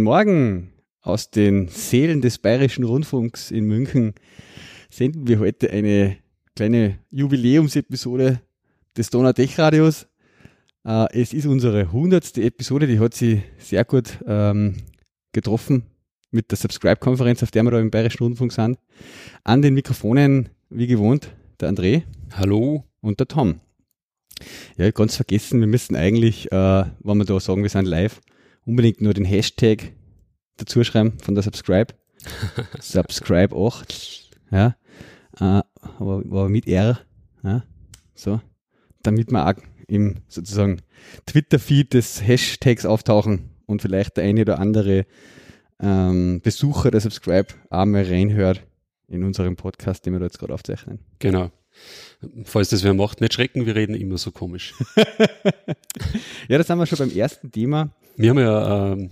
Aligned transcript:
Guten 0.00 0.08
Morgen 0.08 0.72
aus 1.02 1.30
den 1.30 1.68
Seelen 1.68 2.22
des 2.22 2.38
Bayerischen 2.38 2.84
Rundfunks 2.84 3.50
in 3.50 3.66
München 3.66 4.14
senden 4.88 5.28
wir 5.28 5.38
heute 5.38 5.68
eine 5.68 6.16
kleine 6.56 7.00
Jubiläumsepisode 7.10 8.40
des 8.96 9.10
Donau-Tech-Radios. 9.10 10.06
Äh, 10.86 11.20
es 11.20 11.34
ist 11.34 11.44
unsere 11.44 11.92
hundertste 11.92 12.42
Episode, 12.42 12.86
die 12.86 12.98
hat 12.98 13.12
sie 13.12 13.42
sehr 13.58 13.84
gut 13.84 14.18
ähm, 14.26 14.76
getroffen 15.32 15.82
mit 16.30 16.50
der 16.50 16.56
Subscribe-Konferenz, 16.56 17.42
auf 17.42 17.50
der 17.50 17.62
wir 17.64 17.70
da 17.70 17.78
im 17.78 17.90
Bayerischen 17.90 18.24
Rundfunk 18.24 18.52
sind. 18.52 18.78
An 19.44 19.60
den 19.60 19.74
Mikrofonen, 19.74 20.48
wie 20.70 20.86
gewohnt, 20.86 21.28
der 21.60 21.70
André. 21.70 22.04
Hallo. 22.32 22.84
Und 23.02 23.20
der 23.20 23.28
Tom. 23.28 23.60
Ja, 24.78 24.90
ganz 24.92 25.16
vergessen, 25.16 25.60
wir 25.60 25.66
müssen 25.66 25.94
eigentlich, 25.94 26.50
äh, 26.50 26.84
wenn 27.00 27.18
wir 27.18 27.26
da 27.26 27.38
sagen, 27.38 27.62
wir 27.62 27.68
sind 27.68 27.84
live, 27.84 28.22
unbedingt 28.64 29.00
nur 29.00 29.12
den 29.12 29.24
Hashtag 29.24 29.92
dazu 30.60 30.84
schreiben 30.84 31.18
von 31.22 31.34
der 31.34 31.42
Subscribe. 31.42 31.94
Subscribe 32.80 33.56
8. 33.56 34.30
Ja. 34.50 34.76
Äh, 35.38 35.62
aber, 35.98 36.22
aber 36.24 36.48
mit 36.48 36.66
R. 36.66 37.00
Ja. 37.42 37.64
So. 38.14 38.40
Damit 39.02 39.30
wir 39.30 39.46
auch 39.46 39.54
im 39.88 40.16
sozusagen 40.28 40.82
Twitter-Feed 41.26 41.94
des 41.94 42.26
Hashtags 42.26 42.84
auftauchen 42.86 43.50
und 43.66 43.82
vielleicht 43.82 44.16
der 44.16 44.24
eine 44.24 44.42
oder 44.42 44.58
andere 44.58 45.06
ähm, 45.80 46.40
Besucher 46.42 46.90
der 46.90 47.00
Subscribe 47.00 47.48
auch 47.70 47.86
mal 47.86 48.04
reinhört 48.04 48.62
in 49.08 49.24
unserem 49.24 49.56
Podcast, 49.56 50.06
den 50.06 50.12
wir 50.12 50.20
da 50.20 50.26
jetzt 50.26 50.38
gerade 50.38 50.54
aufzeichnen. 50.54 51.00
Genau. 51.18 51.50
Falls 52.44 52.68
das 52.68 52.84
wer 52.84 52.94
macht, 52.94 53.20
nicht 53.20 53.32
schrecken, 53.32 53.64
wir 53.64 53.74
reden 53.74 53.94
immer 53.94 54.18
so 54.18 54.30
komisch. 54.30 54.74
ja, 56.48 56.58
das 56.58 56.68
haben 56.68 56.78
wir 56.78 56.86
schon 56.86 56.98
beim 56.98 57.10
ersten 57.10 57.50
Thema. 57.50 57.90
Wir 58.16 58.30
haben 58.30 58.38
ja 58.38 58.92
ähm, 58.92 59.10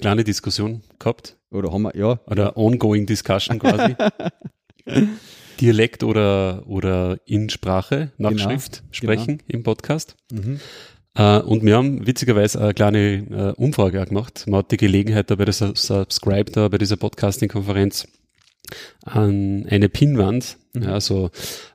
kleine 0.00 0.24
Diskussion 0.24 0.82
gehabt. 0.98 1.36
Oder 1.50 1.72
haben 1.72 1.82
wir, 1.82 1.96
ja. 1.96 2.20
Oder 2.26 2.56
ongoing 2.56 3.06
Discussion 3.06 3.58
quasi. 3.58 3.94
Dialekt 5.60 6.04
oder, 6.04 6.62
oder 6.66 7.18
in 7.26 7.50
Sprache, 7.50 8.12
nach 8.16 8.30
genau, 8.30 8.42
Schrift 8.42 8.82
sprechen 8.90 9.38
genau. 9.38 9.48
im 9.48 9.62
Podcast. 9.62 10.16
Mhm. 10.32 10.60
Uh, 11.18 11.40
und 11.44 11.64
wir 11.64 11.76
haben 11.76 12.06
witzigerweise 12.06 12.60
eine 12.60 12.74
kleine 12.74 13.54
uh, 13.58 13.60
Umfrage 13.60 14.00
auch 14.00 14.06
gemacht. 14.06 14.44
Man 14.46 14.58
hat 14.58 14.70
die 14.70 14.76
Gelegenheit 14.76 15.30
da 15.30 15.34
bei 15.34 15.46
der 15.46 15.54
Subscribe, 15.54 16.52
da 16.52 16.68
bei 16.68 16.78
dieser 16.78 16.96
Podcasting-Konferenz 16.96 18.06
an 19.02 19.66
eine 19.68 19.88
Pinwand, 19.88 20.58
mhm. 20.74 20.82
ja, 20.82 21.00
so 21.00 21.30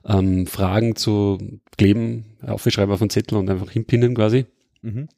ähm, 0.06 0.46
Fragen 0.46 0.96
zu 0.96 1.60
kleben, 1.76 2.36
aufschreiben 2.40 2.94
auf 2.94 3.02
einen 3.02 3.10
Zettel 3.10 3.36
und 3.36 3.50
einfach 3.50 3.70
hinpinnen 3.70 4.14
quasi. 4.14 4.46
Mhm. 4.80 5.08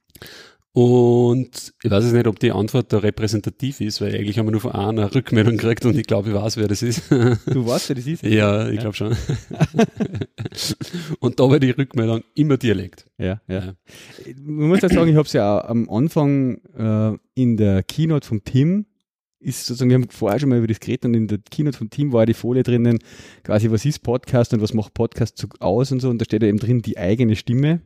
Und 0.76 1.72
ich 1.82 1.90
weiß 1.90 2.04
jetzt 2.04 2.12
nicht, 2.12 2.26
ob 2.26 2.38
die 2.38 2.52
Antwort 2.52 2.92
da 2.92 2.98
repräsentativ 2.98 3.80
ist, 3.80 4.02
weil 4.02 4.14
eigentlich 4.14 4.38
haben 4.38 4.46
wir 4.46 4.52
nur 4.52 4.60
von 4.60 4.72
einer 4.72 5.14
Rückmeldung 5.14 5.56
gekriegt 5.56 5.86
und 5.86 5.96
ich 5.96 6.06
glaube, 6.06 6.28
ich 6.28 6.34
weiß, 6.34 6.58
wer 6.58 6.68
das 6.68 6.82
ist. 6.82 7.10
Du 7.10 7.66
weißt, 7.66 7.88
wer 7.88 7.96
das 7.96 8.06
ist? 8.06 8.22
Ja, 8.22 8.68
ich 8.68 8.74
ja. 8.74 8.80
glaube 8.82 8.94
schon. 8.94 9.16
und 11.20 11.40
da 11.40 11.44
war 11.44 11.58
die 11.60 11.70
Rückmeldung 11.70 12.24
immer 12.34 12.58
Dialekt. 12.58 13.06
Ja, 13.16 13.40
ja. 13.48 13.58
ja. 13.58 13.74
Man 14.44 14.68
muss 14.68 14.82
ja 14.82 14.90
sagen, 14.90 15.08
ich 15.08 15.16
habe 15.16 15.24
es 15.24 15.32
ja 15.32 15.60
auch 15.60 15.64
am 15.66 15.88
Anfang 15.88 16.58
äh, 16.76 17.16
in 17.40 17.56
der 17.56 17.82
Keynote 17.82 18.28
vom 18.28 18.44
Tim 18.44 18.84
ist 19.40 19.64
sozusagen, 19.64 19.88
wir 19.88 19.94
haben 19.94 20.10
vorher 20.10 20.40
schon 20.40 20.50
mal 20.50 20.58
über 20.58 20.66
das 20.66 20.80
geredet 20.80 21.06
und 21.06 21.14
in 21.14 21.26
der 21.26 21.38
Keynote 21.50 21.78
vom 21.78 21.88
Team 21.88 22.12
war 22.12 22.26
die 22.26 22.34
Folie 22.34 22.64
drinnen, 22.64 22.98
quasi 23.44 23.70
was 23.70 23.86
ist 23.86 24.00
Podcast 24.00 24.52
und 24.52 24.60
was 24.60 24.74
macht 24.74 24.92
Podcast 24.92 25.46
aus 25.60 25.90
und 25.90 26.00
so 26.00 26.10
und 26.10 26.20
da 26.20 26.26
steht 26.26 26.42
ja 26.42 26.48
eben 26.48 26.58
drin 26.58 26.82
die 26.82 26.98
eigene 26.98 27.34
Stimme 27.34 27.80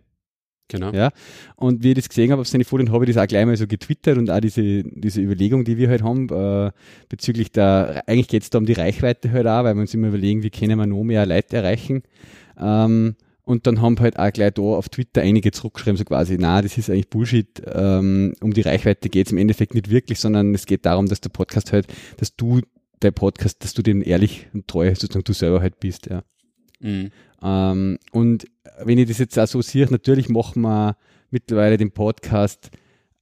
Genau. 0.70 0.92
Ja. 0.92 1.10
Und 1.56 1.82
wie 1.82 1.88
ich 1.90 1.96
das 1.96 2.08
gesehen 2.08 2.30
habe 2.30 2.40
auf 2.40 2.48
seine 2.48 2.64
Folien, 2.64 2.92
habe 2.92 3.04
ich 3.04 3.12
das 3.12 3.22
auch 3.22 3.26
gleich 3.26 3.44
mal 3.44 3.56
so 3.56 3.66
getwittert 3.66 4.16
und 4.16 4.30
auch 4.30 4.40
diese, 4.40 4.84
diese 4.84 5.20
Überlegung, 5.20 5.64
die 5.64 5.76
wir 5.76 5.88
halt 5.88 6.02
haben, 6.02 6.28
äh, 6.28 6.70
bezüglich 7.08 7.50
der, 7.50 8.04
eigentlich 8.06 8.28
geht 8.28 8.44
es 8.44 8.50
da 8.50 8.58
um 8.58 8.66
die 8.66 8.72
Reichweite 8.72 9.32
halt 9.32 9.48
auch, 9.48 9.64
weil 9.64 9.74
wir 9.74 9.80
uns 9.80 9.92
immer 9.94 10.08
überlegen, 10.08 10.44
wie 10.44 10.50
können 10.50 10.78
wir 10.78 10.86
noch 10.86 11.02
mehr 11.02 11.26
Leute 11.26 11.56
erreichen. 11.56 12.02
Ähm, 12.56 13.16
und 13.42 13.66
dann 13.66 13.80
haben 13.80 13.98
halt 13.98 14.16
auch 14.16 14.32
gleich 14.32 14.54
da 14.54 14.62
auf 14.62 14.88
Twitter 14.90 15.22
einige 15.22 15.50
zurückgeschrieben, 15.50 15.96
so 15.96 16.04
quasi, 16.04 16.36
na, 16.38 16.62
das 16.62 16.78
ist 16.78 16.88
eigentlich 16.88 17.10
Bullshit. 17.10 17.60
Ähm, 17.66 18.34
um 18.40 18.52
die 18.52 18.60
Reichweite 18.60 19.08
geht 19.08 19.26
es 19.26 19.32
im 19.32 19.38
Endeffekt 19.38 19.74
nicht 19.74 19.90
wirklich, 19.90 20.20
sondern 20.20 20.54
es 20.54 20.66
geht 20.66 20.86
darum, 20.86 21.06
dass 21.06 21.20
der 21.20 21.30
Podcast 21.30 21.72
halt, 21.72 21.88
dass 22.18 22.36
du 22.36 22.60
der 23.02 23.10
Podcast, 23.10 23.64
dass 23.64 23.74
du 23.74 23.82
den 23.82 24.02
ehrlich 24.02 24.46
und 24.52 24.68
treu 24.68 24.94
sozusagen 24.94 25.24
du 25.24 25.32
selber 25.32 25.60
halt 25.60 25.80
bist, 25.80 26.06
ja. 26.06 26.22
Mhm. 26.80 27.10
Ähm, 27.42 27.98
und 28.12 28.46
wenn 28.82 28.98
ich 28.98 29.08
das 29.08 29.18
jetzt 29.18 29.38
auch 29.38 29.46
so 29.46 29.62
sehe, 29.62 29.86
natürlich 29.90 30.28
machen 30.28 30.62
wir 30.62 30.96
mittlerweile 31.30 31.76
den 31.76 31.92
Podcast 31.92 32.70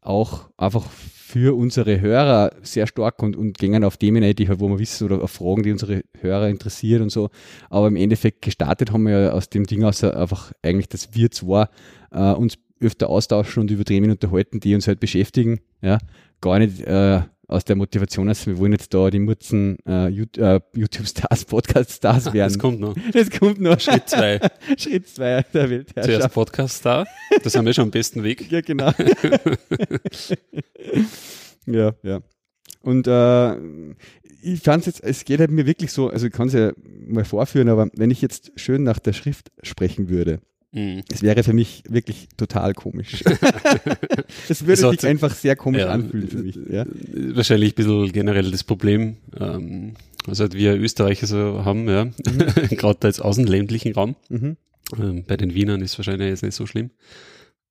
auch 0.00 0.50
einfach 0.56 0.84
für 1.28 1.54
unsere 1.54 2.00
Hörer 2.00 2.52
sehr 2.62 2.86
stark 2.86 3.22
und, 3.22 3.36
und 3.36 3.58
gehen 3.58 3.84
auf 3.84 3.98
Themen 3.98 4.24
ein, 4.24 4.34
die 4.34 4.48
halt, 4.48 4.60
wo 4.60 4.68
wir 4.68 4.78
wissen 4.78 5.04
oder 5.04 5.22
auf 5.22 5.32
Fragen, 5.32 5.62
die 5.62 5.72
unsere 5.72 6.02
Hörer 6.18 6.48
interessieren 6.48 7.02
und 7.02 7.10
so. 7.10 7.28
Aber 7.68 7.88
im 7.88 7.96
Endeffekt 7.96 8.40
gestartet 8.40 8.92
haben 8.92 9.02
wir 9.02 9.20
ja 9.20 9.32
aus 9.32 9.50
dem 9.50 9.66
Ding 9.66 9.84
aus 9.84 10.02
einfach 10.02 10.52
eigentlich, 10.62 10.88
dass 10.88 11.14
wir 11.14 11.30
zwar 11.30 11.68
äh, 12.12 12.32
uns 12.32 12.54
öfter 12.80 13.10
austauschen 13.10 13.60
und 13.60 13.70
über 13.70 13.84
Themen 13.84 14.10
unterhalten, 14.10 14.60
die 14.60 14.74
uns 14.74 14.86
halt 14.88 15.00
beschäftigen, 15.00 15.60
ja, 15.82 15.98
gar 16.40 16.58
nicht 16.60 16.80
äh, 16.80 17.20
aus 17.48 17.64
der 17.64 17.76
Motivation 17.76 18.28
aus, 18.28 18.46
wir 18.46 18.58
wollen 18.58 18.72
jetzt 18.72 18.92
da 18.92 19.08
die 19.08 19.18
Mutzen 19.18 19.78
äh, 19.86 20.08
äh 20.08 20.60
YouTube-Stars, 20.74 21.46
Podcast-Stars 21.46 22.26
werden. 22.26 22.52
Das 22.52 22.58
kommt 22.58 22.78
noch. 22.78 22.94
Das 23.12 23.30
kommt 23.30 23.58
noch. 23.60 23.80
Schritt 23.80 24.08
zwei. 24.08 24.38
Schritt 24.76 25.08
zwei 25.08 25.42
der 25.54 25.70
Weltherrschaft. 25.70 26.14
Zuerst 26.14 26.34
Podcast-Star, 26.34 27.06
das 27.42 27.54
haben 27.56 27.64
wir 27.64 27.72
schon 27.72 27.84
am 27.84 27.90
besten 27.90 28.22
Weg. 28.22 28.52
Ja, 28.52 28.60
genau. 28.60 28.92
ja, 31.66 31.94
ja. 32.02 32.20
Und 32.82 33.06
äh, 33.08 33.56
ich 34.42 34.60
fand 34.60 34.86
es 34.86 34.86
jetzt, 34.86 35.02
es 35.02 35.24
geht 35.24 35.40
halt 35.40 35.50
mir 35.50 35.64
wirklich 35.64 35.90
so, 35.90 36.10
also 36.10 36.26
ich 36.26 36.32
kann 36.32 36.48
es 36.48 36.54
ja 36.54 36.72
mal 37.06 37.24
vorführen, 37.24 37.70
aber 37.70 37.88
wenn 37.94 38.10
ich 38.10 38.20
jetzt 38.20 38.52
schön 38.56 38.82
nach 38.82 38.98
der 38.98 39.14
Schrift 39.14 39.50
sprechen 39.62 40.10
würde, 40.10 40.40
Mhm. 40.72 41.02
Es 41.10 41.22
wäre 41.22 41.42
für 41.42 41.52
mich 41.54 41.82
wirklich 41.88 42.28
total 42.36 42.74
komisch. 42.74 43.24
Es 44.48 44.66
würde 44.66 44.90
sich 44.90 45.06
einfach 45.06 45.34
sehr 45.34 45.56
komisch 45.56 45.82
ja, 45.82 45.88
anfühlen 45.88 46.28
für 46.28 46.38
mich. 46.38 46.58
Ja. 46.70 46.84
Wahrscheinlich 47.34 47.72
ein 47.72 47.76
bisschen 47.76 48.12
generell 48.12 48.50
das 48.50 48.64
Problem, 48.64 49.16
ähm, 49.38 49.94
was 50.26 50.40
halt 50.40 50.54
wir 50.54 50.74
Österreicher 50.76 51.26
so 51.26 51.64
haben, 51.64 51.88
ja, 51.88 52.04
mhm. 52.04 52.12
gerade 52.70 53.06
als 53.06 53.20
außenländlichen 53.20 53.94
Raum. 53.94 54.16
Mhm. 54.28 54.56
Ähm, 54.98 55.24
bei 55.26 55.36
den 55.36 55.54
Wienern 55.54 55.80
ist 55.80 55.98
wahrscheinlich 55.98 56.28
jetzt 56.28 56.42
nicht 56.42 56.54
so 56.54 56.66
schlimm. 56.66 56.90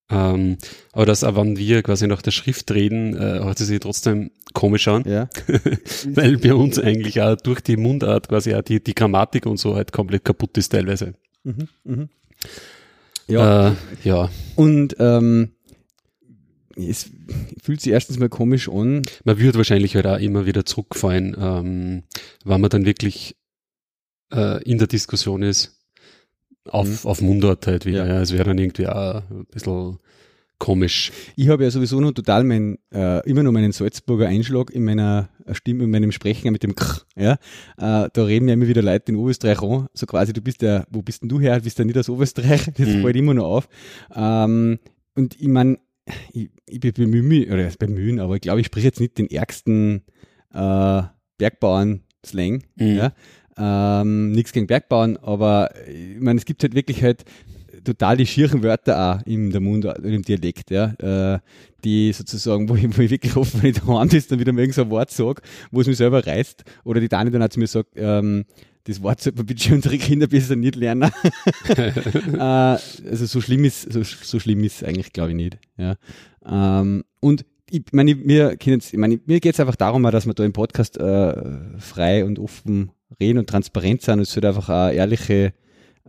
Ähm, 0.09 0.58
aber 0.94 1.06
das, 1.06 1.24
auch 1.24 1.35
wenn 1.35 1.58
wir 1.58 1.84
quasi 1.84 2.08
nach 2.08 2.22
der 2.22 2.31
Schrift 2.31 2.72
reden, 2.72 3.16
äh, 3.16 3.40
hört 3.44 3.59
es 3.59 3.68
sich 3.68 3.79
trotzdem 3.79 4.31
komisch 4.53 4.88
an. 4.88 5.03
Ja. 5.06 5.29
Weil 6.08 6.38
bei 6.38 6.53
uns 6.53 6.79
eigentlich 6.79 7.22
auch 7.22 7.35
durch 7.35 7.62
die 7.62 7.78
Mundart 7.78 8.29
quasi 8.29 8.56
auch 8.56 8.62
die, 8.62 8.81
die 8.81 8.96
Grammatik 8.96 9.46
und 9.46 9.58
so 9.58 9.75
halt 9.75 9.91
komplett 9.91 10.24
kaputt 10.24 10.58
ist 10.58 10.69
teilweise. 10.69 11.14
Mhm, 11.44 11.68
mh. 11.84 12.08
Ja. 13.27 13.69
Äh, 13.69 13.75
ja. 14.03 14.29
Und 14.55 14.95
ähm, 14.99 15.51
es 16.75 17.09
fühlt 17.61 17.81
sich 17.81 17.91
erstens 17.91 18.19
mal 18.19 18.29
komisch 18.29 18.69
an. 18.69 19.03
Man 19.23 19.39
würde 19.39 19.57
wahrscheinlich 19.57 19.95
halt 19.95 20.07
auch 20.07 20.19
immer 20.19 20.45
wieder 20.45 20.65
zurückfallen, 20.65 21.35
ähm, 21.39 22.03
wenn 22.45 22.61
man 22.61 22.69
dann 22.69 22.85
wirklich 22.85 23.35
äh, 24.31 24.63
in 24.63 24.77
der 24.77 24.87
Diskussion 24.87 25.41
ist, 25.41 25.79
auf, 26.66 26.87
mhm. 26.87 27.09
auf 27.09 27.22
Mundart 27.22 27.67
halt 27.67 27.85
wieder. 27.85 28.05
Ja. 28.05 28.16
ja. 28.16 28.22
Es 28.22 28.31
wäre 28.31 28.43
dann 28.43 28.57
irgendwie 28.57 28.87
auch 28.87 29.23
ein 29.29 29.46
bisschen 29.52 29.97
komisch. 30.59 31.11
Ich 31.35 31.49
habe 31.49 31.63
ja 31.63 31.71
sowieso 31.71 31.99
noch 31.99 32.11
total 32.11 32.43
mein, 32.43 32.77
äh, 32.93 33.27
immer 33.29 33.43
noch 33.43 33.51
meinen 33.51 33.71
Salzburger 33.71 34.27
Einschlag 34.27 34.71
in 34.71 34.83
meiner 34.83 35.29
Stimme, 35.51 35.83
in 35.83 35.91
meinem 35.91 36.11
Sprechen 36.11 36.51
mit 36.51 36.63
dem 36.63 36.75
K, 36.75 37.01
ja. 37.15 37.33
Äh, 37.77 38.09
da 38.11 38.23
reden 38.23 38.47
ja 38.47 38.53
immer 38.53 38.67
wieder 38.67 38.81
Leute 38.81 39.11
in 39.11 39.17
Oberösterreich 39.17 39.61
an, 39.61 39.87
so 39.93 40.05
quasi, 40.05 40.33
du 40.33 40.41
bist 40.41 40.61
ja, 40.61 40.85
wo 40.89 41.01
bist 41.01 41.21
denn 41.21 41.29
du 41.29 41.39
her? 41.39 41.59
Bist 41.59 41.79
du 41.79 41.85
nicht 41.85 41.97
aus 41.97 42.09
Oberösterreich? 42.09 42.71
Das 42.77 42.87
mhm. 42.87 43.01
fällt 43.01 43.15
immer 43.15 43.33
noch 43.33 43.45
auf. 43.45 43.69
Ähm, 44.15 44.79
und 45.15 45.39
ich 45.39 45.47
meine, 45.47 45.79
ich, 46.31 46.49
ich 46.67 46.79
bemühe 46.79 47.23
mich, 47.23 47.49
oder 47.51 47.69
bemühen, 47.77 48.19
aber 48.19 48.35
ich 48.35 48.41
glaube, 48.41 48.61
ich 48.61 48.67
spreche 48.67 48.87
jetzt 48.87 48.99
nicht 48.99 49.17
den 49.17 49.29
ärgsten 49.29 50.03
äh, 50.53 51.01
Bergbauern-Slang, 51.37 52.63
mhm. 52.75 52.95
ja. 52.95 53.13
Ähm, 53.59 54.31
nichts 54.33 54.51
gegen 54.51 54.67
Bergbauern, 54.67 55.17
aber 55.17 55.71
ich 55.87 56.19
meine, 56.19 56.37
es 56.37 56.45
gibt 56.45 56.61
halt 56.61 56.75
wirklich 56.75 57.03
halt 57.03 57.25
total 57.87 58.17
die 58.17 58.25
schieren 58.25 58.63
Wörter 58.63 58.99
auch 58.99 59.25
in 59.25 59.51
der 59.51 59.61
Mund, 59.61 59.85
im 59.85 60.22
Dialekt, 60.22 60.72
ja, 60.72 60.93
äh, 61.35 61.39
die 61.84 62.11
sozusagen, 62.11 62.67
wo 62.67 62.75
ich, 62.75 62.97
wo 62.97 63.01
ich 63.01 63.09
wirklich 63.09 63.35
hoffe, 63.35 63.61
wenn 63.61 63.72
ich 63.72 63.79
daheim 63.79 64.09
ist, 64.09 64.31
dann 64.31 64.39
wieder 64.39 64.51
mal 64.51 64.69
so 64.72 64.81
ein 64.81 64.89
Wort 64.89 65.11
sage, 65.11 65.41
wo 65.72 65.81
es 65.81 65.87
mich 65.87 65.97
selber 65.97 66.25
reißt, 66.25 66.63
oder 66.84 66.99
die 66.99 67.07
Dani 67.07 67.31
dann 67.31 67.41
auch 67.41 67.49
zu 67.49 67.59
mir 67.59 67.67
sagt, 67.67 67.91
ähm, 67.95 68.45
das 68.84 69.01
Wort 69.01 69.22
sollte 69.22 69.37
man 69.37 69.45
bitte 69.45 69.73
unsere 69.73 69.97
Kinder 69.97 70.28
besser 70.28 70.55
nicht 70.55 70.75
lernen. 70.75 71.11
äh, 71.67 72.39
also 72.39 73.25
so 73.25 73.41
schlimm 73.41 73.66
ist, 73.66 73.91
so, 73.91 74.03
so 74.03 74.40
schlimm 74.40 74.63
ist 74.63 74.83
eigentlich, 74.83 75.11
glaube 75.13 75.31
ich, 75.31 75.35
nicht. 75.35 75.57
Ja. 75.78 75.95
Ähm, 76.45 77.03
und 77.19 77.45
ich 77.69 77.83
meine, 77.91 78.16
mir, 78.16 78.55
ich 78.59 78.93
meine, 78.93 79.19
mir 79.25 79.40
geht 79.41 79.53
es 79.53 79.59
einfach 79.59 79.75
darum, 79.75 80.03
dass 80.03 80.25
wir 80.25 80.33
da 80.33 80.45
im 80.45 80.53
Podcast 80.53 80.97
äh, 80.97 81.33
frei 81.79 82.23
und 82.23 82.40
offen 82.40 82.91
reden 83.19 83.40
und 83.40 83.49
transparent 83.49 84.01
sein 84.01 84.19
und 84.19 84.23
es 84.23 84.35
wird 84.35 84.45
einfach 84.45 84.69
eine 84.69 84.93
ehrliche 84.93 85.53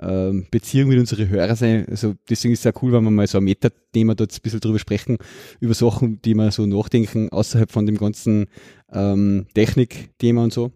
ähm, 0.00 0.46
Beziehung 0.50 0.88
mit 0.88 0.98
unseren 0.98 1.28
Hörern 1.28 1.56
sein. 1.56 1.86
Also 1.88 2.14
deswegen 2.28 2.54
ist 2.54 2.64
es 2.64 2.72
auch 2.72 2.82
cool, 2.82 2.92
wenn 2.92 3.04
wir 3.04 3.10
mal 3.10 3.26
so 3.26 3.38
ein 3.38 3.44
Metathema 3.44 4.14
dort 4.14 4.32
ein 4.32 4.42
bisschen 4.42 4.60
drüber 4.60 4.78
sprechen, 4.78 5.18
über 5.60 5.74
Sachen, 5.74 6.22
die 6.22 6.34
wir 6.34 6.50
so 6.50 6.66
nachdenken, 6.66 7.30
außerhalb 7.30 7.70
von 7.70 7.86
dem 7.86 7.96
ganzen 7.96 8.46
ähm, 8.92 9.46
Technik-Thema 9.54 10.44
und 10.44 10.52
so. 10.52 10.72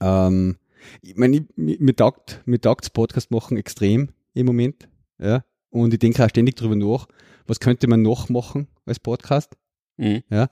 Ähm, 0.00 0.56
ich 1.02 1.16
meine, 1.16 1.46
mir 1.56 1.94
taugt, 1.94 2.40
mir 2.46 2.60
taugt 2.60 2.92
Podcast 2.92 3.30
machen 3.30 3.56
extrem 3.56 4.10
im 4.34 4.46
Moment, 4.46 4.88
ja. 5.18 5.44
Und 5.70 5.92
ich 5.92 6.00
denke 6.00 6.24
auch 6.24 6.28
ständig 6.28 6.56
drüber 6.56 6.74
nach, 6.74 7.06
was 7.46 7.60
könnte 7.60 7.86
man 7.86 8.02
noch 8.02 8.28
machen 8.28 8.66
als 8.86 8.98
Podcast? 8.98 9.56
Mhm. 9.98 10.22
Ja, 10.30 10.44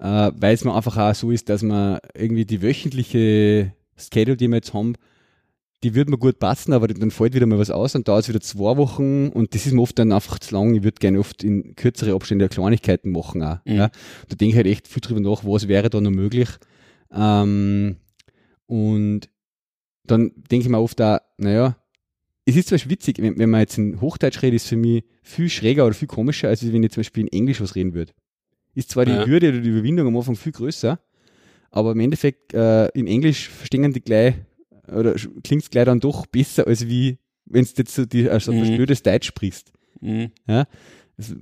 äh, 0.00 0.32
weil 0.36 0.54
es 0.54 0.64
mir 0.64 0.74
einfach 0.74 0.96
auch 0.96 1.14
so 1.14 1.30
ist, 1.30 1.48
dass 1.48 1.62
man 1.62 1.98
irgendwie 2.14 2.44
die 2.44 2.60
wöchentliche 2.60 3.72
Schedule, 3.96 4.36
die 4.36 4.48
wir 4.48 4.56
jetzt 4.56 4.74
haben, 4.74 4.94
die 5.82 5.94
würde 5.94 6.10
mir 6.10 6.18
gut 6.18 6.38
passen, 6.38 6.72
aber 6.72 6.88
dann 6.88 7.10
fällt 7.10 7.34
wieder 7.34 7.46
mal 7.46 7.58
was 7.58 7.70
aus 7.70 7.94
und 7.94 8.08
dauert 8.08 8.22
es 8.22 8.28
wieder 8.28 8.40
zwei 8.40 8.76
Wochen 8.76 9.28
und 9.28 9.54
das 9.54 9.66
ist 9.66 9.72
mir 9.72 9.82
oft 9.82 9.98
dann 9.98 10.12
einfach 10.12 10.38
zu 10.38 10.54
lang. 10.54 10.74
Ich 10.74 10.82
würde 10.82 10.98
gerne 10.98 11.18
oft 11.18 11.44
in 11.44 11.76
kürzere 11.76 12.14
Abstände 12.14 12.48
Kleinigkeiten 12.48 13.12
machen 13.12 13.42
auch. 13.42 13.58
Mhm. 13.64 13.74
Ja. 13.74 13.90
Da 14.28 14.36
denke 14.36 14.52
ich 14.52 14.56
halt 14.56 14.66
echt 14.66 14.88
viel 14.88 15.00
drüber 15.00 15.20
nach, 15.20 15.44
was 15.44 15.68
wäre 15.68 15.90
da 15.90 16.00
noch 16.00 16.10
möglich. 16.10 16.48
Ähm, 17.12 17.96
und 18.66 19.28
dann 20.04 20.32
denke 20.50 20.64
ich 20.64 20.68
mir 20.68 20.80
oft 20.80 21.00
auch, 21.02 21.18
naja, 21.36 21.76
es 22.46 22.56
ist 22.56 22.68
zum 22.68 22.76
Beispiel 22.76 22.92
witzig, 22.92 23.18
wenn, 23.20 23.38
wenn 23.38 23.50
man 23.50 23.60
jetzt 23.60 23.76
in 23.76 24.00
Hochdeutsch 24.00 24.40
redet, 24.42 24.56
ist 24.56 24.68
für 24.68 24.76
mich 24.76 25.04
viel 25.22 25.50
schräger 25.50 25.84
oder 25.84 25.94
viel 25.94 26.08
komischer, 26.08 26.48
als 26.48 26.64
wenn 26.72 26.82
ich 26.82 26.92
zum 26.92 27.00
Beispiel 27.00 27.24
in 27.24 27.32
Englisch 27.32 27.60
was 27.60 27.74
reden 27.74 27.92
würde. 27.92 28.12
Ist 28.74 28.90
zwar 28.90 29.04
die 29.04 29.12
ja. 29.12 29.26
Hürde 29.26 29.48
oder 29.48 29.60
die 29.60 29.70
Überwindung 29.70 30.06
am 30.06 30.16
Anfang 30.16 30.36
viel 30.36 30.52
größer, 30.52 30.98
aber 31.70 31.92
im 31.92 32.00
Endeffekt 32.00 32.54
äh, 32.54 32.86
in 32.88 33.08
Englisch 33.08 33.48
verstehen 33.48 33.92
die 33.92 34.00
gleich 34.00 34.34
oder 34.92 35.14
klingt 35.42 35.62
es 35.62 35.70
gleich 35.70 35.84
dann 35.84 36.00
doch 36.00 36.26
besser, 36.26 36.66
als 36.66 36.88
wie 36.88 37.18
wenn 37.46 37.64
du 37.64 37.70
jetzt 37.76 37.94
so 37.94 38.04
die, 38.04 38.28
also 38.28 38.52
mhm. 38.52 38.76
blödes 38.76 39.02
Deutsch 39.02 39.26
sprichst. 39.26 39.72
Mhm. 40.00 40.30
Ja? 40.46 40.66
Das, 41.16 41.34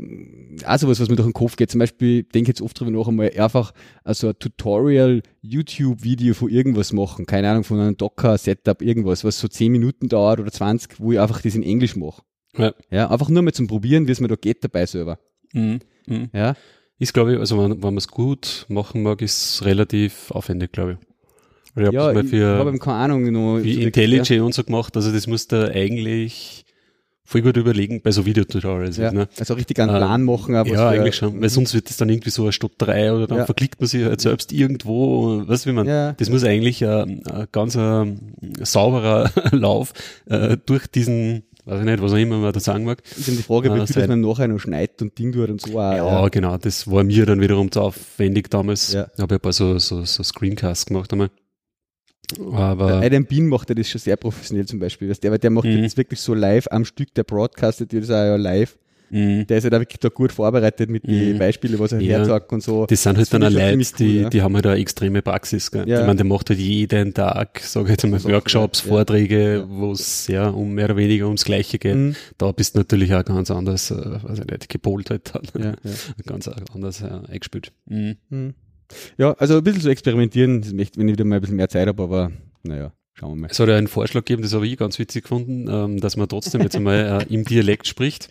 auch 0.67 0.79
sowas, 0.79 1.01
was 1.01 1.09
mir 1.09 1.17
durch 1.17 1.27
den 1.27 1.33
Kopf 1.33 1.57
geht. 1.57 1.71
Zum 1.71 1.81
Beispiel, 1.81 2.23
denke 2.23 2.51
jetzt 2.51 2.63
oft 2.63 2.79
drüber 2.79 2.93
nach 2.93 3.09
einmal, 3.09 3.33
einfach 3.37 3.73
also 4.05 4.29
ein 4.29 4.39
Tutorial 4.39 5.23
YouTube-Video 5.43 6.35
von 6.35 6.49
irgendwas 6.49 6.93
machen. 6.93 7.27
Keine 7.27 7.51
Ahnung, 7.51 7.65
von 7.65 7.81
einem 7.81 7.97
Docker-Setup, 7.97 8.83
irgendwas, 8.83 9.25
was 9.25 9.41
so 9.41 9.49
10 9.49 9.73
Minuten 9.73 10.09
dauert 10.09 10.39
oder 10.39 10.53
20, 10.53 11.01
wo 11.01 11.13
ich 11.13 11.19
einfach 11.19 11.43
das 11.43 11.57
in 11.57 11.65
Englisch 11.65 11.97
mache. 11.97 12.23
Ja. 12.57 12.73
ja 12.91 13.11
einfach 13.11 13.29
nur 13.31 13.43
mal 13.43 13.53
zum 13.53 13.67
Probieren, 13.67 14.07
wie 14.07 14.13
es 14.13 14.21
mir 14.21 14.29
da 14.29 14.37
geht 14.37 14.63
dabei 14.63 14.87
selber. 14.87 15.19
Mhm. 15.53 15.81
Mhm. 16.07 16.31
Ja. 16.33 16.55
Ist, 16.99 17.13
glaube 17.13 17.33
ich, 17.33 17.39
also 17.41 17.59
wenn, 17.59 17.73
wenn 17.73 17.81
man 17.81 17.97
es 17.97 18.07
gut 18.07 18.67
machen 18.69 19.03
mag, 19.03 19.21
ist 19.23 19.65
relativ 19.65 20.31
aufwendig, 20.31 20.71
glaube 20.71 20.93
ich. 20.93 21.14
Ich 21.77 21.87
habe 21.87 21.95
ja, 21.95 22.13
mal 22.13 22.25
für, 22.25 22.59
hab 22.59 22.81
keine 22.81 22.97
Ahnung, 22.97 23.33
noch 23.33 23.59
wie 23.63 23.83
IntelliJ 23.83 24.41
und 24.41 24.55
so 24.55 24.63
gemacht, 24.63 24.97
also 24.97 25.11
das 25.11 25.27
musst 25.27 25.51
du 25.53 25.71
eigentlich 25.71 26.65
voll 27.25 27.43
gut 27.43 27.57
überlegen 27.57 28.03
bei 28.03 28.11
so 28.11 28.27
Videotutorials. 28.27 28.97
Ja, 28.99 29.11
ne? 29.11 29.29
Also 29.39 29.55
richtig 29.55 29.81
einen 29.81 29.97
Plan 29.97 30.21
äh, 30.21 30.25
machen. 30.25 30.55
Aber 30.55 30.69
ja, 30.69 30.91
eigentlich 30.91 31.17
schon, 31.17 31.41
weil 31.41 31.49
sonst 31.49 31.75
wird 31.75 31.89
das 31.89 31.97
dann 31.97 32.11
irgendwie 32.11 32.31
so 32.31 32.43
eine 32.43 32.53
Stotterei 32.53 33.13
oder 33.13 33.27
dann 33.27 33.39
ja. 33.39 33.47
verklickt 33.47 33.81
man 33.81 33.89
sich 33.89 34.05
halt 34.05 34.21
selbst 34.21 34.53
irgendwo, 34.53 35.43
weißt 35.49 35.65
du, 35.65 35.71
wie 35.71 35.75
man, 35.75 35.87
ja. 35.87 36.13
das 36.13 36.29
muss 36.31 36.45
eigentlich 36.45 36.85
ein, 36.85 37.27
ein 37.27 37.47
ganz 37.51 37.77
ein 37.77 38.35
sauberer 38.61 39.31
Lauf 39.53 39.93
äh, 40.27 40.57
durch 40.65 40.87
diesen 40.87 41.45
weiß 41.67 41.81
ich 41.81 41.87
nicht, 41.87 42.03
was 42.03 42.13
auch 42.13 42.17
immer 42.17 42.37
man 42.37 42.53
da 42.53 42.61
sagen 42.61 42.85
mag. 42.85 43.03
Ist 43.17 43.27
eben 43.27 43.39
die 43.39 43.43
Frage, 43.43 43.75
wie 43.75 43.87
viel 43.87 44.07
man 44.07 44.21
nachher 44.21 44.49
noch 44.49 44.59
schneidet 44.59 45.01
und 45.01 45.19
Ding 45.19 45.33
tut 45.33 45.49
und 45.49 45.63
so 45.63 45.71
auch. 45.71 45.97
Ja, 45.97 46.23
ja, 46.23 46.29
genau, 46.29 46.59
das 46.59 46.91
war 46.91 47.05
mir 47.05 47.25
dann 47.25 47.41
wiederum 47.41 47.73
zu 47.73 47.81
aufwendig 47.81 48.51
damals. 48.51 48.93
Ja. 48.93 49.09
Habe 49.19 49.35
ich 49.35 49.39
ein 49.39 49.41
paar 49.41 49.55
so, 49.55 49.79
so, 49.79 50.05
so 50.05 50.23
Screencasts 50.23 50.85
gemacht 50.85 51.11
einmal. 51.13 51.31
Aber 52.53 53.03
Adam 53.03 53.25
Bean 53.27 53.47
macht 53.47 53.69
ja 53.69 53.75
das 53.75 53.89
schon 53.89 54.01
sehr 54.01 54.17
professionell 54.17 54.67
zum 54.67 54.79
Beispiel. 54.79 55.11
Weißt 55.11 55.23
der, 55.23 55.39
der 55.39 55.51
macht 55.51 55.67
mhm. 55.67 55.83
das 55.83 55.97
wirklich 55.97 56.21
so 56.21 56.35
live 56.35 56.67
am 56.71 56.85
Stück, 56.85 57.15
der 57.15 57.25
broadcastet 57.25 57.93
das 57.93 58.11
auch 58.11 58.15
ja 58.15 58.37
live. 58.37 58.77
Mhm. 59.11 59.47
Der 59.47 59.59
ist 59.59 59.65
halt 59.65 59.75
auch 59.75 59.81
wirklich 59.81 60.01
da 60.01 60.09
gut 60.09 60.33
vorbereitet 60.33 60.91
mit 60.91 61.07
den 61.07 61.35
mhm. 61.35 61.39
Beispielen, 61.39 61.79
was 61.79 61.93
er 61.93 62.01
ja. 62.01 62.19
herzagt 62.19 62.53
und 62.53 62.63
so. 62.63 62.87
Das 62.87 63.03
sind 63.03 63.17
halt 63.17 63.23
das 63.23 63.31
dann 63.31 63.45
auch 63.45 63.51
Leute, 63.51 63.77
cool, 63.77 63.85
die, 63.99 64.21
ja. 64.23 64.31
die 64.31 64.43
haben 64.43 64.55
halt 64.55 64.67
eine 64.67 64.81
extreme 64.81 65.23
Praxis. 65.23 65.71
Gell? 65.71 65.89
Ja. 65.89 66.01
Ich 66.01 66.07
meine, 66.07 66.17
der 66.17 66.27
macht 66.27 66.51
halt 66.51 66.59
jeden 66.59 67.15
Tag, 67.15 67.61
sage 67.61 67.87
ich 67.87 67.91
jetzt 67.91 68.07
mal, 68.07 68.23
Workshops, 68.25 68.83
ja. 68.83 68.89
Vorträge, 68.89 69.55
ja. 69.55 69.67
wo 69.69 69.93
es 69.93 70.27
ja 70.27 70.49
um 70.49 70.75
mehr 70.75 70.87
oder 70.87 70.97
weniger 70.97 71.27
ums 71.27 71.45
Gleiche 71.45 71.79
geht. 71.79 71.95
Mhm. 71.95 72.17
Da 72.39 72.51
bist 72.51 72.75
du 72.75 72.81
natürlich 72.81 73.15
auch 73.15 73.25
ganz 73.25 73.51
anders, 73.51 73.91
äh, 73.91 73.95
weiß 73.95 74.41
ich 74.41 74.47
nicht, 74.47 74.69
gepolt 74.69 75.11
halt 75.11 75.33
dann. 75.33 75.63
Ja, 75.63 75.75
ganz 76.27 76.49
anders 76.49 77.03
äh, 77.03 77.11
eingespielt. 77.29 77.73
Mhm. 77.87 78.55
Ja, 79.19 79.33
also 79.33 79.59
ein 79.59 79.65
bisschen 79.65 79.83
zu 79.83 79.89
experimentieren, 79.89 80.63
das 80.63 80.73
möchte, 80.73 80.99
wenn 80.99 81.09
ich 81.09 81.15
wieder 81.15 81.25
mal 81.25 81.37
ein 81.37 81.41
bisschen 81.41 81.57
mehr 81.57 81.69
Zeit 81.69 81.89
habe, 81.89 82.03
aber 82.03 82.33
naja. 82.63 82.93
Schauen 83.17 83.31
wir 83.31 83.37
mal. 83.43 83.49
Es 83.49 83.61
hat 83.61 83.69
ja 83.69 83.77
einen 83.77 83.87
Vorschlag 83.87 84.25
gegeben, 84.25 84.43
das 84.43 84.53
habe 84.55 84.67
ich 84.67 84.77
ganz 84.77 84.99
witzig 84.99 85.23
gefunden, 85.23 85.69
ähm, 85.71 86.01
dass 86.01 86.17
man 86.17 86.29
trotzdem 86.29 86.63
jetzt 86.63 86.75
einmal 86.75 87.23
äh, 87.23 87.33
im 87.33 87.45
Dialekt 87.45 87.87
spricht 87.87 88.29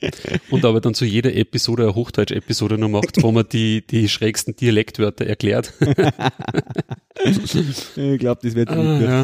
und 0.52 0.66
aber 0.66 0.82
dann 0.82 0.94
zu 0.94 1.06
jeder 1.06 1.34
Episode 1.34 1.84
eine 1.84 1.96
Hochdeutsch-Episode 1.96 2.78
noch 2.78 2.90
macht, 2.90 3.24
wo 3.24 3.32
man 3.32 3.48
die, 3.48 3.88
die 3.88 4.10
schrägsten 4.10 4.58
Dialektwörter 4.58 5.26
erklärt. 5.26 5.72
ich 7.24 8.20
glaube, 8.20 8.42
das 8.44 8.56
wird 8.56 8.70
ah, 8.72 9.24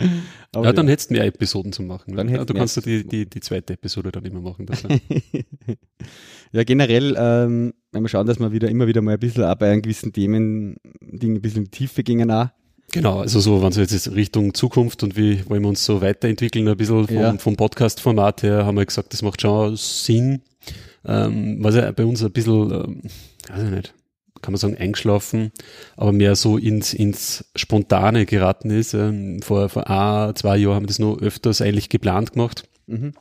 Aber 0.52 0.66
ja, 0.66 0.72
dann 0.72 0.86
ja. 0.86 0.92
hättest 0.92 1.10
du 1.10 1.14
mehr 1.14 1.24
Episoden 1.24 1.72
zu 1.72 1.82
machen. 1.82 2.16
Dann 2.16 2.28
ja, 2.28 2.44
du 2.44 2.54
kannst 2.54 2.76
du 2.76 2.80
die, 2.80 3.06
die, 3.06 3.28
die 3.28 3.40
zweite 3.40 3.74
Episode 3.74 4.10
dann 4.10 4.24
immer 4.24 4.40
machen. 4.40 4.66
ja, 6.52 6.64
generell, 6.64 7.14
ähm, 7.16 7.74
wenn 7.92 8.02
wir 8.02 8.08
schauen, 8.08 8.26
dass 8.26 8.40
wir 8.40 8.52
wieder 8.52 8.68
immer 8.68 8.86
wieder 8.86 9.02
mal 9.02 9.14
ein 9.14 9.20
bisschen 9.20 9.44
auch 9.44 9.54
bei 9.54 9.70
einem 9.70 9.82
gewissen 9.82 10.12
Themen 10.12 10.76
Ding 11.00 11.36
ein 11.36 11.40
bisschen 11.40 11.58
in 11.58 11.64
die 11.66 11.70
Tiefe 11.70 12.02
gingen 12.02 12.30
auch. 12.30 12.48
Genau, 12.92 13.20
also 13.20 13.38
so, 13.38 13.62
wenn 13.62 13.68
es 13.68 13.76
jetzt 13.76 14.12
Richtung 14.12 14.52
Zukunft 14.52 15.04
und 15.04 15.16
wie 15.16 15.48
wollen 15.48 15.62
wir 15.62 15.68
uns 15.68 15.84
so 15.84 16.00
weiterentwickeln, 16.00 16.66
ein 16.66 16.76
bisschen 16.76 17.06
vom, 17.06 17.16
ja. 17.16 17.38
vom 17.38 17.54
Podcast-Format 17.54 18.42
her, 18.42 18.66
haben 18.66 18.76
wir 18.76 18.84
gesagt, 18.84 19.12
das 19.12 19.22
macht 19.22 19.42
schon 19.42 19.76
Sinn. 19.76 20.42
Ähm, 21.04 21.58
was 21.60 21.76
ja 21.76 21.90
bei 21.92 22.04
uns 22.04 22.22
ein 22.22 22.32
bisschen, 22.32 22.72
ähm, 22.72 23.02
weiß 23.48 23.62
ich 23.64 23.70
nicht, 23.70 23.94
kann 24.42 24.52
man 24.52 24.58
sagen, 24.58 24.76
eingeschlafen, 24.76 25.52
aber 25.96 26.12
mehr 26.12 26.36
so 26.36 26.58
ins, 26.58 26.94
ins 26.94 27.44
Spontane 27.54 28.26
geraten 28.26 28.70
ist. 28.70 28.94
Ähm, 28.94 29.42
vor, 29.42 29.68
vor 29.68 29.88
ein, 29.88 30.34
zwei 30.36 30.56
Jahren 30.56 30.74
haben 30.74 30.82
wir 30.84 30.88
das 30.88 30.98
noch 30.98 31.20
öfters 31.20 31.60
eigentlich 31.60 31.88
geplant 31.88 32.32
gemacht. 32.32 32.64
Mhm. 32.90 33.12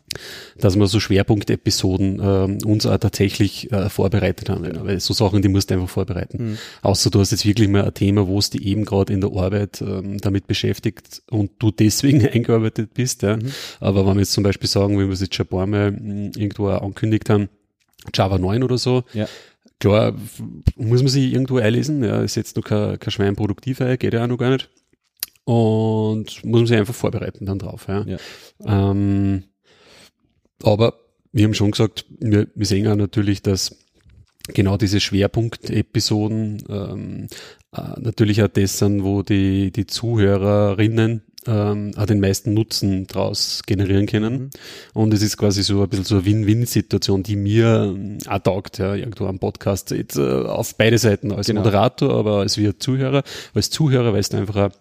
Dass 0.58 0.75
wir 0.75 0.88
so 0.88 1.00
Schwerpunktepisoden 1.00 2.20
äh, 2.20 2.65
uns 2.65 2.88
auch 2.88 2.98
tatsächlich 2.98 3.72
äh, 3.72 3.89
vorbereitet 3.89 4.50
haben. 4.50 4.63
Genau. 4.63 4.86
Weil 4.86 5.00
so 5.00 5.13
Sachen, 5.13 5.44
die 5.44 5.48
musst 5.48 5.70
du 5.70 5.75
einfach 5.75 5.89
vorbereiten. 5.89 6.51
Mhm. 6.51 6.58
Außer 6.82 7.12
du 7.12 7.20
hast 7.20 7.32
jetzt 7.32 7.46
wirklich 7.46 7.70
mal 7.70 7.86
ein 7.86 7.94
Thema, 7.94 8.27
wo 8.27 8.39
es 8.39 8.50
dich 8.50 8.63
eben 8.63 8.84
gerade 8.84 9.13
in 9.13 9.22
der 9.22 9.29
Arbeit 9.32 9.82
ähm, 9.82 10.17
damit 10.17 10.48
beschäftigt 10.48 11.22
und 11.29 11.51
du 11.60 11.70
deswegen 11.70 12.27
eingearbeitet 12.34 12.96
bist. 12.96 13.22
Ja. 13.22 13.38
Mhm. 13.38 13.51
Aber 13.79 14.08
wenn 14.08 14.15
wir 14.15 14.22
jetzt 14.22 14.34
zum 14.34 14.44
Beispiel 14.44 14.67
sagen, 14.67 14.98
wie 14.98 15.05
wir 15.05 15.13
es 15.13 15.22
jetzt 15.22 15.36
schon 15.36 15.46
ein 15.46 15.50
paar 15.50 15.67
Mal 15.67 15.89
hm, 15.89 16.32
irgendwo 16.36 16.70
angekündigt 16.70 17.29
haben, 17.29 17.50
Java 18.13 18.39
9 18.39 18.63
oder 18.63 18.77
so, 18.77 19.03
ja. 19.13 19.27
Klar, 19.79 20.13
muss 20.75 21.01
man 21.01 21.07
sich 21.07 21.31
irgendwo 21.31 21.57
einlesen, 21.57 22.03
ja, 22.03 22.21
ist 22.21 22.36
jetzt 22.36 22.57
noch 22.57 22.63
kein, 22.63 23.00
kein 23.00 23.12
Schwein 23.12 23.36
produktiv, 23.36 23.79
geht 23.79 24.13
ja 24.13 24.24
auch 24.24 24.27
noch 24.27 24.38
gar 24.38 24.51
nicht. 24.51 24.69
Und 25.45 26.43
muss 26.43 26.59
man 26.59 26.67
sich 26.67 26.77
einfach 26.77 26.93
vorbereiten 26.93 27.45
dann 27.45 27.59
drauf. 27.59 27.88
Ja. 27.88 28.05
ja. 28.05 28.17
Ähm, 28.65 29.45
aber 30.62 31.00
wir 31.31 31.45
haben 31.45 31.53
schon 31.53 31.71
gesagt, 31.71 32.05
wir, 32.19 32.48
wir 32.53 32.65
sehen 32.65 32.88
auch 32.88 32.95
natürlich, 32.95 33.41
dass 33.41 33.77
genau 34.53 34.77
diese 34.77 35.00
Schwerpunkt-Episoden 35.00 36.63
ähm, 36.69 37.27
äh, 37.74 38.00
natürlich 38.00 38.43
auch 38.43 38.48
das 38.48 38.79
sind, 38.79 39.03
wo 39.03 39.24
die, 39.24 39.71
die 39.71 39.86
Zuhörerinnen 39.86 41.24
ähm, 41.48 41.91
den 41.91 42.19
meisten 42.19 42.53
Nutzen 42.53 43.08
daraus 43.08 43.63
generieren 43.65 44.05
können. 44.05 44.34
Mhm. 44.34 44.50
Und 44.93 45.13
es 45.13 45.22
ist 45.22 45.38
quasi 45.38 45.63
so 45.63 45.81
ein 45.81 45.89
bisschen 45.89 46.05
so 46.05 46.15
eine 46.15 46.25
Win-Win-Situation, 46.25 47.24
die 47.24 47.36
mir 47.36 47.93
ähm, 47.96 48.17
auch 48.27 48.39
taugt, 48.39 48.77
ja, 48.77 48.96
irgendwo 48.96 49.25
am 49.25 49.39
Podcast. 49.39 49.91
Jetzt, 49.91 50.17
äh, 50.17 50.22
auf 50.22 50.75
beide 50.75 50.98
Seiten, 50.98 51.31
als 51.31 51.48
genau. 51.48 51.62
Moderator, 51.62 52.13
aber 52.13 52.39
als 52.39 52.58
wir 52.58 52.79
Zuhörer. 52.79 53.24
Als 53.53 53.69
Zuhörer, 53.69 54.13
weil 54.13 54.19
es 54.19 54.34
einfach 54.34 54.72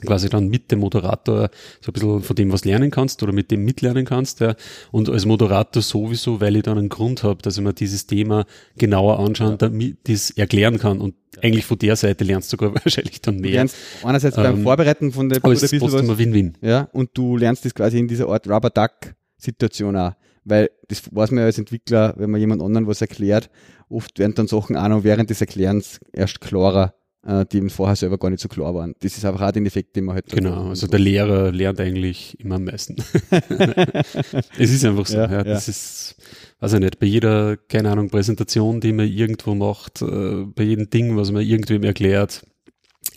quasi 0.00 0.28
dann 0.28 0.48
mit 0.48 0.70
dem 0.70 0.80
Moderator 0.80 1.50
so 1.80 1.90
ein 1.90 1.92
bisschen 1.92 2.22
von 2.22 2.36
dem 2.36 2.52
was 2.52 2.64
lernen 2.64 2.90
kannst 2.90 3.22
oder 3.22 3.32
mit 3.32 3.50
dem 3.50 3.64
mitlernen 3.64 4.04
kannst. 4.04 4.40
Ja. 4.40 4.54
Und 4.90 5.08
als 5.08 5.26
Moderator 5.26 5.82
sowieso, 5.82 6.40
weil 6.40 6.56
ich 6.56 6.62
dann 6.62 6.78
einen 6.78 6.88
Grund 6.88 7.22
habe, 7.22 7.42
dass 7.42 7.56
ich 7.56 7.62
mir 7.62 7.72
dieses 7.72 8.06
Thema 8.06 8.44
genauer 8.76 9.18
anschauen, 9.18 9.52
ja. 9.52 9.56
damit 9.56 9.98
das 10.08 10.30
erklären 10.30 10.78
kann. 10.78 11.00
Und 11.00 11.14
eigentlich 11.42 11.64
von 11.64 11.78
der 11.78 11.96
Seite 11.96 12.24
lernst 12.24 12.52
du 12.52 12.56
sogar 12.56 12.74
wahrscheinlich 12.84 13.20
dann 13.20 13.36
mehr. 13.36 13.50
Du 13.50 13.56
lernst 13.56 13.76
einerseits 14.02 14.36
beim 14.36 14.56
ähm, 14.56 14.62
Vorbereiten 14.62 15.12
von 15.12 15.28
der 15.28 15.42
aber 15.42 15.52
es 15.52 15.62
ist 15.62 15.78
trotzdem 15.78 16.16
Win-Win. 16.16 16.58
Ja, 16.60 16.88
und 16.92 17.10
du 17.14 17.36
lernst 17.36 17.64
das 17.64 17.74
quasi 17.74 17.98
in 17.98 18.08
dieser 18.08 18.28
Art 18.28 18.48
Rubber-Duck-Situation 18.48 19.96
auch. 19.96 20.12
Weil 20.44 20.70
das 20.88 21.02
weiß 21.14 21.32
man 21.32 21.40
ja 21.40 21.44
als 21.46 21.58
Entwickler, 21.58 22.14
wenn 22.16 22.30
man 22.30 22.40
jemand 22.40 22.62
anderen 22.62 22.86
was 22.86 23.00
erklärt, 23.00 23.50
oft 23.90 24.18
werden 24.18 24.34
dann 24.34 24.46
Sachen 24.46 24.76
auch 24.76 24.88
noch 24.88 25.04
während 25.04 25.28
des 25.28 25.40
Erklärens 25.40 26.00
erst 26.12 26.40
klarer 26.40 26.94
die 27.22 27.58
ihm 27.58 27.68
vorher 27.68 27.96
selber 27.96 28.16
gar 28.16 28.30
nicht 28.30 28.40
so 28.40 28.48
klar 28.48 28.74
waren. 28.74 28.94
Das 29.00 29.16
ist 29.16 29.24
einfach 29.24 29.42
auch 29.42 29.52
den 29.52 29.66
Effekt, 29.66 29.94
den 29.94 30.04
man 30.06 30.14
halt. 30.14 30.28
Genau, 30.28 30.70
also 30.70 30.86
der 30.86 31.00
Lehrer 31.00 31.52
lernt 31.52 31.78
eigentlich 31.78 32.38
immer 32.40 32.54
am 32.54 32.64
meisten. 32.64 32.96
es 34.58 34.72
ist 34.72 34.84
einfach 34.84 35.06
so, 35.06 35.18
ja, 35.18 35.30
ja, 35.30 35.44
das 35.44 35.68
ist, 35.68 36.16
weiß 36.60 36.74
ich 36.74 36.80
nicht, 36.80 36.98
bei 36.98 37.06
jeder, 37.06 37.56
keine 37.56 37.90
Ahnung, 37.90 38.08
Präsentation, 38.08 38.80
die 38.80 38.92
man 38.92 39.06
irgendwo 39.06 39.54
macht, 39.54 40.00
äh, 40.00 40.46
bei 40.54 40.62
jedem 40.62 40.88
Ding, 40.88 41.16
was 41.16 41.30
man 41.30 41.42
irgendwem 41.42 41.84
erklärt, 41.84 42.42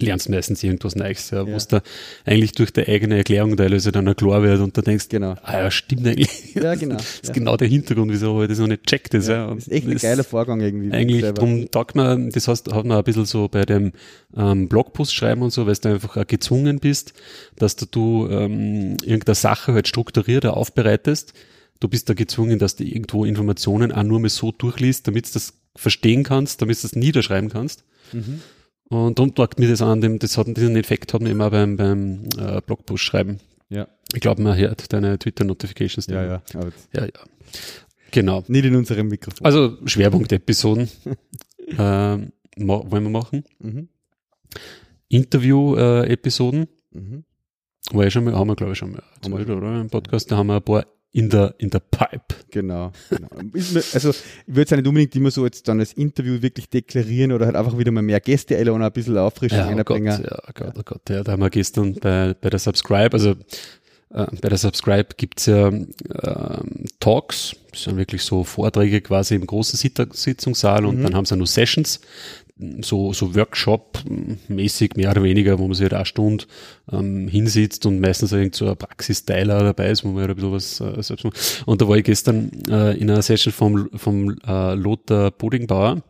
lernst 0.03 0.29
meistens 0.29 0.63
irgendwas 0.63 0.95
Neues, 0.95 1.29
ja, 1.31 1.39
ja. 1.39 1.47
wo 1.47 1.55
es 1.55 1.67
da 1.67 1.81
eigentlich 2.25 2.51
durch 2.53 2.71
die 2.71 2.87
eigene 2.87 3.17
Erklärung 3.17 3.55
teilweise 3.57 3.91
dann 3.91 4.15
klar 4.15 4.43
wird 4.43 4.59
und 4.59 4.77
da 4.77 4.81
denkst, 4.81 5.09
genau. 5.09 5.35
ah 5.43 5.63
ja, 5.63 5.71
stimmt 5.71 6.07
eigentlich. 6.07 6.55
Ja, 6.55 6.75
genau. 6.75 6.95
Das 6.95 7.15
ist 7.15 7.27
ja. 7.27 7.33
genau 7.33 7.57
der 7.57 7.67
Hintergrund, 7.67 8.11
wieso 8.11 8.41
ich 8.43 8.49
das 8.49 8.59
noch 8.59 8.67
nicht 8.67 8.85
checkt. 8.85 9.13
Das, 9.13 9.27
ja, 9.27 9.47
das 9.53 9.67
ist 9.67 9.71
echt 9.71 9.87
ein 9.87 9.97
geiler 9.97 10.23
Vorgang 10.23 10.61
irgendwie. 10.61 10.91
Eigentlich, 10.91 11.21
darum 11.21 11.69
taugt 11.71 11.95
man, 11.95 12.29
das 12.29 12.47
heißt, 12.47 12.73
hat 12.73 12.85
man 12.85 12.97
ein 12.97 13.03
bisschen 13.03 13.25
so 13.25 13.47
bei 13.47 13.65
dem 13.65 13.91
ähm, 14.35 14.67
Blogpost 14.67 15.13
schreiben 15.13 15.41
und 15.41 15.51
so, 15.51 15.65
weil 15.65 15.75
du 15.75 15.89
einfach 15.89 16.17
auch 16.17 16.27
gezwungen 16.27 16.79
bist, 16.79 17.13
dass 17.57 17.75
du, 17.75 17.85
du 17.85 18.27
ähm, 18.29 18.97
irgendeine 19.03 19.35
Sache 19.35 19.73
halt 19.73 19.87
strukturiert 19.87 20.45
aufbereitest. 20.45 21.33
Du 21.79 21.87
bist 21.87 22.09
da 22.09 22.13
gezwungen, 22.13 22.59
dass 22.59 22.75
du 22.75 22.83
irgendwo 22.83 23.25
Informationen 23.25 23.91
auch 23.91 24.03
nur 24.03 24.19
mal 24.19 24.29
so 24.29 24.51
durchliest, 24.51 25.07
damit 25.07 25.27
du 25.27 25.33
das 25.33 25.53
verstehen 25.75 26.23
kannst, 26.23 26.61
damit 26.61 26.77
du 26.77 26.83
das 26.83 26.95
niederschreiben 26.95 27.49
kannst. 27.49 27.83
Mhm. 28.11 28.41
Und 28.93 29.17
darum 29.17 29.33
taugt 29.33 29.59
mir 29.59 29.67
das 29.67 29.81
an, 29.81 30.01
dem, 30.01 30.19
das 30.19 30.37
hat 30.37 30.47
diesen 30.47 30.75
Effekt 30.75 31.13
hat 31.13 31.21
man 31.21 31.31
immer 31.31 31.49
beim, 31.49 31.77
beim 31.77 32.25
äh, 32.37 32.61
Blogpost 32.61 33.03
schreiben. 33.03 33.39
Ja. 33.69 33.87
Ich 34.13 34.21
glaube, 34.21 34.41
man 34.43 34.55
hört 34.55 34.93
deine 34.93 35.17
Twitter-Notifications. 35.17 36.05
Ja, 36.07 36.23
ja. 36.23 36.41
ja, 36.93 37.05
ja. 37.05 37.11
Genau. 38.11 38.43
Nicht 38.47 38.65
in 38.65 38.75
unserem 38.75 39.07
Mikrofon. 39.07 39.43
Also 39.43 39.77
Schwerpunkt-Episoden 39.85 40.87
äh, 41.67 41.77
wollen 41.77 43.03
wir 43.03 43.09
machen. 43.09 43.43
Mhm. 43.59 43.89
Interview-Episoden. 45.09 46.67
Äh, 46.93 46.97
mhm. 46.99 47.23
War 47.91 48.03
ja 48.03 48.11
schon 48.11 48.25
mal, 48.25 48.35
haben 48.35 48.47
wir 48.47 48.55
glaube 48.55 48.73
ich 48.73 48.77
schon 48.77 48.91
mal 48.91 49.03
erzählt, 49.15 49.49
oder? 49.49 49.81
Im 49.81 49.89
Podcast, 49.89 50.31
da 50.31 50.37
haben 50.37 50.47
wir 50.47 50.57
ein 50.57 50.61
paar 50.61 50.85
in 51.13 51.29
der, 51.29 51.53
in 51.59 51.69
der 51.69 51.79
Pipe. 51.79 52.35
Genau. 52.49 52.91
genau. 53.09 53.27
Also, 53.93 54.09
ich 54.09 54.47
würde 54.47 54.63
es 54.63 54.69
ja 54.71 54.77
nicht 54.77 54.87
unbedingt 54.87 55.15
immer 55.15 55.29
so 55.31 55.45
jetzt 55.45 55.67
dann 55.67 55.79
als 55.79 55.93
Interview 55.93 56.41
wirklich 56.41 56.69
deklarieren 56.69 57.31
oder 57.31 57.45
halt 57.45 57.55
einfach 57.55 57.77
wieder 57.77 57.91
mal 57.91 58.01
mehr 58.01 58.19
Gäste 58.19 58.57
einladen, 58.57 58.81
ein 58.81 58.91
bisschen 58.91 59.17
Auffrischung 59.17 59.59
ja, 59.59 59.69
oh 59.71 59.83
Gott, 59.83 60.01
ja, 60.01 60.19
oh 60.19 60.51
Gott, 60.53 60.73
oh 60.77 60.81
Gott, 60.83 61.09
ja, 61.09 61.23
da 61.23 61.33
haben 61.33 61.41
wir 61.41 61.51
gestern 61.51 61.93
bei, 61.93 62.35
bei 62.39 62.49
der 62.49 62.59
Subscribe, 62.59 63.13
also, 63.13 63.31
äh, 64.09 64.25
bei 64.41 64.49
der 64.49 64.57
Subscribe 64.57 65.09
gibt's 65.15 65.45
ja 65.45 65.67
äh, 65.67 66.63
Talks, 66.99 67.55
das 67.71 67.83
sind 67.83 67.97
wirklich 67.97 68.23
so 68.23 68.43
Vorträge 68.43 69.01
quasi 69.01 69.35
im 69.35 69.45
großen 69.45 69.77
Sitzungssaal 69.77 70.85
und 70.85 70.97
mhm. 70.97 71.03
dann 71.03 71.15
haben 71.15 71.25
sie 71.25 71.37
nur 71.37 71.47
Sessions 71.47 72.01
so, 72.81 73.13
so 73.13 73.35
Workshop-mäßig 73.35 74.95
mehr 74.95 75.11
oder 75.11 75.23
weniger, 75.23 75.59
wo 75.59 75.67
man 75.67 75.73
sich 75.73 75.83
halt 75.83 75.93
eine 75.93 76.05
Stunde 76.05 76.45
ähm, 76.91 77.27
hinsitzt 77.27 77.85
und 77.85 77.99
meistens 77.99 78.31
irgend 78.31 78.55
so 78.55 78.69
ein 78.69 78.77
Praxisteiler 78.77 79.59
dabei 79.63 79.89
ist, 79.89 80.03
wo 80.03 80.09
man 80.09 80.21
halt 80.21 80.31
ein 80.31 80.35
bisschen 80.35 80.51
was 80.51 80.79
äh, 80.81 81.01
selbst 81.01 81.23
macht. 81.23 81.63
Und 81.65 81.81
da 81.81 81.87
war 81.87 81.97
ich 81.97 82.03
gestern 82.03 82.51
äh, 82.69 82.97
in 82.97 83.09
einer 83.09 83.21
Session 83.21 83.53
vom, 83.53 83.89
vom 83.95 84.37
äh, 84.45 84.75
Lothar 84.75 85.31
Bodingbauer, 85.31 86.03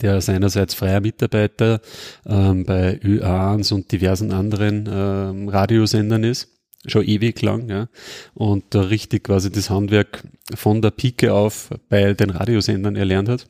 der 0.00 0.20
seinerseits 0.20 0.74
freier 0.74 1.00
Mitarbeiter 1.00 1.80
ähm, 2.26 2.64
bei 2.64 2.98
Ö1 3.00 3.72
und 3.72 3.90
diversen 3.92 4.32
anderen 4.32 4.88
ähm, 4.90 5.48
Radiosendern 5.48 6.24
ist 6.24 6.48
schon 6.86 7.04
ewig 7.04 7.42
lang, 7.42 7.68
ja, 7.68 7.88
und 8.34 8.64
da 8.70 8.82
richtig 8.82 9.24
quasi 9.24 9.50
das 9.50 9.70
Handwerk 9.70 10.22
von 10.54 10.80
der 10.80 10.90
Pike 10.90 11.32
auf 11.32 11.70
bei 11.88 12.14
den 12.14 12.30
Radiosendern 12.30 12.96
erlernt 12.96 13.28
hat 13.28 13.46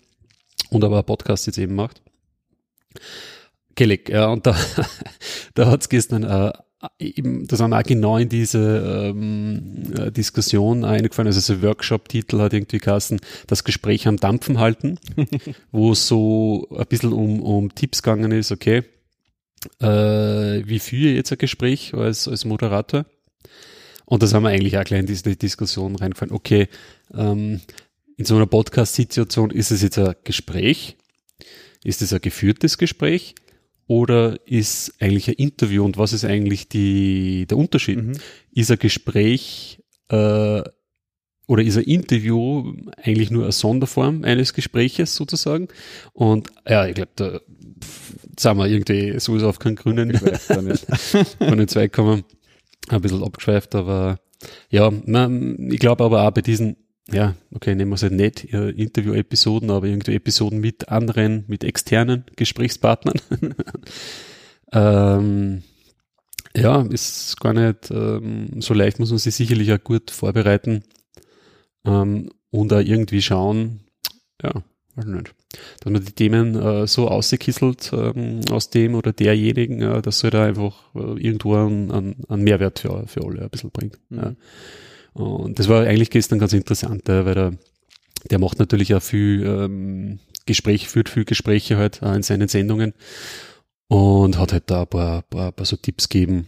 und 0.70 0.84
aber 0.84 1.02
Podcast 1.02 1.46
jetzt 1.46 1.58
eben 1.58 1.74
macht. 1.74 2.02
Gellig, 3.74 4.08
ja, 4.08 4.26
und 4.26 4.46
da, 4.46 4.56
da 5.54 5.70
hat 5.70 5.82
es 5.82 5.88
gestern 5.88 6.24
äh, 6.24 6.52
eben, 6.98 7.46
das 7.46 7.60
haben 7.60 7.72
auch 7.72 7.82
genau 7.82 8.16
in 8.18 8.28
diese 8.28 9.12
ähm, 9.14 9.82
äh, 9.96 10.10
Diskussion 10.10 10.84
eingefallen, 10.84 11.28
also 11.28 11.40
so 11.40 11.62
Workshop-Titel 11.62 12.38
hat 12.40 12.52
irgendwie 12.52 12.78
geheißen, 12.78 13.20
das 13.46 13.64
Gespräch 13.64 14.06
am 14.06 14.16
Dampfen 14.16 14.58
halten, 14.58 14.98
wo 15.72 15.92
es 15.92 16.06
so 16.06 16.68
ein 16.76 16.86
bisschen 16.86 17.12
um, 17.12 17.42
um 17.42 17.74
Tipps 17.74 18.02
gegangen 18.02 18.32
ist, 18.32 18.52
okay, 18.52 18.84
äh, 19.80 19.86
wie 19.86 20.78
führe 20.78 21.10
ich 21.10 21.16
jetzt 21.16 21.32
ein 21.32 21.38
Gespräch 21.38 21.94
als, 21.94 22.28
als 22.28 22.44
Moderator? 22.44 23.06
Und 24.04 24.22
das 24.22 24.32
haben 24.32 24.44
wir 24.44 24.50
eigentlich 24.50 24.78
auch 24.78 24.84
gleich 24.84 25.00
in 25.00 25.06
diese 25.06 25.36
Diskussion 25.36 25.96
reingefallen, 25.96 26.34
okay, 26.34 26.68
ähm, 27.14 27.60
in 28.16 28.24
so 28.24 28.36
einer 28.36 28.46
Podcast-Situation 28.46 29.50
ist 29.50 29.70
es 29.70 29.82
jetzt 29.82 29.98
ein 29.98 30.14
Gespräch, 30.24 30.96
ist 31.84 32.02
es 32.02 32.12
ein 32.12 32.20
geführtes 32.20 32.78
Gespräch 32.78 33.34
oder 33.86 34.38
ist 34.46 34.94
eigentlich 35.00 35.28
ein 35.28 35.34
Interview 35.34 35.84
und 35.84 35.96
was 35.96 36.12
ist 36.12 36.24
eigentlich 36.24 36.68
die, 36.68 37.46
der 37.46 37.56
Unterschied? 37.56 38.02
Mhm. 38.02 38.18
Ist 38.52 38.70
ein 38.70 38.78
Gespräch 38.78 39.82
äh, 40.08 40.62
oder 41.46 41.62
ist 41.62 41.78
ein 41.78 41.84
Interview 41.84 42.74
eigentlich 43.02 43.30
nur 43.30 43.44
eine 43.44 43.52
Sonderform 43.52 44.24
eines 44.24 44.52
Gespräches 44.52 45.14
sozusagen? 45.14 45.68
Und 46.12 46.48
ja, 46.68 46.86
ich 46.86 46.94
glaube, 46.94 47.12
da 47.16 47.40
sind 48.38 48.58
wir 48.58 48.66
irgendwie 48.66 49.18
sowieso 49.18 49.48
auf 49.48 49.58
keinen 49.58 49.76
grünen 49.76 50.14
von 51.38 51.58
den 51.58 51.68
zwei 51.68 51.88
kommen. 51.88 52.24
Ein 52.88 53.00
bisschen 53.00 53.22
abgeschweift, 53.22 53.74
aber 53.74 54.20
ja, 54.70 54.90
man, 54.90 55.70
ich 55.70 55.78
glaube 55.78 56.04
aber 56.04 56.26
auch 56.26 56.30
bei 56.30 56.42
diesen 56.42 56.76
ja, 57.10 57.34
okay, 57.54 57.74
nehmen 57.74 57.90
wir 57.90 57.96
es 57.96 58.02
halt 58.02 58.12
nicht 58.12 58.44
Interview-Episoden, 58.44 59.70
aber 59.70 59.86
irgendwie 59.86 60.14
Episoden 60.14 60.60
mit 60.60 60.88
anderen, 60.88 61.44
mit 61.46 61.64
externen 61.64 62.24
Gesprächspartnern. 62.36 63.20
ähm, 64.72 65.62
ja, 66.56 66.82
ist 66.82 67.40
gar 67.40 67.52
nicht 67.52 67.90
ähm, 67.90 68.60
so 68.60 68.74
leicht, 68.74 68.98
muss 68.98 69.10
man 69.10 69.18
sich 69.18 69.34
sicherlich 69.34 69.72
auch 69.72 69.82
gut 69.82 70.10
vorbereiten 70.10 70.82
ähm, 71.84 72.30
und 72.50 72.72
auch 72.72 72.80
irgendwie 72.80 73.22
schauen, 73.22 73.80
ja, 74.42 74.62
weiß 74.96 75.06
nicht, 75.06 75.34
dass 75.80 75.92
man 75.92 76.04
die 76.04 76.12
Themen 76.12 76.54
äh, 76.56 76.86
so 76.86 77.08
ausgekisselt 77.08 77.90
ähm, 77.92 78.40
aus 78.50 78.70
dem 78.70 78.94
oder 78.94 79.12
derjenigen, 79.12 79.82
äh, 79.82 80.02
dass 80.02 80.24
er 80.24 80.30
da 80.30 80.44
einfach 80.44 80.94
äh, 80.94 81.20
irgendwo 81.20 81.54
einen, 81.54 81.90
einen, 82.28 82.44
Mehrwert 82.44 82.80
für, 82.80 83.06
für 83.06 83.24
alle 83.24 83.42
ein 83.42 83.50
bisschen 83.50 83.70
bringt. 83.70 83.98
Mhm. 84.08 84.18
Ja. 84.18 84.34
Und 85.18 85.58
das 85.58 85.68
war 85.68 85.84
eigentlich 85.84 86.10
gestern 86.10 86.38
ganz 86.38 86.52
interessant, 86.52 87.02
weil 87.06 87.34
der, 87.34 87.52
der 88.30 88.38
macht 88.38 88.58
natürlich 88.58 88.94
auch 88.94 89.02
viel 89.02 89.44
ähm, 89.44 90.18
Gespräch, 90.46 90.88
führt 90.88 91.08
viel 91.08 91.24
Gespräche 91.24 91.76
halt 91.76 92.02
in 92.02 92.22
seinen 92.22 92.48
Sendungen 92.48 92.94
und 93.88 94.38
hat 94.38 94.52
halt 94.52 94.70
da 94.70 94.82
ein 94.82 94.86
paar, 94.86 95.22
paar, 95.22 95.52
paar 95.52 95.66
so 95.66 95.76
Tipps 95.76 96.08
gegeben, 96.08 96.46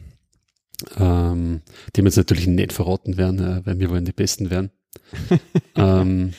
ähm, 0.99 1.63
die 1.95 2.03
wir 2.03 2.07
jetzt 2.07 2.17
natürlich 2.17 2.47
nicht 2.47 2.73
verraten 2.73 3.17
werden, 3.17 3.63
weil 3.65 3.79
wir 3.79 3.91
wollen 3.91 4.05
die 4.05 4.13
Besten 4.13 4.51
werden. 4.51 4.71
ähm, 5.77 6.33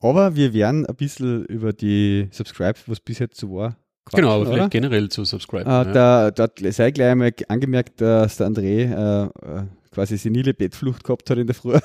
aber 0.00 0.36
wir 0.36 0.52
werden 0.52 0.86
ein 0.86 0.96
bisschen 0.96 1.44
über 1.46 1.72
die 1.72 2.28
Subscribe, 2.30 2.78
was 2.86 3.00
bis 3.00 3.18
jetzt 3.18 3.38
so 3.38 3.52
war, 3.52 3.76
Quatschen, 4.04 4.24
genau, 4.24 4.34
aber 4.36 4.44
vielleicht 4.44 4.60
oder? 4.60 4.68
generell 4.68 5.08
zu 5.08 5.24
Subscribe. 5.24 5.64
Äh, 5.64 5.94
ja. 5.94 6.30
Da, 6.30 6.30
da 6.30 6.72
sei 6.72 6.90
gleich 6.90 7.10
einmal 7.10 7.32
angemerkt, 7.48 8.00
dass 8.00 8.36
der 8.36 8.48
André 8.48 8.90
äh, 8.92 9.60
äh 9.60 9.64
quasi 9.94 10.16
senile 10.18 10.52
Bettflucht 10.52 11.04
gehabt 11.04 11.30
hat 11.30 11.38
in 11.38 11.46
der 11.46 11.54
Früh. 11.54 11.78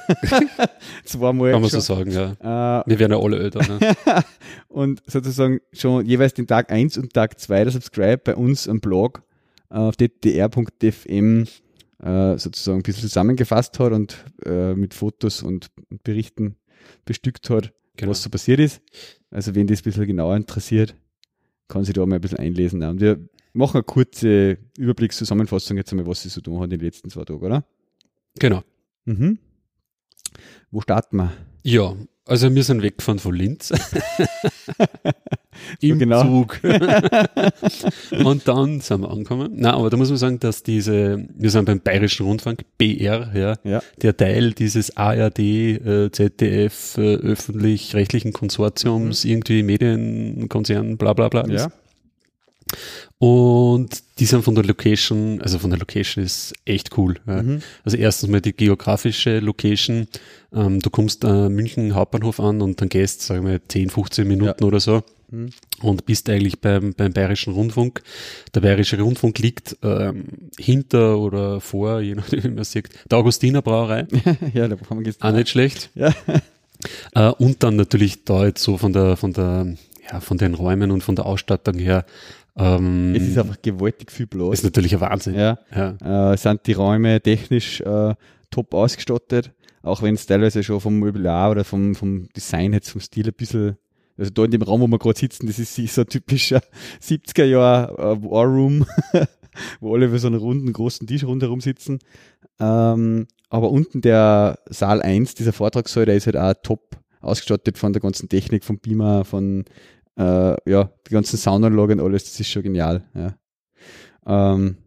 Zweimal. 1.05 1.51
Kann 1.51 1.61
man 1.61 1.69
so 1.69 1.79
sagen, 1.79 2.11
ja. 2.11 2.81
Äh, 2.81 2.89
Wir 2.89 2.99
werden 2.99 3.11
ja 3.11 3.19
alle 3.19 3.39
älter. 3.39 3.59
Ne? 3.59 3.95
und 4.67 5.01
sozusagen 5.05 5.59
schon 5.71 6.05
jeweils 6.05 6.33
den 6.33 6.47
Tag 6.47 6.71
1 6.71 6.97
und 6.97 7.13
Tag 7.13 7.39
2 7.39 7.65
der 7.65 7.71
Subscribe 7.71 8.17
bei 8.17 8.35
uns 8.35 8.67
am 8.67 8.79
Blog 8.79 9.21
äh, 9.69 9.75
auf 9.75 9.95
ddr.fm 9.95 11.45
äh, 12.01 12.37
sozusagen 12.37 12.79
ein 12.79 12.83
bisschen 12.83 13.03
zusammengefasst 13.03 13.79
hat 13.79 13.91
und 13.93 14.25
äh, 14.43 14.73
mit 14.73 14.93
Fotos 14.93 15.43
und 15.43 15.67
Berichten 16.03 16.55
bestückt 17.05 17.49
hat, 17.49 17.73
genau. 17.95 18.11
was 18.11 18.23
so 18.23 18.29
passiert 18.29 18.59
ist. 18.59 18.81
Also 19.29 19.53
wenn 19.53 19.67
das 19.67 19.81
ein 19.81 19.83
bisschen 19.83 20.07
genauer 20.07 20.35
interessiert, 20.35 20.95
kann 21.67 21.83
sich 21.83 21.93
da 21.93 22.05
mal 22.05 22.15
ein 22.15 22.21
bisschen 22.21 22.39
einlesen. 22.39 22.81
Und 22.83 22.99
wir 22.99 23.19
machen 23.53 23.77
eine 23.77 23.83
kurze 23.83 24.57
Überblickszusammenfassung 24.77 25.77
jetzt 25.77 25.91
einmal, 25.91 26.07
was 26.07 26.23
sie 26.23 26.29
so 26.29 26.41
tun 26.41 26.57
hat 26.57 26.65
in 26.65 26.71
den 26.71 26.79
letzten 26.79 27.09
zwei 27.09 27.23
Tagen, 27.23 27.41
oder? 27.41 27.65
Genau. 28.39 28.63
Mhm. 29.05 29.39
Wo 30.71 30.81
starten 30.81 31.17
wir? 31.17 31.31
Ja, 31.63 31.95
also 32.25 32.53
wir 32.53 32.63
sind 32.63 32.83
weggefahren 32.83 33.17
von 33.17 33.33
Linz. 33.33 33.71
Im 35.81 35.97
genau. 35.97 36.21
Zug. 36.21 36.59
und 38.23 38.47
dann 38.47 38.81
sind 38.81 39.01
wir 39.01 39.09
angekommen. 39.09 39.51
Na, 39.55 39.73
aber 39.73 39.89
da 39.89 39.97
muss 39.97 40.09
man 40.09 40.17
sagen, 40.17 40.39
dass 40.39 40.61
diese, 40.61 41.25
wir 41.35 41.49
sind 41.49 41.65
beim 41.65 41.81
Bayerischen 41.81 42.27
Rundfunk, 42.27 42.65
BR, 42.77 43.31
ja, 43.33 43.55
ja. 43.63 43.81
der 44.01 44.15
Teil 44.15 44.53
dieses 44.53 44.95
ARD, 44.95 45.39
äh, 45.39 46.11
ZDF, 46.11 46.97
äh, 46.99 47.15
öffentlich-rechtlichen 47.15 48.31
Konsortiums, 48.31 49.25
mhm. 49.25 49.31
irgendwie 49.31 49.63
Medienkonzern, 49.63 50.97
bla 50.97 51.13
bla 51.13 51.29
bla. 51.29 51.47
Ja. 51.47 51.71
Und 53.17 54.03
die 54.19 54.25
sind 54.25 54.43
von 54.43 54.55
der 54.55 54.63
Location, 54.63 55.41
also 55.41 55.59
von 55.59 55.69
der 55.69 55.79
Location 55.79 56.23
ist 56.23 56.53
echt 56.65 56.97
cool. 56.97 57.15
Ja. 57.27 57.43
Mhm. 57.43 57.61
Also 57.83 57.97
erstens 57.97 58.29
mal 58.29 58.41
die 58.41 58.53
geografische 58.53 59.39
Location. 59.39 60.07
Ähm, 60.53 60.79
du 60.79 60.89
kommst 60.89 61.23
äh, 61.23 61.49
München 61.49 61.95
Hauptbahnhof 61.95 62.39
an 62.39 62.61
und 62.61 62.79
dann 62.81 62.89
gehst, 62.89 63.21
sagen 63.21 63.45
wir, 63.45 63.59
10, 63.67 63.89
15 63.89 64.27
Minuten 64.27 64.61
ja. 64.63 64.67
oder 64.67 64.79
so 64.79 65.03
mhm. 65.31 65.49
und 65.81 66.05
bist 66.05 66.29
eigentlich 66.29 66.59
beim, 66.59 66.93
beim 66.93 67.13
Bayerischen 67.13 67.53
Rundfunk. 67.53 68.01
Der 68.53 68.61
Bayerische 68.61 68.99
Rundfunk 68.99 69.39
liegt 69.39 69.77
ähm, 69.83 70.25
hinter 70.57 71.17
oder 71.17 71.61
vor, 71.61 72.01
je 72.01 72.15
nachdem, 72.15 72.43
wie 72.43 72.49
man 72.49 72.63
sieht, 72.63 72.89
der 73.09 73.17
Augustiner 73.17 73.61
Brauerei. 73.61 74.07
ja, 74.53 74.67
da 74.67 74.77
haben 74.89 74.99
wir 74.99 75.03
gestern. 75.03 75.31
Auch 75.31 75.37
nicht 75.37 75.49
schlecht. 75.49 75.89
Ja. 75.95 76.13
Äh, 77.13 77.31
und 77.31 77.61
dann 77.61 77.75
natürlich 77.75 78.23
da 78.23 78.45
jetzt 78.45 78.63
so 78.63 78.77
von 78.77 78.93
der, 78.93 79.17
von 79.17 79.33
der, 79.33 79.75
ja, 80.09 80.21
von 80.21 80.37
den 80.37 80.53
Räumen 80.53 80.91
und 80.91 81.03
von 81.03 81.13
der 81.13 81.25
Ausstattung 81.25 81.77
her. 81.77 82.05
Ähm, 82.59 83.15
es 83.15 83.27
ist 83.27 83.37
einfach 83.37 83.61
gewaltig 83.61 84.11
viel 84.11 84.27
Platz. 84.27 84.55
Ist 84.55 84.63
natürlich 84.63 84.93
ein 84.93 85.01
Wahnsinn. 85.01 85.35
Ja. 85.35 85.59
ja. 85.73 86.33
Äh, 86.33 86.37
sind 86.37 86.67
die 86.67 86.73
Räume 86.73 87.21
technisch 87.21 87.81
äh, 87.81 88.13
top 88.51 88.73
ausgestattet, 88.73 89.51
auch 89.81 90.01
wenn 90.01 90.15
es 90.15 90.25
teilweise 90.25 90.61
schon 90.63 90.81
vom 90.81 90.99
Mobiliar 90.99 91.51
oder 91.51 91.63
vom, 91.63 91.95
vom 91.95 92.27
Design 92.35 92.73
jetzt 92.73 92.89
vom 92.89 93.01
Stil 93.01 93.27
ein 93.27 93.33
bisschen 93.33 93.77
also 94.17 94.31
da 94.31 94.43
in 94.43 94.51
dem 94.51 94.61
Raum, 94.61 94.81
wo 94.81 94.87
wir 94.87 94.99
gerade 94.99 95.17
sitzen, 95.17 95.47
das 95.47 95.59
ist 95.59 95.75
so 95.75 96.01
ein 96.01 96.07
typischer 96.07 96.61
70er 97.01 97.45
Jahr 97.45 97.97
äh, 97.97 98.21
War 98.21 98.45
Room, 98.45 98.85
wo 99.79 99.95
alle 99.95 100.09
für 100.09 100.19
so 100.19 100.27
einen 100.27 100.35
runden, 100.35 100.73
großen 100.73 101.07
Tisch 101.07 101.23
rundherum 101.23 101.61
sitzen. 101.61 101.99
Ähm, 102.59 103.27
aber 103.49 103.71
unten 103.71 104.01
der 104.01 104.59
Saal 104.69 105.01
1, 105.01 105.35
dieser 105.35 105.53
Vortragssaal, 105.53 106.05
der 106.05 106.17
ist 106.17 106.25
halt 106.25 106.35
auch 106.35 106.53
top 106.61 106.97
ausgestattet 107.21 107.77
von 107.77 107.93
der 107.93 108.01
ganzen 108.01 108.27
Technik, 108.29 108.65
vom 108.65 108.79
Beamer, 108.79 109.23
von 109.23 109.65
äh, 110.19 110.69
ja, 110.69 110.91
die 111.07 111.11
ganzen 111.11 111.37
Soundanlagen 111.37 111.99
und 111.99 112.05
alles, 112.05 112.25
das 112.25 112.39
ist 112.39 112.49
schon 112.49 112.63
genial. 112.63 113.03
Ja. 113.15 113.35
Ähm, 114.27 114.77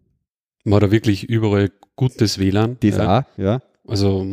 Man 0.64 0.74
hat 0.74 0.82
da 0.82 0.90
wirklich 0.90 1.24
überall 1.24 1.70
gutes 1.96 2.38
WLAN. 2.38 2.76
Das 2.80 2.96
ja. 2.96 3.20
auch, 3.20 3.38
ja. 3.38 3.62
Also 3.86 4.24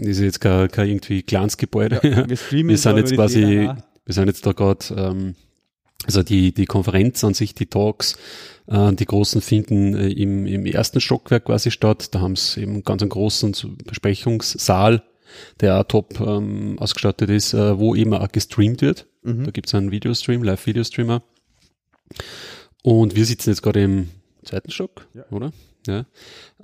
ist 0.00 0.20
jetzt 0.20 0.40
kein, 0.40 0.68
kein 0.68 0.88
irgendwie 0.88 1.22
Glanzgebäude. 1.22 2.00
Ja, 2.02 2.28
wir, 2.28 2.38
wir 2.68 2.78
sind 2.78 2.96
jetzt 2.96 3.14
quasi, 3.14 3.68
wir 4.04 4.14
sind 4.14 4.26
jetzt 4.26 4.44
da 4.46 4.52
gerade, 4.52 4.86
ähm, 4.96 5.34
also 6.04 6.22
die, 6.22 6.52
die 6.52 6.66
Konferenz 6.66 7.22
an 7.22 7.34
sich, 7.34 7.54
die 7.54 7.66
Talks, 7.66 8.16
äh, 8.66 8.92
die 8.94 9.06
großen 9.06 9.40
finden 9.40 9.94
äh, 9.94 10.08
im, 10.08 10.46
im 10.46 10.66
ersten 10.66 11.00
Stockwerk 11.00 11.44
quasi 11.44 11.70
statt. 11.70 12.14
Da 12.14 12.20
haben 12.20 12.34
sie 12.34 12.62
eben 12.62 12.82
ganz 12.82 13.02
einen 13.02 13.10
großen 13.10 13.54
Besprechungssaal, 13.84 15.04
der 15.60 15.80
auch 15.80 15.84
top 15.84 16.20
ähm, 16.20 16.78
ausgestattet 16.78 17.30
ist, 17.30 17.54
äh, 17.54 17.78
wo 17.78 17.94
eben 17.94 18.14
auch 18.14 18.28
gestreamt 18.28 18.82
wird. 18.82 19.06
Mhm. 19.22 19.44
Da 19.44 19.50
gibt 19.50 19.68
es 19.68 19.74
einen 19.74 19.90
Videostream, 19.90 20.42
Live-Videostreamer. 20.42 21.22
Und 22.82 23.16
wir 23.16 23.24
sitzen 23.24 23.50
jetzt 23.50 23.62
gerade 23.62 23.82
im 23.82 24.08
zweiten 24.44 24.70
Stock, 24.70 25.06
ja. 25.14 25.24
oder? 25.30 25.52
Ja. 25.86 26.04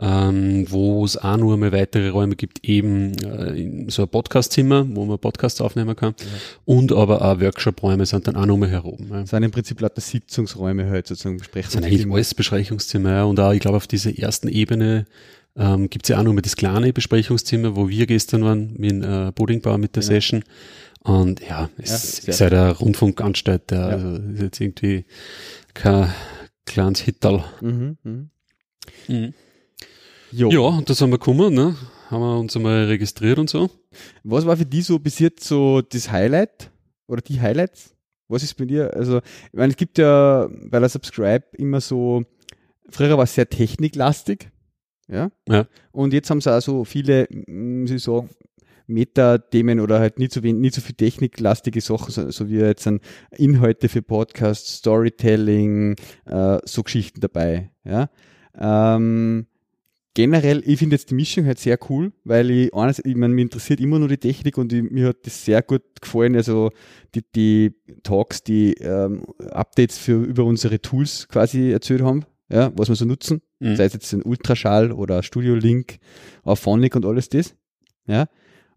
Ähm, 0.00 0.66
wo 0.68 1.04
es 1.04 1.16
auch 1.16 1.36
nur 1.36 1.56
mehr 1.56 1.72
weitere 1.72 2.08
Räume 2.08 2.34
gibt, 2.34 2.64
eben 2.64 3.12
äh, 3.22 3.88
so 3.88 4.02
ein 4.02 4.08
Podcastzimmer, 4.08 4.84
wo 4.88 5.04
man 5.04 5.18
Podcasts 5.18 5.60
aufnehmen 5.60 5.94
kann. 5.94 6.14
Ja. 6.18 6.26
Und 6.64 6.92
aber 6.92 7.22
auch 7.22 7.40
Workshop-Räume 7.40 8.04
sind 8.06 8.26
dann 8.26 8.36
auch 8.36 8.46
noch 8.46 8.56
mehr 8.56 8.68
herum. 8.68 8.98
Ja. 9.10 9.20
Das 9.20 9.30
sind 9.30 9.42
im 9.44 9.50
Prinzip 9.52 9.80
lauter 9.80 10.00
Sitzungsräume 10.00 10.88
halt 10.88 11.06
sozusagen 11.06 11.38
Besprechungszimmer. 11.38 11.82
Das 11.82 11.90
sind 11.90 12.00
eigentlich 12.00 12.12
alles 12.12 12.34
Besprechungszimmer, 12.34 13.10
ja. 13.10 13.24
Und 13.24 13.38
auch, 13.38 13.52
ich 13.52 13.60
glaube, 13.60 13.76
auf 13.76 13.86
dieser 13.86 14.16
ersten 14.18 14.48
Ebene 14.48 15.06
ähm, 15.56 15.90
gibt 15.90 16.06
es 16.06 16.08
ja 16.08 16.18
auch 16.18 16.22
noch 16.22 16.32
mal 16.32 16.40
das 16.40 16.56
kleine 16.56 16.92
Besprechungszimmer, 16.92 17.76
wo 17.76 17.88
wir 17.88 18.06
gestern 18.06 18.44
waren 18.44 18.74
mit 18.76 19.02
äh, 19.02 19.32
Bodingbauer 19.34 19.78
mit 19.78 19.96
der 19.96 20.02
genau. 20.02 20.14
Session. 20.14 20.44
Und 21.00 21.40
ja, 21.40 21.68
es 21.78 22.24
ja, 22.24 22.30
ist 22.30 22.40
halt 22.40 22.52
eine 22.52 22.72
Rundfunkanstalt, 22.72 23.70
der 23.70 23.78
ja. 23.78 23.86
also 23.88 24.16
ist 24.32 24.42
jetzt 24.42 24.60
irgendwie 24.60 25.04
kein 25.74 26.12
kleines 26.64 27.00
Hittal. 27.00 27.44
Mhm, 27.60 27.96
mh. 28.02 28.24
Mhm. 29.08 29.34
Ja, 30.32 30.46
und 30.46 30.88
da 30.88 30.94
sind 30.94 31.10
wir 31.10 31.18
gekommen, 31.18 31.54
ne? 31.54 31.76
Haben 32.08 32.22
wir 32.22 32.38
uns 32.38 32.56
einmal 32.56 32.84
registriert 32.84 33.38
und 33.38 33.50
so. 33.50 33.68
Was 34.22 34.46
war 34.46 34.56
für 34.56 34.64
dich 34.64 34.86
so 34.86 34.98
bis 34.98 35.18
jetzt 35.18 35.44
so 35.44 35.82
das 35.82 36.10
Highlight 36.10 36.70
oder 37.06 37.20
die 37.20 37.40
Highlights? 37.40 37.94
Was 38.28 38.42
ist 38.42 38.54
bei 38.54 38.64
dir? 38.64 38.94
Also, 38.94 39.18
ich 39.18 39.58
meine, 39.58 39.72
es 39.72 39.76
gibt 39.76 39.98
ja 39.98 40.48
bei 40.70 40.78
der 40.78 40.88
Subscribe 40.88 41.44
immer 41.58 41.80
so, 41.80 42.24
früher 42.88 43.16
war 43.18 43.24
es 43.24 43.34
sehr 43.34 43.48
techniklastig, 43.48 44.51
ja? 45.12 45.30
ja. 45.48 45.66
Und 45.92 46.12
jetzt 46.12 46.30
haben 46.30 46.40
sie 46.40 46.52
auch 46.52 46.60
so 46.60 46.84
viele, 46.84 47.28
sie 47.28 47.98
sagen, 47.98 48.28
Meta-Themen 48.86 49.80
oder 49.80 50.00
halt 50.00 50.18
nicht 50.18 50.32
so, 50.32 50.40
nicht 50.40 50.74
so 50.74 50.80
viel 50.80 50.94
techniklastige 50.94 51.80
Sachen, 51.80 52.10
so, 52.10 52.30
so 52.30 52.48
wie 52.48 52.56
jetzt 52.56 52.86
ein 52.86 53.00
Inhalte 53.36 53.88
für 53.88 54.02
Podcasts, 54.02 54.78
Storytelling, 54.78 55.96
äh, 56.26 56.58
so 56.64 56.82
Geschichten 56.82 57.20
dabei, 57.20 57.70
ja. 57.84 58.10
Ähm, 58.58 59.46
generell, 60.14 60.62
ich 60.66 60.78
finde 60.78 60.96
jetzt 60.96 61.10
die 61.10 61.14
Mischung 61.14 61.46
halt 61.46 61.58
sehr 61.58 61.78
cool, 61.88 62.12
weil 62.24 62.50
ich, 62.50 62.74
eines, 62.74 63.02
ich 63.04 63.16
meine, 63.16 63.34
mich 63.34 63.44
interessiert 63.44 63.80
immer 63.80 63.98
nur 63.98 64.08
die 64.08 64.18
Technik 64.18 64.58
und 64.58 64.72
ich, 64.72 64.82
mir 64.82 65.08
hat 65.08 65.24
das 65.24 65.44
sehr 65.44 65.62
gut 65.62 65.82
gefallen. 66.00 66.36
Also 66.36 66.70
die, 67.14 67.22
die 67.34 67.74
Talks, 68.02 68.42
die 68.42 68.74
ähm, 68.74 69.24
Updates 69.50 69.98
für 69.98 70.22
über 70.22 70.44
unsere 70.44 70.80
Tools 70.80 71.28
quasi 71.28 71.70
erzählt 71.70 72.02
haben, 72.02 72.24
ja, 72.50 72.70
was 72.76 72.88
wir 72.88 72.96
so 72.96 73.06
nutzen, 73.06 73.40
mhm. 73.62 73.76
sei 73.76 73.84
es 73.84 73.92
jetzt 73.92 74.12
ein 74.12 74.22
Ultraschall 74.22 74.92
oder 74.92 75.22
Studio 75.22 75.54
Link, 75.54 75.98
auf 76.42 76.60
Phonic 76.60 76.96
und 76.96 77.06
alles 77.06 77.28
das. 77.28 77.54
Ja. 78.06 78.26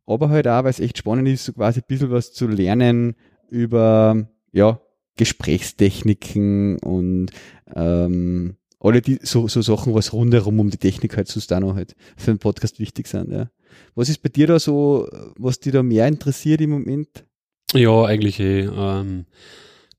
Aber 0.05 0.29
halt 0.29 0.47
auch, 0.47 0.63
weil 0.63 0.69
es 0.69 0.79
echt 0.79 0.97
spannend 0.97 1.27
ist, 1.27 1.45
so 1.45 1.53
quasi 1.53 1.79
ein 1.79 1.85
bisschen 1.87 2.11
was 2.11 2.31
zu 2.31 2.47
lernen 2.47 3.15
über 3.49 4.27
ja, 4.51 4.79
Gesprächstechniken 5.17 6.77
und 6.79 7.31
ähm, 7.75 8.57
alle 8.79 9.01
die 9.01 9.19
so, 9.23 9.47
so 9.47 9.61
Sachen, 9.61 9.95
was 9.95 10.13
rundherum 10.13 10.59
um 10.59 10.69
die 10.69 10.77
Technik 10.77 11.17
halt 11.17 11.27
sonst 11.27 11.51
auch 11.51 11.59
noch 11.59 11.75
halt 11.75 11.95
für 12.17 12.31
einen 12.31 12.39
Podcast 12.39 12.79
wichtig 12.79 13.07
sind. 13.07 13.31
Ja. 13.31 13.49
Was 13.95 14.09
ist 14.09 14.21
bei 14.21 14.29
dir 14.29 14.47
da 14.47 14.59
so, 14.59 15.09
was 15.37 15.59
dich 15.59 15.73
da 15.73 15.81
mehr 15.81 16.07
interessiert 16.07 16.61
im 16.61 16.71
Moment? 16.71 17.25
Ja, 17.73 18.05
eigentlich 18.05 18.39
eh, 18.39 18.65
ähm, 18.65 19.25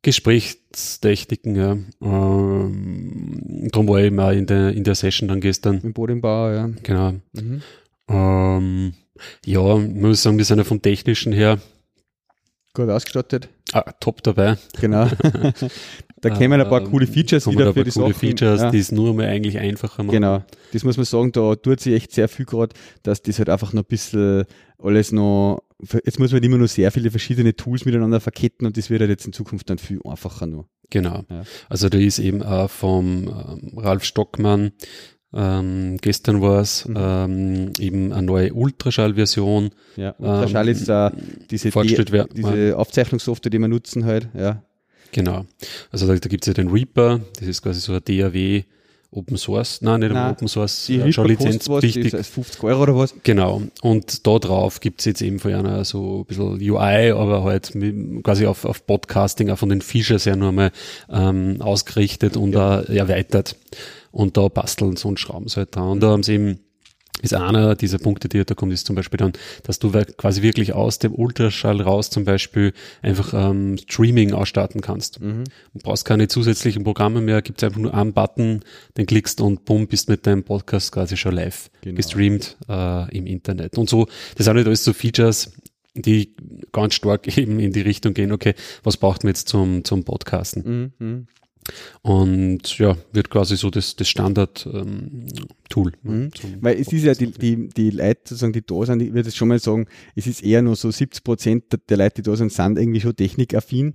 Gesprächstechniken, 0.07 1.57
ja. 1.57 1.77
Ähm, 2.01 3.69
darum 3.73 3.89
war 3.89 3.99
ich 3.99 4.07
eben 4.07 4.21
auch 4.21 4.31
in 4.31 4.47
der, 4.47 4.71
in 4.71 4.85
der 4.85 4.95
Session 4.95 5.29
dann 5.29 5.41
gestern. 5.41 5.81
Im 5.81 5.93
Bodenbau, 5.93 6.53
ja. 6.53 6.71
Genau. 6.85 7.15
Mhm. 7.33 7.63
Ähm, 8.09 8.95
ja, 9.45 9.79
ich 9.79 9.95
muss 9.95 10.23
sagen, 10.23 10.39
wir 10.39 10.45
sind 10.45 10.59
ja 10.59 10.65
vom 10.65 10.81
Technischen 10.81 11.33
her 11.33 11.59
gut 12.73 12.89
ausgestattet. 12.89 13.49
Ah, 13.73 13.91
top 13.99 14.23
dabei. 14.23 14.57
Genau. 14.81 15.09
Da 16.23 16.31
kämen 16.31 16.59
ein 16.59 16.69
paar 16.69 16.81
ähm, 16.81 16.91
coole 16.91 17.07
Features 17.07 17.47
wieder 17.47 17.75
für 17.75 17.85
die 17.85 17.91
coole 17.91 18.15
Sachen. 18.15 18.15
Features, 18.15 18.61
ja. 18.63 18.71
die 18.71 18.79
es 18.79 18.91
nur 18.91 19.13
mal 19.13 19.27
eigentlich 19.27 19.59
einfacher 19.59 20.03
machen. 20.03 20.15
Genau. 20.15 20.43
Das 20.73 20.83
muss 20.83 20.97
man 20.97 21.05
sagen, 21.05 21.31
da 21.31 21.55
tut 21.57 21.81
sich 21.81 21.93
echt 21.93 22.11
sehr 22.11 22.27
viel 22.27 22.47
gerade, 22.47 22.75
dass 23.03 23.21
das 23.21 23.39
halt 23.39 23.51
einfach 23.51 23.75
noch 23.75 23.83
ein 23.83 23.87
bisschen 23.87 24.47
alles 24.83 25.13
noch, 25.13 25.63
jetzt 26.05 26.19
muss 26.19 26.33
man 26.33 26.43
immer 26.43 26.59
nur 26.59 26.69
sehr 26.69 26.91
viele 26.91 27.11
verschiedene 27.11 27.55
Tools 27.55 27.85
miteinander 27.85 28.21
verketten 28.21 28.67
und 28.67 28.77
das 28.77 28.91
wird 28.91 29.01
halt 29.01 29.11
jetzt 29.11 29.27
in 29.27 29.33
Zukunft 29.33 29.69
dann 29.71 29.79
viel 29.79 30.01
einfacher 30.05 30.47
nur. 30.47 30.69
Genau. 30.91 31.25
Ja. 31.29 31.43
Also 31.69 31.89
da 31.89 31.99
ist 31.99 32.19
eben 32.19 32.43
auch 32.43 32.71
vom 32.71 33.29
ähm, 33.29 33.79
Ralf 33.79 34.05
Stockmann 34.05 34.73
ähm, 35.37 35.99
gestern 36.01 36.41
war 36.41 36.61
es 36.61 36.87
mhm. 36.87 36.97
ähm, 36.99 37.73
eben 37.79 38.13
eine 38.13 38.27
neue 38.27 38.55
Ultraschall-Version. 38.55 39.71
Ja, 39.97 40.15
Ultraschall 40.19 40.69
ähm, 40.69 40.73
ist 40.73 40.89
äh, 40.89 41.11
diese, 41.51 41.71
die, 41.71 42.25
diese 42.35 42.79
Aufzeichnungssoftware, 42.79 43.51
die 43.51 43.59
wir 43.59 43.69
nutzen 43.69 44.07
halt, 44.07 44.29
ja. 44.35 44.63
Genau. 45.13 45.45
Also 45.91 46.07
da, 46.07 46.15
da 46.15 46.29
gibt 46.29 46.45
es 46.45 46.49
ja 46.49 46.55
den 46.55 46.69
Reaper, 46.69 47.21
das 47.39 47.49
ist 47.49 47.63
quasi 47.63 47.81
so 47.81 47.93
ein 47.93 48.01
DAW 48.03 48.65
Open 49.11 49.37
Source, 49.37 49.83
nein, 49.83 50.01
nicht 50.01 50.13
nein, 50.13 50.33
Open 50.33 50.49
Source, 50.49 50.87
die 50.87 51.01
äh, 51.01 51.13
schon 51.13 51.29
lizenzpflichtig. 51.29 52.13
Was, 52.13 52.29
50 52.29 52.63
Euro 52.65 52.83
oder 52.83 52.97
was? 52.97 53.15
Genau. 53.23 53.63
Und 53.83 54.27
da 54.27 54.39
drauf 54.39 54.81
gibt 54.81 55.01
es 55.01 55.07
jetzt 55.07 55.23
eben 55.23 55.39
von 55.39 55.55
einer 55.55 55.85
so 55.85 56.21
ein 56.21 56.25
bisschen 56.27 56.55
UI, 56.55 57.11
aber 57.13 57.45
halt 57.45 57.75
mit, 57.75 58.25
quasi 58.25 58.47
auf, 58.47 58.65
auf 58.65 58.87
Podcasting, 58.87 59.51
auch 59.51 59.59
von 59.59 59.69
den 59.69 59.81
Features 59.81 60.27
her 60.27 60.37
nur 60.37 60.53
mal 60.53 60.71
ähm, 61.11 61.57
ausgerichtet 61.61 62.37
und 62.37 62.55
ja. 62.55 62.81
erweitert. 62.81 63.57
Und 64.11 64.37
da 64.37 64.49
basteln 64.49 64.97
so 64.97 65.09
und 65.09 65.21
schrauben 65.21 65.49
sie 65.49 65.57
halt 65.57 65.77
dran. 65.77 65.89
Und 65.89 66.03
da 66.03 66.09
haben 66.09 66.23
sie 66.23 66.35
eben 66.35 66.61
ist 67.23 67.35
einer 67.35 67.75
dieser 67.75 67.99
Punkte, 67.99 68.29
die 68.29 68.45
da 68.45 68.55
kommt, 68.55 68.73
ist 68.73 68.87
zum 68.87 68.97
Beispiel 68.97 69.17
dann, 69.17 69.33
dass 69.63 69.79
du 69.79 69.91
quasi 69.91 70.43
wirklich 70.43 70.73
aus 70.75 70.99
dem 70.99 71.15
Ultraschall 71.15 71.81
raus 71.81 72.11
zum 72.11 72.25
Beispiel 72.25 72.73
einfach 73.03 73.33
ähm, 73.35 73.79
Streaming 73.79 74.33
ausstarten 74.33 74.81
kannst. 74.81 75.21
Mhm. 75.21 75.45
Du 75.75 75.81
brauchst 75.83 76.05
keine 76.05 76.29
zusätzlichen 76.29 76.85
Programme 76.85 77.21
mehr, 77.21 77.43
gibt 77.43 77.63
es 77.63 77.67
einfach 77.67 77.81
nur 77.81 77.95
einen 77.95 78.13
Button, 78.13 78.61
den 78.97 79.07
klickst 79.07 79.41
und 79.41 79.65
bumm, 79.65 79.87
bist 79.87 80.09
mit 80.09 80.27
deinem 80.27 80.45
Podcast 80.45 80.93
quasi 80.93 81.17
schon 81.17 81.35
live 81.35 81.71
genau. 81.81 81.97
gestreamt 81.97 82.57
äh, 82.69 83.17
im 83.17 83.27
Internet. 83.27 83.79
Und 83.79 83.89
so, 83.89 84.07
das 84.37 84.45
sind 84.47 84.57
halt 84.57 84.67
alles 84.67 84.85
so 84.85 84.93
Features, 84.93 85.53
die 85.95 86.35
ganz 86.73 86.95
stark 86.95 87.37
eben 87.39 87.59
in 87.59 87.73
die 87.73 87.81
Richtung 87.81 88.15
gehen, 88.15 88.33
okay, 88.33 88.55
was 88.83 88.97
braucht 88.97 89.25
man 89.25 89.31
jetzt 89.31 89.49
zum, 89.49 89.85
zum 89.85 90.05
Podcasten? 90.05 90.93
Mhm. 90.99 91.27
Und 92.03 92.79
ja, 92.79 92.97
wird 93.13 93.31
quasi 93.31 93.57
so 93.57 93.71
das, 93.71 93.97
das 93.97 94.09
Standard-Tool. 94.09 95.93
Ähm, 96.05 96.23
mhm. 96.23 96.31
Weil 96.61 96.81
es 96.81 96.93
ist 96.93 97.05
ja 97.05 97.15
die, 97.15 97.33
die, 97.33 97.69
die 97.69 97.91
Leute, 97.91 98.21
sozusagen, 98.25 98.53
die 98.53 98.65
da 98.65 98.87
sind, 98.87 99.03
ich 99.03 99.13
würde 99.13 99.29
jetzt 99.29 99.37
schon 99.37 99.49
mal 99.49 99.59
sagen, 99.59 99.87
es 100.15 100.27
ist 100.27 100.43
eher 100.43 100.63
nur 100.63 100.77
so 100.77 100.91
70 100.91 101.25
Prozent 101.25 101.65
der 101.89 101.97
Leute, 101.97 102.23
die 102.23 102.31
da 102.31 102.37
sind, 102.37 102.53
sind 102.53 102.79
irgendwie 102.79 103.01
schon 103.01 103.17
technikaffin. 103.17 103.95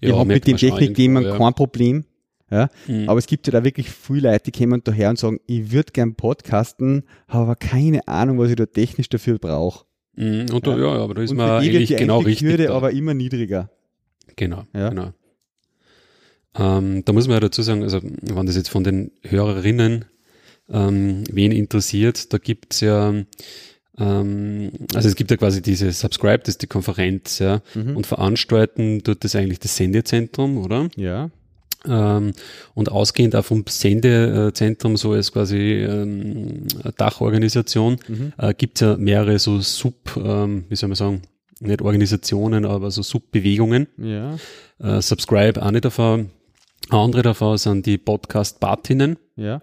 Ja, 0.00 0.16
haben 0.16 0.28
mit 0.28 0.46
dem 0.46 0.56
Technikthema 0.56 1.20
ja. 1.20 1.36
kein 1.36 1.54
Problem. 1.54 2.04
Ja, 2.50 2.70
mhm. 2.86 3.08
aber 3.08 3.18
es 3.18 3.26
gibt 3.26 3.46
ja 3.46 3.52
da 3.52 3.62
wirklich 3.62 3.90
viele 3.90 4.30
Leute, 4.30 4.50
die 4.50 4.58
kommen 4.58 4.80
daher 4.82 5.10
und 5.10 5.18
sagen, 5.18 5.38
ich 5.46 5.70
würde 5.70 5.92
gern 5.92 6.14
podcasten, 6.14 7.04
habe 7.26 7.42
aber 7.44 7.56
keine 7.56 8.08
Ahnung, 8.08 8.38
was 8.38 8.48
ich 8.48 8.56
da 8.56 8.64
technisch 8.64 9.10
dafür 9.10 9.38
brauche. 9.38 9.84
Mhm. 10.16 10.46
Und 10.52 10.66
da, 10.66 10.76
ja. 10.78 10.96
ja, 10.96 11.02
aber 11.02 11.14
da 11.14 11.22
ist 11.22 11.30
und 11.30 11.36
man 11.36 11.50
eigentlich 11.50 11.94
genau 11.94 12.20
richtig. 12.20 12.48
Hürde 12.48 12.72
aber 12.72 12.92
immer 12.92 13.12
niedriger. 13.12 13.70
Genau, 14.36 14.64
ja. 14.72 14.88
genau. 14.88 15.12
Ähm, 16.56 17.04
da 17.04 17.12
muss 17.12 17.26
man 17.26 17.34
ja 17.34 17.40
dazu 17.40 17.62
sagen, 17.62 17.82
also 17.82 18.00
wenn 18.02 18.46
das 18.46 18.56
jetzt 18.56 18.70
von 18.70 18.84
den 18.84 19.10
Hörerinnen 19.22 20.04
ähm, 20.70 21.24
wen 21.30 21.52
interessiert, 21.52 22.32
da 22.32 22.38
gibt's 22.38 22.80
ja 22.80 23.14
ähm, 23.98 24.70
also 24.94 25.08
es 25.08 25.16
gibt 25.16 25.30
ja 25.30 25.36
quasi 25.36 25.60
diese 25.60 25.90
Subscribe, 25.92 26.38
das 26.38 26.50
ist 26.50 26.62
die 26.62 26.66
Konferenz, 26.66 27.38
ja, 27.38 27.60
mhm. 27.74 27.96
und 27.96 28.06
veranstalten 28.06 29.02
tut 29.02 29.24
das 29.24 29.34
eigentlich 29.34 29.58
das 29.58 29.76
Sendezentrum, 29.76 30.58
oder? 30.58 30.88
Ja. 30.96 31.30
Ähm, 31.86 32.32
und 32.74 32.90
ausgehend 32.90 33.36
auch 33.36 33.44
vom 33.44 33.64
Sendezentrum, 33.68 34.96
so 34.96 35.12
als 35.12 35.32
quasi 35.32 35.56
ähm, 35.56 36.66
Dachorganisation, 36.96 37.98
mhm. 38.08 38.32
äh, 38.36 38.54
gibt 38.54 38.80
es 38.80 38.86
ja 38.86 38.96
mehrere 38.96 39.38
so 39.38 39.60
Sub, 39.60 40.16
ähm, 40.16 40.64
wie 40.68 40.76
soll 40.76 40.88
man 40.88 40.96
sagen, 40.96 41.22
nicht 41.60 41.82
Organisationen, 41.82 42.64
aber 42.64 42.90
so 42.90 43.02
Subbewegungen. 43.02 43.88
Ja. 43.96 44.36
Äh, 44.78 45.02
Subscribe, 45.02 45.60
eine 45.62 45.80
davon. 45.80 46.30
Andere 46.90 47.22
davon 47.22 47.58
sind 47.58 47.86
die 47.86 47.98
Podcast-Partinnen. 47.98 49.18
Ja. 49.36 49.62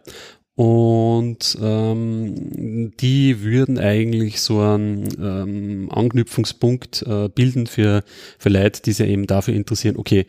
Und 0.55 1.57
ähm, 1.61 2.93
die 2.97 3.41
würden 3.43 3.77
eigentlich 3.77 4.39
so 4.39 4.61
einen 4.61 5.09
ähm, 5.19 5.89
Anknüpfungspunkt 5.91 7.01
äh, 7.01 7.27
bilden 7.27 7.67
für, 7.67 8.03
für 8.39 8.49
Leute, 8.49 8.81
die 8.81 8.93
sich 8.93 9.07
eben 9.09 9.27
dafür 9.27 9.53
interessieren, 9.53 9.97
okay, 9.97 10.25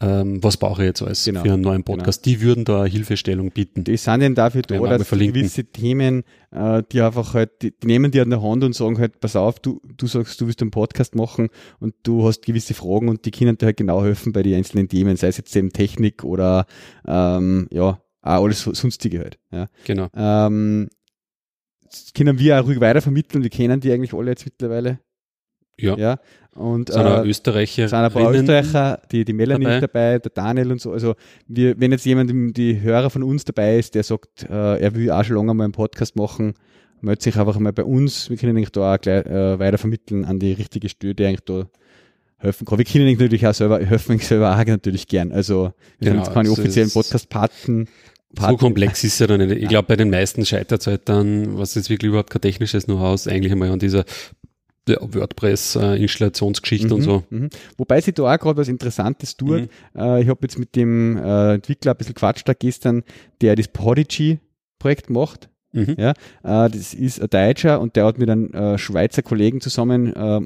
ähm, 0.00 0.42
was 0.44 0.56
brauche 0.56 0.82
ich 0.82 0.86
jetzt 0.86 1.02
alles 1.02 1.24
genau, 1.24 1.42
für 1.42 1.52
einen 1.52 1.62
neuen. 1.62 1.82
Podcast? 1.82 2.22
Genau. 2.22 2.36
Die 2.36 2.42
würden 2.42 2.64
da 2.64 2.84
Hilfestellung 2.84 3.50
bieten. 3.50 3.82
Die 3.82 3.96
sind 3.96 4.20
denn 4.20 4.36
dafür 4.36 4.62
da, 4.62 4.76
ja, 4.76 4.96
dass 4.96 5.10
gewisse 5.10 5.64
Themen, 5.64 6.22
äh, 6.52 6.84
die 6.92 7.00
einfach 7.00 7.34
halt, 7.34 7.62
die, 7.62 7.72
die 7.76 7.86
nehmen 7.86 8.12
die 8.12 8.20
an 8.20 8.30
der 8.30 8.40
Hand 8.40 8.62
und 8.62 8.76
sagen 8.76 8.98
halt, 8.98 9.18
pass 9.18 9.34
auf, 9.34 9.58
du, 9.58 9.80
du 9.84 10.06
sagst, 10.06 10.40
du 10.40 10.46
willst 10.46 10.62
einen 10.62 10.70
Podcast 10.70 11.16
machen 11.16 11.48
und 11.80 11.94
du 12.04 12.24
hast 12.24 12.46
gewisse 12.46 12.74
Fragen 12.74 13.08
und 13.08 13.24
die 13.24 13.32
können 13.32 13.58
dir 13.58 13.66
halt 13.66 13.76
genau 13.76 14.04
helfen 14.04 14.32
bei 14.32 14.44
den 14.44 14.54
einzelnen 14.54 14.88
Themen, 14.88 15.16
sei 15.16 15.28
es 15.28 15.36
jetzt 15.36 15.56
eben 15.56 15.70
Technik 15.72 16.22
oder 16.22 16.66
ähm, 17.04 17.66
ja, 17.72 18.00
auch 18.22 18.44
alles 18.44 18.62
sonstige 18.62 19.18
halt. 19.18 19.38
Ja. 19.50 19.66
Genau. 19.84 20.06
Ähm, 20.14 20.90
das 21.82 22.12
können 22.14 22.38
wir 22.38 22.60
auch 22.60 22.66
ruhig 22.66 22.80
weitervermitteln, 22.80 23.42
wir 23.42 23.50
kennen 23.50 23.80
die 23.80 23.90
eigentlich 23.90 24.14
alle 24.14 24.30
jetzt 24.30 24.44
mittlerweile. 24.44 25.00
Ja. 25.78 25.96
ja. 25.96 26.18
Und, 26.54 26.92
sind 26.92 27.06
äh, 27.06 27.22
Österreicher. 27.22 27.88
Sind 27.88 27.98
ein 27.98 28.10
paar 28.10 28.32
Österreicher, 28.34 29.00
die, 29.12 29.24
die 29.24 29.32
Melanie 29.32 29.64
dabei. 29.64 29.80
dabei, 29.80 30.18
der 30.18 30.30
Daniel 30.34 30.72
und 30.72 30.80
so. 30.80 30.92
Also 30.92 31.14
wir, 31.46 31.78
wenn 31.80 31.92
jetzt 31.92 32.04
jemand, 32.04 32.56
die 32.56 32.80
Hörer 32.80 33.10
von 33.10 33.22
uns 33.22 33.44
dabei 33.44 33.78
ist, 33.78 33.94
der 33.94 34.02
sagt, 34.02 34.42
äh, 34.42 34.80
er 34.80 34.94
will 34.94 35.10
auch 35.10 35.22
schon 35.22 35.36
lange 35.36 35.54
mal 35.54 35.64
einen 35.64 35.72
Podcast 35.72 36.16
machen, 36.16 36.54
meldet 37.00 37.22
sich 37.22 37.36
einfach 37.36 37.58
mal 37.60 37.72
bei 37.72 37.84
uns. 37.84 38.28
Wir 38.28 38.36
können 38.36 38.56
eigentlich 38.56 38.72
da 38.72 38.94
auch 38.94 39.00
gleich 39.00 39.24
äh, 39.26 39.58
weiter 39.58 39.78
vermitteln 39.78 40.24
an 40.24 40.40
die 40.40 40.52
richtige 40.52 40.88
Stelle, 40.88 41.14
die 41.14 41.26
eigentlich 41.26 41.44
da 41.44 41.66
helfen 42.38 42.64
kann. 42.64 42.78
Wir 42.78 42.84
können 42.84 43.10
natürlich 43.12 43.46
auch 43.46 43.54
selber, 43.54 43.78
helfen 43.78 44.18
selber 44.18 44.52
auch 44.52 44.64
natürlich 44.64 45.06
gern. 45.06 45.32
Also 45.32 45.72
wir 45.98 46.10
genau, 46.10 46.12
sind 46.12 46.18
jetzt 46.24 46.34
keine 46.34 46.48
also 46.48 46.60
offiziellen 46.60 46.90
Podcast-Paten. 46.90 47.88
So 48.38 48.56
komplex 48.56 49.04
ist 49.04 49.14
es 49.14 49.18
ja 49.20 49.26
dann 49.26 49.46
nicht. 49.46 49.62
Ich 49.62 49.68
glaube, 49.68 49.88
bei 49.88 49.96
den 49.96 50.10
meisten 50.10 50.44
scheitert 50.44 50.80
es 50.80 50.86
halt 50.86 51.08
dann, 51.08 51.56
was 51.56 51.74
jetzt 51.74 51.88
wirklich 51.88 52.10
überhaupt 52.10 52.30
kein 52.30 52.42
technisches 52.42 52.84
Know-how 52.84 53.14
ist, 53.14 53.26
eigentlich 53.26 53.52
einmal 53.52 53.70
an 53.70 53.78
dieser 53.78 54.04
WordPress-Installationsgeschichte 55.00 56.88
mhm, 56.88 56.92
und 56.92 57.02
so. 57.02 57.24
Mhm. 57.30 57.50
Wobei 57.76 58.00
sie 58.00 58.12
da 58.12 58.34
auch 58.34 58.38
gerade 58.38 58.56
was 58.58 58.68
Interessantes 58.68 59.36
tut. 59.36 59.62
Mhm. 59.62 59.68
Äh, 60.00 60.22
ich 60.22 60.28
habe 60.28 60.40
jetzt 60.42 60.58
mit 60.58 60.74
dem 60.76 61.16
äh, 61.16 61.54
Entwickler 61.54 61.92
ein 61.92 61.98
bisschen 61.98 62.14
quatscht 62.14 62.48
da 62.48 62.54
gestern, 62.54 63.02
der 63.40 63.56
das 63.56 63.68
Podigy-Projekt 63.68 65.10
macht. 65.10 65.48
Mhm. 65.72 65.96
Ja, 65.98 66.10
äh, 66.10 66.70
das 66.70 66.94
ist 66.94 67.20
ein 67.20 67.28
Deutscher 67.28 67.80
und 67.80 67.94
der 67.96 68.06
hat 68.06 68.18
mit 68.18 68.30
einem 68.30 68.52
äh, 68.52 68.78
Schweizer 68.78 69.22
Kollegen 69.22 69.60
zusammen, 69.60 70.14
äh, 70.14 70.40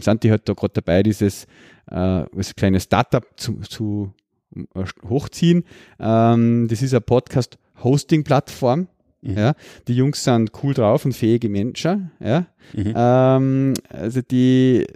sind 0.00 0.22
die 0.22 0.30
halt 0.30 0.48
da 0.48 0.52
gerade 0.52 0.74
dabei, 0.74 1.02
dieses 1.02 1.46
äh, 1.90 1.94
als 1.94 2.54
kleines 2.54 2.84
Startup 2.84 3.24
zu, 3.36 3.60
zu 3.60 4.12
äh, 4.54 4.84
hochziehen. 5.08 5.64
Ähm, 5.98 6.68
das 6.68 6.82
ist 6.82 6.92
eine 6.92 7.00
Podcast-Hosting-Plattform. 7.00 8.88
Mhm. 9.22 9.36
Ja, 9.36 9.54
die 9.88 9.94
Jungs 9.94 10.22
sind 10.22 10.52
cool 10.62 10.74
drauf 10.74 11.04
und 11.04 11.12
fähige 11.12 11.48
Menschen. 11.48 12.10
Ja, 12.20 12.46
mhm. 12.74 12.92
ähm, 12.94 13.74
also 13.88 14.20
die 14.22 14.86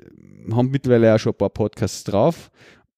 haben 0.52 0.70
mittlerweile 0.70 1.14
auch 1.14 1.18
schon 1.18 1.32
ein 1.32 1.38
paar 1.38 1.50
Podcasts 1.50 2.04
drauf 2.04 2.50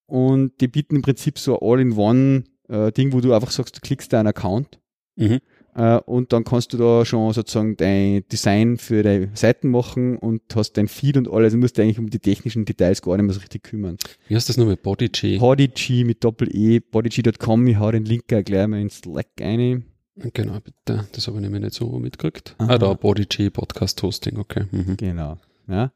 und 0.07 0.61
die 0.61 0.69
bieten 0.69 0.97
im 0.97 1.03
Prinzip 1.03 1.39
so 1.39 1.59
ein 1.59 1.67
All-in-One-Ding, 1.67 3.09
äh, 3.09 3.13
wo 3.13 3.21
du 3.21 3.33
einfach 3.33 3.51
sagst, 3.51 3.77
du 3.77 3.81
klickst 3.81 4.13
deinen 4.13 4.27
Account 4.27 4.79
mhm. 5.17 5.39
äh, 5.75 5.97
und 6.01 6.33
dann 6.33 6.45
kannst 6.45 6.73
du 6.73 6.77
da 6.77 7.05
schon 7.05 7.33
sozusagen 7.33 7.77
dein 7.77 8.25
Design 8.31 8.77
für 8.77 9.03
deine 9.03 9.31
Seiten 9.35 9.71
machen 9.71 10.19
und 10.19 10.43
hast 10.55 10.75
dein 10.75 10.89
Feed 10.89 11.17
und 11.17 11.31
alles. 11.31 11.53
Du 11.53 11.59
musst 11.59 11.79
eigentlich 11.79 11.99
um 11.99 12.11
die 12.11 12.19
technischen 12.19 12.65
Details 12.65 13.03
gar 13.03 13.17
nicht 13.17 13.25
mehr 13.25 13.35
so 13.35 13.41
richtig 13.41 13.63
kümmern. 13.63 13.97
Wie 14.29 14.35
heißt 14.35 14.49
das 14.49 14.57
nochmal? 14.57 14.77
Bodyg? 14.77 15.39
Bodyg 15.39 16.05
mit 16.05 16.23
Doppel-E, 16.23 16.81
bodyg.com. 16.81 17.67
Ich 17.67 17.79
hau 17.79 17.91
den 17.91 18.05
Link 18.05 18.25
gleich 18.29 18.67
mal 18.67 18.81
ins 18.81 18.99
Slack 18.99 19.29
ein. 19.41 19.92
Genau, 20.17 20.59
bitte. 20.61 21.07
Das 21.13 21.27
habe 21.27 21.39
ich 21.39 21.43
nämlich 21.43 21.63
nicht 21.63 21.75
so 21.75 21.99
mitgekriegt. 21.99 22.55
Aha. 22.59 22.75
Ah, 22.75 22.79
da, 22.79 22.93
BodyG 22.93 23.51
Podcast 23.51 24.03
Hosting, 24.03 24.39
okay. 24.39 24.65
Mhm. 24.71 24.97
Genau. 24.97 25.39
Ja. 25.69 25.93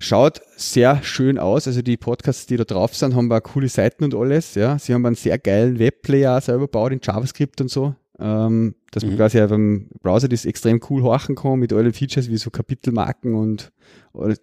Schaut 0.00 0.40
sehr 0.56 1.02
schön 1.02 1.38
aus. 1.38 1.66
Also 1.66 1.80
die 1.82 1.96
Podcasts, 1.96 2.46
die 2.46 2.56
da 2.56 2.64
drauf 2.64 2.94
sind, 2.96 3.14
haben 3.14 3.30
auch 3.30 3.42
coole 3.42 3.68
Seiten 3.68 4.04
und 4.04 4.14
alles. 4.14 4.54
Ja, 4.54 4.78
sie 4.78 4.92
haben 4.92 5.06
einen 5.06 5.14
sehr 5.14 5.38
geilen 5.38 5.78
Webplayer 5.78 6.40
selber 6.40 6.62
gebaut 6.62 6.92
in 6.92 7.00
JavaScript 7.02 7.60
und 7.60 7.70
so. 7.70 7.94
Ähm, 8.18 8.74
dass 8.92 9.02
man 9.02 9.12
mhm. 9.12 9.16
quasi 9.16 9.40
auf 9.40 9.50
einem 9.50 9.88
Browser 10.02 10.28
das 10.28 10.44
extrem 10.44 10.80
cool 10.88 11.02
horchen 11.02 11.34
kann 11.34 11.58
mit 11.58 11.72
allen 11.72 11.92
Features 11.92 12.28
wie 12.28 12.36
so 12.36 12.50
Kapitelmarken 12.50 13.34
und 13.34 13.72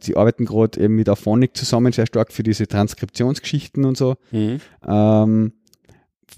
sie 0.02 0.18
arbeiten 0.18 0.44
gerade 0.44 0.82
eben 0.82 0.96
mit 0.96 1.08
Auphonic 1.08 1.56
zusammen 1.56 1.94
sehr 1.94 2.06
stark 2.06 2.34
für 2.34 2.44
diese 2.44 2.68
Transkriptionsgeschichten 2.68 3.86
und 3.86 3.96
so. 3.96 4.16
Mhm. 4.32 4.60
Ähm, 4.86 5.54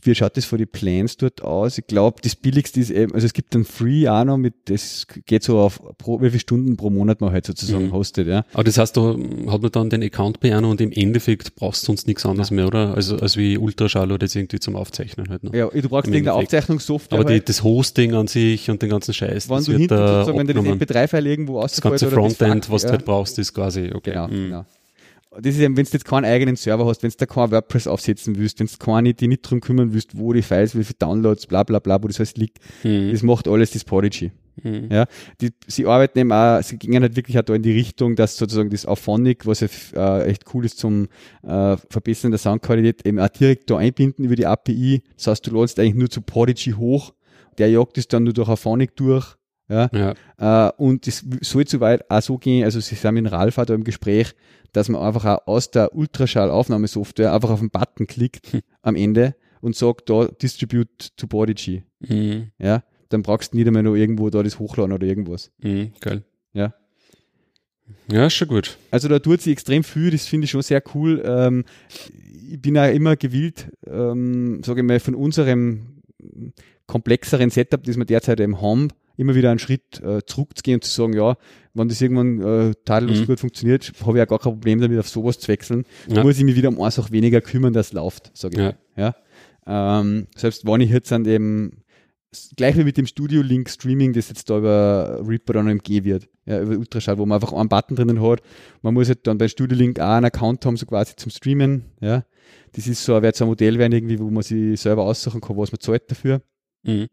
wie 0.02 0.16
schaut 0.16 0.38
das 0.38 0.46
von 0.46 0.58
den 0.58 0.68
Plans 0.68 1.18
dort 1.18 1.42
aus? 1.42 1.78
Ich 1.78 1.88
glaube, 1.88 2.22
das 2.22 2.36
billigste 2.36 2.80
ist 2.80 2.90
eben, 2.90 3.14
also 3.14 3.26
es 3.26 3.34
gibt 3.34 3.56
ein 3.56 3.66
Free 3.66 4.08
auch 4.08 4.24
noch 4.24 4.38
mit, 4.38 4.54
das 4.66 5.08
geht 5.26 5.44
so 5.44 5.60
auf 5.60 5.80
pro, 5.98 6.22
wie 6.22 6.30
viele 6.30 6.40
Stunden 6.40 6.78
pro 6.78 6.90
Monat 6.90 7.22
man 7.22 7.32
halt 7.32 7.46
sozusagen 7.46 7.88
mhm. 7.88 7.94
hostet, 7.94 8.28
ja. 8.28 8.46
Aber 8.54 8.64
das 8.64 8.78
heißt, 8.78 8.98
da 8.98 9.16
hat 9.48 9.62
man 9.62 9.72
dann 9.72 9.90
den 9.90 10.04
Account 10.04 10.40
Piano 10.40 10.70
und 10.70 10.82
im 10.82 10.92
Endeffekt 10.92 11.56
brauchst 11.56 11.84
du 11.84 11.88
sonst 11.88 12.08
nichts 12.08 12.26
anderes 12.26 12.50
ja. 12.50 12.56
mehr, 12.56 12.68
oder? 12.68 12.94
Also, 12.96 13.18
als 13.18 13.38
wie 13.38 13.58
Ultraschall 13.58 14.12
oder 14.12 14.20
das 14.20 14.36
irgendwie 14.36 14.60
zum 14.60 14.76
Aufzeichnen 14.76 15.30
halt 15.30 15.44
noch. 15.44 15.54
Ja, 15.54 15.68
du 15.68 15.90
brauchst 15.90 16.08
irgendeine 16.08 16.34
Aufzeichnungssoftware. 16.34 17.20
Aber 17.20 17.28
die, 17.28 17.36
halt. 17.36 17.50
das 17.50 17.64
Hosting 17.64 18.14
an 18.14 18.28
sich 18.28 18.70
und 18.70 18.82
den 18.82 18.90
ganzen 18.90 19.14
Scheiß, 19.14 19.50
wenn 19.50 19.64
du 19.64 19.72
hinten 19.72 19.98
sozusagen, 19.98 20.38
wenn 20.38 20.48
du 20.48 20.54
das 20.54 20.66
MP3-File 20.66 21.28
irgendwo 21.28 21.62
Das 21.62 21.82
ganze 21.82 22.10
Frontend, 22.10 22.70
was 22.70 22.84
du 22.84 22.90
halt 22.90 23.06
brauchst, 23.06 23.40
ist 23.40 23.54
quasi, 23.54 23.92
okay. 23.94 24.12
Genau, 24.12 24.28
mhm. 24.28 24.32
genau 24.46 24.66
das 25.42 25.56
ist 25.56 25.62
eben, 25.62 25.78
wenn 25.78 25.86
du 25.86 25.92
jetzt 25.92 26.06
keinen 26.06 26.26
eigenen 26.26 26.56
Server 26.56 26.86
hast, 26.86 27.04
wenn 27.04 27.10
du 27.10 27.16
da 27.18 27.26
kein 27.26 27.52
WordPress 27.52 27.88
aufsetzen 27.88 28.38
willst, 28.38 28.60
wenn 28.60 28.68
du 28.68 28.74
keine, 28.78 29.14
die 29.14 29.28
nicht 29.28 29.42
drum 29.42 29.62
kümmern 29.62 29.94
willst, 29.94 30.18
wo 30.18 30.34
die 30.34 30.42
Files, 30.42 30.78
wie 30.78 30.84
viele 30.84 30.98
Downloads, 31.00 31.48
bla 31.48 31.64
bla 31.64 31.80
bla, 31.80 32.02
wo 32.02 32.08
das 32.08 32.20
alles 32.20 32.36
liegt, 32.36 32.60
mhm. 32.84 33.12
das 33.12 33.24
macht 33.24 33.48
alles 33.48 33.72
das 33.72 33.84
Podigy. 33.84 34.32
Mhm. 34.62 34.90
Ja, 34.92 35.06
die, 35.42 35.50
sie 35.68 35.88
arbeiten 35.88 36.20
eben 36.20 36.32
auch, 36.32 36.62
sie 36.62 36.78
gingen 36.78 37.02
halt 37.02 37.16
wirklich 37.16 37.40
auch 37.40 37.44
da 37.44 37.56
in 37.56 37.64
die 37.64 37.72
Richtung, 37.72 38.16
dass 38.16 38.38
sozusagen 38.38 38.70
das 38.70 38.86
Auphonic, 38.86 39.46
was 39.46 39.62
ja 39.62 39.68
äh, 39.96 40.26
echt 40.30 40.44
cool 40.54 40.66
ist 40.66 40.78
zum 40.78 41.08
äh, 41.42 41.78
Verbessern 41.90 42.32
der 42.32 42.38
Soundqualität, 42.38 43.06
eben 43.06 43.20
auch 43.20 43.30
direkt 43.30 43.70
da 43.70 43.78
einbinden 43.78 44.26
über 44.26 44.36
die 44.36 44.46
API. 44.46 45.02
Das 45.16 45.28
heißt, 45.28 45.48
du 45.48 45.60
lädst 45.60 45.80
eigentlich 45.80 45.96
nur 45.96 46.10
zu 46.10 46.22
Podigy 46.22 46.72
hoch, 46.72 47.14
der 47.58 47.70
jagt 47.70 47.98
es 47.98 48.08
dann 48.08 48.24
nur 48.24 48.34
durch 48.34 48.50
Auphonic 48.50 48.96
durch. 48.96 49.36
Ja, 49.74 49.90
ja. 50.38 50.68
Äh, 50.68 50.72
und 50.78 51.08
das 51.08 51.26
soll 51.42 51.68
soweit 51.68 52.10
auch 52.10 52.22
so 52.22 52.38
gehen, 52.38 52.64
also 52.64 52.80
sie 52.80 52.96
sind 52.96 53.14
mit 53.16 53.32
Ralf 53.32 53.56
da 53.56 53.74
im 53.74 53.84
Gespräch, 53.84 54.36
dass 54.72 54.88
man 54.88 55.02
einfach 55.02 55.26
auch 55.26 55.48
aus 55.48 55.72
der 55.72 55.96
Ultraschall-Aufnahmesoftware 55.96 57.34
einfach 57.34 57.50
auf 57.50 57.60
den 57.60 57.72
Button 57.72 58.06
klickt 58.06 58.54
hm. 58.54 58.62
am 58.84 58.96
Ende 58.96 59.36
und 59.62 59.76
sagt 59.76 60.10
da 60.10 60.28
Distribute 60.28 61.16
to 61.18 61.26
Bodyg. 61.26 61.84
Mhm. 62.00 62.52
Ja, 62.60 62.84
dann 63.10 63.24
brauchst 63.24 63.54
du 63.54 63.58
nicht 63.58 63.68
einmal 63.68 63.84
noch 63.84 63.96
irgendwo 63.96 64.30
da 64.30 64.44
das 64.44 64.60
hochladen 64.60 64.94
oder 64.94 65.08
irgendwas. 65.08 65.52
Mhm, 65.60 65.94
geil. 66.00 66.24
Ja. 66.54 66.74
Ja, 68.12 68.30
schon 68.30 68.48
gut. 68.48 68.78
Also 68.92 69.08
da 69.08 69.20
tut 69.20 69.42
sie 69.42 69.52
extrem 69.52 69.84
viel, 69.84 70.12
das 70.12 70.28
finde 70.28 70.46
ich 70.46 70.52
schon 70.52 70.62
sehr 70.62 70.84
cool. 70.94 71.24
Ähm, 71.26 71.66
ich 72.50 72.62
bin 72.62 72.78
auch 72.78 72.92
immer 72.92 73.16
gewillt, 73.16 73.72
ähm, 73.88 74.62
sage 74.64 74.82
ich 74.82 74.88
mal, 74.88 75.00
von 75.00 75.16
unserem 75.16 76.02
komplexeren 76.86 77.50
Setup, 77.50 77.84
das 77.84 77.98
wir 77.98 78.06
derzeit 78.06 78.40
eben 78.40 78.62
haben, 78.62 78.90
immer 79.18 79.36
wieder 79.36 79.50
einen 79.50 79.60
Schritt 79.60 80.02
äh, 80.02 80.22
zurückzugehen 80.26 80.78
und 80.78 80.84
zu 80.84 80.92
sagen, 80.92 81.14
ja, 81.14 81.36
wenn 81.74 81.88
das 81.88 82.02
irgendwann 82.02 82.42
äh, 82.42 82.74
tadellos 82.86 83.22
mhm. 83.22 83.26
gut 83.28 83.40
funktioniert, 83.40 83.92
habe 84.02 84.14
ich 84.14 84.18
ja 84.18 84.26
gar 84.26 84.40
kein 84.40 84.54
Problem 84.54 84.82
damit, 84.82 85.00
auf 85.00 85.10
sowas 85.10 85.40
zu 85.40 85.48
wechseln. 85.48 85.86
Ja. 86.08 86.24
Muss 86.24 86.38
ich 86.38 86.44
mich 86.44 86.56
wieder 86.56 86.70
um 86.70 86.82
eins 86.82 87.00
auch 87.00 87.12
weniger 87.12 87.42
kümmern, 87.42 87.74
dass 87.74 87.88
es 87.88 87.94
läuft, 87.94 88.32
sage 88.34 88.56
ich. 88.56 88.98
Ja. 88.98 89.16
ja? 89.66 90.00
Ähm, 90.00 90.28
selbst 90.36 90.66
wenn 90.66 90.82
ich 90.82 90.92
jetzt 90.92 91.12
an 91.12 91.24
dem, 91.24 91.84
gleich 92.56 92.78
wie 92.78 92.84
mit 92.84 92.98
dem 92.98 93.08
Studio-Link 93.08 93.70
Streaming, 93.70 94.14
das 94.14 94.30
jetzt 94.30 94.50
da 94.50 94.58
über 94.58 95.24
Reaper 95.26 95.54
dann 95.54 95.68
MG 95.68 96.04
wird, 96.04 96.30
ja, 96.46 96.62
über 96.62 96.78
Ultraschall, 96.78 97.18
wo 97.18 97.26
man 97.26 97.38
einfach 97.38 97.54
einen 97.54 97.70
Button 97.70 97.96
drinnen 97.96 98.22
hat. 98.22 98.42
Man 98.82 98.94
muss 98.94 99.08
halt 99.08 99.26
dann 99.28 99.38
bei 99.38 99.48
Studio-Link 99.48 100.00
auch 100.00 100.10
einen 100.10 100.26
Account 100.26 100.66
haben, 100.66 100.78
so 100.78 100.86
quasi 100.86 101.16
zum 101.16 101.32
Streamen, 101.32 101.86
ja. 102.02 102.26
Das 102.74 102.88
ist 102.88 103.04
so, 103.04 103.22
wird 103.22 103.36
so 103.36 103.46
ein 103.46 103.50
Modell 103.50 103.78
werden 103.78 103.94
irgendwie, 103.94 104.20
wo 104.20 104.30
man 104.30 104.44
sich 104.44 104.80
selber 104.80 105.04
aussuchen 105.04 105.42
kann, 105.42 105.56
was 105.58 105.72
man 105.72 105.80
zahlt 105.80 106.10
dafür. 106.10 106.42
Mhm. 106.84 107.08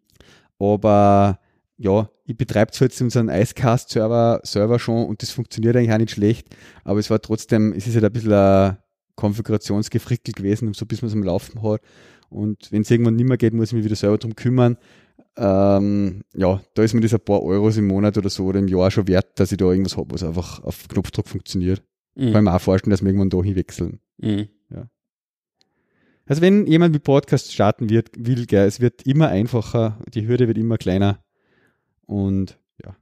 Aber 0.58 1.38
ja, 1.80 2.10
ich 2.26 2.36
betreibe 2.36 2.72
zwar 2.72 2.88
jetzt 2.88 3.00
unseren 3.00 3.30
Icecast-Server 3.30 4.40
Server 4.44 4.78
schon 4.78 5.06
und 5.06 5.22
das 5.22 5.30
funktioniert 5.30 5.76
eigentlich 5.76 5.92
auch 5.92 5.98
nicht 5.98 6.10
schlecht, 6.10 6.54
aber 6.84 7.00
es 7.00 7.08
war 7.08 7.22
trotzdem, 7.22 7.72
es 7.72 7.86
ist 7.86 7.94
halt 7.94 8.04
ein 8.04 8.12
bisschen 8.12 8.34
ein 8.34 8.76
Konfigurationsgefrickel 9.16 10.34
gewesen, 10.34 10.74
so 10.74 10.84
bis 10.84 11.00
man 11.00 11.08
es 11.08 11.14
am 11.14 11.22
Laufen 11.22 11.62
hat. 11.62 11.80
Und 12.28 12.70
wenn 12.70 12.82
es 12.82 12.90
irgendwann 12.90 13.16
nicht 13.16 13.26
mehr 13.26 13.38
geht, 13.38 13.54
muss 13.54 13.68
ich 13.68 13.72
mich 13.72 13.84
wieder 13.84 13.96
selber 13.96 14.18
drum 14.18 14.36
kümmern. 14.36 14.76
ähm, 15.38 16.22
ja, 16.34 16.60
da 16.74 16.82
ist 16.82 16.92
mir 16.92 17.00
das 17.00 17.14
ein 17.14 17.20
paar 17.20 17.42
Euros 17.42 17.78
im 17.78 17.86
Monat 17.86 18.18
oder 18.18 18.28
so 18.28 18.44
oder 18.44 18.58
im 18.58 18.68
Jahr 18.68 18.90
schon 18.90 19.08
wert, 19.08 19.40
dass 19.40 19.50
ich 19.50 19.56
da 19.56 19.64
irgendwas 19.64 19.96
habe, 19.96 20.12
was 20.12 20.22
einfach 20.22 20.62
auf 20.62 20.86
Knopfdruck 20.86 21.28
funktioniert. 21.28 21.82
Mhm. 22.14 22.34
Weil 22.34 22.42
wir 22.42 22.54
auch 22.54 22.60
vorstellen, 22.60 22.90
dass 22.90 23.00
wir 23.00 23.08
irgendwann 23.08 23.30
da 23.30 23.42
hinwechseln. 23.42 24.00
Mhm. 24.18 24.48
Ja. 24.70 24.90
Also 26.26 26.42
wenn 26.42 26.66
jemand 26.66 26.92
mit 26.92 27.04
Podcast 27.04 27.52
starten 27.52 27.88
wird, 27.88 28.10
will, 28.18 28.44
gell, 28.44 28.66
es 28.66 28.80
wird 28.80 29.06
immer 29.06 29.28
einfacher, 29.28 29.98
die 30.12 30.28
Hürde 30.28 30.46
wird 30.46 30.58
immer 30.58 30.76
kleiner 30.76 31.24
und 32.10 32.58
ja. 32.84 32.96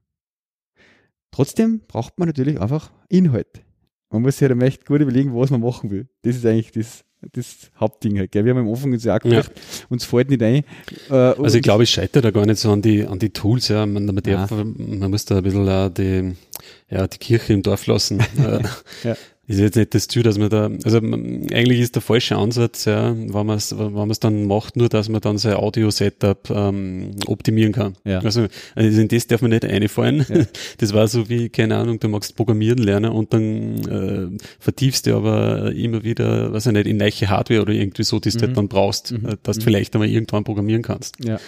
Trotzdem 1.30 1.80
braucht 1.88 2.18
man 2.18 2.28
natürlich 2.28 2.60
einfach 2.60 2.92
Inhalt. 3.08 3.64
Man 4.10 4.22
muss 4.22 4.38
sich 4.38 4.48
halt 4.48 4.62
echt 4.62 4.86
gut 4.86 5.00
überlegen, 5.00 5.34
was 5.34 5.50
man 5.50 5.60
machen 5.60 5.90
will. 5.90 6.08
Das 6.22 6.36
ist 6.36 6.46
eigentlich 6.46 6.72
das 6.72 7.04
das 7.32 7.70
Hauptding 7.78 8.16
halt. 8.18 8.30
Gell? 8.30 8.44
Wir 8.44 8.54
haben 8.54 8.60
am 8.60 8.68
Anfang 8.68 8.92
gesagt, 8.92 9.26
ja. 9.26 9.42
uns 9.88 10.04
fällt 10.04 10.30
nicht 10.30 10.42
ein. 10.42 10.62
Äh, 11.10 11.14
also 11.14 11.56
ich 11.56 11.62
glaube, 11.62 11.82
ich 11.82 11.90
scheitere 11.90 12.22
da 12.22 12.30
gar 12.30 12.46
nicht 12.46 12.60
so 12.60 12.70
an 12.70 12.80
die, 12.80 13.04
an 13.04 13.18
die 13.18 13.30
Tools. 13.30 13.68
Ja. 13.68 13.86
Man, 13.86 14.06
man, 14.06 14.16
darf, 14.16 14.50
man 14.52 15.10
muss 15.10 15.24
da 15.24 15.38
ein 15.38 15.42
bisschen 15.42 15.66
uh, 15.66 15.88
die, 15.88 16.34
ja, 16.90 17.06
die 17.06 17.18
Kirche 17.18 17.52
im 17.52 17.62
Dorf 17.62 17.86
lassen. 17.86 18.22
Ja 19.04 19.14
ist 19.48 19.60
jetzt 19.60 19.76
nicht 19.76 19.94
das 19.94 20.08
Ziel, 20.08 20.22
dass 20.22 20.36
man 20.36 20.50
da, 20.50 20.70
also 20.84 20.98
eigentlich 20.98 21.80
ist 21.80 21.94
der 21.94 22.02
falsche 22.02 22.36
Ansatz, 22.36 22.84
ja, 22.84 23.16
wenn 23.16 23.46
man 23.46 23.56
es 23.56 23.76
wenn 23.76 23.92
man 23.92 24.10
es 24.10 24.20
dann 24.20 24.44
macht, 24.44 24.76
nur, 24.76 24.90
dass 24.90 25.08
man 25.08 25.22
dann 25.22 25.38
sein 25.38 25.54
Audio-Setup 25.54 26.50
ähm, 26.50 27.12
optimieren 27.26 27.72
kann. 27.72 27.96
Ja. 28.04 28.18
Also, 28.18 28.46
also 28.74 29.00
in 29.00 29.08
das 29.08 29.26
darf 29.26 29.40
man 29.40 29.50
nicht 29.50 29.64
einfallen. 29.64 30.26
Ja. 30.28 30.44
Das 30.78 30.92
war 30.92 31.08
so 31.08 31.28
wie, 31.28 31.48
keine 31.48 31.76
Ahnung, 31.76 31.98
du 31.98 32.08
magst 32.08 32.36
Programmieren 32.36 32.78
lernen 32.78 33.10
und 33.10 33.32
dann 33.32 33.78
äh, 33.88 34.38
vertiefst 34.60 35.06
du 35.06 35.16
aber 35.16 35.72
immer 35.72 36.04
wieder, 36.04 36.52
weiß 36.52 36.66
ich 36.66 36.72
nicht, 36.72 36.86
in 36.86 36.98
neue 36.98 37.10
Hardware 37.10 37.62
oder 37.62 37.72
irgendwie 37.72 38.04
so, 38.04 38.20
die 38.20 38.30
du 38.30 38.40
halt 38.40 38.50
mhm. 38.50 38.54
dann 38.54 38.68
brauchst, 38.68 39.12
mhm. 39.12 39.26
Äh, 39.26 39.36
dass 39.42 39.56
du 39.56 39.62
mhm. 39.62 39.64
vielleicht 39.64 39.94
einmal 39.94 40.08
irgendwann 40.08 40.44
programmieren 40.44 40.82
kannst. 40.82 41.16
Ja. 41.24 41.40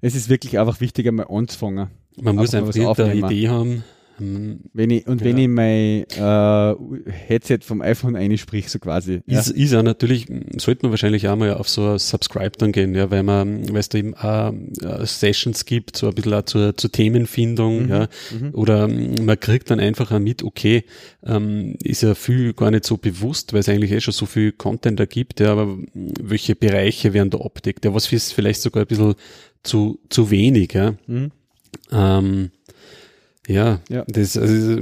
Es 0.00 0.16
ist 0.16 0.28
wirklich 0.28 0.58
einfach 0.58 0.80
wichtig, 0.80 1.06
einmal 1.06 1.26
anzufangen. 1.30 1.88
Man 2.20 2.36
muss 2.36 2.54
einfach 2.54 2.74
eine 2.98 3.14
Idee 3.14 3.48
haben, 3.48 3.84
wenn 4.18 4.90
ich, 4.90 5.06
und 5.06 5.20
ja. 5.20 5.26
wenn 5.26 5.38
ich 5.38 5.48
mein 5.48 6.04
äh, 6.10 7.10
Headset 7.10 7.58
vom 7.62 7.80
iPhone 7.80 8.14
einsprich, 8.14 8.68
so 8.70 8.78
quasi. 8.78 9.22
Ist, 9.26 9.48
ja. 9.48 9.54
ist 9.54 9.74
auch 9.74 9.82
natürlich, 9.82 10.26
sollte 10.56 10.84
man 10.84 10.92
wahrscheinlich 10.92 11.26
auch 11.28 11.36
mal 11.36 11.54
auf 11.54 11.68
so 11.68 11.92
ein 11.92 11.98
Subscribe 11.98 12.52
dann 12.58 12.72
gehen, 12.72 12.94
ja, 12.94 13.10
weil 13.10 13.22
man, 13.22 13.68
weil 13.68 13.78
es 13.78 13.88
da 13.88 13.98
eben 13.98 14.14
auch 14.14 14.52
äh, 14.52 15.06
Sessions 15.06 15.64
gibt, 15.64 15.96
so 15.96 16.08
ein 16.08 16.14
bisschen 16.14 16.34
auch 16.34 16.42
zur, 16.42 16.76
zur 16.76 16.92
Themenfindung, 16.92 17.84
mhm. 17.84 17.88
ja, 17.88 18.08
mhm. 18.38 18.50
oder 18.54 18.86
man 18.88 19.40
kriegt 19.40 19.70
dann 19.70 19.80
einfach 19.80 20.12
auch 20.12 20.20
mit, 20.20 20.42
okay, 20.42 20.84
ähm, 21.24 21.74
ist 21.82 22.02
ja 22.02 22.14
viel 22.14 22.52
gar 22.52 22.70
nicht 22.70 22.84
so 22.84 22.96
bewusst, 22.96 23.52
weil 23.52 23.60
es 23.60 23.68
eigentlich 23.68 23.90
eh 23.90 24.00
schon 24.00 24.14
so 24.14 24.26
viel 24.26 24.52
Content 24.52 25.00
da 25.00 25.06
gibt, 25.06 25.40
ja, 25.40 25.52
aber 25.52 25.76
welche 25.92 26.54
Bereiche 26.54 27.12
werden 27.14 27.30
da 27.30 27.38
abdeckt, 27.38 27.84
ja, 27.84 27.94
was 27.94 28.12
ist 28.12 28.32
vielleicht 28.32 28.62
sogar 28.62 28.84
ein 28.84 28.86
bisschen 28.86 29.14
zu, 29.64 29.98
zu 30.08 30.30
wenig, 30.30 30.72
ja. 30.74 30.94
Mhm. 31.06 31.32
Ähm, 31.90 32.50
ja, 33.46 33.80
ja. 33.88 34.04
Das, 34.08 34.36
also, 34.36 34.78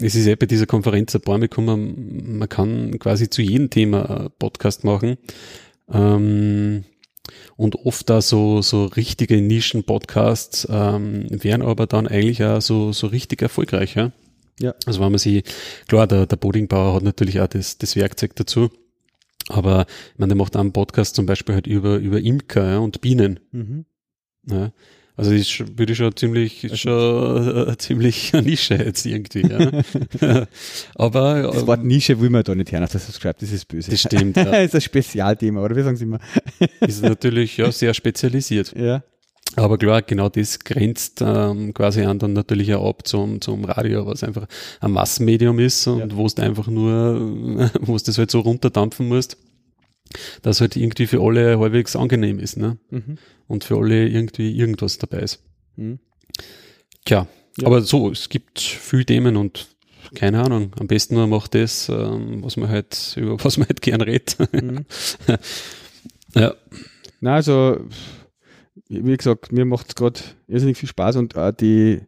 es 0.00 0.14
ist 0.14 0.26
ja 0.26 0.36
bei 0.36 0.46
dieser 0.46 0.66
Konferenz 0.66 1.14
ein 1.14 1.20
paar 1.20 1.38
Mal 1.38 1.48
gekommen, 1.48 2.38
man 2.38 2.48
kann 2.48 2.98
quasi 2.98 3.28
zu 3.28 3.42
jedem 3.42 3.70
Thema 3.70 4.30
Podcast 4.38 4.84
machen. 4.84 5.16
Ähm, 5.92 6.84
und 7.56 7.76
oft 7.86 8.10
da 8.10 8.20
so, 8.20 8.62
so 8.62 8.86
richtige 8.86 9.40
Nischen-Podcasts 9.40 10.66
ähm, 10.70 11.26
wären 11.30 11.62
aber 11.62 11.86
dann 11.86 12.06
eigentlich 12.06 12.44
auch 12.44 12.60
so, 12.60 12.92
so 12.92 13.06
richtig 13.06 13.42
erfolgreich. 13.42 13.94
Ja? 13.94 14.12
ja. 14.60 14.74
Also 14.86 15.00
wenn 15.00 15.12
man 15.12 15.18
sie, 15.18 15.42
klar, 15.88 16.06
der, 16.06 16.26
der 16.26 16.36
Bodingbauer 16.36 16.94
hat 16.94 17.02
natürlich 17.02 17.40
auch 17.40 17.46
das, 17.46 17.78
das 17.78 17.96
Werkzeug 17.96 18.36
dazu. 18.36 18.70
Aber 19.48 19.86
ich 20.12 20.18
meine, 20.18 20.30
der 20.30 20.36
macht 20.36 20.56
einen 20.56 20.72
Podcast 20.72 21.16
zum 21.16 21.26
Beispiel 21.26 21.54
halt 21.54 21.66
über, 21.66 21.96
über 21.96 22.20
Imker 22.20 22.66
ja, 22.66 22.78
und 22.78 23.00
Bienen. 23.00 23.40
Mhm. 23.52 23.84
Ja. 24.46 24.72
Also 25.16 25.30
ist, 25.30 25.78
würde 25.78 25.92
ich 25.92 25.98
schon 25.98 26.16
ziemlich, 26.16 26.64
ist 26.64 26.80
schon 26.80 27.68
äh, 27.68 27.78
ziemlich 27.78 28.34
eine 28.34 28.42
Nische 28.42 28.74
jetzt 28.74 29.06
irgendwie. 29.06 29.42
Ja. 29.42 30.46
Aber 30.96 31.42
das 31.42 31.66
Wort 31.68 31.84
Nische 31.84 32.20
will 32.20 32.30
man 32.30 32.42
da 32.42 32.54
nicht 32.54 32.72
hören, 32.72 32.82
das 32.82 32.94
hast 32.94 33.08
du 33.08 33.12
geschrieben, 33.12 33.36
das 33.38 33.52
ist 33.52 33.68
böse. 33.68 33.92
Das 33.92 34.00
stimmt. 34.00 34.36
Ja. 34.36 34.44
das 34.44 34.64
ist 34.64 34.74
ein 34.74 34.80
Spezialthema, 34.80 35.62
oder 35.62 35.76
wie 35.76 35.82
sagen 35.82 35.96
Sie 35.96 36.04
immer? 36.04 36.18
ist 36.80 37.02
natürlich 37.02 37.56
ja 37.56 37.70
sehr 37.70 37.94
spezialisiert. 37.94 38.74
Ja. 38.76 39.04
Aber 39.54 39.78
klar, 39.78 40.02
genau 40.02 40.28
das 40.28 40.58
grenzt 40.58 41.22
ähm, 41.24 41.72
quasi 41.74 42.02
an 42.02 42.18
dann 42.18 42.32
natürlich 42.32 42.74
auch 42.74 42.88
ab 42.88 43.06
zum, 43.06 43.40
zum 43.40 43.64
Radio, 43.64 44.06
was 44.06 44.24
einfach 44.24 44.48
ein 44.80 44.90
Massenmedium 44.90 45.60
ist 45.60 45.86
und 45.86 46.10
ja. 46.10 46.16
wo 46.16 46.26
es 46.26 46.36
einfach 46.38 46.66
nur, 46.66 47.70
wo 47.80 47.94
es 47.94 48.02
das 48.02 48.18
halt 48.18 48.32
so 48.32 48.40
runterdampfen 48.40 49.06
musst 49.06 49.36
dass 50.42 50.60
halt 50.60 50.76
irgendwie 50.76 51.06
für 51.06 51.20
alle 51.20 51.58
halbwegs 51.58 51.96
angenehm 51.96 52.38
ist, 52.38 52.56
ne? 52.56 52.78
Mhm. 52.90 53.18
Und 53.46 53.64
für 53.64 53.76
alle 53.76 54.08
irgendwie 54.08 54.56
irgendwas 54.56 54.98
dabei 54.98 55.18
ist. 55.18 55.42
Mhm. 55.76 55.98
Tja, 57.04 57.26
ja. 57.58 57.66
aber 57.66 57.82
so, 57.82 58.10
es 58.10 58.28
gibt 58.28 58.60
viele 58.60 59.04
Themen 59.04 59.36
und 59.36 59.68
keine 60.14 60.42
Ahnung, 60.42 60.72
am 60.78 60.86
besten 60.86 61.16
man 61.16 61.30
macht 61.30 61.54
das, 61.54 61.88
ähm, 61.88 62.42
was 62.42 62.56
man 62.56 62.68
halt, 62.68 63.14
über 63.16 63.36
was 63.44 63.56
man 63.58 63.68
halt 63.68 63.82
gern 63.82 64.00
redet. 64.00 64.36
Mhm. 64.52 64.86
ja. 66.34 66.54
Na, 67.20 67.36
also, 67.36 67.80
wie 68.88 69.16
gesagt, 69.16 69.50
mir 69.50 69.64
macht 69.64 69.88
es 69.88 69.94
gerade 69.94 70.20
irrsinnig 70.46 70.76
viel 70.76 70.88
Spaß 70.88 71.16
und 71.16 71.36
auch 71.36 71.52
die, 71.52 72.02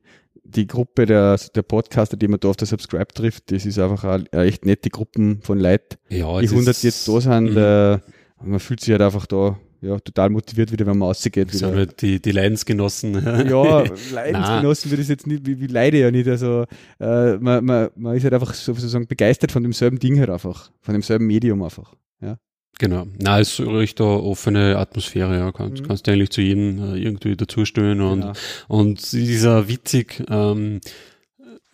die 0.49 0.67
Gruppe 0.67 1.07
der, 1.07 1.39
der 1.55 1.63
Podcaster, 1.63 2.17
die 2.17 2.29
man 2.29 2.41
da 2.41 2.49
auf 2.49 2.57
der 2.57 2.67
Subscribe 2.67 3.09
trifft, 3.09 3.51
das 3.51 3.67
ist 3.67 3.79
einfach 3.79 4.05
eine, 4.05 4.25
eine 4.33 4.45
echt 4.45 4.65
nette 4.65 4.91
Gruppen 4.91 5.41
von 5.43 5.59
Leuten, 5.59 5.97
ja, 6.09 6.41
die 6.41 6.49
100 6.49 6.83
jetzt 6.83 7.09
da 7.09 7.21
sind. 7.21 7.53
Mhm. 7.53 7.57
Äh, 7.57 7.99
man 8.45 8.61
fühlt 8.61 8.81
sich 8.81 8.93
halt 8.93 9.03
einfach 9.03 9.27
da 9.27 9.59
ja, 9.81 9.99
total 10.01 10.31
motiviert 10.31 10.73
wieder, 10.73 10.87
wenn 10.87 10.99
man 10.99 11.09
rausgeht. 11.09 11.53
Wieder. 11.53 11.75
Halt 11.75 12.03
die, 12.03 12.21
die 12.21 12.33
Leidensgenossen. 12.33 13.15
ja, 13.15 13.85
Leidensgenossen 14.13 14.91
würde 14.91 15.03
ich 15.03 15.09
jetzt 15.09 15.27
nicht, 15.27 15.47
wie, 15.47 15.61
wie 15.61 15.67
leide 15.67 15.99
ja 15.99 16.11
nicht. 16.11 16.29
Also 16.29 16.65
äh, 16.99 17.37
man, 17.37 17.65
man, 17.65 17.91
man 17.95 18.17
ist 18.17 18.25
halt 18.25 18.35
einfach 18.35 18.55
sozusagen 18.55 19.07
begeistert 19.07 19.53
von 19.53 19.63
demselben 19.63 19.99
Ding 19.99 20.19
halt 20.19 20.31
einfach, 20.31 20.71
von 20.81 20.95
demselben 20.95 21.27
Medium 21.27 21.63
einfach. 21.63 21.95
Ja. 22.21 22.39
Genau. 22.79 23.07
Na, 23.19 23.41
es 23.41 23.59
ist 23.59 23.67
recht 23.67 24.01
eine 24.01 24.23
offene 24.23 24.77
Atmosphäre, 24.77 25.37
ja. 25.37 25.53
Kannst, 25.53 25.83
mhm. 25.83 25.89
kannst 25.89 26.07
du 26.07 26.12
eigentlich 26.12 26.31
zu 26.31 26.43
jedem 26.43 26.95
äh, 26.95 26.99
irgendwie 26.99 27.37
dazustehen 27.37 28.01
und, 28.01 28.21
genau. 28.21 28.33
und 28.69 29.12
dieser 29.12 29.69
witzig, 29.69 30.23
ähm, 30.29 30.81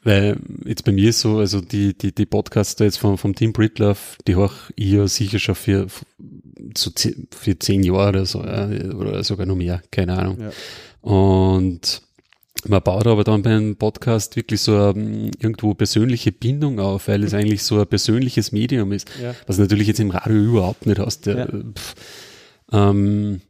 weil 0.04 0.36
jetzt 0.64 0.84
bei 0.84 0.92
mir 0.92 1.10
ist 1.10 1.20
so, 1.20 1.38
also 1.38 1.60
die, 1.60 1.96
die, 1.96 2.12
die 2.12 2.26
Podcasts 2.26 2.78
jetzt 2.80 2.98
vom, 2.98 3.18
vom 3.18 3.34
Team 3.34 3.52
Britlove, 3.52 4.16
die 4.26 4.36
höre 4.36 4.52
ich 4.76 4.92
ja 4.92 5.06
sicher 5.06 5.38
schon 5.38 5.54
für, 5.54 5.86
so 6.76 6.90
für 7.30 7.58
zehn 7.58 7.82
Jahre 7.82 8.08
oder 8.08 8.26
so, 8.26 8.44
ja, 8.44 8.68
oder 8.94 9.22
sogar 9.22 9.46
noch 9.46 9.56
mehr, 9.56 9.82
keine 9.90 10.18
Ahnung. 10.18 10.38
Ja. 10.40 10.50
Und 11.08 12.02
man 12.66 12.82
baut 12.82 13.06
aber 13.06 13.24
dann 13.24 13.42
beim 13.42 13.76
Podcast 13.76 14.36
wirklich 14.36 14.60
so 14.60 14.76
eine, 14.76 15.30
irgendwo 15.40 15.74
persönliche 15.74 16.32
Bindung 16.32 16.80
auf, 16.80 17.08
weil 17.08 17.24
es 17.24 17.34
eigentlich 17.34 17.62
so 17.62 17.80
ein 17.80 17.86
persönliches 17.86 18.52
Medium 18.52 18.92
ist, 18.92 19.08
ja. 19.20 19.34
was 19.46 19.58
natürlich 19.58 19.88
jetzt 19.88 20.00
im 20.00 20.10
Radio 20.10 20.36
überhaupt 20.36 20.86
nicht 20.86 20.98
hast. 20.98 21.26
Ja. 21.26 21.46
Pff, 21.46 21.94
ähm, 22.72 23.40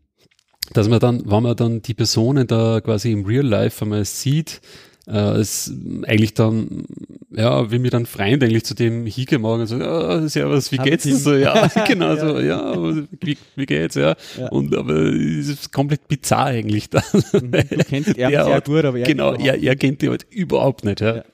dass 0.73 0.89
man 0.89 1.01
dann, 1.01 1.31
wenn 1.31 1.43
man 1.43 1.57
dann 1.57 1.83
die 1.83 1.95
Personen 1.95 2.47
da 2.47 2.81
quasi 2.81 3.13
im 3.13 3.25
Real 3.25 3.47
Life 3.47 3.85
einmal 3.85 4.05
sieht, 4.05 4.61
äh, 5.07 5.39
es 5.39 5.73
eigentlich 6.07 6.35
dann, 6.35 6.85
ja, 7.31 7.71
wie 7.71 7.79
mir 7.79 7.91
dann 7.91 8.07
Freund 8.07 8.43
eigentlich 8.43 8.65
zu 8.65 8.75
dem 8.75 9.07
hingemacht 9.07 9.61
und 9.61 9.67
so, 9.67 9.79
ja, 9.79 10.29
servus, 10.29 10.71
wie 10.71 10.77
geht's 10.79 11.05
denn 11.05 11.17
so? 11.17 11.35
Ja, 11.35 11.67
genau 11.87 12.15
ja. 12.15 12.17
so, 12.17 12.41
ja, 12.41 13.05
wie, 13.21 13.37
wie 13.57 13.67
geht's, 13.67 13.97
ja. 13.97 14.15
ja. 14.39 14.49
Und 14.51 14.77
aber 14.77 14.95
es 14.95 15.49
ist 15.49 15.73
komplett 15.73 16.07
bizarr 16.09 16.47
eigentlich 16.47 16.91
dann. 16.91 17.03
Mhm. 17.33 17.51
Du 17.51 17.85
kennst 17.89 18.17
er 18.17 18.31
sehr 18.31 18.55
hat, 18.55 18.67
gut, 18.67 18.85
aber 18.85 18.99
er 18.99 19.07
Genau, 19.07 19.35
er, 19.35 19.61
er 19.61 19.77
kennt 19.77 20.03
die 20.03 20.09
halt 20.09 20.27
überhaupt 20.31 20.85
nicht, 20.85 21.01
ja. 21.01 21.17
ja. 21.17 21.25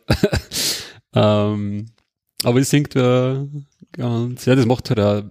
ähm, 1.53 1.87
aber 2.45 2.61
es 2.61 2.71
singt 2.71 2.95
ja 2.95 3.45
ganz, 3.93 4.47
ja, 4.47 4.55
das 4.55 4.65
macht 4.65 4.89
halt 4.89 5.01
auch, 5.01 5.25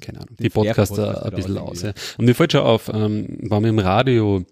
keine 0.00 0.20
Ahnung, 0.20 0.36
die, 0.38 0.44
die 0.44 0.50
Podcaster 0.50 1.24
ein 1.24 1.32
bisschen 1.32 1.58
aus. 1.58 1.82
Ja. 1.82 1.92
Und 2.16 2.24
mir 2.24 2.34
fällt 2.34 2.52
schon 2.52 2.62
auf, 2.62 2.88
ähm, 2.88 3.26
wenn 3.40 3.48
man 3.48 3.64
im 3.64 3.78
Radio 3.78 4.44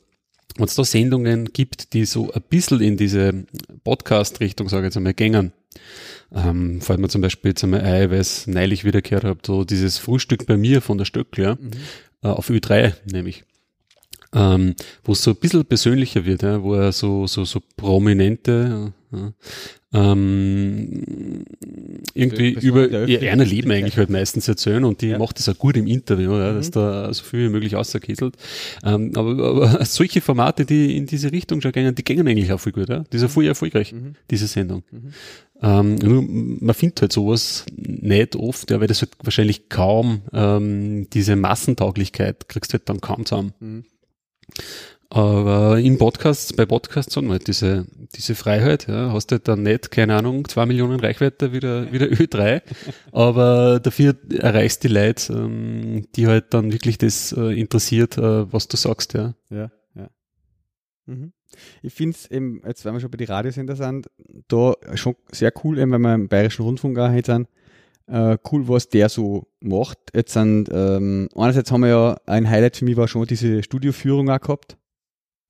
wenn 0.57 0.67
es 0.67 0.75
da 0.75 0.85
Sendungen 0.85 1.53
gibt, 1.53 1.93
die 1.93 2.05
so 2.05 2.33
ein 2.33 2.43
bisschen 2.49 2.81
in 2.81 2.97
diese 2.97 3.45
Podcast-Richtung, 3.85 4.69
sage 4.69 4.83
ich 4.83 4.87
jetzt 4.87 4.97
einmal, 4.97 5.15
gängen. 5.15 5.53
Ähm, 6.35 6.81
fällt 6.81 6.99
mir 6.99 7.09
zum 7.09 7.21
Beispiel 7.21 7.51
jetzt 7.51 7.63
einmal 7.65 7.83
ein, 7.83 8.11
weil 8.11 8.21
es 8.21 8.47
neulich 8.47 8.85
wieder 8.85 9.03
gehört 9.03 9.25
habe, 9.25 9.41
so 9.47 9.65
dieses 9.65 9.99
Frühstück 9.99 10.47
bei 10.47 10.57
mir 10.57 10.81
von 10.81 10.99
der 10.99 11.05
Stöckl, 11.05 11.43
ja, 11.43 11.55
mhm. 11.55 11.71
äh, 12.23 12.29
auf 12.29 12.49
Ü3 12.49 12.95
nämlich. 13.11 13.45
Ähm, 14.35 14.75
wo 15.05 15.13
es 15.13 15.23
so 15.23 15.33
ein 15.33 15.37
bisschen 15.37 15.65
persönlicher 15.65 16.25
wird, 16.25 16.43
ja, 16.43 16.63
wo 16.63 16.75
er 16.75 16.93
so, 16.93 17.27
so, 17.27 17.45
so 17.45 17.61
prominente, 17.77 18.93
ja, 19.13 19.33
ähm, 19.95 21.45
irgendwie 22.15 22.53
über 22.53 23.07
ihr 23.07 23.31
einer 23.31 23.45
Leben 23.45 23.71
eigentlich 23.71 23.99
halt 23.99 24.09
meistens 24.09 24.49
erzählen 24.49 24.85
und 24.85 25.03
die 25.03 25.09
ja. 25.09 25.19
macht 25.19 25.39
das 25.39 25.51
auch 25.51 25.59
gut 25.59 25.77
im 25.77 25.87
Interview, 25.87 26.33
ja, 26.33 26.55
dass 26.55 26.69
mhm. 26.69 26.73
da 26.73 27.13
so 27.13 27.23
viel 27.23 27.49
wie 27.49 27.53
möglich 27.53 27.77
außerkesselt. 27.77 28.37
Ähm, 28.85 29.13
aber, 29.15 29.31
aber 29.45 29.85
solche 29.85 30.23
Formate, 30.23 30.65
die 30.65 30.97
in 30.97 31.07
diese 31.07 31.31
Richtung 31.31 31.61
schon 31.61 31.73
gehen, 31.73 31.95
die 31.95 32.05
gehen 32.05 32.27
eigentlich 32.27 32.53
auch 32.53 32.61
viel 32.61 32.73
gut, 32.73 32.89
ja. 32.89 33.05
Die 33.13 33.19
sind 33.19 33.31
voll 33.31 33.47
erfolgreich, 33.47 33.93
mhm. 33.93 34.15
diese 34.31 34.47
Sendung. 34.47 34.83
Mhm. 34.91 35.13
Ähm, 35.63 36.59
man 36.61 36.75
findet 36.75 37.03
halt 37.03 37.13
sowas 37.13 37.67
nicht 37.77 38.35
oft, 38.35 38.71
ja, 38.71 38.81
weil 38.81 38.89
das 38.89 39.03
halt 39.03 39.13
wahrscheinlich 39.23 39.69
kaum 39.69 40.23
ähm, 40.33 41.09
diese 41.13 41.37
Massentauglichkeit 41.37 42.49
kriegst 42.49 42.73
du 42.73 42.79
halt 42.79 42.89
dann 42.89 43.01
kaum 43.03 43.27
zusammen. 43.27 43.85
Aber 45.15 45.79
in 45.79 45.99
Podcasts, 45.99 46.55
bei 46.55 46.65
Podcasts 46.65 47.15
haben 47.19 47.27
wir 47.27 47.33
halt 47.33 47.47
diese, 47.47 47.85
diese 48.15 48.35
Freiheit, 48.35 48.87
ja. 48.89 49.13
Hast 49.13 49.27
du 49.31 49.35
halt 49.35 49.47
dann 49.47 49.63
nicht, 49.63 49.91
keine 49.91 50.17
Ahnung, 50.17 50.49
zwei 50.49 50.65
Millionen 50.65 51.01
Reichweite 51.01 51.53
wie 51.53 51.61
der, 51.61 51.93
wie 51.93 51.99
der 51.99 52.11
Ö3, 52.13 52.63
aber 53.13 53.79
dafür 53.79 54.17
erreichst 54.31 54.85
die 54.85 54.89
Leute, 54.89 55.35
ähm, 55.35 56.07
die 56.17 56.29
halt 56.29 56.55
dann 56.55 56.73
wirklich 56.73 56.97
das 56.97 57.33
äh, 57.33 57.61
interessiert, 57.61 58.17
äh, 58.17 58.51
was 58.51 58.69
du 58.69 58.79
sagst, 58.79 59.13
ja. 59.13 59.35
Ja, 59.51 59.71
ja. 59.95 60.09
Mhm. 61.05 61.35
Ich 61.83 61.93
finde 61.93 62.17
es 62.17 62.31
eben, 62.31 62.63
jetzt 62.67 62.87
wenn 62.87 62.95
wir 62.95 63.01
schon 63.01 63.11
bei 63.11 63.19
den 63.19 63.29
Radiosender 63.29 63.77
sind, 63.77 64.09
da 64.49 64.75
schon 64.95 65.17
sehr 65.31 65.53
cool, 65.63 65.79
eben, 65.79 65.93
wenn 65.93 66.01
wir 66.01 66.15
im 66.15 66.29
Bayerischen 66.29 66.63
Rundfunk 66.63 66.99
auch 66.99 67.13
sind, 67.23 67.49
äh, 68.07 68.37
cool, 68.51 68.69
was 68.69 68.89
der 68.89 69.09
so 69.09 69.49
macht. 69.61 69.99
Jetzt 70.15 70.33
sind, 70.33 70.69
ähm, 70.73 71.29
einerseits 71.35 71.71
haben 71.71 71.83
wir 71.83 71.89
ja 71.89 72.17
ein 72.27 72.49
Highlight 72.49 72.77
für 72.77 72.85
mich 72.85 72.97
war 72.97 73.09
schon 73.09 73.27
diese 73.27 73.63
Studioführung 73.63 74.31
auch 74.31 74.41
gehabt. 74.41 74.77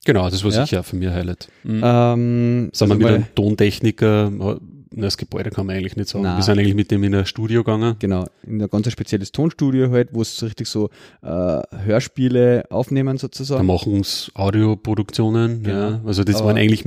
Genau, 0.05 0.29
das 0.29 0.43
war 0.43 0.51
ja. 0.51 0.67
sicher 0.67 0.83
für 0.83 0.97
mich 0.97 1.09
ein 1.09 1.15
Highlight. 1.15 1.49
Mhm. 1.63 1.81
Ähm, 1.85 2.71
Sind 2.73 2.89
wir 2.89 2.97
mit 2.97 3.07
einem 3.07 3.35
Tontechniker, 3.35 4.31
das 4.95 5.17
Gebäude 5.17 5.51
kann 5.51 5.67
man 5.67 5.77
eigentlich 5.77 5.97
nicht 5.97 6.09
sagen. 6.09 6.25
Nein. 6.25 6.37
Wir 6.37 6.43
sind 6.43 6.59
eigentlich 6.59 6.75
mit 6.75 6.91
dem 6.91 7.03
in 7.05 7.15
ein 7.15 7.27
Studio 7.27 7.63
gegangen. 7.65 7.97
Genau, 7.99 8.27
in 8.47 8.61
ein 8.61 8.69
ganz 8.69 8.91
spezielles 8.91 9.33
Tonstudio 9.33 9.91
halt, 9.91 10.11
wo 10.13 10.23
es 10.23 10.37
so 10.37 10.47
richtig 10.47 10.69
so 10.69 10.91
äh, 11.23 11.29
Hörspiele 11.85 12.65
aufnehmen 12.71 13.19
sozusagen. 13.19 13.67
Da 13.67 13.73
machen 13.73 14.03
sie 14.03 14.31
Audioproduktionen, 14.35 15.63
genau. 15.63 15.77
ja. 15.77 16.01
Also 16.05 16.25
das 16.25 16.37
Aber 16.37 16.49
waren 16.49 16.59
eigentlich 16.59 16.85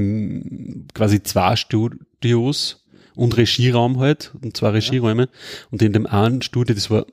quasi 0.93 1.23
zwei 1.23 1.55
Studios 1.55 2.84
und 3.15 3.37
Regieraum 3.37 3.99
halt, 3.99 4.31
und 4.41 4.55
zwei 4.57 4.69
Regieräume. 4.69 5.23
Ja. 5.23 5.29
Und 5.71 5.81
in 5.81 5.93
dem 5.93 6.05
einen 6.05 6.41
Studio, 6.41 6.75
das 6.75 6.89
war 6.89 7.05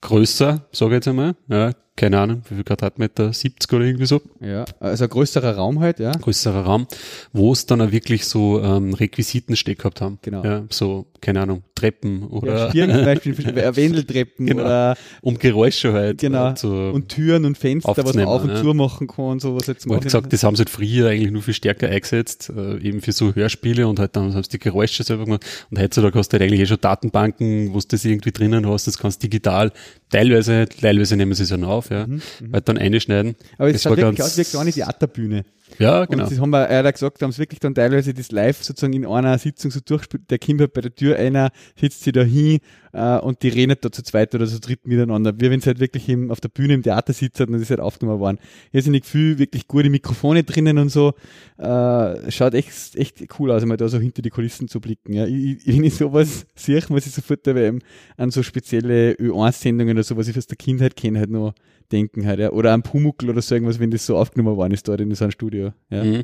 größer, 0.00 0.68
sage 0.72 0.90
ich 0.92 0.96
jetzt 0.96 1.08
einmal, 1.08 1.36
ja, 1.48 1.72
keine 1.94 2.18
Ahnung, 2.18 2.42
wie 2.48 2.54
viel 2.54 2.64
Quadratmeter, 2.64 3.32
70 3.32 3.70
oder 3.72 3.84
irgendwie 3.84 4.06
so. 4.06 4.22
Ja, 4.40 4.64
also 4.80 5.04
ein 5.04 5.10
größerer 5.10 5.56
Raum 5.56 5.80
halt, 5.80 6.00
ja. 6.00 6.12
Größerer 6.12 6.62
Raum, 6.62 6.86
wo 7.32 7.52
es 7.52 7.66
dann 7.66 7.82
auch 7.82 7.92
wirklich 7.92 8.24
so 8.24 8.62
ähm, 8.62 8.94
Requisitensteck 8.94 9.78
gehabt 9.78 10.00
haben. 10.00 10.18
Genau. 10.22 10.42
Ja, 10.42 10.64
so, 10.70 11.06
keine 11.20 11.42
Ahnung, 11.42 11.62
Treppen 11.74 12.26
oder. 12.28 12.74
Ja, 12.74 12.88
zum 12.88 13.04
Beispiel, 13.04 13.36
Wendeltreppen 13.76 14.46
genau. 14.46 14.62
oder. 14.62 14.96
Um 15.20 15.38
Geräusche 15.38 15.92
halt. 15.92 16.20
Genau. 16.20 16.54
Zu 16.54 16.72
und 16.72 17.08
Türen 17.10 17.44
und 17.44 17.58
Fenster, 17.58 17.94
was 17.94 18.14
man 18.14 18.24
auf 18.24 18.42
und 18.42 18.50
ja. 18.50 18.62
zu 18.62 18.72
machen 18.72 19.06
kann 19.06 19.24
und 19.26 19.42
so, 19.42 19.54
was 19.54 19.66
jetzt 19.66 19.86
machen. 19.86 20.00
gesagt, 20.00 20.32
das 20.32 20.42
haben 20.44 20.56
sie 20.56 20.60
halt 20.60 20.70
früher 20.70 21.10
eigentlich 21.10 21.30
nur 21.30 21.42
viel 21.42 21.54
stärker 21.54 21.88
eingesetzt, 21.88 22.50
äh, 22.56 22.78
eben 22.78 23.02
für 23.02 23.12
so 23.12 23.34
Hörspiele 23.34 23.86
und 23.86 23.98
halt 23.98 24.16
dann 24.16 24.34
haben 24.34 24.42
sie 24.42 24.48
die 24.48 24.58
Geräusche 24.58 25.02
selber 25.02 25.26
gemacht. 25.26 25.44
Und 25.70 25.78
heutzutage 25.78 26.18
hast 26.18 26.32
du 26.32 26.38
halt 26.38 26.42
eigentlich 26.42 26.60
eh 26.60 26.66
schon 26.66 26.80
Datenbanken, 26.80 27.74
wo 27.74 27.78
du 27.78 27.86
das 27.86 28.04
irgendwie 28.04 28.32
drinnen 28.32 28.66
hast, 28.66 28.86
das 28.86 28.96
kannst 28.96 29.22
digital, 29.22 29.72
teilweise, 30.10 30.66
teilweise 30.68 31.16
nehmen 31.16 31.34
sie 31.34 31.42
es 31.42 31.50
ja 31.50 31.58
noch 31.58 31.81
auf, 31.82 31.90
ja. 31.90 32.06
Mhm, 32.06 32.22
mhm. 32.40 32.52
halt 32.52 32.68
dann 32.68 32.78
einschneiden. 32.78 33.36
Aber 33.58 33.70
es 33.70 33.82
schaut 33.82 33.96
wirklich 33.96 34.22
aus 34.22 34.36
wie 34.36 34.42
eine 34.42 34.48
kleine 34.50 34.72
Theaterbühne. 34.72 35.44
Ja, 35.78 36.04
genau. 36.04 36.24
Und 36.24 36.30
das 36.32 36.40
haben 36.40 36.50
wir, 36.50 36.68
hat 36.68 36.94
gesagt, 36.94 37.22
haben 37.22 37.30
es 37.30 37.38
wirklich 37.38 37.60
dann 37.60 37.74
teilweise 37.74 38.14
das 38.14 38.30
live 38.30 38.62
sozusagen 38.62 38.92
in 38.92 39.06
einer 39.06 39.38
Sitzung 39.38 39.70
so 39.70 39.80
durchgespielt. 39.80 40.30
Der 40.30 40.38
kommt 40.38 40.60
halt 40.60 40.72
bei 40.72 40.80
der 40.80 40.94
Tür 40.94 41.16
einer, 41.16 41.50
sitzt 41.78 42.02
sich 42.02 42.12
da 42.12 42.22
hin 42.22 42.60
äh, 42.92 43.18
und 43.18 43.42
die 43.42 43.48
reden 43.48 43.76
da 43.80 43.90
zu 43.90 44.02
zweit 44.02 44.34
oder 44.34 44.46
zu 44.46 44.60
dritt 44.60 44.86
miteinander. 44.86 45.38
Wir, 45.38 45.50
wenn 45.50 45.60
sie 45.60 45.66
halt 45.66 45.80
wirklich 45.80 46.08
im, 46.08 46.30
auf 46.30 46.40
der 46.40 46.48
Bühne 46.48 46.74
im 46.74 46.82
Theater 46.82 47.12
sitzen 47.12 47.52
und 47.54 47.60
das 47.60 47.70
halt 47.70 47.80
aufgenommen 47.80 48.20
waren. 48.20 48.38
Hier 48.70 48.82
sind 48.82 48.92
nicht 48.92 49.06
viel, 49.06 49.38
wirklich 49.38 49.66
gute 49.66 49.90
Mikrofone 49.90 50.44
drinnen 50.44 50.78
und 50.78 50.90
so. 50.90 51.14
Äh, 51.58 52.30
schaut 52.30 52.54
echt, 52.54 52.96
echt 52.96 53.24
cool 53.38 53.50
aus, 53.50 53.62
einmal 53.62 53.76
da 53.76 53.88
so 53.88 53.98
hinter 53.98 54.22
die 54.22 54.30
Kulissen 54.30 54.68
zu 54.68 54.80
blicken. 54.80 55.12
Ja. 55.12 55.26
Ich, 55.26 55.66
wenn 55.66 55.84
ich 55.84 55.94
sowas 55.94 56.46
sehe, 56.54 56.82
muss 56.88 57.06
ich 57.06 57.12
sofort 57.12 57.46
dabei 57.46 57.72
an 58.16 58.30
so 58.30 58.42
spezielle 58.42 59.12
Ö1-Sendungen 59.14 59.96
oder 59.96 60.02
so, 60.02 60.16
was 60.16 60.28
ich 60.28 60.36
aus 60.36 60.46
der 60.46 60.56
Kindheit 60.56 60.96
kenne, 60.96 61.18
halt 61.18 61.30
noch 61.30 61.54
denken 61.90 62.26
halt, 62.26 62.40
ja. 62.40 62.50
Oder 62.50 62.72
am 62.72 62.82
Pumuckl 62.82 63.30
oder 63.30 63.42
so 63.42 63.54
irgendwas, 63.54 63.78
wenn 63.78 63.90
das 63.90 64.06
so 64.06 64.16
aufgenommen 64.16 64.56
worden 64.56 64.72
ist 64.72 64.88
dort 64.88 65.00
in 65.00 65.14
so 65.14 65.24
einem 65.24 65.32
Studio. 65.32 65.72
Ja, 65.90 66.04
mhm. 66.04 66.22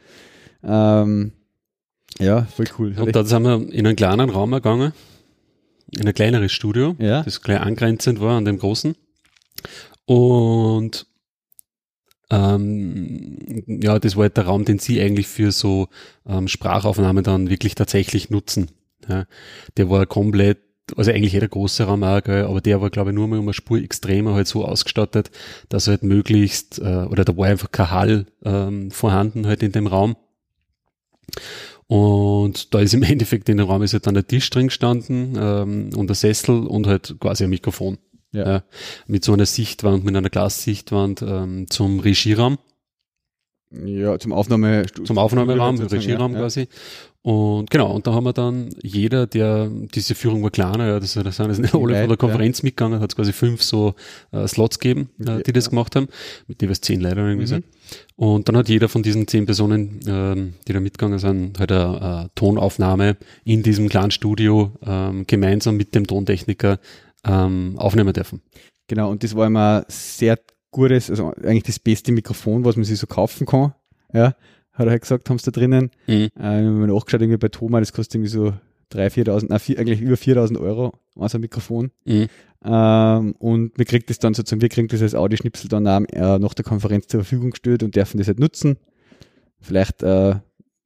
ähm, 0.62 1.33
ja 2.18 2.42
voll 2.44 2.66
cool. 2.79 2.94
Und 2.99 3.14
da 3.14 3.25
sind 3.25 3.42
wir 3.42 3.73
in 3.73 3.87
einen 3.87 3.97
kleinen 3.97 4.31
Raum 4.31 4.51
gegangen, 4.51 4.92
in 5.99 6.07
ein 6.07 6.14
kleineres 6.14 6.53
Studio, 6.53 6.97
ja. 6.99 7.23
das 7.23 7.42
gleich 7.42 7.61
angrenzend 7.61 8.21
war 8.21 8.37
an 8.37 8.44
dem 8.44 8.59
großen. 8.59 8.94
Und 10.05 11.07
ähm, 12.31 13.38
ja, 13.66 13.99
das 13.99 14.16
war 14.16 14.25
halt 14.25 14.37
der 14.37 14.47
Raum, 14.47 14.64
den 14.64 14.79
sie 14.79 15.01
eigentlich 15.01 15.29
für 15.29 15.51
so 15.51 15.88
ähm, 16.27 16.49
Sprachaufnahmen 16.49 17.25
dann 17.25 17.49
wirklich 17.49 17.75
tatsächlich 17.75 18.31
nutzen. 18.31 18.71
Ja. 19.09 19.25
Der 19.77 19.88
war 19.88 20.05
komplett 20.07 20.59
also 20.96 21.11
eigentlich 21.11 21.33
jeder 21.33 21.48
große 21.48 21.85
Raum 21.85 22.03
auch, 22.03 22.22
gell, 22.22 22.44
aber 22.44 22.61
der 22.61 22.81
war, 22.81 22.90
glaube 22.90 23.11
ich, 23.11 23.14
nur 23.14 23.29
mal 23.29 23.38
um 23.38 23.46
eine 23.46 23.55
Spur 23.55 23.79
extremer 23.79 24.35
halt 24.35 24.46
so 24.46 24.64
ausgestattet, 24.64 25.31
dass 25.68 25.87
er 25.87 25.92
halt 25.92 26.03
möglichst, 26.03 26.79
äh, 26.79 27.07
oder 27.09 27.24
da 27.24 27.37
war 27.37 27.46
einfach 27.46 27.70
kein 27.70 27.90
Hall 27.90 28.27
ähm, 28.44 28.90
vorhanden 28.90 29.46
halt 29.46 29.62
in 29.62 29.72
dem 29.72 29.87
Raum. 29.87 30.16
Und 31.87 32.74
da 32.74 32.81
ist 32.81 32.94
im 32.94 33.03
Endeffekt 33.05 33.48
in 33.48 33.57
dem 33.57 33.66
Raum 33.66 33.83
ist 33.83 33.92
halt 33.92 34.07
dann 34.07 34.14
der 34.14 34.27
Tisch 34.27 34.48
drin 34.51 34.68
gestanden 34.68 35.37
ähm, 35.40 35.90
und 35.96 36.09
der 36.09 36.16
Sessel 36.16 36.66
und 36.66 36.87
halt 36.87 37.16
quasi 37.20 37.44
ein 37.44 37.51
Mikrofon. 37.51 37.98
Ja. 38.31 38.46
ja. 38.46 38.62
mit 39.07 39.24
so 39.24 39.33
einer 39.33 39.46
Sichtwand, 39.46 40.05
mit 40.05 40.14
einer 40.14 40.29
Glassichtwand 40.29 41.22
ähm, 41.22 41.66
zum 41.70 41.98
Regieraum. 42.01 42.59
Ja, 43.70 44.18
zum 44.18 44.33
Aufnahme 44.33 44.87
zum 45.05 45.18
Aufnahmeraum, 45.18 45.79
Regieraum 45.79 46.33
ja. 46.33 46.40
quasi. 46.40 46.68
Und 47.22 47.68
genau, 47.70 47.92
und 47.92 48.07
da 48.07 48.12
haben 48.12 48.24
wir 48.24 48.33
dann 48.33 48.70
jeder, 48.81 49.26
der 49.26 49.68
diese 49.68 50.14
Führung 50.14 50.42
war 50.42 50.50
kleiner, 50.50 50.87
ja, 50.87 51.00
das, 51.00 51.14
das 51.14 51.37
sind 51.37 51.61
nicht 51.61 51.74
alle 51.74 51.98
von 51.98 52.09
der 52.09 52.16
Konferenz 52.16 52.59
ja. 52.59 52.66
mitgegangen, 52.66 53.00
hat 53.00 53.11
es 53.11 53.16
quasi 53.16 53.33
fünf 53.33 53.62
so 53.62 53.94
äh, 54.31 54.46
Slots 54.46 54.78
gegeben, 54.78 55.11
äh, 55.18 55.42
die 55.42 55.52
das 55.52 55.64
ja. 55.64 55.70
gemacht 55.70 55.96
haben, 55.96 56.09
mit 56.46 56.62
jeweils 56.62 56.81
zehn 56.81 57.00
Leuten 57.00 57.18
irgendwie 57.18 57.54
mhm. 57.54 57.62
so. 57.62 57.96
Und 58.16 58.48
dann 58.48 58.57
hat 58.57 58.68
jeder 58.68 58.88
von 58.88 59.02
diesen 59.02 59.26
zehn 59.26 59.46
Personen, 59.46 60.00
ähm, 60.07 60.54
die 60.66 60.72
da 60.72 60.81
mitgegangen 60.81 61.18
sind, 61.18 61.59
halt 61.59 61.72
eine, 61.72 62.00
eine 62.00 62.31
Tonaufnahme 62.35 63.16
in 63.44 63.62
diesem 63.62 63.88
kleinen 63.88 64.12
Studio 64.12 64.72
ähm, 64.87 65.26
gemeinsam 65.26 65.76
mit 65.76 65.94
dem 65.94 66.07
Tontechniker 66.07 66.78
ähm, 67.24 67.74
aufnehmen 67.78 68.12
dürfen. 68.12 68.42
Genau, 68.87 69.11
und 69.11 69.24
das 69.24 69.35
war 69.35 69.48
immer 69.48 69.85
sehr 69.88 70.38
gutes, 70.70 71.11
also 71.11 71.33
eigentlich 71.42 71.64
das 71.64 71.78
beste 71.78 72.12
Mikrofon, 72.12 72.64
was 72.64 72.76
man 72.76 72.85
sich 72.85 72.98
so 72.98 73.07
kaufen 73.07 73.46
kann. 73.46 73.74
Ja, 74.12 74.35
hat 74.79 74.87
er 74.87 74.93
halt 74.93 75.03
gesagt, 75.03 75.29
haben 75.29 75.38
sie 75.38 75.51
da 75.51 75.61
drinnen. 75.61 75.91
Mhm. 76.07 76.14
Äh, 76.14 76.31
wir 76.37 76.47
haben 76.47 76.87
nachgeschaut, 76.87 77.21
irgendwie 77.21 77.38
bei 77.38 77.49
Thomas, 77.49 77.81
das 77.81 77.93
kostet 77.93 78.14
irgendwie 78.14 78.31
so 78.31 78.55
3.000, 78.93 79.25
4.000, 79.27 79.47
nein, 79.49 79.59
vier, 79.59 79.79
eigentlich 79.79 80.01
über 80.01 80.14
4.000 80.14 80.61
Euro, 80.61 80.93
ein 81.17 81.41
Mikrofon. 81.41 81.91
Mhm. 82.05 82.29
Ähm, 82.64 83.33
und 83.38 83.77
wir 83.77 83.85
kriegen 83.85 84.05
das 84.07 84.19
dann 84.19 84.35
sozusagen, 84.35 84.62
wir 84.62 84.69
kriegen 84.69 84.88
das 84.88 85.03
als 85.03 85.14
Audioschnipsel 85.14 85.69
dann 85.69 85.87
auch, 85.87 86.01
äh, 86.12 86.38
nach 86.38 86.55
der 86.55 86.64
Konferenz 86.64 87.09
zur 87.09 87.21
Verfügung 87.21 87.51
gestellt 87.51 87.83
und 87.83 87.97
dürfen 87.97 88.19
das 88.19 88.29
halt 88.29 88.41
nutzen. 88.41 88.79
Vielleicht, 89.61 90.03
äh, 90.03 90.37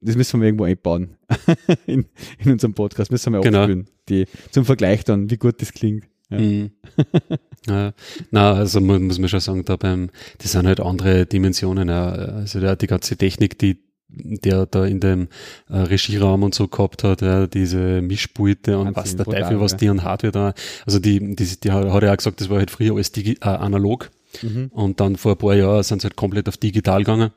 das 0.01 0.15
müssen 0.15 0.41
wir 0.41 0.47
irgendwo 0.47 0.65
einbauen 0.65 1.15
in, 1.85 2.05
in 2.39 2.51
unserem 2.51 2.73
Podcast, 2.73 3.11
müssen 3.11 3.31
wir 3.31 3.39
auch 3.39 3.43
genau. 3.43 3.59
aufspielen, 3.59 3.87
die, 4.09 4.25
zum 4.51 4.65
Vergleich 4.65 5.03
dann, 5.03 5.29
wie 5.29 5.37
gut 5.37 5.61
das 5.61 5.71
klingt. 5.71 6.05
Ja. 6.29 6.39
Mhm. 6.39 6.71
ja. 7.67 7.93
Na, 8.31 8.53
also 8.53 8.81
muss, 8.81 8.99
muss 8.99 9.19
man 9.19 9.29
schon 9.29 9.39
sagen, 9.39 9.65
da 9.65 9.75
beim, 9.75 10.09
das 10.39 10.51
sind 10.51 10.67
halt 10.67 10.79
andere 10.79 11.25
Dimensionen. 11.25 11.89
Ja. 11.89 12.09
Also 12.09 12.59
der, 12.59 12.75
die 12.75 12.87
ganze 12.87 13.17
Technik, 13.17 13.57
die 13.59 13.77
der 14.15 14.67
da 14.67 14.85
in 14.85 14.99
dem 14.99 15.27
äh, 15.69 15.77
Regieraum 15.77 16.43
und 16.43 16.53
so 16.53 16.67
gehabt 16.67 17.03
hat, 17.03 17.21
ja, 17.21 17.47
diese 17.47 18.01
Mischpulte 18.01 18.77
und 18.77 18.95
was 18.95 19.15
der 19.15 19.25
Teufel, 19.25 19.59
was 19.59 19.75
die 19.75 19.89
an 19.89 20.03
Hardware 20.03 20.31
da, 20.31 20.53
also 20.85 20.99
die, 20.99 21.35
die, 21.35 21.59
die 21.59 21.71
hat, 21.71 22.03
ja 22.03 22.13
auch 22.13 22.17
gesagt, 22.17 22.39
das 22.39 22.49
war 22.49 22.59
halt 22.59 22.69
früher 22.69 22.93
alles 22.93 23.11
digi 23.11 23.37
äh, 23.41 23.47
analog 23.47 24.11
mhm. 24.43 24.67
und 24.71 24.99
dann 24.99 25.15
vor 25.15 25.31
ein 25.31 25.37
paar 25.39 25.55
Jahren 25.55 25.81
sind 25.81 26.01
sie 26.01 26.05
halt 26.05 26.15
komplett 26.15 26.47
auf 26.47 26.57
digital 26.57 26.99
gegangen 26.99 27.31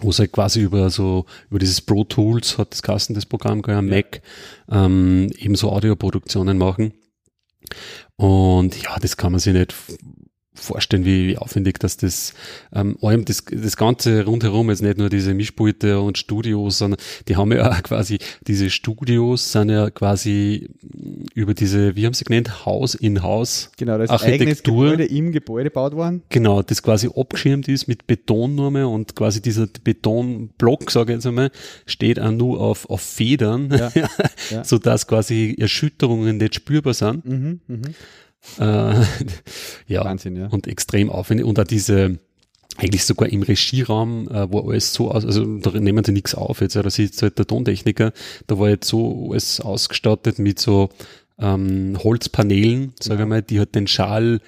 wo 0.00 0.12
sie 0.12 0.22
halt 0.22 0.32
quasi 0.32 0.60
über 0.60 0.90
so, 0.90 1.26
über 1.50 1.58
dieses 1.58 1.80
Pro 1.80 2.04
Tools 2.04 2.56
hat 2.58 2.72
das 2.72 2.82
Kasten, 2.82 3.14
das 3.14 3.26
Programm, 3.26 3.62
ja, 3.66 3.82
Mac, 3.82 4.22
ähm, 4.70 5.28
eben 5.38 5.56
so 5.56 5.72
Audioproduktionen 5.72 6.56
machen. 6.56 6.92
Und 8.16 8.80
ja, 8.82 8.96
das 8.98 9.16
kann 9.16 9.32
man 9.32 9.40
sich 9.40 9.52
nicht 9.52 9.74
vorstellen, 10.58 11.04
wie, 11.04 11.28
wie 11.28 11.38
aufwendig 11.38 11.78
dass 11.78 11.96
das 11.96 12.34
ähm, 12.72 12.96
allem 13.02 13.24
das, 13.24 13.44
das 13.50 13.76
Ganze 13.76 14.24
rundherum 14.24 14.70
jetzt 14.70 14.82
nicht 14.82 14.98
nur 14.98 15.08
diese 15.08 15.34
Mischpulte 15.34 16.00
und 16.00 16.18
Studios, 16.18 16.78
sondern 16.78 17.00
die 17.28 17.36
haben 17.36 17.52
ja 17.52 17.70
auch 17.70 17.82
quasi, 17.82 18.18
diese 18.46 18.70
Studios 18.70 19.52
sind 19.52 19.70
ja 19.70 19.90
quasi 19.90 20.68
über 21.34 21.54
diese, 21.54 21.96
wie 21.96 22.06
haben 22.06 22.14
sie 22.14 22.24
genannt, 22.24 22.66
Haus 22.66 22.94
in 22.94 23.22
Haus 23.22 23.70
genau, 23.76 23.98
das 23.98 24.10
Architektur. 24.10 24.90
Gebäude 24.90 25.04
im 25.04 25.32
Gebäude 25.32 25.70
gebaut 25.70 25.94
worden. 25.94 26.22
Genau, 26.28 26.62
das 26.62 26.82
quasi 26.82 27.08
abgeschirmt 27.14 27.68
ist 27.68 27.86
mit 27.88 28.06
Betonnurme 28.06 28.86
und 28.86 29.14
quasi 29.14 29.40
dieser 29.40 29.66
Betonblock, 29.66 30.90
sage 30.90 31.12
ich 31.12 31.16
jetzt 31.16 31.26
einmal, 31.26 31.50
steht 31.86 32.20
auch 32.20 32.30
nur 32.30 32.60
auf, 32.60 32.88
auf 32.90 33.00
Federn, 33.00 33.70
ja, 33.70 33.90
ja. 34.50 34.64
sodass 34.64 35.06
quasi 35.06 35.56
Erschütterungen 35.58 36.38
nicht 36.38 36.54
spürbar 36.54 36.94
sind. 36.94 37.24
Mhm, 37.24 37.60
mh. 37.66 37.78
Äh, 38.58 38.94
ja, 39.86 40.04
Wahnsinn, 40.04 40.36
ja. 40.36 40.48
Und 40.48 40.66
extrem 40.66 41.10
aufwendig. 41.10 41.46
Und 41.46 41.58
auch 41.58 41.64
diese, 41.64 42.18
eigentlich 42.76 43.04
sogar 43.04 43.28
im 43.28 43.42
Regieraum, 43.42 44.28
äh, 44.28 44.50
wo 44.50 44.70
alles 44.70 44.92
so 44.94 45.10
aus, 45.10 45.24
also 45.24 45.58
da 45.58 45.70
nehmen 45.72 46.04
sie 46.04 46.12
nichts 46.12 46.34
auf 46.34 46.60
jetzt, 46.60 46.74
ja, 46.74 46.82
da 46.82 46.90
sitzt 46.90 47.22
halt 47.22 47.38
der 47.38 47.46
Tontechniker, 47.46 48.12
da 48.46 48.58
war 48.58 48.68
jetzt 48.68 48.88
so 48.88 49.30
alles 49.32 49.60
ausgestattet 49.60 50.38
mit 50.38 50.60
so 50.60 50.88
ähm, 51.38 51.98
Holzpanelen, 52.02 52.94
sage 53.00 53.20
ja. 53.20 53.24
ich 53.24 53.28
mal, 53.28 53.42
die 53.42 53.58
halt 53.58 53.74
den 53.74 53.86
Schall 53.86 54.40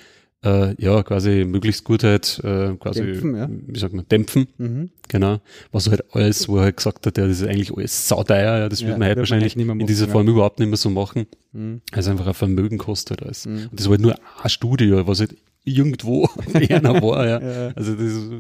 äh, 0.44 0.74
ja, 0.82 1.02
quasi 1.02 1.44
möglichst 1.44 1.84
gut 1.84 2.02
halt, 2.02 2.40
äh, 2.44 2.74
quasi, 2.76 3.02
Dämpfen, 3.02 3.36
ja. 3.36 3.48
wie 3.50 3.78
sagt 3.78 3.92
man, 3.92 4.06
dämpfen. 4.08 4.48
Mhm. 4.56 4.90
Genau. 5.08 5.40
Was 5.70 5.90
halt 5.90 6.02
alles, 6.14 6.48
wo 6.48 6.56
er 6.56 6.62
halt 6.64 6.76
gesagt 6.78 7.06
hat, 7.06 7.18
ja, 7.18 7.26
das 7.26 7.40
ist 7.40 7.46
eigentlich 7.46 7.76
alles 7.76 8.08
sauteuer, 8.08 8.58
ja, 8.58 8.68
das 8.68 8.80
Ja, 8.80 8.86
würde 8.88 8.98
man 9.00 9.08
halt 9.08 9.16
wird 9.16 9.16
man 9.16 9.20
wahrscheinlich 9.22 9.56
nicht 9.56 9.66
mehr 9.66 9.72
in 9.72 9.78
machen, 9.78 9.86
dieser 9.86 10.06
ja. 10.06 10.12
Form 10.12 10.28
überhaupt 10.28 10.58
nicht 10.58 10.68
mehr 10.68 10.76
so 10.78 10.88
machen. 10.90 11.26
Mhm. 11.52 11.82
Also 11.92 12.10
einfach 12.10 12.26
ein 12.26 12.34
Vermögen 12.34 12.78
kostet 12.78 13.22
alles. 13.22 13.46
Mhm. 13.46 13.68
Und 13.70 13.78
das 13.80 13.86
war 13.86 13.92
halt 13.92 14.00
nur 14.00 14.14
ein 14.42 14.48
Studio, 14.50 15.06
was 15.06 15.20
halt 15.20 15.36
irgendwo 15.64 16.28
einer 16.54 17.02
war, 17.02 17.26
ja. 17.26 17.40
Ja. 17.40 17.72
Also 17.74 17.94
das 17.94 18.04
ist 18.06 18.30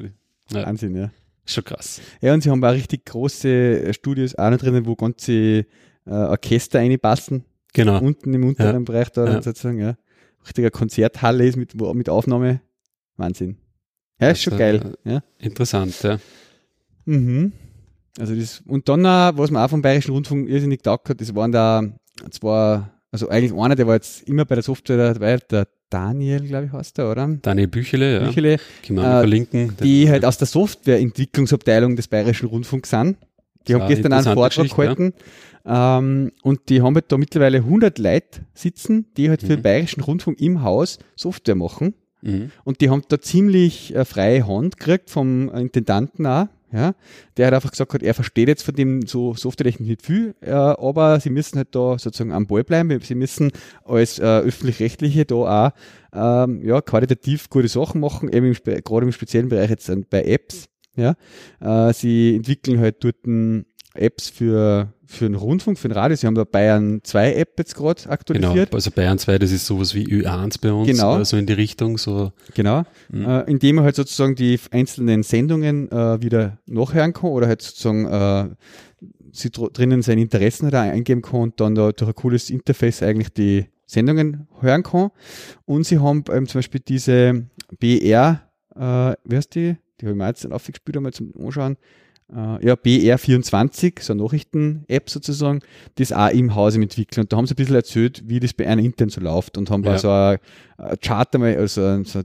ja, 0.52 0.66
Wahnsinn, 0.66 0.96
ja. 0.96 1.10
schon 1.44 1.64
krass. 1.64 2.00
Ja, 2.22 2.32
und 2.32 2.42
sie 2.42 2.50
haben 2.50 2.64
auch 2.64 2.72
richtig 2.72 3.04
große 3.04 3.48
äh, 3.48 3.92
Studios 3.92 4.34
auch 4.36 4.50
noch 4.50 4.58
drinnen, 4.58 4.86
wo 4.86 4.96
ganze 4.96 5.32
äh, 5.32 5.64
Orchester 6.06 6.78
reinpassen. 6.78 7.44
Genau. 7.72 8.00
Unten 8.00 8.32
im 8.34 8.44
unteren 8.44 8.84
Bereich 8.84 9.10
da 9.10 9.26
Ja. 9.26 9.42
sozusagen, 9.42 9.78
ja. 9.78 9.96
Richtiger 10.46 10.70
Konzerthalle 10.70 11.46
ist 11.46 11.56
mit, 11.56 11.74
mit 11.94 12.08
Aufnahme. 12.08 12.60
Wahnsinn. 13.16 13.56
Ja, 14.20 14.30
ist 14.30 14.42
schon 14.42 14.54
Also, 14.54 14.58
geil. 14.62 14.94
Ja. 15.04 15.22
Interessant, 15.38 15.94
ja. 16.02 16.18
Mhm. 17.04 17.52
Also 18.18 18.34
das, 18.34 18.62
und 18.66 18.88
dann, 18.88 19.02
was 19.04 19.50
mir 19.50 19.64
auch 19.64 19.70
vom 19.70 19.82
Bayerischen 19.82 20.12
Rundfunk 20.12 20.48
irrsinnig 20.48 20.82
taugt 20.82 21.08
hat, 21.08 21.20
das 21.20 21.34
waren 21.34 21.52
da 21.52 21.82
zwar, 22.30 22.90
also 23.10 23.28
eigentlich 23.28 23.52
einer, 23.58 23.76
der 23.76 23.86
war 23.86 23.94
jetzt 23.94 24.28
immer 24.28 24.44
bei 24.44 24.56
der 24.56 24.64
Software 24.64 25.14
dabei, 25.14 25.36
der 25.38 25.68
Daniel, 25.88 26.40
glaube 26.46 26.66
ich, 26.66 26.72
heißt 26.72 26.98
der, 26.98 27.10
oder? 27.10 27.26
Daniel 27.42 27.66
Büchele, 27.68 28.20
ja. 28.20 28.26
Büchele, 28.26 28.58
Können 28.86 28.98
wir 28.98 29.04
Äh, 29.04 29.18
verlinken. 29.20 29.76
die 29.82 30.08
halt 30.08 30.24
aus 30.24 30.38
der 30.38 30.46
Softwareentwicklungsabteilung 30.46 31.96
des 31.96 32.08
Bayerischen 32.08 32.46
Rundfunks 32.48 32.90
sind. 32.90 33.16
Die 33.68 33.74
haben 33.74 33.88
gestern 33.88 34.12
einen 34.12 34.26
eine 34.26 34.34
Vortrag 34.34 34.68
gehalten. 34.68 35.12
Ähm, 35.64 36.32
und 36.42 36.68
die 36.68 36.80
haben 36.82 36.94
halt 36.94 37.12
da 37.12 37.18
mittlerweile 37.18 37.58
100 37.58 37.98
Leute 37.98 38.40
sitzen, 38.54 39.06
die 39.16 39.28
halt 39.28 39.42
für 39.42 39.48
den 39.48 39.58
Mhm. 39.58 39.62
Bayerischen 39.62 40.00
Rundfunk 40.02 40.40
im 40.40 40.62
Haus 40.62 40.98
Software 41.16 41.54
machen. 41.54 41.94
Mhm. 42.22 42.50
Und 42.64 42.80
die 42.80 42.90
haben 42.90 43.02
da 43.08 43.20
ziemlich 43.20 43.94
äh, 43.94 44.04
freie 44.04 44.46
Hand 44.46 44.78
gekriegt 44.78 45.10
vom 45.10 45.48
Intendanten 45.54 46.26
auch. 46.26 46.46
Ja, 46.72 46.94
der 47.36 47.48
hat 47.48 47.54
einfach 47.54 47.72
gesagt 47.72 47.94
hat, 47.94 48.02
er 48.04 48.14
versteht 48.14 48.46
jetzt 48.46 48.62
von 48.62 48.74
dem 48.76 49.02
so 49.04 49.34
softwaretechnisch 49.34 49.88
nicht 49.88 50.02
viel, 50.02 50.36
äh, 50.40 50.52
aber 50.52 51.18
sie 51.18 51.28
müssen 51.30 51.56
halt 51.56 51.74
da 51.74 51.98
sozusagen 51.98 52.30
am 52.30 52.46
Ball 52.46 52.62
bleiben. 52.62 52.96
Sie 53.00 53.16
müssen 53.16 53.50
als 53.84 54.20
äh, 54.20 54.22
öffentlich-rechtliche 54.22 55.24
da 55.24 55.34
auch 55.34 56.46
ähm, 56.46 56.62
ja, 56.64 56.80
qualitativ 56.80 57.50
gute 57.50 57.66
Sachen 57.66 58.00
machen, 58.00 58.32
eben 58.32 58.46
im, 58.46 58.54
gerade 58.84 59.04
im 59.04 59.10
speziellen 59.10 59.48
Bereich 59.48 59.70
jetzt 59.70 59.90
bei 60.10 60.22
Apps. 60.22 60.68
Ja, 60.96 61.14
äh, 61.60 61.92
sie 61.92 62.36
entwickeln 62.36 62.80
halt 62.80 63.02
dort 63.04 63.16
Apps 63.94 64.28
für, 64.28 64.92
für 65.06 65.24
den 65.24 65.34
Rundfunk, 65.34 65.78
für 65.78 65.88
den 65.88 65.96
Radio. 65.96 66.16
Sie 66.16 66.26
haben 66.26 66.34
da 66.36 66.44
Bayern 66.44 67.00
2 67.02 67.34
App 67.34 67.54
jetzt 67.58 67.74
gerade 67.74 68.00
Genau, 68.02 68.12
aktualisiert. 68.12 68.74
also 68.74 68.90
Bayern 68.92 69.18
2, 69.18 69.38
das 69.38 69.50
ist 69.50 69.66
sowas 69.66 69.94
wie 69.94 70.04
Ö1 70.06 70.60
bei 70.60 70.72
uns, 70.72 70.86
Genau. 70.88 71.18
äh, 71.18 71.24
so 71.24 71.36
in 71.36 71.46
die 71.46 71.52
Richtung, 71.54 71.98
so. 71.98 72.32
Genau, 72.54 72.84
Mhm. 73.10 73.24
äh, 73.24 73.40
indem 73.50 73.76
man 73.76 73.84
halt 73.84 73.96
sozusagen 73.96 74.34
die 74.36 74.58
einzelnen 74.70 75.22
Sendungen 75.24 75.90
äh, 75.90 76.22
wieder 76.22 76.58
nachhören 76.66 77.12
kann 77.12 77.30
oder 77.30 77.48
halt 77.48 77.62
sozusagen 77.62 78.06
äh, 78.06 78.48
sie 79.32 79.50
dr- 79.50 79.70
drinnen 79.72 80.02
seine 80.02 80.20
Interessen 80.22 80.64
halt 80.66 80.74
auch 80.74 80.80
eingeben 80.92 81.22
kann 81.22 81.40
und 81.40 81.60
dann 81.60 81.74
da 81.74 81.90
durch 81.92 82.08
ein 82.10 82.14
cooles 82.14 82.50
Interface 82.50 83.02
eigentlich 83.02 83.32
die 83.32 83.66
Sendungen 83.86 84.46
hören 84.60 84.82
kann. 84.84 85.10
Und 85.66 85.84
sie 85.84 85.98
haben 85.98 86.22
ähm, 86.32 86.46
zum 86.46 86.58
Beispiel 86.60 86.80
diese 86.86 87.46
BR, 87.80 88.40
äh, 88.76 89.14
wie 89.24 89.36
heißt 89.36 89.54
die? 89.56 89.76
Die 90.00 90.06
habe 90.06 90.12
ich 90.12 90.18
mir 90.18 90.26
jetzt 90.28 90.44
dann 90.44 90.52
aufgespielt, 90.52 90.96
einmal 90.96 91.12
zum 91.12 91.32
Anschauen. 91.38 91.76
Äh, 92.32 92.64
ja, 92.66 92.74
BR24, 92.74 94.00
so 94.02 94.12
eine 94.12 94.22
Nachrichten-App 94.22 95.10
sozusagen, 95.10 95.60
das 95.96 96.12
auch 96.12 96.28
im 96.30 96.54
Haus 96.54 96.76
im 96.76 96.82
Entwickeln. 96.82 97.22
Und 97.22 97.32
da 97.32 97.36
haben 97.36 97.46
sie 97.46 97.54
ein 97.54 97.56
bisschen 97.56 97.74
erzählt, 97.74 98.22
wie 98.28 98.38
das 98.40 98.54
bei 98.54 98.66
einer 98.68 98.82
intern 98.82 99.08
so 99.08 99.20
läuft 99.20 99.58
und 99.58 99.68
haben 99.70 99.82
Ja. 99.84 99.92
da 99.92 99.98
so 99.98 100.10
ein, 100.10 100.38
ein 100.78 100.96
Chart 101.00 101.34
einmal, 101.34 101.56
also 101.56 101.82
ein- 101.84 102.04
so 102.04 102.20
ein 102.20 102.24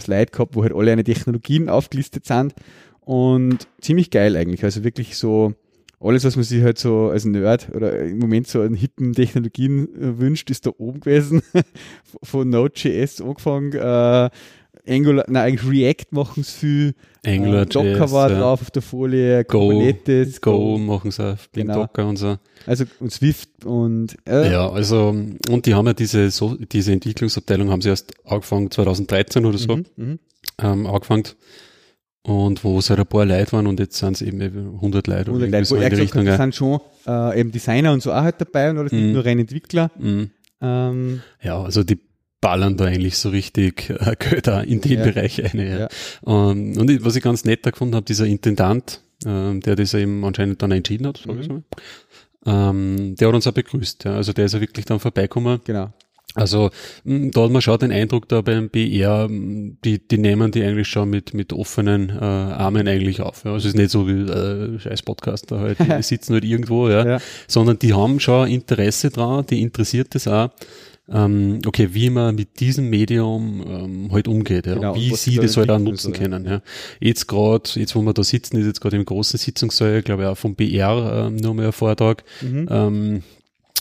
Slide 0.00 0.26
gehabt, 0.32 0.56
wo 0.56 0.62
halt 0.62 0.72
alle 0.74 0.92
eine 0.92 1.04
Technologien 1.04 1.68
aufgelistet 1.68 2.24
sind 2.24 2.54
und 3.00 3.68
ziemlich 3.80 4.10
geil 4.10 4.34
eigentlich. 4.36 4.64
Also 4.64 4.82
wirklich 4.82 5.16
so 5.16 5.52
alles, 6.00 6.24
was 6.24 6.36
man 6.36 6.44
sich 6.44 6.62
halt 6.62 6.78
so 6.78 7.08
als 7.10 7.24
Nerd 7.24 7.68
oder 7.74 7.98
im 8.00 8.18
Moment 8.18 8.46
so 8.46 8.62
an 8.62 8.72
hippen 8.74 9.12
Technologien 9.14 9.88
äh, 10.00 10.18
wünscht, 10.18 10.48
ist 10.48 10.64
da 10.64 10.70
oben 10.78 11.00
gewesen. 11.00 11.42
Von 12.22 12.48
Node.js 12.50 13.20
angefangen, 13.20 13.72
äh, 13.72 14.30
Angular, 14.88 15.24
nein, 15.28 15.44
eigentlich 15.44 15.68
React 15.70 16.06
machen 16.12 16.40
es 16.40 16.52
viel. 16.52 16.94
Angular, 17.26 17.62
äh, 17.62 17.66
Docker 17.66 17.98
JS, 18.04 18.12
war 18.12 18.30
ja. 18.30 18.38
drauf 18.38 18.62
auf 18.62 18.70
der 18.70 18.82
Folie, 18.82 19.44
Go, 19.44 19.68
Kubernetes, 19.68 20.40
Go 20.40 20.78
machen 20.78 21.10
sie 21.10 21.32
auf 21.32 21.48
Big 21.50 21.66
Genau. 21.66 21.80
Docker 21.80 22.06
und 22.06 22.16
so. 22.16 22.36
also 22.66 22.84
und 23.00 23.12
Swift 23.12 23.64
und 23.64 24.16
äh, 24.26 24.50
Ja, 24.52 24.70
also, 24.70 25.08
und 25.50 25.66
die 25.66 25.74
haben 25.74 25.86
ja 25.86 25.92
diese, 25.94 26.30
so, 26.30 26.54
diese 26.56 26.92
Entwicklungsabteilung 26.92 27.70
haben 27.70 27.82
sie 27.82 27.88
erst 27.90 28.12
angefangen 28.24 28.70
2013 28.70 29.44
oder 29.44 29.58
so, 29.58 29.76
mhm, 29.76 29.84
mhm. 29.96 30.18
ähm, 30.62 30.86
angefangen. 30.86 31.24
Und 32.22 32.62
wo 32.62 32.78
es 32.78 32.90
halt 32.90 33.00
ein 33.00 33.06
paar 33.06 33.24
Leute 33.24 33.52
waren 33.52 33.66
und 33.66 33.80
jetzt 33.80 33.96
sind 33.96 34.12
es 34.16 34.22
eben 34.22 34.40
100 34.42 35.06
Leute 35.06 35.30
oder 35.30 35.32
Und 35.32 35.40
irgendwie 35.40 35.56
Leute, 35.56 35.64
so 35.64 35.76
wo 35.76 35.80
in 35.80 35.88
die 35.90 35.96
Richtung. 35.96 36.28
hat, 36.28 36.36
sind 36.36 36.54
schon 36.54 36.80
äh, 37.06 37.40
eben 37.40 37.50
Designer 37.52 37.92
und 37.92 38.02
so 38.02 38.12
auch 38.12 38.22
halt 38.22 38.34
dabei 38.38 38.68
und 38.70 38.76
alles, 38.78 38.92
nicht 38.92 39.02
Mhm. 39.04 39.12
nur 39.12 39.24
rein 39.24 39.38
Entwickler. 39.38 39.90
Mhm. 39.98 40.30
Ähm, 40.60 41.22
ja, 41.42 41.62
also 41.62 41.84
die 41.84 41.98
ballern 42.40 42.76
da 42.76 42.84
eigentlich 42.86 43.18
so 43.18 43.30
richtig 43.30 43.90
äh, 43.90 44.14
auch 44.46 44.62
in 44.62 44.80
den 44.80 44.98
Ja. 44.98 45.04
Bereich 45.04 45.40
rein. 45.42 45.58
Ja. 45.58 45.78
Ja. 45.80 45.88
Ähm, 46.26 46.76
und 46.78 46.90
ich- 46.90 47.04
was 47.04 47.16
ich 47.16 47.22
ganz 47.22 47.44
nett 47.44 47.62
gefunden 47.64 47.94
habe, 47.94 48.04
dieser 48.06 48.26
Intendant, 48.26 49.02
ähm, 49.26 49.60
der 49.60 49.74
das 49.76 49.94
eben 49.94 50.24
anscheinend 50.24 50.62
dann 50.62 50.70
entschieden 50.70 51.06
hat, 51.08 51.20
sag 51.26 51.38
ich 51.40 51.48
Mhm. 51.48 51.64
mal, 52.46 52.70
ähm, 52.70 53.16
der 53.16 53.28
hat 53.28 53.34
uns 53.34 53.46
auch 53.46 53.52
begrüßt. 53.52 54.04
Ja. 54.04 54.14
Also 54.14 54.32
der 54.32 54.46
ist 54.46 54.54
ja 54.54 54.60
wirklich 54.60 54.84
dann 54.86 55.00
vorbeigekommen. 55.00 55.60
genau. 55.64 55.92
Also 56.34 56.70
mh, 57.04 57.30
da 57.32 57.42
hat 57.44 57.50
man 57.50 57.62
schon 57.62 57.78
den 57.78 57.90
Eindruck 57.90 58.28
da 58.28 58.42
beim 58.42 58.68
BR, 58.68 59.26
mh, 59.28 59.76
die, 59.84 60.06
die 60.06 60.18
nehmen 60.18 60.52
die 60.52 60.62
eigentlich 60.62 60.86
schon 60.86 61.08
mit, 61.10 61.34
mit 61.34 61.52
offenen 61.52 62.10
äh, 62.10 62.12
Armen 62.22 62.86
eigentlich 62.86 63.20
auf. 63.22 63.44
Ja. 63.44 63.52
Also 63.54 63.66
es 63.66 63.74
ist 63.74 63.80
nicht 63.80 63.90
so 63.90 64.06
wie 64.06 64.20
äh, 64.30 64.78
scheiß 64.78 65.02
Podcast, 65.02 65.50
da 65.50 65.58
halt, 65.58 65.78
die 65.80 66.02
sitzen 66.02 66.34
halt 66.34 66.44
irgendwo, 66.44 66.88
ja. 66.88 67.04
Ja. 67.04 67.18
sondern 67.48 67.78
die 67.80 67.94
haben 67.94 68.20
schon 68.20 68.46
Interesse 68.48 69.10
dran, 69.10 69.46
die 69.46 69.62
interessiert 69.62 70.14
es 70.14 70.28
auch. 70.28 70.50
Ähm, 71.10 71.60
okay, 71.66 71.88
wie 71.92 72.10
man 72.10 72.34
mit 72.34 72.60
diesem 72.60 72.90
Medium 72.90 73.64
ähm, 73.66 74.12
halt 74.12 74.28
umgeht, 74.28 74.66
ja. 74.66 74.74
Genau, 74.74 74.92
und 74.92 75.00
wie 75.00 75.08
sie 75.14 75.30
sie 75.30 75.36
da 75.36 75.42
das 75.42 75.56
halt 75.56 75.70
auch 75.70 75.78
nutzen 75.78 76.12
ja. 76.12 76.20
können. 76.20 76.44
Ja. 76.44 76.60
Jetzt 77.00 77.26
gerade, 77.28 77.68
jetzt 77.76 77.94
wo 77.96 78.02
wir 78.02 78.12
da 78.12 78.22
sitzen, 78.22 78.58
ist 78.58 78.66
jetzt 78.66 78.80
gerade 78.82 78.96
im 78.96 79.06
großen 79.06 79.38
Sitzungssaal, 79.38 80.02
glaube 80.02 80.24
ich, 80.24 80.28
auch 80.28 80.36
vom 80.36 80.54
BR 80.54 81.26
ähm, 81.28 81.36
nur 81.36 81.54
mal 81.54 81.66
ein 81.66 81.72
Vortrag, 81.72 82.24
Mhm. 82.42 82.68
ähm, 82.70 83.22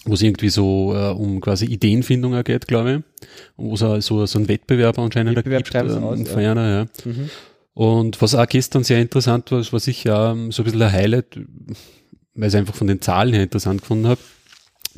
wo 0.06 0.14
es 0.14 0.22
irgendwie 0.22 0.48
so 0.48 0.94
äh, 0.96 1.10
um 1.12 1.42
quasi 1.42 1.66
Ideenfindung 1.66 2.34
auch 2.34 2.46
geht, 2.46 2.66
glaube 2.66 3.04
ich. 3.20 3.28
Wo 3.58 3.74
es 3.74 3.84
auch 3.84 4.00
so, 4.00 4.26
so 4.26 4.40
einen 4.40 4.48
Wettbewerb 4.48 4.98
anscheinend 4.98 5.36
Wettbewerb 5.36 5.66
gibt 5.66 5.76
ähm, 5.76 6.04
aus, 6.04 6.20
ja. 6.30 6.36
einer, 6.38 6.70
ja. 6.70 6.86
Mhm. 7.04 7.30
Und 7.74 8.22
was 8.22 8.36
auch 8.36 8.48
gestern 8.48 8.84
sehr 8.86 9.02
interessant 9.02 9.52
war, 9.52 9.62
was 9.72 9.88
ich 9.88 10.06
ja 10.06 10.32
ähm, 10.32 10.52
so 10.54 10.62
ein 10.62 10.66
bisschen 10.66 10.82
ein 10.82 10.92
Highlight, 10.94 11.36
weil 11.36 12.48
ich 12.48 12.54
es 12.54 12.56
einfach 12.56 12.74
von 12.74 12.88
den 12.88 13.02
Zahlen 13.02 13.34
her 13.34 13.44
interessant 13.44 13.82
gefunden 13.82 14.08
habe, 14.08 14.22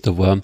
da 0.01 0.17
war 0.17 0.41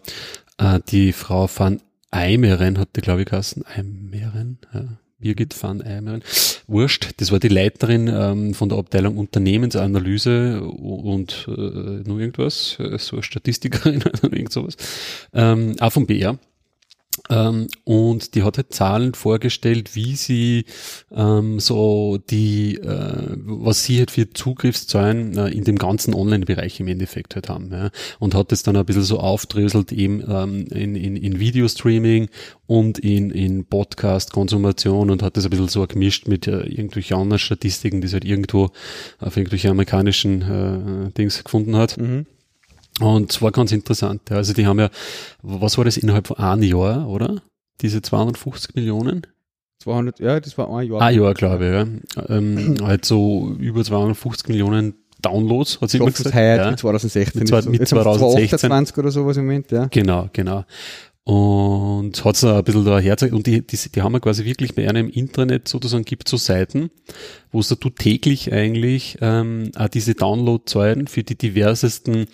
äh, 0.57 0.79
die 0.89 1.13
Frau 1.13 1.49
van 1.53 1.81
Eimeren, 2.11 2.77
hat 2.77 2.89
die 2.95 3.01
glaube 3.01 3.21
ich 3.21 3.27
geheißen, 3.27 3.65
Eimeren, 3.65 4.59
ja. 4.73 4.85
Birgit 5.19 5.61
van 5.61 5.81
Eimeren, 5.81 6.21
wurscht, 6.67 7.13
das 7.17 7.31
war 7.31 7.39
die 7.39 7.47
Leiterin 7.47 8.07
ähm, 8.07 8.53
von 8.53 8.69
der 8.69 8.77
Abteilung 8.77 9.17
Unternehmensanalyse 9.17 10.61
und 10.61 11.47
äh, 11.47 11.51
nur 11.51 12.19
irgendwas, 12.19 12.77
äh, 12.79 12.97
so 12.97 13.15
eine 13.15 13.23
Statistikerin 13.23 14.03
oder 14.23 14.33
irgend 14.33 14.51
sowas, 14.51 14.75
ähm, 15.33 15.75
auch 15.79 15.91
vom 15.91 16.05
BR. 16.05 16.37
Ähm, 17.29 17.67
und 17.83 18.35
die 18.35 18.43
hat 18.43 18.57
halt 18.57 18.73
Zahlen 18.73 19.13
vorgestellt, 19.13 19.95
wie 19.95 20.15
sie 20.15 20.65
ähm, 21.11 21.59
so 21.59 22.17
die, 22.17 22.75
äh, 22.75 23.37
was 23.45 23.83
sie 23.83 23.99
halt 23.99 24.11
für 24.11 24.29
Zugriffszahlen 24.29 25.37
äh, 25.37 25.47
in 25.49 25.63
dem 25.63 25.77
ganzen 25.77 26.13
Online-Bereich 26.13 26.79
im 26.79 26.87
Endeffekt 26.87 27.35
halt 27.35 27.49
haben. 27.49 27.71
Ja. 27.71 27.89
Und 28.19 28.35
hat 28.35 28.51
es 28.51 28.63
dann 28.63 28.75
ein 28.75 28.85
bisschen 28.85 29.03
so 29.03 29.19
aufdröselt 29.19 29.91
eben 29.91 30.23
ähm, 30.27 30.67
in, 30.67 30.95
in, 30.95 31.15
in 31.15 31.39
Videostreaming 31.39 32.29
und 32.67 32.99
in, 32.99 33.31
in 33.31 33.65
Podcast-Konsumation 33.65 35.09
und 35.09 35.23
hat 35.23 35.37
das 35.37 35.45
ein 35.45 35.49
bisschen 35.49 35.67
so 35.67 35.85
gemischt 35.87 36.27
mit 36.27 36.47
äh, 36.47 36.61
irgendwelchen 36.61 37.17
anderen 37.17 37.39
Statistiken, 37.39 38.01
die 38.01 38.07
sie 38.07 38.13
halt 38.15 38.25
irgendwo 38.25 38.69
auf 39.19 39.37
irgendwelche 39.37 39.69
amerikanischen 39.69 40.41
äh, 40.41 41.11
Dings 41.11 41.43
gefunden 41.43 41.75
hat. 41.75 41.97
Mhm. 41.97 42.25
Und 42.99 43.31
es 43.31 43.41
war 43.41 43.51
ganz 43.51 43.71
interessant. 43.71 44.21
Ja. 44.29 44.37
Also 44.37 44.53
die 44.53 44.67
haben 44.67 44.79
ja, 44.79 44.89
was 45.41 45.77
war 45.77 45.85
das 45.85 45.97
innerhalb 45.97 46.27
von 46.27 46.37
einem 46.37 46.63
Jahr, 46.63 47.07
oder? 47.07 47.41
Diese 47.81 48.01
250 48.01 48.75
Millionen? 48.75 49.27
200, 49.79 50.19
ja, 50.19 50.39
das 50.39 50.57
war 50.57 50.73
ein 50.73 50.87
Jahr. 50.87 51.01
Ein 51.01 51.19
Jahr, 51.19 51.33
glaube 51.33 51.65
ich, 51.65 51.71
ja. 51.71 52.35
Ähm, 52.35 52.77
halt 52.81 53.05
so 53.05 53.53
über 53.59 53.83
250 53.83 54.47
Millionen 54.47 54.95
Downloads, 55.21 55.81
hat 55.81 55.89
sie 55.89 55.97
immer 55.97 56.07
es 56.07 56.15
gesagt. 56.15 56.35
heuer 56.35 56.57
Ja. 56.57 56.69
mit 56.69 56.79
2016. 56.79 57.39
Mit 57.39 57.47
so. 57.47 57.55
mit 57.69 57.79
Jetzt 57.79 57.91
haben 57.91 57.99
sie 57.99 58.19
2016. 58.19 58.71
28 58.71 58.97
oder 58.97 59.11
sowas 59.11 59.37
im 59.37 59.45
Moment, 59.45 59.71
ja. 59.71 59.87
Genau, 59.87 60.29
genau. 60.31 60.63
und 61.23 62.23
hat 62.23 62.35
so 62.35 62.53
ein 62.53 62.63
bisschen 62.63 62.85
da 62.85 62.99
Herz 62.99 63.23
und 63.23 63.47
die, 63.47 63.65
die, 63.65 63.77
die 63.77 64.01
haben 64.01 64.13
wir 64.13 64.19
quasi 64.19 64.45
wirklich 64.45 64.75
bei 64.75 64.87
einem 64.87 65.09
Intranet 65.09 65.67
sozusagen 65.67 66.05
gibt 66.05 66.29
so 66.29 66.37
Seiten, 66.37 66.91
wo 67.51 67.61
du 67.61 67.89
täglich 67.89 68.53
eigentlich 68.53 69.17
ähm, 69.21 69.71
auch 69.75 69.87
diese 69.87 70.13
Downloadzahlen 70.13 71.07
für 71.07 71.23
die 71.23 71.35
diversesten 71.35 72.27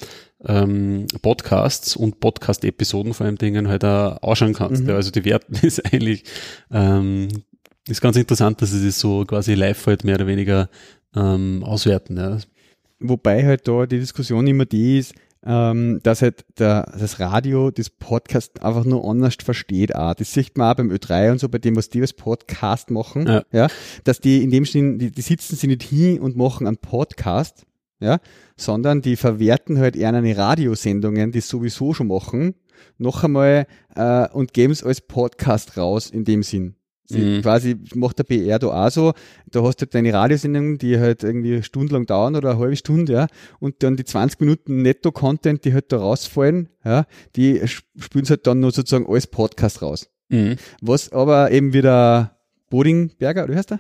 ähm, 0.46 1.08
Podcasts 1.22 1.96
und 1.96 2.20
Podcast-Episoden 2.20 3.14
vor 3.14 3.26
allem 3.26 3.38
Dingen 3.38 3.68
halt 3.68 3.86
auch 3.86 4.22
ausschauen 4.22 4.54
kannst. 4.54 4.84
Mhm. 4.84 4.90
Ja, 4.90 4.96
also 4.96 5.12
die 5.12 5.26
Werten 5.26 5.56
ist 5.66 5.94
eigentlich 5.94 6.24
ähm, 6.72 7.30
ist 7.88 8.02
ganz 8.02 8.16
interessant, 8.16 8.62
dass 8.62 8.72
sie 8.72 8.86
das 8.86 9.00
so 9.00 9.26
quasi 9.26 9.54
live 9.56 9.86
halt 9.88 10.04
mehr 10.04 10.16
oder 10.16 10.28
weniger 10.28 10.70
ähm, 11.16 11.64
auswerten. 11.64 12.18
Ja. 12.18 12.38
Wobei 13.00 13.46
halt 13.46 13.68
da 13.68 13.86
die 13.86 14.00
Diskussion 14.00 14.46
immer 14.48 14.66
die 14.66 15.00
ist, 15.00 15.16
ähm, 15.44 16.00
dass 16.04 16.22
halt 16.22 16.46
der, 16.60 16.92
das 16.98 17.20
Radio 17.20 17.72
das 17.72 17.90
Podcast 17.90 18.62
einfach 18.64 18.86
nur 18.86 19.10
anders 19.10 19.36
versteht. 19.42 19.96
Auch. 19.96 20.14
Das 20.14 20.34
sieht 20.34 20.58
man 20.58 20.72
auch 20.72 20.76
beim 20.76 20.92
Ö3 20.92 21.32
und 21.32 21.40
so, 21.40 21.50
bei 21.50 21.58
dem, 21.58 21.76
was 21.76 21.90
die 21.90 22.02
als 22.02 22.14
Podcast 22.14 22.92
machen, 22.92 23.28
ja. 23.28 23.44
ja 23.52 23.68
dass 24.04 24.20
die 24.20 24.44
in 24.44 24.52
dem 24.52 24.66
Sinn, 24.66 25.00
die, 25.00 25.12
die 25.12 25.22
sitzen 25.22 25.56
sie 25.56 25.68
nicht 25.68 25.84
hin 25.84 26.20
und 26.20 26.38
machen 26.38 26.68
einen 26.68 26.78
Podcast, 26.78 27.66
ja, 28.02 28.20
sondern 28.58 29.02
die 29.02 29.16
verwerten 29.16 29.80
halt 29.80 29.96
eher 29.96 30.14
eine 30.14 30.36
Radiosendungen, 30.36 31.32
die 31.32 31.42
sowieso 31.42 31.94
schon 31.94 32.08
machen, 32.08 32.56
noch 32.98 33.24
einmal 33.24 33.68
äh, 33.96 34.28
und 34.30 34.54
geben 34.54 34.74
es 34.74 34.84
als 34.84 35.02
Podcast 35.02 35.78
raus 35.78 36.10
in 36.10 36.26
dem 36.26 36.44
Sinn. 36.44 36.76
Mhm. 37.10 37.42
Quasi 37.42 37.78
macht 37.96 38.20
der 38.20 38.24
BR 38.24 38.60
da 38.60 38.68
auch 38.68 38.90
so. 38.90 39.14
Da 39.50 39.64
hast 39.64 39.78
du 39.78 39.86
halt 39.86 39.96
deine 39.96 40.14
Radiosendungen, 40.14 40.78
die 40.78 40.98
halt 41.00 41.24
irgendwie 41.24 41.62
stundenlang 41.64 42.06
dauern 42.06 42.36
oder 42.36 42.52
eine 42.52 42.60
halbe 42.60 42.76
Stunde, 42.76 43.14
ja. 43.14 43.28
Und 43.60 43.84
dann 43.84 43.98
die 43.98 44.06
20 44.06 44.40
Minuten 44.40 44.82
Netto-Content, 44.82 45.66
die 45.66 45.74
halt 45.74 45.92
da 45.92 45.98
rausfallen, 45.98 46.70
ja, 46.86 47.06
die 47.36 47.62
spielen 47.68 48.26
halt 48.30 48.48
dann 48.48 48.60
nur 48.60 48.72
sozusagen 48.72 49.12
als 49.12 49.28
Podcast 49.28 49.82
raus. 49.82 50.10
Mhm. 50.30 50.56
Was 50.82 51.12
aber 51.12 51.52
eben 51.52 51.74
wieder 51.74 52.38
Bodingberger, 52.70 53.44
oder 53.44 53.54
wie 53.54 53.58
heißt 53.58 53.72
der? 53.72 53.80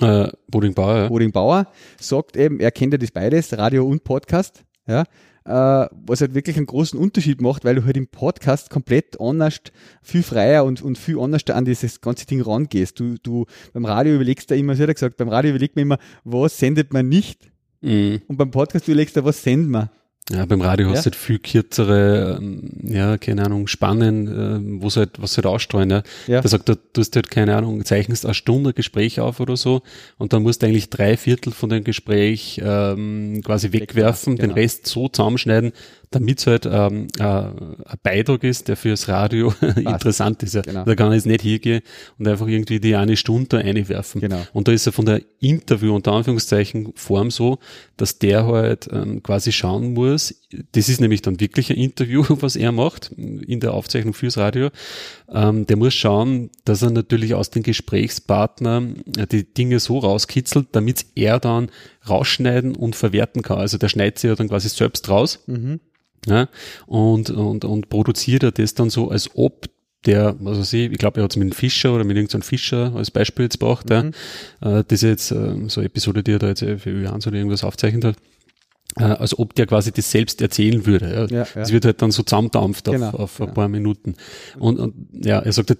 Äh, 0.00 0.28
Bodingbauer, 0.48 0.96
ja. 0.96 1.08
Bodingbauer 1.08 1.66
sagt 1.98 2.36
eben, 2.36 2.60
er 2.60 2.70
kennt 2.70 2.92
ja 2.92 2.98
das 2.98 3.10
beides, 3.10 3.56
Radio 3.56 3.86
und 3.86 4.04
Podcast, 4.04 4.64
ja 4.86 5.04
äh, 5.44 5.50
was 5.90 6.20
halt 6.20 6.34
wirklich 6.34 6.56
einen 6.56 6.66
großen 6.66 6.98
Unterschied 6.98 7.40
macht, 7.40 7.64
weil 7.64 7.74
du 7.74 7.84
halt 7.84 7.96
im 7.96 8.06
Podcast 8.06 8.70
komplett 8.70 9.20
anders, 9.20 9.60
viel 10.02 10.22
freier 10.22 10.64
und, 10.64 10.82
und 10.82 10.98
viel 10.98 11.18
anders 11.18 11.42
an 11.48 11.64
dieses 11.64 12.00
ganze 12.00 12.26
Ding 12.26 12.40
rangehst. 12.40 12.98
Du, 12.98 13.16
du 13.22 13.46
beim 13.72 13.84
Radio 13.84 14.14
überlegst 14.14 14.50
da 14.50 14.54
immer, 14.54 14.74
sie 14.74 14.82
hat 14.82 14.94
gesagt, 14.94 15.16
beim 15.16 15.28
Radio 15.28 15.50
überlegt 15.50 15.76
man 15.76 15.82
immer, 15.82 15.98
was 16.24 16.58
sendet 16.58 16.92
man 16.92 17.08
nicht? 17.08 17.50
Mhm. 17.80 18.22
Und 18.28 18.36
beim 18.36 18.50
Podcast 18.50 18.86
überlegst 18.86 19.16
du, 19.16 19.24
was 19.24 19.42
sendet 19.42 19.70
man? 19.70 19.90
Ja, 20.30 20.46
beim 20.46 20.60
Radio 20.60 20.86
ja. 20.88 20.94
hast 20.94 21.04
du 21.04 21.10
halt 21.10 21.16
viel 21.16 21.40
kürzere, 21.40 22.38
ähm, 22.40 22.70
ja, 22.84 23.18
keine 23.18 23.44
Ahnung, 23.44 23.66
Spannen, 23.66 24.28
äh, 24.28 24.80
wo 24.80 24.88
halt, 24.88 25.20
was 25.20 25.36
halt 25.36 25.46
ausstrahlen, 25.46 25.90
ja. 25.90 26.02
ja. 26.28 26.40
Da 26.40 26.48
sagt 26.48 26.68
er, 26.68 26.76
du 26.76 27.00
hast 27.00 27.16
halt, 27.16 27.28
keine 27.28 27.56
Ahnung, 27.56 27.84
zeichnest 27.84 28.24
eine 28.24 28.34
Stunde 28.34 28.72
Gespräch 28.72 29.18
auf 29.18 29.40
oder 29.40 29.56
so 29.56 29.82
und 30.18 30.32
dann 30.32 30.44
musst 30.44 30.62
du 30.62 30.66
eigentlich 30.66 30.90
drei 30.90 31.16
Viertel 31.16 31.52
von 31.52 31.70
dem 31.70 31.82
Gespräch 31.82 32.60
ähm, 32.64 33.40
quasi 33.44 33.72
wegwerfen, 33.72 34.36
genau. 34.36 34.54
den 34.54 34.54
Rest 34.54 34.86
so 34.86 35.08
zusammenschneiden, 35.08 35.72
damit 36.12 36.38
es 36.38 36.46
halt 36.46 36.66
ähm, 36.66 37.08
äh, 37.18 37.24
ein 37.24 37.98
Beitrag 38.02 38.44
ist, 38.44 38.68
der 38.68 38.76
fürs 38.76 39.08
Radio 39.08 39.52
interessant 39.76 40.42
ist. 40.42 40.54
Ja. 40.54 40.62
Genau. 40.62 40.84
Da 40.84 40.94
kann 40.94 41.08
ich 41.12 41.16
jetzt 41.16 41.26
nicht 41.26 41.42
hingehen 41.42 41.82
und 42.18 42.28
einfach 42.28 42.46
irgendwie 42.46 42.78
die 42.80 42.94
eine 42.94 43.16
Stunde 43.16 43.58
einwerfen. 43.58 44.20
Genau. 44.20 44.46
Und 44.52 44.68
da 44.68 44.72
ist 44.72 44.86
er 44.86 44.92
von 44.92 45.06
der 45.06 45.22
Interview 45.40 45.94
unter 45.94 46.12
Anführungszeichen 46.12 46.92
Form 46.94 47.30
so, 47.30 47.58
dass 47.96 48.18
der 48.18 48.46
halt 48.46 48.88
ähm, 48.92 49.22
quasi 49.22 49.52
schauen 49.52 49.94
muss, 49.94 50.11
das 50.12 50.88
ist 50.88 51.00
nämlich 51.00 51.22
dann 51.22 51.40
wirklich 51.40 51.70
ein 51.70 51.76
Interview, 51.76 52.24
was 52.28 52.56
er 52.56 52.72
macht 52.72 53.12
in 53.12 53.60
der 53.60 53.74
Aufzeichnung 53.74 54.14
fürs 54.14 54.38
Radio. 54.38 54.70
Ähm, 55.28 55.66
der 55.66 55.76
muss 55.76 55.94
schauen, 55.94 56.50
dass 56.64 56.82
er 56.82 56.90
natürlich 56.90 57.34
aus 57.34 57.50
den 57.50 57.62
Gesprächspartnern 57.62 59.02
äh, 59.16 59.26
die 59.26 59.44
Dinge 59.44 59.80
so 59.80 59.98
rauskitzelt, 59.98 60.68
damit 60.72 61.06
er 61.14 61.38
dann 61.38 61.70
rausschneiden 62.08 62.74
und 62.74 62.96
verwerten 62.96 63.42
kann. 63.42 63.58
Also 63.58 63.78
der 63.78 63.88
schneidet 63.88 64.18
sie 64.18 64.28
ja 64.28 64.34
dann 64.34 64.48
quasi 64.48 64.68
selbst 64.68 65.08
raus. 65.08 65.40
Mhm 65.46 65.80
ja, 66.26 66.48
und, 66.86 67.30
und, 67.30 67.64
und 67.64 67.88
produziert 67.88 68.42
er 68.42 68.52
das 68.52 68.74
dann 68.74 68.90
so, 68.90 69.10
als 69.10 69.30
ob 69.34 69.66
der, 70.06 70.36
was 70.40 70.58
weiß 70.58 70.72
ich, 70.72 70.92
ich 70.92 70.98
glaube, 70.98 71.20
er 71.20 71.24
hat 71.24 71.32
es 71.32 71.36
mit 71.36 71.46
einem 71.46 71.52
Fischer 71.52 71.94
oder 71.94 72.04
mit 72.04 72.16
irgendeinem 72.16 72.42
Fischer 72.42 72.92
als 72.94 73.10
Beispiel 73.10 73.44
jetzt 73.44 73.60
gebracht, 73.60 73.88
mhm. 73.88 74.12
ja. 74.62 74.78
Äh, 74.78 74.84
das 74.86 75.02
ist 75.02 75.08
jetzt 75.08 75.30
äh, 75.32 75.68
so 75.68 75.80
eine 75.80 75.86
Episode, 75.86 76.22
die 76.22 76.32
er 76.32 76.38
da 76.38 76.48
jetzt 76.48 76.60
für 76.60 76.90
Ö1 76.90 77.26
oder 77.26 77.36
irgendwas 77.36 77.64
aufzeichnet 77.64 78.04
hat. 78.04 78.16
Äh, 78.98 79.04
als 79.04 79.38
ob 79.38 79.54
der 79.54 79.66
quasi 79.66 79.90
das 79.90 80.10
selbst 80.10 80.42
erzählen 80.42 80.84
würde. 80.84 81.28
Ja. 81.30 81.38
Ja, 81.38 81.46
ja. 81.54 81.68
Wird 81.70 81.86
halt 81.86 82.02
dann 82.02 82.10
so 82.10 82.22
zusammendampft 82.22 82.88
auf, 82.88 82.94
genau, 82.94 83.10
auf 83.10 83.40
ein 83.40 83.54
paar 83.54 83.68
Minuten. 83.68 84.16
Und, 84.58 84.78
und 84.78 84.94
ja, 85.12 85.38
er 85.38 85.52
sagt, 85.52 85.70
halt, 85.70 85.78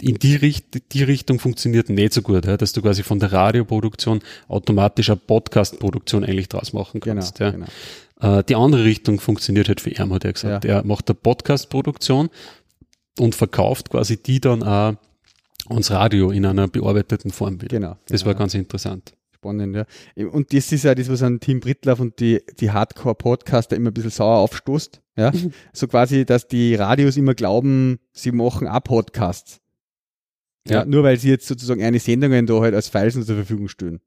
in 0.00 0.16
die, 0.16 0.34
Richt 0.34 0.92
die 0.92 1.04
Richtung 1.04 1.38
funktioniert 1.38 1.88
nicht 1.88 2.12
so 2.12 2.22
gut, 2.22 2.44
ja, 2.44 2.56
dass 2.56 2.72
du 2.72 2.82
quasi 2.82 3.04
von 3.04 3.20
der 3.20 3.32
Radioproduktion 3.32 4.20
automatisch 4.48 5.10
eine 5.10 5.16
Podcast-Produktion 5.16 6.24
eigentlich 6.24 6.48
draus 6.48 6.72
machen 6.72 7.00
kannst. 7.00 7.38
Genau, 7.38 7.50
ja. 7.50 7.66
Genau. 8.20 8.38
Äh, 8.38 8.44
die 8.44 8.56
andere 8.56 8.84
Richtung 8.84 9.20
funktioniert 9.20 9.68
halt 9.68 9.80
für 9.80 9.90
ihn, 9.90 10.12
hat 10.12 10.24
er 10.24 10.32
gesagt. 10.32 10.64
Ja. 10.64 10.78
Er 10.78 10.84
macht 10.84 11.08
eine 11.08 11.14
Podcast-Produktion 11.14 12.30
und 13.20 13.34
verkauft 13.36 13.90
quasi 13.90 14.20
die 14.20 14.40
dann 14.40 14.64
auch 14.64 14.96
ans 15.68 15.90
Radio 15.92 16.30
in 16.32 16.44
einer 16.44 16.66
bearbeiteten 16.66 17.30
Form 17.30 17.62
wieder. 17.62 17.78
Genau. 17.78 17.96
Das 18.08 18.22
genau. 18.22 18.32
war 18.32 18.34
ganz 18.34 18.54
interessant. 18.54 19.12
Spannend, 19.42 19.74
ja. 19.74 20.26
Und 20.28 20.52
das 20.52 20.70
ist 20.70 20.84
ja 20.84 20.94
das, 20.94 21.08
was 21.08 21.20
an 21.24 21.40
Team 21.40 21.58
Brittlaff 21.58 21.98
und 21.98 22.20
die, 22.20 22.40
die 22.60 22.70
Hardcore-Podcaster 22.70 23.74
immer 23.74 23.90
ein 23.90 23.94
bisschen 23.94 24.12
sauer 24.12 24.38
aufstoßt. 24.38 25.02
Ja. 25.16 25.32
so 25.72 25.88
quasi, 25.88 26.24
dass 26.24 26.46
die 26.46 26.76
Radios 26.76 27.16
immer 27.16 27.34
glauben, 27.34 27.98
sie 28.12 28.30
machen 28.30 28.68
auch 28.68 28.84
Podcasts. 28.84 29.60
Ja. 30.68 30.80
ja. 30.80 30.84
Nur 30.84 31.02
weil 31.02 31.16
sie 31.16 31.28
jetzt 31.28 31.48
sozusagen 31.48 31.82
eine 31.82 31.98
Sendungen 31.98 32.46
da 32.46 32.60
halt 32.60 32.72
als 32.72 32.86
Files 32.86 33.14
zur 33.14 33.34
Verfügung 33.34 33.66
stellen. 33.66 34.00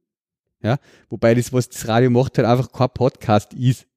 Ja. 0.64 0.78
Wobei 1.10 1.36
das, 1.36 1.52
was 1.52 1.68
das 1.68 1.86
Radio 1.86 2.10
macht, 2.12 2.38
halt 2.38 2.48
einfach 2.48 2.72
kein 2.72 2.90
Podcast 2.94 3.54
ist 3.54 3.88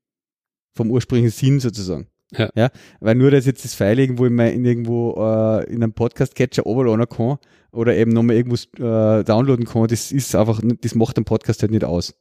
vom 0.74 0.90
ursprünglichen 0.90 1.30
Sinn 1.30 1.60
sozusagen. 1.60 2.08
Ja. 2.32 2.50
ja. 2.54 2.70
Weil 3.00 3.14
nur, 3.14 3.30
dass 3.30 3.46
jetzt 3.46 3.64
das 3.64 3.74
File 3.74 3.98
irgendwo 3.98 4.26
in, 4.26 4.34
mein, 4.34 4.52
in 4.52 4.64
irgendwo 4.64 5.14
äh, 5.18 5.64
in 5.64 5.82
einem 5.82 5.92
Podcast-Catcher 5.92 6.66
overladen 6.66 7.08
kann 7.08 7.38
oder 7.72 7.96
eben 7.96 8.12
nochmal 8.12 8.36
irgendwo 8.36 8.56
äh, 8.82 9.24
downloaden 9.24 9.64
kann, 9.66 9.86
das 9.86 10.12
ist 10.12 10.34
einfach, 10.34 10.60
das 10.80 10.94
macht 10.94 11.16
ein 11.18 11.24
Podcast 11.24 11.62
halt 11.62 11.72
nicht 11.72 11.84
aus. 11.84 12.14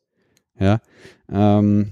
Ja. 0.59 0.79
Ähm, 1.31 1.91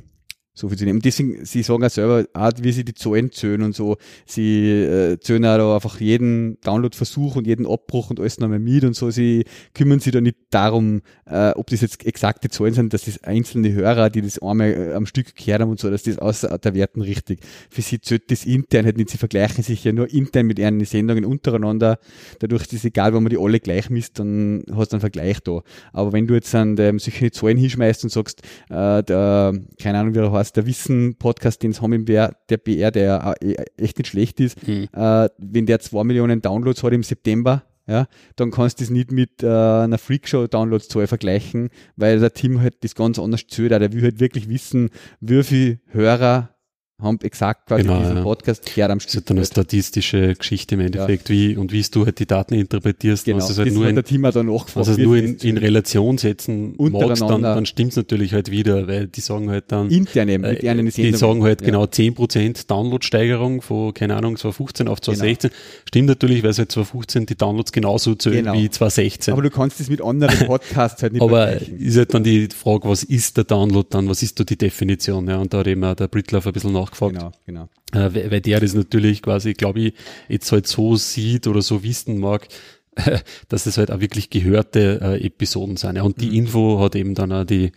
so 0.55 0.69
viel 0.69 0.77
zu 0.77 0.85
nehmen. 0.85 0.97
Und 0.97 1.05
deswegen, 1.05 1.45
sie 1.45 1.61
sagen 1.63 1.83
auch 1.83 1.89
selber, 1.89 2.25
auch 2.33 2.51
wie 2.61 2.71
sie 2.71 2.85
die 2.85 2.93
Zahlen 2.93 3.31
zählen 3.31 3.61
und 3.61 3.75
so, 3.75 3.97
sie 4.25 4.71
äh, 4.71 5.19
zählen 5.19 5.45
auch 5.45 5.57
da 5.57 5.75
einfach 5.75 5.99
jeden 5.99 6.59
Downloadversuch 6.61 7.35
und 7.35 7.45
jeden 7.45 7.67
Abbruch 7.67 8.09
und 8.09 8.19
alles 8.19 8.39
nochmal 8.39 8.59
mit 8.59 8.85
und 8.85 8.95
so. 8.95 9.11
Sie 9.11 9.43
kümmern 9.73 9.99
sich 9.99 10.13
da 10.13 10.21
nicht 10.21 10.37
darum, 10.49 11.01
äh, 11.25 11.51
ob 11.51 11.67
das 11.67 11.81
jetzt 11.81 12.05
exakte 12.05 12.49
Zahlen 12.49 12.73
sind, 12.73 12.93
dass 12.93 13.03
das 13.05 13.21
einzelne 13.23 13.73
Hörer, 13.73 14.09
die 14.09 14.21
das 14.21 14.39
einmal 14.41 14.71
äh, 14.71 14.93
am 14.93 15.05
Stück 15.05 15.35
gehört 15.35 15.61
haben 15.61 15.71
und 15.71 15.79
so, 15.79 15.91
dass 15.91 16.03
das 16.03 16.17
außer 16.17 16.57
der 16.57 16.73
Werten 16.73 17.01
richtig. 17.01 17.41
Für 17.69 17.81
sie 17.81 17.99
zählt 17.99 18.31
das 18.31 18.45
intern 18.45 18.85
halt 18.85 18.97
nicht. 18.97 19.09
Sie 19.09 19.17
vergleichen 19.17 19.63
sich 19.63 19.83
ja 19.83 19.91
nur 19.91 20.09
intern 20.09 20.45
mit 20.45 20.57
ihren 20.57 20.83
Sendungen 20.85 21.25
untereinander. 21.25 21.99
Dadurch 22.39 22.63
ist 22.63 22.73
es 22.73 22.85
egal, 22.85 23.13
wenn 23.13 23.23
man 23.23 23.29
die 23.29 23.37
alle 23.37 23.59
gleich 23.59 23.89
misst, 23.89 24.19
dann 24.19 24.63
hast 24.73 24.93
du 24.93 24.95
einen 24.95 25.01
Vergleich 25.01 25.41
da. 25.41 25.61
Aber 25.91 26.13
wenn 26.13 26.27
du 26.27 26.33
jetzt 26.33 26.55
an 26.55 26.77
dem 26.77 26.99
solche 26.99 27.31
Zahlen 27.31 27.57
hinschmeißt 27.57 28.03
und 28.05 28.09
sagst, 28.09 28.41
äh, 28.69 29.03
der, 29.03 29.53
keine 29.81 29.99
Ahnung, 29.99 30.15
wie 30.15 30.19
er 30.19 30.31
heißt, 30.31 30.44
aus 30.45 30.53
der 30.53 30.67
Wissen-Podcast, 30.67 31.63
den 31.63 31.71
es 31.71 31.81
haben 31.81 31.93
im 31.93 32.05
BR, 32.05 32.35
der 32.49 32.57
BR, 32.57 32.91
der 32.91 33.35
äh, 33.41 33.55
echt 33.77 33.97
nicht 33.97 34.07
schlecht 34.07 34.39
ist, 34.39 34.67
mhm. 34.67 34.87
äh, 34.93 35.27
wenn 35.39 35.65
der 35.65 35.79
zwei 35.79 36.03
Millionen 36.03 36.41
Downloads 36.41 36.83
hat 36.83 36.93
im 36.93 37.01
September, 37.01 37.63
ja, 37.87 38.07
dann 38.35 38.51
kannst 38.51 38.79
du 38.79 38.83
das 38.83 38.91
nicht 38.91 39.11
mit 39.11 39.41
äh, 39.43 39.47
einer 39.47 39.97
Freakshow-Downloadszahl 39.97 41.07
vergleichen, 41.07 41.69
weil 41.95 42.19
der 42.19 42.33
Team 42.33 42.61
halt 42.61 42.83
das 42.83 42.95
ganz 42.95 43.19
anders 43.19 43.47
zählt. 43.47 43.71
Der 43.71 43.93
will 43.93 44.03
halt 44.03 44.19
wirklich 44.19 44.49
wissen, 44.49 44.89
wie 45.19 45.43
viele 45.43 45.79
Hörer 45.87 46.54
haben 47.01 47.19
exakt 47.23 47.67
quasi 47.67 47.83
genau, 47.83 47.99
diesen 47.99 48.17
ja. 48.17 48.23
Podcast 48.23 48.75
her 48.75 48.89
am 48.89 49.01
Stück. 49.01 49.11
Das 49.11 49.21
ist 49.21 49.29
dann 49.29 49.37
eine 49.37 49.45
statistische 49.45 50.33
Geschichte 50.33 50.75
im 50.75 50.81
Endeffekt, 50.81 51.27
ja. 51.27 51.35
wie 51.35 51.57
und 51.57 51.73
wie 51.73 51.81
du 51.81 52.05
halt 52.05 52.19
die 52.19 52.25
Daten 52.25 52.53
interpretierst. 52.53 53.25
Genau, 53.25 53.45
also 53.45 53.61
halt 53.61 53.73
nur 53.73 53.87
in, 53.87 53.95
der 53.95 54.05
Team 54.05 54.21
dann 54.23 54.49
also 54.49 54.91
nur 54.97 55.17
in, 55.17 55.35
in, 55.35 55.57
Relation 55.57 56.17
setzen 56.17 56.73
magst, 56.77 57.21
dann, 57.21 57.41
dann 57.41 57.65
stimmt's 57.65 57.97
natürlich 57.97 58.33
halt 58.33 58.49
wieder, 58.49 58.87
weil 58.87 59.07
die 59.07 59.19
sagen 59.19 59.49
halt 59.49 59.65
dann 59.67 59.89
intern 59.89 60.29
eben, 60.29 60.43
mit 60.43 60.63
äh, 60.63 60.91
die 60.91 61.11
sagen 61.13 61.43
halt 61.43 61.61
ja. 61.61 61.65
genau 61.65 61.83
10% 61.83 62.67
Downloadsteigerung 62.67 63.61
von, 63.61 63.93
keine 63.93 64.15
Ahnung, 64.15 64.37
2015 64.37 64.87
auf 64.87 65.01
2016. 65.01 65.49
Genau. 65.49 65.61
Stimmt 65.87 66.07
natürlich, 66.07 66.43
weil 66.43 66.53
seit 66.53 66.71
2015 66.71 67.25
die 67.25 67.35
Downloads 67.35 67.73
genauso 67.73 68.15
zählen 68.15 68.45
genau. 68.45 68.53
wie 68.53 68.69
2016. 68.69 69.33
Aber 69.33 69.41
du 69.41 69.49
kannst 69.49 69.81
das 69.81 69.89
mit 69.89 70.01
anderen 70.01 70.39
Podcasts 70.47 71.03
halt 71.03 71.11
nicht 71.11 71.21
Aber 71.21 71.61
ist 71.61 71.97
halt 71.97 72.13
dann 72.13 72.23
die 72.23 72.47
Frage, 72.47 72.87
was 72.87 73.03
ist 73.03 73.35
der 73.35 73.43
Download 73.43 73.87
dann, 73.89 74.07
was 74.07 74.23
ist 74.23 74.39
da 74.39 74.45
die 74.45 74.57
Definition? 74.57 75.27
Ja, 75.27 75.37
und 75.37 75.53
da 75.53 75.59
hat 75.59 75.67
eben 75.67 75.83
auch 75.83 75.95
der 75.95 76.07
Britlaff 76.07 76.47
ein 76.47 76.53
bisschen 76.53 76.71
nach 76.71 76.84
nachgefragt. 76.85 77.15
Genau, 77.15 77.31
genau. 77.45 77.69
Äh, 77.93 78.31
weil 78.31 78.41
der 78.41 78.59
das 78.59 78.73
natürlich 78.73 79.21
quasi, 79.21 79.53
glaube 79.53 79.79
ich, 79.79 79.93
jetzt 80.27 80.51
halt 80.51 80.67
so 80.67 80.95
sieht 80.95 81.47
oder 81.47 81.61
so 81.61 81.83
wissen 81.83 82.19
mag, 82.19 82.47
dass 83.49 83.65
es 83.65 83.77
halt 83.77 83.91
auch 83.91 83.99
wirklich 83.99 84.29
gehörte 84.29 84.99
äh, 85.01 85.25
Episoden 85.25 85.77
sind. 85.77 85.97
Ja. 85.97 86.03
Und 86.03 86.21
die 86.21 86.29
mhm. 86.29 86.35
Info 86.35 86.79
hat 86.79 86.95
eben 86.95 87.15
dann 87.15 87.31
auch 87.31 87.43
die, 87.43 87.71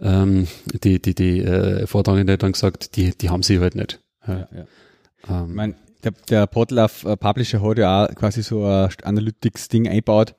ähm, 0.00 0.46
die, 0.82 1.00
die, 1.00 1.14
die 1.14 1.40
äh, 1.40 1.86
Vortragende 1.86 2.38
dann 2.38 2.52
gesagt, 2.52 2.96
die, 2.96 3.16
die 3.16 3.30
haben 3.30 3.42
sie 3.42 3.60
halt 3.60 3.74
nicht. 3.74 4.00
Ja, 4.26 4.48
ja. 4.54 5.42
Ähm, 5.42 5.54
mein, 5.54 5.74
Der, 6.02 6.12
der 6.28 6.46
Podlove 6.46 7.10
äh, 7.10 7.16
Publisher 7.16 7.62
hat 7.62 7.78
ja 7.78 8.04
auch 8.04 8.14
quasi 8.14 8.42
so 8.42 8.64
ein 8.64 8.90
Analytics-Ding 9.02 9.88
eingebaut. 9.88 10.34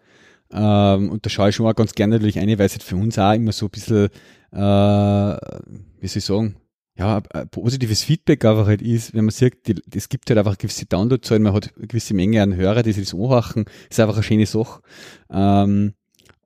Ähm, 0.51 1.09
und 1.09 1.26
da 1.26 1.30
schaue 1.30 1.49
ich 1.49 1.55
schon 1.55 1.68
auch 1.68 1.76
ganz 1.76 1.93
gerne 1.93 2.16
natürlich 2.16 2.39
eine, 2.39 2.57
weil 2.57 2.68
es 2.68 2.74
halt 2.74 2.84
für 2.84 2.95
uns 2.95 3.18
auch 3.18 3.34
immer 3.34 3.51
so 3.51 3.66
ein 3.66 3.72
bisschen, 3.72 4.09
äh, 4.51 4.57
wie 4.57 6.07
soll 6.07 6.18
ich 6.18 6.26
sagen, 6.26 6.55
ja, 6.98 7.22
ein 7.34 7.50
positives 7.50 8.04
Feedback 8.04 8.46
einfach 8.46 8.68
halt 8.68 8.82
ist, 8.82 9.14
wenn 9.14 9.26
man 9.26 9.32
sieht, 9.32 9.84
es 9.93 10.08
gibt 10.08 10.30
halt 10.30 10.39
einfach 10.39 10.58
gewisse 10.58 10.86
Downloadzahlen, 10.86 11.43
man 11.43 11.54
hat 11.54 11.74
eine 11.76 11.88
gewisse 11.88 12.14
Menge 12.14 12.41
an 12.41 12.56
Hörer, 12.56 12.84
die 12.84 12.93
sich 12.93 13.10
das 13.10 13.14
anhören, 13.14 13.66
ist 13.89 14.00
einfach 14.00 14.16
eine 14.16 14.24
schöne 14.24 14.46
Sache. 14.46 14.82
Ähm, 15.30 15.93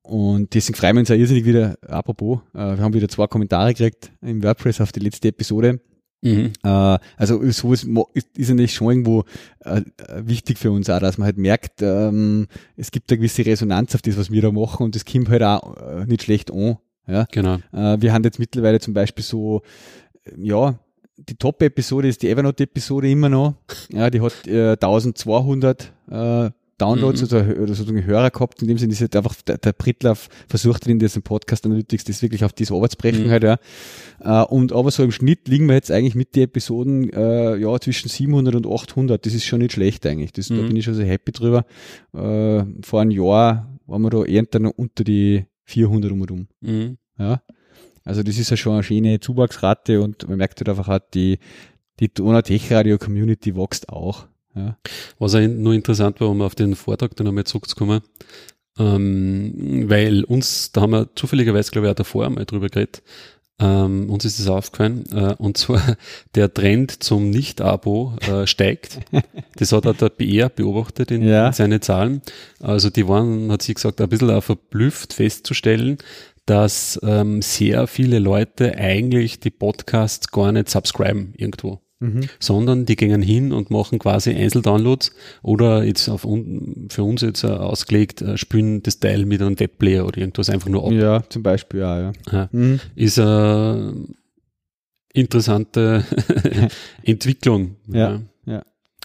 und 0.02 0.56
deswegen 0.56 0.76
freuen 0.76 0.96
wir 0.96 1.02
uns 1.02 1.12
auch 1.12 1.16
irrsinnig 1.16 1.46
wieder, 1.46 1.78
apropos, 1.88 2.40
äh, 2.56 2.58
wir 2.58 2.80
haben 2.80 2.96
wieder 2.96 3.10
zwei 3.10 3.28
Kommentare 3.28 3.74
gekriegt 3.76 4.12
im 4.22 4.42
WordPress 4.42 4.82
auf 4.82 4.92
die 4.92 5.02
letzte 5.02 5.28
Episode. 5.28 5.82
Mhm. 6.22 6.52
Äh, 6.64 6.98
also 7.18 7.52
sowas 7.52 7.86
ist, 8.14 8.28
ist 8.36 8.50
natürlich 8.50 8.74
schon 8.74 8.90
irgendwo 8.90 9.26
äh, 9.60 9.82
wichtig 10.18 10.58
für 10.58 10.72
uns 10.72 10.90
auch, 10.90 11.00
dass 11.00 11.20
man 11.20 11.28
halt 11.28 11.38
merkt, 11.38 11.84
ähm, 11.84 12.48
es 12.76 12.90
gibt 12.90 13.12
eine 13.12 13.20
gewisse 13.20 13.46
Resonanz 13.46 13.94
auf 13.94 14.02
das, 14.02 14.18
was 14.18 14.32
wir 14.32 14.42
da 14.42 14.52
machen 14.52 14.84
und 14.84 14.96
das 14.96 15.06
kommt 15.06 15.30
halt 15.30 15.44
auch 15.44 15.78
äh, 15.78 16.06
nicht 16.08 16.24
schlecht 16.24 16.52
an. 16.52 16.78
Ja? 17.08 17.26
Genau. 17.32 17.56
Äh, 17.72 18.02
wir 18.02 18.12
haben 18.14 18.24
jetzt 18.24 18.40
mittlerweile 18.40 18.80
zum 18.80 18.94
Beispiel 18.94 19.24
so, 19.24 19.62
ja, 20.38 20.80
die 21.18 21.36
Top-Episode 21.36 22.08
ist 22.08 22.22
die 22.22 22.30
Evernote-Episode 22.30 23.10
immer 23.10 23.30
noch. 23.30 23.56
Ja, 23.92 24.10
die 24.10 24.22
hat 24.22 24.48
äh, 24.48 24.72
1200 24.72 25.94
äh, 26.10 26.50
Downloads 26.80 27.22
mhm. 27.22 27.28
oder, 27.28 27.62
oder 27.62 27.74
sozusagen 27.76 28.06
Hörer 28.06 28.32
gehabt. 28.32 28.62
In 28.62 28.68
dem 28.68 28.78
Sinne 28.78 28.94
ist 28.94 29.02
halt 29.02 29.16
einfach 29.16 29.36
der, 29.42 29.58
der 29.58 29.74
Britlauf 29.74 30.30
versucht 30.48 30.88
in 30.88 30.98
diesem 30.98 31.22
Podcast 31.22 31.66
Analytics 31.66 32.06
das 32.06 32.22
wirklich 32.22 32.44
auf 32.44 32.54
diese 32.54 32.74
Arbeit 32.74 32.92
zu 32.92 32.98
brechen 32.98 33.28
mhm. 33.28 33.30
halt, 33.30 33.44
ja. 33.44 33.58
Äh, 34.22 34.46
und 34.46 34.72
aber 34.72 34.90
so 34.90 35.04
im 35.04 35.12
Schnitt 35.12 35.48
liegen 35.48 35.68
wir 35.68 35.76
jetzt 35.76 35.92
eigentlich 35.92 36.16
mit 36.16 36.36
den 36.36 36.44
Episoden 36.44 37.10
äh, 37.12 37.58
ja 37.58 37.80
zwischen 37.80 38.10
700 38.10 38.56
und 38.56 38.66
800. 38.66 39.24
Das 39.26 39.34
ist 39.34 39.46
schon 39.46 39.60
nicht 39.60 39.74
schlecht 39.74 40.06
eigentlich. 40.06 40.32
Das, 40.32 40.50
mhm. 40.50 40.58
Da 40.58 40.68
bin 40.68 40.76
ich 40.76 40.86
schon 40.86 40.96
sehr 40.96 41.06
happy 41.06 41.32
drüber. 41.32 41.66
Äh, 42.14 42.64
vor 42.82 43.02
einem 43.02 43.12
Jahr 43.12 43.68
waren 43.86 44.02
wir 44.02 44.10
da 44.10 44.24
eher 44.24 44.46
noch 44.60 44.72
unter 44.78 45.04
die 45.04 45.46
400 45.66 46.12
um 46.12 46.22
und 46.22 46.32
um. 46.32 46.48
Mhm. 46.62 46.98
Ja. 47.18 47.42
Also 48.10 48.24
das 48.24 48.40
ist 48.40 48.50
ja 48.50 48.58
schon 48.58 48.74
eine 48.74 48.82
schöne 48.82 49.20
Zuwachsrate 49.20 50.02
und 50.02 50.28
man 50.28 50.40
merkt 50.40 50.60
halt 50.60 50.68
einfach, 50.68 50.88
hat 50.88 51.14
die, 51.14 51.38
die 52.00 52.12
Donau 52.12 52.42
Tech 52.42 52.72
Radio 52.72 52.98
Community 52.98 53.56
wächst 53.56 53.90
auch. 53.90 54.26
Ja. 54.56 54.78
Was 55.20 55.36
auch 55.36 55.42
nur 55.42 55.76
interessant 55.76 56.20
war, 56.20 56.30
um 56.30 56.42
auf 56.42 56.56
den 56.56 56.76
Vortrag 56.76 57.16
dann 57.16 57.28
einmal 57.28 57.44
zurückzukommen, 57.44 58.02
ähm, 58.80 59.88
weil 59.88 60.24
uns, 60.24 60.72
da 60.72 60.82
haben 60.82 60.94
wir 60.94 61.10
zufälligerweise, 61.14 61.70
glaube 61.70 61.86
ich, 61.86 61.92
auch 61.92 61.96
davor 61.96 62.26
einmal 62.26 62.46
drüber 62.46 62.70
geredet, 62.70 63.04
ähm, 63.62 64.10
uns 64.10 64.24
ist 64.24 64.40
das 64.40 64.48
aufgefallen, 64.48 65.04
äh, 65.12 65.36
und 65.38 65.58
zwar 65.58 65.98
der 66.36 66.54
Trend 66.54 67.04
zum 67.04 67.30
Nicht-Abo 67.30 68.16
äh, 68.22 68.48
steigt. 68.48 69.00
Das 69.58 69.74
hat 69.74 69.86
auch 69.86 69.96
der 69.96 70.10
BR 70.10 70.48
beobachtet 70.48 71.12
in, 71.12 71.22
ja. 71.28 71.48
in 71.48 71.54
seine 71.54 71.82
Zahlen. 71.82 72.22
Also 72.62 72.90
die 72.90 73.08
waren, 73.08 73.52
hat 73.52 73.62
sie 73.62 73.74
gesagt, 73.74 74.00
ein 74.00 74.08
bisschen 74.08 74.32
auch 74.32 74.44
verblüfft 74.44 75.14
festzustellen, 75.14 75.98
dass 76.50 77.00
ähm, 77.04 77.42
sehr 77.44 77.86
viele 77.86 78.18
Leute 78.18 78.76
eigentlich 78.76 79.40
die 79.40 79.52
Podcasts 79.52 80.32
gar 80.32 80.52
nicht 80.52 80.70
subscriben 80.70 81.34
irgendwo. 81.38 81.80
Mhm. 82.02 82.30
sondern 82.40 82.86
die 82.86 82.96
gehen 82.96 83.22
hin 83.22 83.52
und 83.52 83.72
machen 83.72 84.00
quasi 84.00 84.34
Einzeldownloads 84.34 85.12
oder 85.44 85.84
jetzt 85.84 86.08
auf 86.08 86.24
un, 86.24 86.88
für 86.90 87.04
uns 87.04 87.22
jetzt 87.22 87.44
uh, 87.44 87.50
ausgelegt, 87.50 88.22
uh, 88.22 88.38
spielen 88.38 88.82
das 88.84 89.02
Teil 89.02 89.26
mit 89.26 89.42
einem 89.42 89.60
Webplayer 89.60 90.06
oder 90.06 90.20
irgendwas 90.20 90.50
einfach 90.50 90.70
nur 90.70 90.86
ab. 90.86 90.94
Ja, 90.94 91.24
zum 91.28 91.44
Beispiel, 91.44 91.82
ja. 91.82 92.00
ja. 92.00 92.12
ja. 92.32 92.50
Mhm. 92.54 92.80
Ist 92.96 93.20
eine 93.20 93.96
interessante 95.14 96.06
Entwicklung. 97.04 97.76
Ja. 97.90 98.12
ja. 98.12 98.22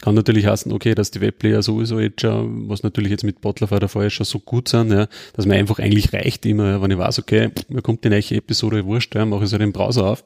Ja. 0.05 0.07
Kann 0.07 0.15
natürlich 0.15 0.47
heißen, 0.47 0.73
okay, 0.73 0.95
dass 0.95 1.11
die 1.11 1.21
Webplayer 1.21 1.63
sowieso 1.63 1.99
jetzt 1.99 2.21
schon, 2.21 2.69
was 2.69 2.83
natürlich 2.83 3.11
jetzt 3.11 3.25
mit 3.25 3.41
Botlerfire 3.41 3.81
der 3.81 3.89
Fall 3.89 4.11
schon 4.11 4.27
so 4.27 4.39
gut 4.39 4.69
sind, 4.69 4.93
ja, 4.93 5.09
dass 5.33 5.47
man 5.47 5.57
einfach 5.57 5.79
eigentlich 5.79 6.13
reicht 6.13 6.45
immer, 6.47 6.83
wenn 6.83 6.91
ich 6.91 6.99
weiß, 6.99 7.19
okay, 7.19 7.51
mir 7.69 7.83
kommt 7.83 8.05
die 8.05 8.11
neue 8.11 8.31
Episode 8.31 8.85
wurscht, 8.85 9.15
ja, 9.15 9.25
mache 9.25 9.45
ich 9.45 9.51
so 9.51 9.59
den 9.59 9.73
Browser 9.73 10.07
auf 10.07 10.25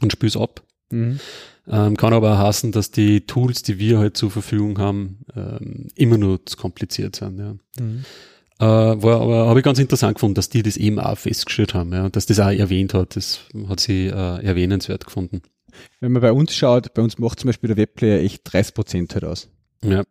und 0.00 0.12
spüle 0.12 0.28
es 0.28 0.36
ab. 0.36 0.62
Mhm. 0.90 1.20
Ähm, 1.68 1.96
kann 1.96 2.12
aber 2.12 2.34
auch 2.34 2.38
heißen, 2.38 2.72
dass 2.72 2.90
die 2.90 3.26
Tools, 3.26 3.62
die 3.62 3.78
wir 3.78 3.98
halt 3.98 4.16
zur 4.16 4.30
Verfügung 4.30 4.78
haben, 4.78 5.20
ähm, 5.36 5.88
immer 5.94 6.18
nur 6.18 6.44
zu 6.44 6.56
kompliziert 6.56 7.16
sind. 7.16 7.38
Ja. 7.38 7.54
Mhm. 7.78 8.04
Äh, 8.58 8.64
war 8.64 9.20
aber 9.20 9.46
habe 9.46 9.60
ich 9.60 9.64
ganz 9.64 9.78
interessant 9.78 10.16
gefunden, 10.16 10.34
dass 10.34 10.48
die 10.48 10.62
das 10.62 10.76
eben 10.76 10.98
auch 10.98 11.16
festgestellt 11.16 11.74
haben, 11.74 11.92
ja, 11.92 12.04
und 12.04 12.16
dass 12.16 12.26
das 12.26 12.40
auch 12.40 12.50
erwähnt 12.50 12.92
hat. 12.92 13.16
Das 13.16 13.40
hat 13.68 13.80
sie 13.80 14.06
äh, 14.06 14.10
erwähnenswert 14.44 15.06
gefunden. 15.06 15.42
Wenn 16.00 16.12
man 16.12 16.22
bei 16.22 16.32
uns 16.32 16.54
schaut, 16.54 16.94
bei 16.94 17.02
uns 17.02 17.18
macht 17.18 17.40
zum 17.40 17.48
Beispiel 17.48 17.68
der 17.68 17.76
Webplayer 17.76 18.20
echt 18.20 18.42
30 18.44 18.74
Prozent 18.74 19.14
halt 19.14 19.24
aus. 19.24 19.48
Ja. 19.82 20.04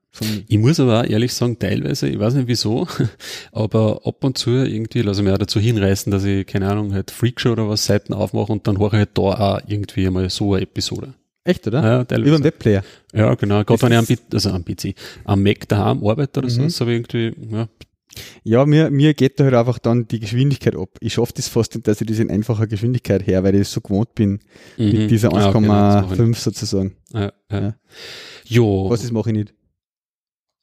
Ich 0.47 0.57
muss 0.57 0.79
aber 0.79 1.01
auch 1.01 1.05
ehrlich 1.05 1.31
sagen, 1.31 1.59
teilweise, 1.59 2.09
ich 2.09 2.17
weiß 2.17 2.33
nicht 2.33 2.47
wieso, 2.47 2.87
aber 3.51 4.01
ab 4.03 4.23
und 4.23 4.37
zu 4.37 4.49
irgendwie 4.49 5.01
lasse 5.01 5.21
ich 5.21 5.25
mich 5.25 5.33
auch 5.33 5.37
dazu 5.37 5.59
hinreißen, 5.59 6.11
dass 6.11 6.23
ich, 6.23 6.47
keine 6.47 6.69
Ahnung, 6.69 6.93
halt 6.93 7.11
Freakshow 7.11 7.51
oder 7.51 7.69
was 7.69 7.85
Seiten 7.85 8.13
aufmache 8.13 8.51
und 8.51 8.65
dann 8.67 8.79
höre 8.79 8.87
ich 8.87 8.93
halt 8.93 9.09
da 9.13 9.21
auch 9.21 9.59
irgendwie 9.67 10.07
einmal 10.07 10.29
so 10.31 10.55
eine 10.55 10.63
Episode. 10.63 11.13
Echt, 11.43 11.67
oder? 11.67 11.83
Ja, 11.83 12.03
teilweise. 12.03 12.29
Über 12.29 12.37
den 12.39 12.43
Webplayer. 12.43 12.83
Ja, 13.13 13.33
genau. 13.35 13.63
Gerade 13.63 13.81
wenn 13.83 13.91
ich 13.91 13.97
am, 13.97 14.05
PC, 14.05 14.33
also 14.33 14.49
am 14.49 14.65
PC, 14.65 14.95
am 15.23 15.43
Mac 15.43 15.67
daheim 15.67 16.05
arbeite 16.05 16.39
oder 16.39 16.49
mhm. 16.49 16.69
so, 16.69 16.79
habe 16.81 16.93
ich 16.93 17.13
irgendwie, 17.13 17.55
ja. 17.55 17.67
Ja, 18.43 18.65
mir, 18.65 18.89
mir 18.89 19.13
geht 19.13 19.39
da 19.39 19.45
halt 19.45 19.53
einfach 19.53 19.79
dann 19.79 20.07
die 20.07 20.19
Geschwindigkeit 20.19 20.75
ab. 20.75 20.97
Ich 20.99 21.13
schaffe 21.13 21.33
das 21.35 21.47
fast 21.47 21.75
nicht, 21.75 21.87
dass 21.87 22.01
ich 22.01 22.07
das 22.07 22.19
in 22.19 22.31
einfacher 22.31 22.67
Geschwindigkeit 22.67 23.25
her, 23.25 23.43
weil 23.43 23.55
ich 23.55 23.67
so 23.67 23.81
gewohnt 23.81 24.15
bin 24.15 24.39
mhm. 24.77 24.91
mit 24.91 25.11
dieser 25.11 25.29
1,5 25.29 25.69
ah, 25.69 26.07
okay, 26.11 26.33
sozusagen. 26.33 26.95
Ja, 27.13 27.31
ja. 27.51 27.61
ja. 27.61 27.75
Jo. 28.45 28.89
Was 28.89 29.03
ist 29.03 29.11
mache 29.11 29.29
ich 29.29 29.35
nicht? 29.35 29.53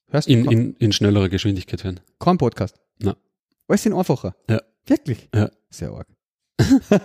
Hörst 0.08 0.28
du? 0.28 0.32
In, 0.32 0.50
in, 0.50 0.76
in 0.76 0.92
schnellerer 0.92 1.28
Geschwindigkeit 1.28 1.84
hören. 1.84 2.00
Kein 2.18 2.38
Podcast. 2.38 2.76
Na. 2.98 3.16
Alles 3.68 3.82
sind 3.82 3.92
einfacher. 3.92 4.34
Ja. 4.50 4.60
Wirklich? 4.86 5.28
Ja. 5.34 5.50
Sehr 5.70 5.90
arg. 5.90 6.08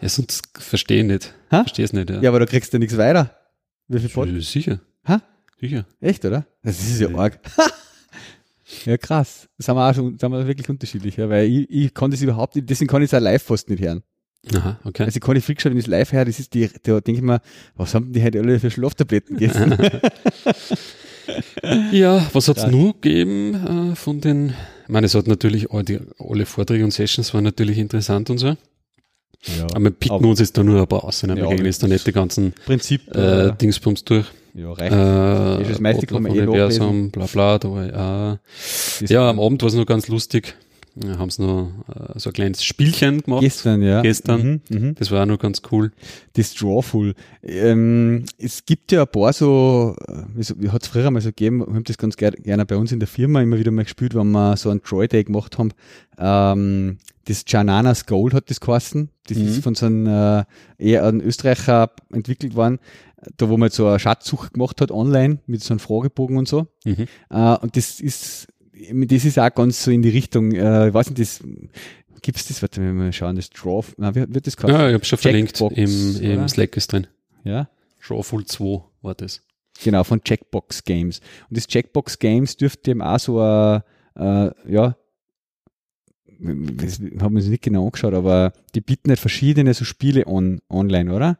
Ja, 0.00 0.10
sonst 0.10 0.42
verstehe 0.58 1.00
ich 1.00 1.06
nicht. 1.06 1.34
Ha? 1.50 1.62
Verstehe 1.62 1.86
es 1.86 1.94
nicht, 1.94 2.10
ja. 2.10 2.20
Ja, 2.20 2.28
aber 2.28 2.38
da 2.38 2.44
kriegst 2.44 2.74
du 2.74 2.78
nichts 2.78 2.98
weiter. 2.98 3.34
Wie 3.88 3.98
viel 3.98 4.10
Pod 4.10 4.28
Sicher. 4.42 4.80
Ha? 5.08 5.22
Sicher. 5.58 5.86
Echt, 5.98 6.22
oder? 6.26 6.44
Das 6.62 6.78
ist 6.78 7.00
ja 7.00 7.08
arg. 7.14 7.40
ja, 8.84 8.96
krass. 8.96 9.48
Das 9.58 9.68
haben 9.68 9.76
wir 9.76 9.88
auch 9.88 9.94
schon, 9.94 10.14
das 10.14 10.22
haben 10.22 10.32
wir 10.32 10.46
wirklich 10.46 10.68
unterschiedlich, 10.68 11.16
ja, 11.16 11.28
weil 11.28 11.46
ich, 11.46 11.70
ich 11.70 11.94
kann 11.94 12.10
das 12.10 12.22
überhaupt 12.22 12.56
nicht, 12.56 12.68
deswegen 12.68 12.88
kann 12.88 13.02
ich 13.02 13.10
es 13.10 13.14
auch 13.14 13.20
live 13.20 13.42
fast 13.42 13.68
nicht 13.68 13.82
hören. 13.82 14.02
Aha, 14.54 14.78
okay. 14.84 15.04
Also 15.04 15.16
ich 15.16 15.22
kann 15.22 15.34
die 15.34 15.40
Freakshow, 15.40 15.70
wenn 15.70 15.78
ich 15.78 15.84
es 15.84 15.90
live 15.90 16.12
höre, 16.12 16.26
das 16.26 16.38
ist 16.38 16.52
die, 16.52 16.68
da 16.82 17.00
denke 17.00 17.18
ich 17.18 17.24
mir, 17.24 17.40
was 17.76 17.94
haben 17.94 18.12
die 18.12 18.22
heute 18.22 18.40
alle 18.40 18.60
für 18.60 18.70
Schlaftabletten 18.70 19.38
gegessen? 19.38 19.72
ja, 21.92 22.26
was 22.32 22.48
hat 22.48 22.58
es 22.58 22.66
nur 22.66 22.92
gegeben 22.94 23.92
äh, 23.92 23.96
von 23.96 24.20
den, 24.20 24.54
ich 24.82 24.88
meine, 24.88 25.06
es 25.06 25.14
hat 25.14 25.26
natürlich, 25.26 25.70
all 25.70 25.84
die, 25.84 26.00
alle 26.18 26.44
Vorträge 26.44 26.84
und 26.84 26.90
Sessions 26.90 27.32
waren 27.32 27.44
natürlich 27.44 27.78
interessant 27.78 28.28
und 28.28 28.38
so. 28.38 28.56
Ja, 29.58 29.64
aber 29.74 29.84
wir 29.84 29.90
picken 29.90 30.16
aber, 30.16 30.28
uns 30.28 30.40
jetzt 30.40 30.56
da 30.56 30.62
nur 30.62 30.80
ein 30.80 30.86
paar 30.86 31.04
aus. 31.04 31.22
Ne? 31.22 31.36
Wir 31.36 31.44
ja, 31.44 31.54
gehen 31.54 31.64
jetzt 31.64 31.82
da 31.82 31.86
nicht 31.86 32.06
die 32.06 32.12
ganzen 32.12 32.52
Prinzip, 32.64 33.14
äh, 33.14 33.48
äh, 33.48 33.56
Dingsbums 33.56 34.04
durch. 34.04 34.26
Ja, 34.54 34.72
reicht. 34.72 34.92
Äh, 34.92 35.68
das 35.68 35.80
meiste 35.80 36.06
kann 36.06 36.22
man 36.22 36.34
eh 36.34 36.42
Universum, 36.42 37.10
bla 37.10 37.26
bla, 37.26 37.58
da 37.58 37.70
war 37.70 37.86
ja. 37.86 38.38
Ja, 39.00 39.28
am 39.28 39.40
Abend 39.40 39.60
war 39.62 39.68
es 39.68 39.74
noch 39.74 39.86
ganz 39.86 40.08
lustig. 40.08 40.54
Ja, 40.96 41.18
haben 41.18 41.28
sie 41.28 41.42
noch 41.42 41.72
äh, 41.88 42.18
so 42.20 42.30
ein 42.30 42.32
kleines 42.34 42.62
Spielchen 42.62 43.22
gemacht. 43.22 43.40
Gestern, 43.40 43.82
ja. 43.82 44.00
Gestern. 44.02 44.62
Mhm, 44.68 44.78
mhm. 44.78 44.94
das 44.94 45.10
war 45.10 45.22
auch 45.22 45.26
noch 45.26 45.40
ganz 45.40 45.62
cool. 45.72 45.90
Das 46.34 46.54
Drawful. 46.54 47.14
Ähm, 47.42 48.26
es 48.38 48.64
gibt 48.64 48.92
ja 48.92 49.02
ein 49.02 49.08
paar 49.08 49.32
so, 49.32 49.96
wie 50.36 50.70
hat 50.70 50.82
es 50.82 50.88
früher 50.88 51.10
mal 51.10 51.20
so 51.20 51.30
gegeben, 51.30 51.66
wir 51.66 51.74
haben 51.74 51.82
das 51.82 51.98
ganz 51.98 52.16
gerne 52.16 52.64
bei 52.64 52.76
uns 52.76 52.92
in 52.92 53.00
der 53.00 53.08
Firma 53.08 53.42
immer 53.42 53.58
wieder 53.58 53.72
mal 53.72 53.82
gespielt, 53.82 54.14
wenn 54.14 54.30
wir 54.30 54.56
so 54.56 54.70
ein 54.70 54.80
Draw 54.88 55.08
Day 55.08 55.24
gemacht 55.24 55.58
haben. 55.58 55.72
Ähm, 56.16 56.98
das 57.24 57.44
Jananas 57.48 58.06
Gold 58.06 58.34
hat 58.34 58.50
das 58.50 58.60
geheißen. 58.60 59.08
Das 59.26 59.38
mhm. 59.38 59.48
ist 59.48 59.64
von 59.64 59.74
so 59.74 59.86
einem 59.86 60.06
äh, 60.06 60.44
eher 60.78 61.04
ein 61.06 61.20
Österreicher 61.20 61.90
entwickelt 62.12 62.54
worden, 62.54 62.78
da 63.36 63.48
wo 63.48 63.56
man 63.56 63.70
so 63.70 63.86
eine 63.86 63.98
Schatzsuche 63.98 64.50
gemacht 64.50 64.80
hat 64.80 64.90
online 64.90 65.38
mit 65.46 65.62
so 65.62 65.72
einem 65.72 65.80
Fragebogen 65.80 66.36
und 66.36 66.48
so. 66.48 66.66
Mhm. 66.84 67.06
Äh, 67.30 67.56
und 67.56 67.76
das 67.76 68.00
ist, 68.00 68.48
das 68.72 69.24
ist 69.24 69.38
auch 69.38 69.54
ganz 69.54 69.84
so 69.84 69.90
in 69.90 70.02
die 70.02 70.10
Richtung, 70.10 70.52
äh, 70.52 70.88
ich 70.88 70.94
weiß 70.94 71.10
nicht, 71.10 71.20
das 71.20 71.42
gibt 72.22 72.38
es 72.38 72.46
das, 72.46 72.62
warte 72.62 72.80
mal 72.80 73.12
schauen, 73.12 73.36
das 73.36 73.50
Draw, 73.50 73.84
na, 73.98 74.14
wie 74.14 74.24
wird 74.32 74.46
das 74.46 74.56
geheißen? 74.56 74.80
Ja, 74.80 74.88
ich 74.88 74.94
habe 74.94 75.04
schon 75.04 75.18
verlinkt, 75.18 75.60
im, 75.60 76.20
im 76.20 76.48
Slack 76.48 76.76
ist 76.76 76.92
drin. 76.92 77.06
Ja. 77.44 77.68
Drawful 78.06 78.44
2 78.44 78.82
war 79.02 79.14
das. 79.14 79.42
Genau, 79.82 80.04
von 80.04 80.22
Checkbox 80.22 80.84
Games. 80.84 81.20
Und 81.48 81.56
das 81.56 81.66
Checkbox 81.66 82.18
Games 82.18 82.56
dürfte 82.56 82.92
eben 82.92 83.02
auch 83.02 83.18
so 83.18 83.40
ein, 83.40 83.82
äh, 84.16 84.50
ja, 84.72 84.96
haben 86.40 87.08
wir 87.18 87.26
uns 87.26 87.46
nicht 87.46 87.62
genau 87.62 87.86
angeschaut, 87.86 88.14
aber 88.14 88.52
die 88.74 88.80
bieten 88.80 89.10
halt 89.10 89.18
verschiedene 89.18 89.72
so 89.74 89.84
Spiele 89.84 90.26
on, 90.26 90.60
online, 90.68 91.12
oder? 91.12 91.38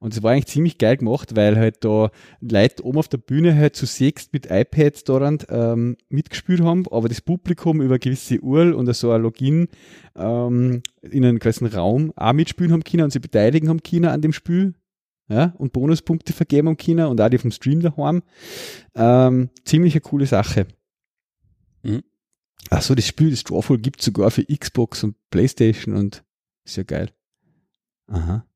Und 0.00 0.14
es 0.14 0.22
war 0.22 0.32
eigentlich 0.32 0.46
ziemlich 0.46 0.78
geil 0.78 0.96
gemacht, 0.96 1.36
weil 1.36 1.58
halt 1.58 1.84
da 1.84 2.10
Leute 2.40 2.84
oben 2.84 2.98
auf 2.98 3.08
der 3.08 3.18
Bühne 3.18 3.54
halt 3.54 3.76
zu 3.76 3.84
sechst 3.84 4.32
mit 4.32 4.50
iPads 4.50 5.04
daran 5.04 5.38
ähm, 5.50 5.98
mitgespielt 6.08 6.62
haben, 6.62 6.86
aber 6.90 7.10
das 7.10 7.20
Publikum 7.20 7.82
über 7.82 7.98
gewisse 7.98 8.40
URL 8.40 8.72
und 8.72 8.90
so 8.94 9.12
ein 9.12 9.20
Login 9.20 9.68
ähm, 10.16 10.82
in 11.02 11.24
einem 11.24 11.38
gewissen 11.38 11.66
Raum 11.66 12.14
auch 12.16 12.32
mitspielen 12.32 12.72
haben 12.72 12.82
können 12.82 13.04
und 13.04 13.12
sie 13.12 13.18
beteiligen 13.18 13.68
haben 13.68 13.82
können 13.82 14.06
an 14.06 14.22
dem 14.22 14.32
Spiel. 14.32 14.72
ja, 15.28 15.54
und 15.58 15.74
Bonuspunkte 15.74 16.32
vergeben 16.32 16.68
am 16.68 16.78
China 16.78 17.06
und 17.06 17.20
auch 17.20 17.28
die 17.28 17.38
vom 17.38 17.50
Stream 17.50 17.80
daheim. 17.80 18.22
Ähm, 18.94 19.50
ziemlich 19.66 19.92
eine 19.92 20.00
coole 20.00 20.24
Sache. 20.24 20.66
Mhm. 21.82 22.02
Achso, 22.70 22.94
das 22.94 23.06
Spiel, 23.06 23.30
das 23.30 23.44
Drawful 23.44 23.78
gibt 23.78 24.00
sogar 24.00 24.30
für 24.30 24.46
Xbox 24.46 25.04
und 25.04 25.16
Playstation 25.28 25.94
und 25.94 26.24
ist 26.64 26.76
ja 26.76 26.84
geil. 26.84 27.10
Aha. 28.06 28.46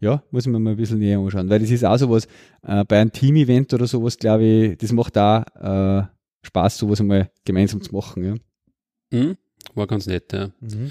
Ja, 0.00 0.22
muss 0.30 0.46
man 0.46 0.62
mal 0.62 0.70
ein 0.70 0.76
bisschen 0.76 0.98
näher 0.98 1.18
anschauen, 1.18 1.48
weil 1.48 1.60
das 1.60 1.70
ist 1.70 1.84
auch 1.84 1.96
sowas, 1.96 2.26
äh, 2.62 2.84
bei 2.84 3.00
einem 3.00 3.12
Team-Event 3.12 3.72
oder 3.74 3.86
sowas, 3.86 4.18
glaube 4.18 4.44
ich, 4.44 4.78
das 4.78 4.92
macht 4.92 5.16
da 5.16 6.08
äh, 6.10 6.46
Spaß, 6.46 6.78
sowas 6.78 7.00
einmal 7.00 7.30
gemeinsam 7.44 7.82
zu 7.82 7.94
machen. 7.94 8.24
Ja. 8.24 9.18
Mhm. 9.18 9.36
War 9.74 9.86
ganz 9.86 10.06
nett, 10.06 10.32
ja. 10.32 10.50
Mhm. 10.60 10.90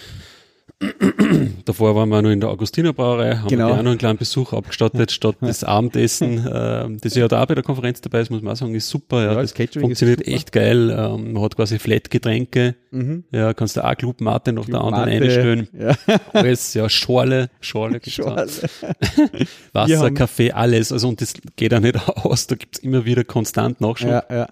Davor 1.66 1.96
waren 1.96 2.10
wir 2.10 2.22
noch 2.22 2.30
in 2.30 2.40
der 2.40 2.50
Augustinerbrauerei, 2.50 3.36
haben 3.38 3.48
genau. 3.48 3.68
wir 3.68 3.74
auch 3.76 3.84
noch 3.84 3.92
einen 3.92 3.98
kleinen 3.98 4.18
Besuch 4.18 4.54
abgestattet, 4.54 5.12
statt 5.12 5.36
des 5.42 5.64
Abendessen, 5.64 6.46
äh, 6.46 6.88
das 7.00 7.16
ja 7.16 7.28
da 7.28 7.44
auch 7.44 7.48
bei 7.48 7.56
der 7.56 7.64
Konferenz 7.64 8.02
dabei 8.02 8.22
ist, 8.22 8.32
muss 8.32 8.42
man 8.42 8.54
auch 8.54 8.58
sagen, 8.58 8.74
ist 8.76 8.90
super. 8.90 9.24
Ja, 9.24 9.34
ja 9.34 9.42
das, 9.42 9.54
das 9.54 9.70
funktioniert 9.74 10.28
echt 10.28 10.52
geil. 10.52 10.90
Ähm, 10.90 11.34
man 11.34 11.44
hat 11.44 11.56
quasi 11.56 11.80
Flat-Getränke, 11.80 12.76
mhm. 12.92 13.24
ja, 13.32 13.54
kannst 13.54 13.78
du 13.78 13.86
auch 13.86 13.96
Club 13.96 14.22
Mate 14.22 14.54
nach 14.54 14.66
Club 14.66 14.74
der 14.74 14.84
anderen 14.84 15.10
Mate. 15.10 15.24
einstellen. 15.24 15.68
Ja. 15.78 15.96
Alles, 16.34 16.74
ja, 16.74 16.90
Schorle, 16.90 17.50
Schorle 17.60 18.00
gibt's 18.00 18.14
Schorle. 18.14 18.48
Wasser, 19.74 20.12
Kaffee, 20.12 20.52
alles. 20.52 20.92
Also, 20.92 21.08
und 21.08 21.22
das 21.22 21.34
geht 21.56 21.74
auch 21.74 21.80
nicht 21.80 21.96
aus, 22.08 22.48
da 22.48 22.56
gibt's 22.56 22.80
immer 22.80 23.06
wieder 23.06 23.24
konstant 23.24 23.82
Nachschub. 23.82 24.10
Ja, 24.10 24.24
ja. 24.30 24.48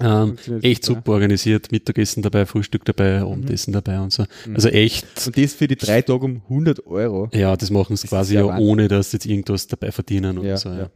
Ähm, 0.00 0.38
echt 0.62 0.84
super 0.84 1.12
organisiert, 1.12 1.72
Mittagessen 1.72 2.22
dabei, 2.22 2.46
Frühstück 2.46 2.84
dabei, 2.84 3.20
mhm. 3.20 3.32
Abendessen 3.32 3.70
mhm. 3.70 3.74
dabei 3.74 4.00
und 4.00 4.12
so. 4.12 4.24
Mhm. 4.46 4.54
Also 4.54 4.68
echt. 4.68 5.06
Und 5.26 5.36
das 5.36 5.54
für 5.54 5.68
die 5.68 5.76
drei 5.76 6.02
Tage 6.02 6.24
um 6.24 6.42
100 6.48 6.86
Euro. 6.86 7.28
Ja, 7.32 7.56
das 7.56 7.70
machen 7.70 7.96
sie 7.96 8.08
quasi 8.08 8.34
ja 8.34 8.58
ohne, 8.58 8.88
dass 8.88 9.10
sie 9.10 9.16
jetzt 9.16 9.26
irgendwas 9.26 9.66
dabei 9.66 9.92
verdienen 9.92 10.38
oder 10.38 10.48
ja, 10.50 10.56
so. 10.56 10.68
Ja. 10.68 10.78
ja. 10.78 10.90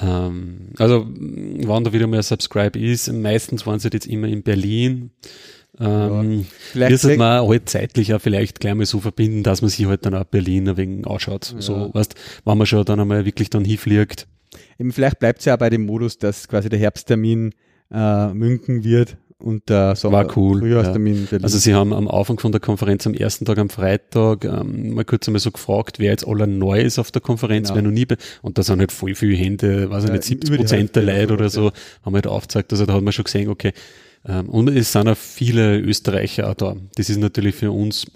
Ähm, 0.00 0.70
also, 0.78 1.06
wann 1.08 1.84
da 1.84 1.92
wieder 1.92 2.06
mal 2.06 2.18
ein 2.18 2.22
Subscribe 2.22 2.78
ist, 2.78 3.12
meistens 3.12 3.66
waren 3.66 3.78
sie 3.78 3.90
jetzt 3.92 4.06
immer 4.06 4.26
in 4.26 4.42
Berlin. 4.42 5.10
Ähm, 5.80 6.46
ja, 6.74 6.88
wir 6.88 6.98
sollten 6.98 7.18
man 7.18 7.48
halt 7.48 7.68
zeitlich 7.68 8.14
auch 8.14 8.20
vielleicht 8.20 8.60
gleich 8.60 8.74
mal 8.74 8.86
so 8.86 9.00
verbinden, 9.00 9.42
dass 9.42 9.60
man 9.60 9.70
sich 9.70 9.86
halt 9.86 10.06
dann 10.06 10.14
auch 10.14 10.24
Berlin 10.24 10.68
ein 10.68 10.76
wenig 10.76 11.06
ausschaut. 11.06 11.52
Ja. 11.54 11.60
So, 11.60 11.90
weißt, 11.92 12.14
wenn 12.44 12.58
man 12.58 12.66
schon 12.66 12.84
dann 12.84 13.00
einmal 13.00 13.24
wirklich 13.24 13.50
dann 13.50 13.64
hinfliegt. 13.64 14.26
Eben, 14.78 14.92
vielleicht 14.92 15.18
bleibt 15.18 15.40
es 15.40 15.46
ja 15.46 15.54
auch 15.54 15.58
bei 15.58 15.70
dem 15.70 15.84
Modus, 15.84 16.18
dass 16.18 16.46
quasi 16.48 16.68
der 16.68 16.78
Herbsttermin 16.78 17.54
äh, 17.92 18.32
Münken 18.34 18.84
wird 18.84 19.16
und 19.38 19.68
der 19.68 19.94
Sommer 19.94 20.26
War 20.26 20.36
cool. 20.36 20.66
Ja. 20.66 20.80
Also 21.42 21.58
sie 21.58 21.74
haben 21.74 21.92
am 21.92 22.08
Anfang 22.08 22.38
von 22.38 22.52
der 22.52 22.60
Konferenz 22.60 23.06
am 23.06 23.14
ersten 23.14 23.44
Tag 23.44 23.58
am 23.58 23.68
Freitag 23.68 24.44
ähm, 24.44 24.94
mal 24.94 25.04
kurz 25.04 25.28
einmal 25.28 25.40
so 25.40 25.50
gefragt, 25.50 25.98
wer 25.98 26.10
jetzt 26.10 26.26
aller 26.26 26.46
neu 26.46 26.80
ist 26.80 26.98
auf 26.98 27.10
der 27.10 27.20
Konferenz, 27.20 27.68
genau. 27.68 27.76
wer 27.76 27.82
noch 27.82 27.90
nie 27.90 28.06
bei, 28.06 28.16
und 28.42 28.56
da 28.58 28.62
sind 28.62 28.80
halt 28.80 28.92
voll 28.92 29.14
viele 29.14 29.36
Hände, 29.36 29.90
weiß 29.90 30.04
ich 30.04 30.08
ja, 30.08 30.14
nicht, 30.14 30.24
70 30.24 30.56
Prozent 30.56 30.96
der 30.96 31.02
Leute 31.02 31.34
oder 31.34 31.50
so, 31.50 31.72
haben 32.02 32.14
halt 32.14 32.26
aufgezeigt, 32.26 32.72
also 32.72 32.86
da 32.86 32.94
hat 32.94 33.02
man 33.02 33.12
schon 33.12 33.24
gesehen, 33.24 33.48
okay, 33.48 33.72
ähm, 34.26 34.48
und 34.48 34.68
es 34.68 34.92
sind 34.92 35.08
auch 35.08 35.16
viele 35.16 35.78
Österreicher 35.78 36.48
auch 36.48 36.54
da. 36.54 36.76
Das 36.96 37.10
ist 37.10 37.18
natürlich 37.18 37.54
für 37.54 37.70
uns, 37.70 38.06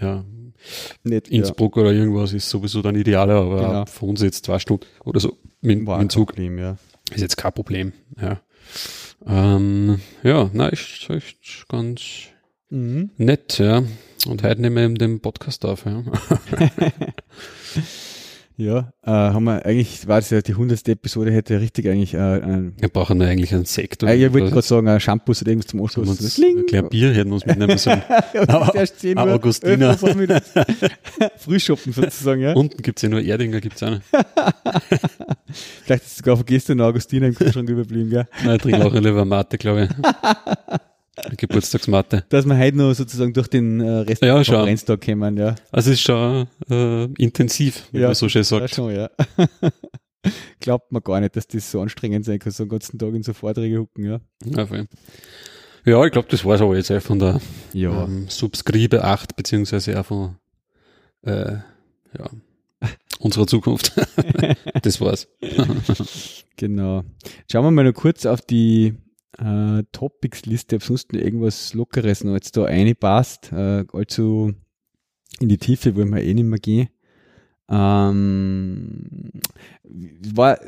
ja, 0.00 0.24
nicht, 1.04 1.28
Innsbruck 1.28 1.76
ja. 1.76 1.82
oder 1.82 1.92
irgendwas 1.92 2.32
ist 2.32 2.48
sowieso 2.48 2.80
dann 2.82 2.94
idealer, 2.94 3.36
aber 3.36 3.60
genau. 3.60 3.86
für 3.86 4.06
uns 4.06 4.22
jetzt 4.22 4.46
zwei 4.46 4.58
Stunden 4.58 4.86
oder 5.04 5.20
so 5.20 5.36
mit, 5.60 5.80
mit 5.80 5.88
dem 5.88 6.10
Zug. 6.10 6.28
Problem, 6.28 6.58
ja. 6.58 6.76
Ist 7.12 7.20
jetzt 7.20 7.36
kein 7.36 7.52
Problem, 7.52 7.92
ja. 8.20 8.40
Ähm, 9.26 10.00
ja, 10.22 10.50
na, 10.52 10.68
ist 10.68 11.08
echt 11.10 11.68
ganz 11.68 12.00
mhm. 12.70 13.10
nett, 13.16 13.58
ja. 13.58 13.82
Und 14.26 14.42
heute 14.42 14.60
nehmen 14.60 14.76
wir 14.76 14.84
eben 14.84 14.98
den 14.98 15.20
Podcast 15.20 15.64
auf, 15.64 15.84
ja. 15.86 16.02
Ja, 18.60 18.92
äh, 19.06 19.10
haben 19.10 19.44
wir 19.44 19.64
eigentlich, 19.64 20.06
war 20.06 20.20
das 20.20 20.28
ja 20.28 20.42
die 20.42 20.54
hundertste 20.54 20.92
Episode, 20.92 21.32
hätte 21.32 21.58
richtig 21.58 21.88
eigentlich 21.88 22.12
äh, 22.12 22.18
ein, 22.18 22.74
Wir 22.78 22.90
brauchen 22.90 23.18
ja 23.22 23.28
eigentlich 23.28 23.54
einen 23.54 23.64
Sekt. 23.64 24.02
Äh, 24.02 24.16
ich 24.16 24.32
wollte 24.34 24.50
gerade 24.50 24.60
sagen, 24.60 24.86
ein 24.86 25.00
Shampoo 25.00 25.32
oder 25.32 25.46
irgendwas 25.46 25.68
zum 25.68 25.80
Anstoßen. 25.80 26.44
Ein 26.44 26.66
kleines 26.66 26.90
Bier 26.90 27.14
hätten 27.14 27.30
wir 27.30 27.34
uns 27.36 27.46
mitnehmen 27.46 27.78
sollen. 27.78 28.02
erst 28.74 29.00
10 29.00 29.16
Uhr, 29.16 29.32
Augustiner. 29.32 29.96
Frühshoppen 31.38 31.94
sozusagen, 31.94 32.42
ja. 32.42 32.52
Unten 32.52 32.82
gibt's 32.82 33.00
ja 33.00 33.08
nur 33.08 33.22
Erdinger, 33.22 33.62
gibt's 33.62 33.82
auch 33.82 33.92
noch. 33.92 34.00
Vielleicht 35.52 36.04
ist 36.04 36.16
sogar 36.18 36.36
vergessen, 36.36 36.78
noch 36.78 36.86
Augustiner 36.86 37.26
im 37.26 37.34
Kühlschrank 37.34 37.68
überblieben, 37.68 38.10
gell? 38.10 38.26
Nein, 38.44 38.56
ich 38.56 38.62
trinke 38.62 38.84
auch 38.84 38.92
eine 38.92 39.00
Leber 39.00 39.24
Mate, 39.24 39.58
glaube 39.58 39.84
ich. 39.84 39.90
Geburtstagsmatte. 41.36 42.24
Dass 42.28 42.46
wir 42.46 42.56
heute 42.56 42.76
noch 42.76 42.94
sozusagen 42.94 43.32
durch 43.32 43.48
den 43.48 43.80
äh, 43.80 43.90
Rest 44.00 44.22
ja, 44.22 44.38
des 44.38 44.48
Konferenztag 44.48 45.04
kommen, 45.04 45.36
ja. 45.36 45.54
Also 45.70 45.90
es 45.90 45.98
ist 45.98 46.02
schon 46.02 46.46
äh, 46.70 47.04
intensiv, 47.22 47.88
wie 47.92 48.00
ja, 48.00 48.06
man 48.08 48.14
so 48.14 48.28
schön 48.28 48.44
sagt. 48.44 48.62
Ja, 48.62 48.68
schon, 48.68 48.94
ja. 48.94 49.10
Glaubt 50.60 50.92
man 50.92 51.02
gar 51.02 51.20
nicht, 51.20 51.36
dass 51.36 51.46
das 51.46 51.70
so 51.70 51.80
anstrengend 51.80 52.24
sein 52.24 52.38
kann, 52.38 52.52
so 52.52 52.62
einen 52.62 52.70
ganzen 52.70 52.98
Tag 52.98 53.14
in 53.14 53.22
so 53.22 53.32
Vorträge 53.32 53.78
hucken, 53.78 54.04
ja. 54.04 54.20
Ja, 54.44 54.66
voll. 54.66 54.86
Ja, 55.84 56.04
ich 56.04 56.12
glaube, 56.12 56.28
das 56.30 56.44
war 56.44 56.56
es 56.56 56.60
aber 56.60 56.76
jetzt 56.76 56.90
auch 56.90 57.00
von 57.00 57.18
der 57.18 57.40
ja. 57.72 58.04
ähm, 58.04 58.26
Subscribe 58.28 59.02
8, 59.02 59.34
beziehungsweise 59.34 59.98
auch 59.98 60.04
von 60.04 60.36
äh, 61.22 61.52
ja, 62.18 62.30
unserer 63.20 63.46
Zukunft. 63.46 63.92
das 64.82 65.00
war's. 65.00 65.28
genau. 66.56 67.04
Schauen 67.50 67.64
wir 67.64 67.70
mal 67.70 67.84
noch 67.84 67.94
kurz 67.94 68.26
auf 68.26 68.40
die 68.40 68.94
äh, 69.38 69.82
Topics-Liste, 69.92 70.76
ob 70.76 70.82
sonst 70.82 71.12
noch 71.12 71.20
irgendwas 71.20 71.74
Lockeres 71.74 72.24
noch 72.24 72.34
jetzt 72.34 72.56
da 72.56 72.64
reinpasst. 72.64 73.52
Äh, 73.52 73.84
allzu 73.92 74.54
in 75.38 75.48
die 75.48 75.58
Tiefe 75.58 75.94
wollen 75.96 76.10
wir 76.10 76.22
eh 76.22 76.34
nicht 76.34 76.44
mehr 76.44 76.58
gehen. 76.58 76.88
Ähm, 77.70 79.30
war 80.34 80.58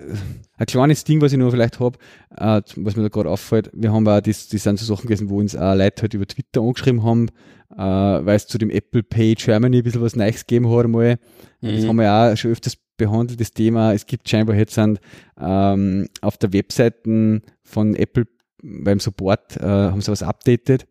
ein 0.57 0.67
kleines 0.67 1.05
Ding, 1.05 1.21
was 1.21 1.33
ich 1.33 1.39
noch 1.39 1.51
vielleicht 1.51 1.81
habe, 1.81 1.99
äh, 2.37 2.63
was 2.77 2.97
mir 2.97 3.03
da 3.03 3.09
gerade 3.09 3.31
auffällt. 3.31 3.71
Wir 3.73 3.93
haben 3.93 4.07
auch 4.07 4.21
das, 4.21 4.49
das 4.49 4.63
sind 4.63 4.79
so 4.79 4.95
Sachen 4.95 5.07
gewesen, 5.07 5.29
wo 5.29 5.39
uns 5.39 5.57
auch 5.57 5.75
Leute 5.75 6.03
halt 6.03 6.15
über 6.15 6.27
Twitter 6.27 6.61
angeschrieben 6.61 7.03
haben, 7.03 7.29
äh, 7.73 7.77
weil 7.77 8.37
es 8.37 8.47
zu 8.47 8.59
dem 8.59 8.71
Apple 8.71 9.03
Pay 9.03 9.35
Germany 9.35 9.79
ein 9.79 9.83
bisschen 9.83 10.03
was 10.03 10.17
Neues 10.17 10.47
gegeben 10.47 10.71
hat 10.71 10.85
einmal. 10.85 11.19
Mhm. 11.61 11.77
Das 11.77 11.87
haben 11.87 11.97
wir 11.97 12.13
auch 12.13 12.37
schon 12.37 12.53
öfters 12.53 12.77
behandelt, 12.97 13.41
das 13.41 13.53
Thema. 13.53 13.93
Es 13.93 14.07
gibt 14.07 14.29
scheinbar 14.29 14.57
jetzt 14.57 14.75
sind, 14.75 15.01
ähm, 15.41 16.09
auf 16.21 16.39
der 16.39 16.53
Webseiten 16.53 17.43
von 17.65 17.97
Apple 17.97 18.27
beim 18.63 19.01
Support 19.01 19.57
äh, 19.57 19.65
haben 19.65 20.01
sie 20.01 20.13
was 20.13 20.23
updated 20.23 20.87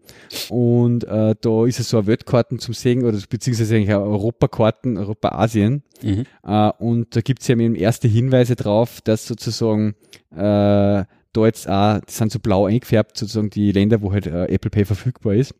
und 0.49 1.05
äh, 1.05 1.35
da 1.39 1.65
ist 1.65 1.79
es 1.79 1.89
so 1.89 1.97
eine 1.97 2.07
Weltkarten 2.07 2.59
zum 2.59 2.73
Sehen 2.73 3.03
oder 3.03 3.17
beziehungsweise 3.29 3.75
eigentlich 3.75 3.95
Europakarten, 3.95 4.97
Europa-Asien 4.97 5.83
mhm. 6.01 6.25
äh, 6.43 6.71
und 6.79 7.15
da 7.15 7.21
gibt 7.21 7.41
es 7.41 7.47
ja 7.47 7.57
eben 7.57 7.75
erste 7.75 8.07
Hinweise 8.07 8.55
drauf, 8.55 9.01
dass 9.01 9.25
sozusagen 9.25 9.95
äh, 10.31 11.05
da 11.33 11.45
jetzt 11.45 11.69
auch, 11.69 11.99
die 11.99 12.11
sind 12.11 12.31
so 12.31 12.39
blau 12.39 12.65
eingefärbt, 12.65 13.17
sozusagen 13.17 13.49
die 13.49 13.71
Länder, 13.71 14.01
wo 14.01 14.11
halt 14.11 14.27
äh, 14.27 14.45
Apple 14.45 14.69
Pay 14.69 14.85
verfügbar 14.85 15.35
ist. 15.35 15.55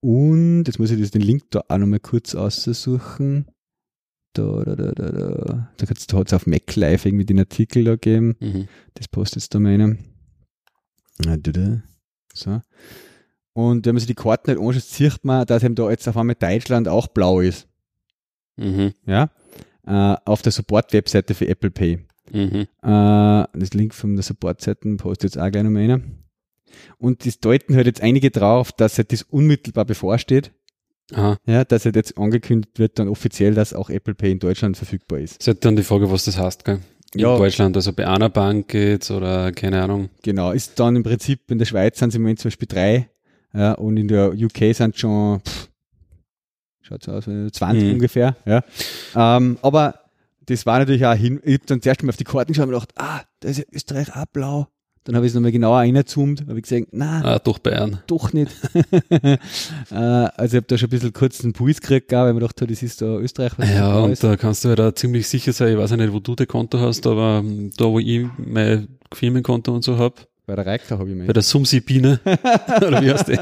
Und 0.00 0.64
jetzt 0.66 0.78
muss 0.78 0.90
ich 0.90 1.10
den 1.10 1.22
Link 1.22 1.44
da 1.50 1.62
auch 1.68 1.78
nochmal 1.78 2.00
kurz 2.00 2.34
aussuchen. 2.34 3.46
Da, 4.34 4.62
da, 4.64 4.74
da, 4.74 4.92
da, 4.92 5.10
da. 5.10 5.72
Da 5.76 5.86
hat 5.86 6.26
es 6.26 6.32
auf 6.32 6.46
Mac 6.46 6.74
Live 6.74 7.04
irgendwie 7.04 7.26
den 7.26 7.38
Artikel 7.38 7.84
da 7.84 7.96
geben. 7.96 8.36
Mhm. 8.40 8.68
Das 8.94 9.08
postet 9.08 9.42
jetzt 9.42 9.54
da 9.54 9.60
mal 9.60 9.74
einer. 9.74 9.96
So. 12.34 12.60
Und 13.54 13.84
wenn 13.84 13.94
man 13.94 14.00
sich 14.00 14.06
die 14.06 14.14
Karten 14.14 14.48
halt 14.48 14.58
anschaut, 14.58 14.82
sieht 14.82 15.24
man, 15.24 15.46
dass 15.46 15.62
eben 15.62 15.74
da 15.74 15.90
jetzt 15.90 16.08
auf 16.08 16.16
einmal 16.16 16.36
Deutschland 16.36 16.88
auch 16.88 17.08
blau 17.08 17.40
ist. 17.40 17.68
Mhm. 18.56 18.92
Ja. 19.06 19.30
Äh, 19.86 20.16
auf 20.24 20.42
der 20.42 20.52
Support-Webseite 20.52 21.34
für 21.34 21.48
Apple 21.48 21.70
Pay. 21.70 22.06
Mhm. 22.30 22.66
Äh, 22.82 23.46
das 23.52 23.74
Link 23.74 23.94
von 23.94 24.14
der 24.14 24.22
Support-Seite 24.22 24.96
postet 24.96 25.34
jetzt 25.34 25.38
auch 25.38 25.50
gleich 25.50 25.64
noch 25.64 25.70
mal 25.70 25.82
einer. 25.82 26.00
Und 26.98 27.26
das 27.26 27.38
deuten 27.40 27.76
halt 27.76 27.86
jetzt 27.86 28.00
einige 28.00 28.30
drauf, 28.30 28.72
dass 28.72 28.96
halt 28.96 29.12
das 29.12 29.22
unmittelbar 29.22 29.84
bevorsteht. 29.84 30.52
Aha. 31.12 31.36
Ja, 31.46 31.64
dass 31.64 31.84
halt 31.84 31.96
jetzt 31.96 32.16
angekündigt 32.16 32.78
wird 32.78 32.98
dann 32.98 33.08
offiziell, 33.08 33.54
dass 33.54 33.74
auch 33.74 33.90
Apple 33.90 34.14
Pay 34.14 34.32
in 34.32 34.38
Deutschland 34.38 34.76
verfügbar 34.76 35.18
ist. 35.18 35.34
Das 35.40 35.40
ist 35.40 35.46
halt 35.48 35.64
dann 35.64 35.76
die 35.76 35.82
Frage, 35.82 36.10
was 36.10 36.24
das 36.24 36.38
heißt, 36.38 36.64
gell? 36.64 36.80
In 37.14 37.20
ja. 37.20 37.36
Deutschland, 37.36 37.76
also 37.76 37.92
bei 37.92 38.06
einer 38.06 38.28
Bank 38.28 38.72
jetzt 38.74 39.10
oder 39.10 39.52
keine 39.52 39.82
Ahnung. 39.82 40.08
Genau, 40.22 40.52
ist 40.52 40.78
dann 40.80 40.96
im 40.96 41.02
Prinzip 41.02 41.50
in 41.50 41.58
der 41.58 41.66
Schweiz 41.66 41.98
sind 41.98 42.10
sie 42.10 42.16
im 42.16 42.22
Moment 42.22 42.40
zum 42.40 42.48
Beispiel 42.48 42.68
drei 42.68 43.08
ja, 43.54 43.72
und 43.72 43.96
in 43.96 44.08
der 44.08 44.32
UK 44.32 44.74
sind 44.74 44.98
schon 44.98 45.40
pff, 45.40 45.68
schaut 46.80 47.04
so 47.04 47.12
aus, 47.12 47.24
20 47.24 47.84
mhm. 47.84 47.92
ungefähr. 47.92 48.36
Ja. 48.46 48.62
Ähm, 49.14 49.58
aber 49.62 50.00
das 50.46 50.66
war 50.66 50.78
natürlich 50.78 51.04
auch 51.04 51.14
hin, 51.14 51.40
ich 51.44 51.54
habe 51.54 51.66
dann 51.66 51.82
zuerst 51.82 52.02
mal 52.02 52.10
auf 52.10 52.16
die 52.16 52.24
Karten 52.24 52.52
geschaut 52.52 52.66
und 52.66 52.72
gedacht, 52.72 52.92
ah, 52.96 53.20
da 53.40 53.48
ist 53.48 53.58
ja 53.58 53.64
Österreich 53.72 54.14
auch 54.14 54.26
blau. 54.26 54.68
Dann 55.04 55.16
habe 55.16 55.26
ich 55.26 55.30
es 55.30 55.34
nochmal 55.34 55.50
genauer 55.50 55.78
reingezoomt, 55.78 56.42
habe 56.46 56.58
ich 56.58 56.62
gesagt, 56.62 56.88
na, 56.92 57.22
ah, 57.24 57.38
doch 57.40 57.58
Bayern. 57.58 58.00
Doch 58.06 58.32
nicht. 58.32 58.52
äh, 59.10 59.36
also 59.90 60.56
ich 60.56 60.62
habe 60.62 60.66
da 60.68 60.78
schon 60.78 60.86
ein 60.86 60.90
bisschen 60.90 61.12
kurz 61.12 61.42
einen 61.42 61.52
Puls 61.52 61.80
gekriegt, 61.80 62.12
weil 62.12 62.32
mir 62.32 62.40
gedacht 62.40 62.60
das 62.60 62.82
ist 62.82 63.02
da 63.02 63.16
Österreich. 63.16 63.52
Was 63.56 63.68
ja, 63.68 63.98
und 63.98 64.12
ist. 64.12 64.22
da 64.22 64.36
kannst 64.36 64.64
du 64.64 64.68
ja 64.68 64.76
da 64.76 64.94
ziemlich 64.94 65.26
sicher 65.26 65.52
sein, 65.52 65.72
ich 65.72 65.78
weiß 65.78 65.90
ja 65.90 65.96
nicht, 65.96 66.12
wo 66.12 66.20
du 66.20 66.36
dein 66.36 66.46
Konto 66.46 66.78
hast, 66.78 67.04
aber 67.06 67.42
da, 67.76 67.84
wo 67.86 67.98
ich 67.98 68.26
mein 68.38 68.88
Firmenkonto 69.12 69.74
und 69.74 69.82
so 69.82 69.98
hab, 69.98 70.28
Bei 70.46 70.54
der 70.54 70.66
Reika 70.66 70.98
habe 70.98 71.10
ich 71.10 71.26
Bei 71.26 71.32
der 71.32 71.42
Sumsi-Biene. 71.42 72.20
Oder 72.24 73.02
wie 73.02 73.12
heißt 73.12 73.28
die? 73.28 73.38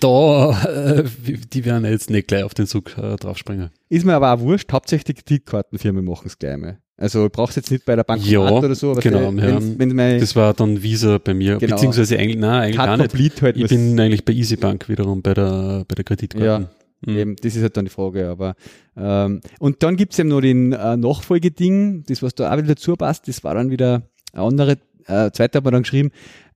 da, 0.00 0.62
äh, 0.64 1.04
die 1.52 1.64
werden 1.64 1.84
jetzt 1.84 2.10
nicht 2.10 2.28
gleich 2.28 2.44
auf 2.44 2.54
den 2.54 2.66
Zug 2.66 2.96
äh, 2.98 3.16
draufspringen. 3.16 3.70
Ist 3.88 4.04
mir 4.04 4.14
aber 4.14 4.32
auch 4.32 4.40
wurscht. 4.40 4.72
Hauptsächlich 4.72 5.16
die 5.16 5.22
Kreditkartenfirmen 5.22 6.04
machen 6.04 6.26
es 6.26 6.38
gleich 6.38 6.56
mal. 6.56 6.78
Also 6.96 7.28
brauchst 7.30 7.56
jetzt 7.56 7.72
nicht 7.72 7.84
bei 7.84 7.96
der 7.96 8.04
Bank 8.04 8.24
ja, 8.24 8.38
oder 8.38 8.74
so. 8.74 8.94
genau. 8.94 9.34
Wenn's, 9.34 9.78
wenn's 9.78 9.94
mein, 9.94 10.20
das 10.20 10.36
war 10.36 10.54
dann 10.54 10.82
Visa 10.82 11.18
bei 11.18 11.34
mir. 11.34 11.58
Genau. 11.58 11.74
Beziehungsweise 11.74 12.16
eigentlich, 12.18 12.38
nein, 12.38 12.62
eigentlich 12.62 12.76
gar 12.76 12.96
nicht. 12.96 13.42
Halt 13.42 13.56
ich 13.56 13.68
bin 13.68 13.98
eigentlich 13.98 14.24
bei 14.24 14.32
EasyBank 14.32 14.88
wiederum 14.88 15.20
bei 15.20 15.34
der, 15.34 15.84
bei 15.88 15.94
der 15.96 16.04
Kreditkarte. 16.04 16.46
Ja. 16.46 16.70
Mhm. 17.06 17.18
Eben, 17.18 17.36
das 17.36 17.56
ist 17.56 17.62
halt 17.62 17.76
dann 17.76 17.86
die 17.86 17.90
Frage. 17.90 18.28
Aber 18.28 18.54
ähm, 18.96 19.40
und 19.58 19.82
dann 19.82 19.96
gibt's 19.96 20.18
eben 20.18 20.28
noch 20.28 20.40
den 20.40 20.72
äh, 20.72 20.96
Nachfolgeding, 20.96 22.04
das 22.06 22.22
was 22.22 22.34
da 22.34 22.52
auch 22.52 22.56
wieder 22.56 22.68
dazu 22.68 22.94
passt, 22.94 23.26
das 23.26 23.42
war 23.42 23.54
dann 23.54 23.70
wieder 23.70 24.02
eine 24.32 24.42
andere, 24.42 24.78
äh, 25.06 25.30
zweite 25.32 25.58
hat 25.58 25.64
man 25.64 25.72
dann 25.72 25.82
geschrieben, 25.82 26.10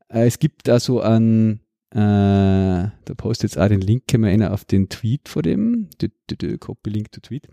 äh, 0.09 0.27
es 0.27 0.39
gibt 0.39 0.69
da 0.69 0.81
so 0.81 1.01
ein, 1.01 1.61
äh, 1.91 1.97
da 1.97 3.15
postet 3.17 3.51
jetzt 3.51 3.59
auch 3.59 3.69
den 3.69 3.81
Link, 3.81 4.05
können 4.09 4.25
wir 4.25 4.31
einer 4.31 4.53
auf 4.53 4.65
den 4.65 4.89
Tweet 4.89 5.29
vor 5.29 5.43
dem, 5.43 5.89
dü, 6.01 6.09
dü, 6.31 6.37
dü, 6.37 6.59
Copy 6.59 6.91
Link 6.91 7.13
to 7.13 7.21
Tweet. 7.21 7.49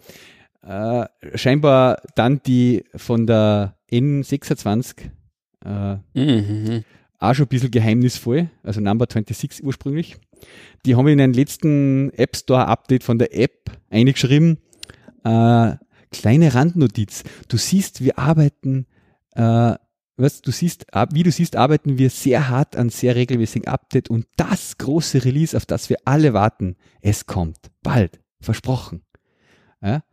Äh, 0.66 1.06
scheinbar 1.36 2.02
dann 2.16 2.42
die 2.46 2.84
von 2.96 3.28
der 3.28 3.76
N26 3.92 4.96
äh, 5.64 5.98
mhm. 6.14 6.84
auch 7.20 7.36
schon 7.36 7.46
ein 7.46 7.50
bisschen 7.50 7.72
geheimnisvoll, 7.72 8.50
also 8.64 8.82
Number 8.82 9.06
26 9.08 9.64
ursprünglich. 9.64 10.18
Die 10.86 10.96
haben 10.96 11.08
in 11.08 11.20
den 11.20 11.34
letzten 11.34 12.10
App 12.14 12.36
Store 12.36 12.68
Update 12.68 13.04
von 13.04 13.20
der 13.20 13.38
App 13.38 13.72
eingeschrieben, 13.92 14.58
äh, 15.24 15.76
kleine 16.12 16.54
Randnotiz. 16.56 17.24
Du 17.48 17.58
siehst, 17.58 18.04
wir 18.04 18.18
arbeiten 18.18 18.88
äh, 19.34 19.76
was 20.18 20.42
du 20.42 20.52
siehst, 20.52 20.86
wie 21.12 21.24
du 21.24 21.32
siehst, 21.32 21.58
arbeiten 21.58 21.98
wir 21.98 22.10
sehr 22.10 22.48
hart 22.48 22.78
an 22.78 22.90
sehr 22.90 23.16
regelmäßigen 23.16 23.68
Update 23.68 24.10
und 24.10 24.26
das 24.38 24.78
große 24.78 25.26
Release, 25.26 25.56
auf 25.56 25.66
das 25.66 25.90
wir 25.90 25.98
alle 26.06 26.34
warten, 26.34 26.78
es 27.02 27.26
kommt 27.26 27.58
bald, 27.84 28.22
versprochen. 28.40 29.02
Ja? 29.82 30.04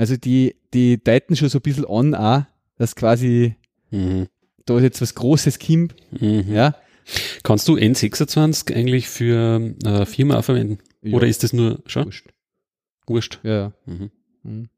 Also 0.00 0.16
die, 0.16 0.56
die 0.72 0.96
deuten 0.96 1.36
schon 1.36 1.50
so 1.50 1.58
ein 1.58 1.60
bisschen 1.60 1.84
an, 1.84 2.14
auch, 2.14 2.44
dass 2.78 2.96
quasi 2.96 3.56
mhm. 3.90 4.28
da 4.64 4.78
ist 4.78 4.82
jetzt 4.82 5.02
was 5.02 5.14
Großes 5.14 5.58
kommt. 5.58 5.94
Mhm. 6.18 6.46
Ja? 6.50 6.74
Kannst 7.42 7.68
du 7.68 7.74
N26 7.74 8.74
eigentlich 8.74 9.10
für 9.10 9.74
äh, 9.84 10.06
Firma 10.06 10.40
verwenden? 10.40 10.78
Ja. 11.02 11.14
Oder 11.18 11.26
ist 11.26 11.42
das 11.42 11.52
nur 11.52 11.80
schon? 11.84 12.06
Wurscht. 12.06 12.28
Wurscht. 13.06 13.40
Ja. 13.42 13.72
Mhm. 13.84 14.10
mhm. 14.42 14.68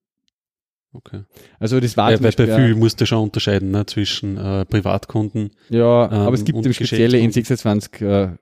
Okay. 0.92 1.22
Also 1.60 1.78
das 1.78 1.96
war 1.96 2.10
ja, 2.10 2.16
zum 2.16 2.24
Beispiel, 2.24 2.48
bei 2.48 2.56
viel 2.56 2.74
musst 2.74 3.00
du 3.00 3.06
schon 3.06 3.22
unterscheiden 3.22 3.70
ne, 3.70 3.86
zwischen 3.86 4.36
äh, 4.36 4.64
Privatkunden. 4.64 5.52
Ja, 5.68 6.06
ähm, 6.06 6.18
aber 6.18 6.34
es 6.34 6.44
gibt 6.44 6.58
eben 6.58 6.74
spezielle 6.74 7.18
N26 7.18 8.04
äh, 8.04 8.36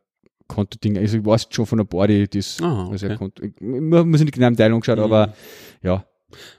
Konto-Dinge. 0.48 0.98
Also 0.98 1.18
ich 1.18 1.26
weiß 1.26 1.48
schon 1.50 1.66
von 1.66 1.76
der 1.76 1.84
Body, 1.84 2.26
das 2.26 2.56
Aha, 2.62 2.84
okay. 2.84 2.92
also 2.92 3.16
Konto. 3.16 3.42
Ich 3.44 3.52
muss 3.60 4.20
nicht 4.20 4.32
genau 4.32 4.46
im 4.46 4.56
Teil 4.56 4.72
angeschaut, 4.72 4.96
mhm. 4.96 5.04
aber 5.04 5.34
ja. 5.82 6.06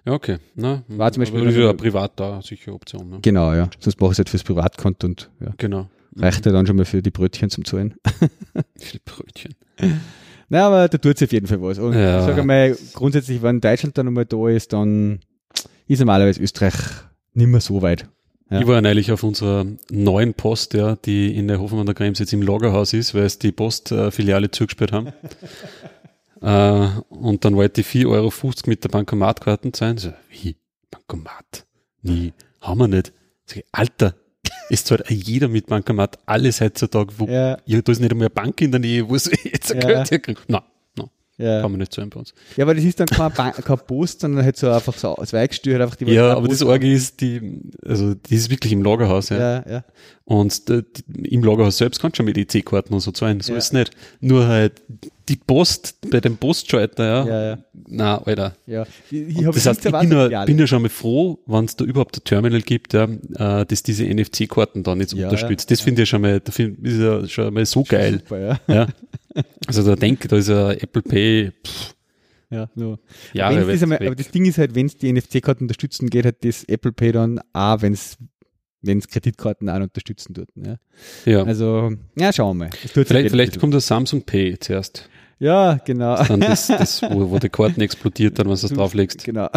Ja, 0.05 0.13
okay. 0.13 0.37
Na, 0.55 0.83
war 0.87 1.11
zum 1.11 1.21
Beispiel. 1.21 1.51
Ja 1.51 1.73
privat 1.73 2.19
da 2.19 2.41
sicher 2.41 2.73
Option. 2.73 3.09
Ne? 3.09 3.19
Genau, 3.21 3.53
ja. 3.53 3.69
Sonst 3.79 3.99
mache 3.99 4.11
ich 4.11 4.13
es 4.13 4.17
halt 4.19 4.29
fürs 4.29 4.43
Privatkonto 4.43 5.07
und 5.07 5.29
ja. 5.39 5.53
Genau. 5.57 5.89
Reicht 6.15 6.45
ja 6.45 6.51
dann 6.51 6.67
schon 6.67 6.75
mal 6.75 6.85
für 6.85 7.01
die 7.01 7.11
Brötchen 7.11 7.49
zum 7.49 7.63
Zahlen. 7.63 7.95
für 8.77 8.91
die 8.93 9.01
Brötchen. 9.03 9.55
Na, 10.49 10.67
aber 10.67 10.89
da 10.89 10.97
tut 10.97 11.15
es 11.15 11.23
auf 11.23 11.31
jeden 11.31 11.47
Fall 11.47 11.61
was. 11.61 11.79
Und 11.79 11.93
ja. 11.93 12.19
ich 12.19 12.25
sage 12.25 12.43
mal, 12.43 12.77
grundsätzlich, 12.93 13.41
wenn 13.41 13.61
Deutschland 13.61 13.97
dann 13.97 14.07
nochmal 14.07 14.25
da 14.25 14.49
ist, 14.49 14.73
dann 14.73 15.19
ist 15.87 15.99
normalerweise 15.99 16.41
Österreich 16.41 16.73
nicht 17.33 17.47
mehr 17.47 17.61
so 17.61 17.81
weit. 17.81 18.07
Ja. 18.49 18.59
Ich 18.59 18.67
war 18.67 18.81
neulich 18.81 19.13
auf 19.13 19.23
unserer 19.23 19.65
neuen 19.89 20.33
Post, 20.33 20.73
ja, 20.73 20.97
die 20.97 21.33
in 21.33 21.47
der 21.47 21.61
Hofen 21.61 21.79
an 21.79 21.85
der 21.85 21.95
Krems 21.95 22.19
jetzt 22.19 22.33
im 22.33 22.41
Lagerhaus 22.41 22.91
ist, 22.91 23.15
weil 23.15 23.23
es 23.23 23.39
die 23.39 23.53
Postfiliale 23.53 24.51
zugesperrt 24.51 24.91
haben. 24.91 25.13
Äh, 26.41 26.87
und 27.09 27.45
dann 27.45 27.55
wollte 27.55 27.81
ich 27.81 27.87
4,50 27.87 28.07
Euro 28.09 28.31
mit 28.65 28.83
der 28.83 28.89
Bankomatkarte 28.89 29.71
zahlen. 29.71 29.97
So, 29.97 30.13
wie? 30.29 30.55
Bankomat? 30.89 31.65
Nie. 32.01 32.33
Haben 32.59 32.79
wir 32.79 32.87
nicht. 32.87 33.13
Sag 33.45 33.57
ich, 33.57 33.65
Alter, 33.71 34.15
ist 34.69 34.87
zwar 34.87 35.09
jeder 35.09 35.47
mit 35.47 35.67
Bankomat 35.67 36.19
alles 36.25 36.61
heutzutage, 36.61 37.13
wo 37.17 37.25
ja. 37.25 37.57
ja, 37.65 37.81
da 37.81 37.91
ist 37.91 37.99
nicht 37.99 38.11
einmal 38.11 38.25
eine 38.25 38.29
Bank 38.31 38.59
in 38.61 38.71
der 38.71 38.79
Nähe, 38.79 39.07
wo 39.07 39.15
es 39.15 39.25
jetzt 39.43 39.71
ein 39.71 39.81
ja. 39.81 39.87
Geld 39.87 40.11
herkriegt. 40.11 40.43
Nein, 40.47 40.63
ja. 41.41 41.61
Kann 41.61 41.71
man 41.71 41.79
nicht 41.79 41.93
zahlen 41.93 42.09
bei 42.11 42.19
uns. 42.19 42.33
Ja, 42.55 42.65
aber 42.65 42.75
das 42.75 42.83
ist 42.83 42.99
dann 42.99 43.07
kein, 43.07 43.31
kein 43.33 43.79
Post, 43.87 44.21
sondern 44.21 44.45
halt 44.45 44.57
so 44.57 44.69
einfach 44.69 44.95
so 44.95 45.15
Zweigstür, 45.25 45.81
einfach 45.81 45.95
die 45.95 46.05
Ja, 46.05 46.35
aber 46.35 46.47
das 46.47 46.61
Orge 46.61 46.91
ist 46.91 47.19
die, 47.21 47.61
also 47.83 48.13
die 48.13 48.35
ist 48.35 48.51
wirklich 48.51 48.71
im 48.71 48.83
Lagerhaus, 48.83 49.29
ja. 49.29 49.37
ja, 49.39 49.69
ja. 49.69 49.83
Und 50.23 50.69
die, 50.69 50.83
im 51.23 51.43
Lagerhaus 51.43 51.77
selbst 51.77 51.99
kannst 51.99 52.15
du 52.15 52.17
schon 52.17 52.25
mit 52.25 52.37
EC-Karten 52.37 52.93
und 52.93 52.99
so 52.99 53.11
zahlen, 53.11 53.39
so 53.39 53.53
ja. 53.53 53.57
ist 53.57 53.65
es 53.65 53.73
nicht. 53.73 53.91
Nur 54.19 54.47
halt 54.47 54.83
die 55.31 55.37
Post, 55.37 55.97
bei 56.09 56.19
dem 56.19 56.37
Postschalter, 56.37 57.05
ja. 57.05 57.25
Ja, 57.25 57.43
ja. 57.43 57.57
Na, 57.87 58.21
Alter. 58.21 58.55
Ja. 58.67 58.85
Ich, 59.09 59.37
ich 59.37 59.45
das 59.45 59.65
heißt, 59.65 59.85
ich 59.85 59.91
bin, 59.91 60.11
ja, 60.11 60.45
bin 60.45 60.59
ja 60.59 60.67
schon 60.67 60.81
mal 60.81 60.89
froh, 60.89 61.39
wenn 61.45 61.65
es 61.65 61.75
da 61.75 61.85
überhaupt 61.85 62.17
ein 62.17 62.23
Terminal 62.23 62.61
gibt, 62.61 62.93
ja, 62.93 63.05
äh, 63.05 63.65
das 63.65 63.83
diese 63.83 64.05
NFC-Karten 64.05 64.83
da 64.83 64.93
nicht 64.93 65.13
ja, 65.13 65.29
unterstützt. 65.29 65.71
Das 65.71 65.79
ja. 65.79 65.85
finde 65.85 66.03
ich 66.03 66.09
schon 66.09 66.21
mal, 66.21 66.39
das 66.41 66.55
find, 66.55 66.85
ist 66.85 66.99
ja 66.99 67.27
schon 67.27 67.53
mal 67.53 67.65
so 67.65 67.83
geil. 67.83 68.19
Super, 68.19 68.39
ja. 68.39 68.59
ja. 68.67 68.87
Also 69.65 69.83
da 69.83 69.95
denke 69.95 70.27
da 70.27 70.35
ist 70.35 70.49
ja 70.49 70.71
Apple 70.71 71.01
Pay. 71.01 71.51
Pff. 71.65 71.95
Ja, 72.49 72.69
nur. 72.75 72.99
Ja, 73.31 73.49
das 73.49 73.81
einmal, 73.81 74.05
aber 74.05 74.15
das 74.15 74.29
Ding 74.29 74.43
ist 74.43 74.57
halt, 74.57 74.75
wenn 74.75 74.85
es 74.85 74.97
die 74.97 75.13
NFC-Karten 75.13 75.63
unterstützen, 75.63 76.09
geht 76.09 76.25
halt 76.25 76.43
das 76.43 76.65
Apple 76.65 76.91
Pay 76.91 77.13
dann 77.13 77.39
auch, 77.53 77.81
wenn 77.81 77.93
es 77.93 78.17
wenn 78.81 78.97
es 78.97 79.07
Kreditkarten 79.07 79.69
auch 79.69 79.79
unterstützen 79.79 80.33
tut. 80.33 80.49
Ja. 80.55 80.77
ja. 81.25 81.43
Also, 81.43 81.91
ja, 82.17 82.33
schauen 82.33 82.57
wir 82.57 82.65
mal. 82.65 82.71
Vielleicht, 82.71 83.29
vielleicht 83.29 83.59
kommt 83.59 83.73
das 83.73 83.87
Samsung 83.87 84.23
Pay 84.23 84.57
zuerst. 84.59 85.09
Ja, 85.41 85.79
genau. 85.83 86.17
Das 86.17 86.27
dann 86.27 86.39
das, 86.39 86.67
das 86.67 87.01
wo, 87.09 87.31
wo 87.31 87.39
die 87.39 87.49
Karten 87.49 87.81
explodiert, 87.81 88.37
dann, 88.37 88.45
wenn 88.45 88.55
du 88.55 88.65
es 88.65 88.71
drauflegst. 88.71 89.23
Genau. 89.23 89.49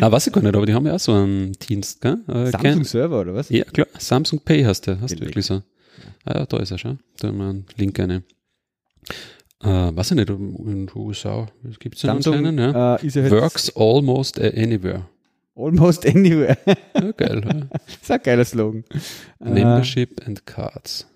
Na, 0.00 0.10
weiß 0.10 0.28
ich 0.28 0.32
gar 0.32 0.40
nicht, 0.40 0.56
aber 0.56 0.64
die 0.64 0.72
haben 0.72 0.86
ja 0.86 0.94
auch 0.94 0.98
so 0.98 1.12
einen 1.12 1.52
Dienst, 1.52 2.00
gell? 2.00 2.20
Äh, 2.26 2.46
Samsung 2.46 2.84
Server, 2.84 3.20
oder 3.20 3.34
was? 3.34 3.50
Ja, 3.50 3.64
klar. 3.64 3.86
Samsung 3.98 4.40
Pay 4.40 4.64
hast 4.64 4.86
du, 4.86 4.98
hast 4.98 5.20
du 5.20 5.20
wirklich 5.20 5.44
so. 5.44 5.62
Ah 6.24 6.38
ja, 6.38 6.46
da 6.46 6.56
ist 6.56 6.70
er 6.70 6.78
schon. 6.78 7.00
Da 7.20 7.28
haben 7.28 7.36
wir 7.36 7.48
einen 7.50 7.66
Link 7.76 8.00
eine. 8.00 8.22
Äh, 9.62 9.68
weiß 9.68 10.12
ich 10.12 10.16
nicht, 10.16 10.30
in 10.30 10.86
den 10.86 10.90
USA 10.94 11.48
gibt 11.78 11.96
es 11.96 12.04
einen 12.06 12.58
ja. 12.58 12.96
Äh, 12.96 13.06
ja 13.06 13.30
Works 13.30 13.76
almost 13.76 14.40
anywhere. 14.40 15.04
Almost 15.54 16.06
anywhere. 16.06 16.56
ja, 16.94 17.12
geil. 17.12 17.42
Ja. 17.44 17.78
Das 17.84 17.96
ist 18.02 18.10
ein 18.10 18.22
geiler 18.22 18.44
Slogan. 18.46 18.84
Membership 19.38 20.18
uh, 20.22 20.28
and 20.28 20.46
Cards. 20.46 21.06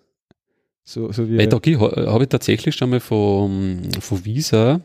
So, 0.88 1.10
so 1.10 1.28
wie 1.28 1.36
hey, 1.36 1.48
da 1.48 1.56
habe 1.56 2.22
ich 2.22 2.28
tatsächlich 2.28 2.76
schon 2.76 2.90
mal 2.90 3.00
von, 3.00 3.90
von 3.98 4.24
Visa 4.24 4.80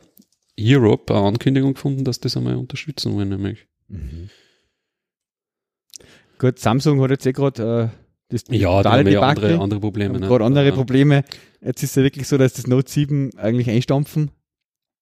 Europe 0.60 1.14
eine 1.14 1.28
Ankündigung 1.28 1.76
gefunden, 1.76 2.04
dass 2.04 2.20
das 2.20 2.36
einmal 2.36 2.56
unterstützen 2.56 3.14
wollen, 3.14 3.30
nämlich. 3.30 3.68
Mhm. 3.88 4.30
Gut, 6.40 6.58
Samsung 6.58 7.00
hat 7.02 7.12
jetzt 7.12 7.28
eh 7.28 7.34
gerade 7.34 7.92
äh, 7.94 7.98
das 8.30 8.46
ja, 8.50 8.82
da 8.82 8.94
haben 8.94 9.06
wir 9.06 9.14
ja 9.14 9.22
andere, 9.22 9.60
andere 9.60 9.80
Probleme. 9.80 10.20
Ne? 10.20 10.28
Gerade 10.28 10.44
andere 10.44 10.72
Probleme. 10.72 11.24
Jetzt 11.62 11.84
ist 11.84 11.92
es 11.92 11.96
ja 11.96 12.04
wirklich 12.04 12.28
so, 12.28 12.40
dass 12.40 12.54
das 12.54 12.66
Note 12.66 12.90
7 12.90 13.38
eigentlich 13.38 13.70
einstampfen. 13.70 14.32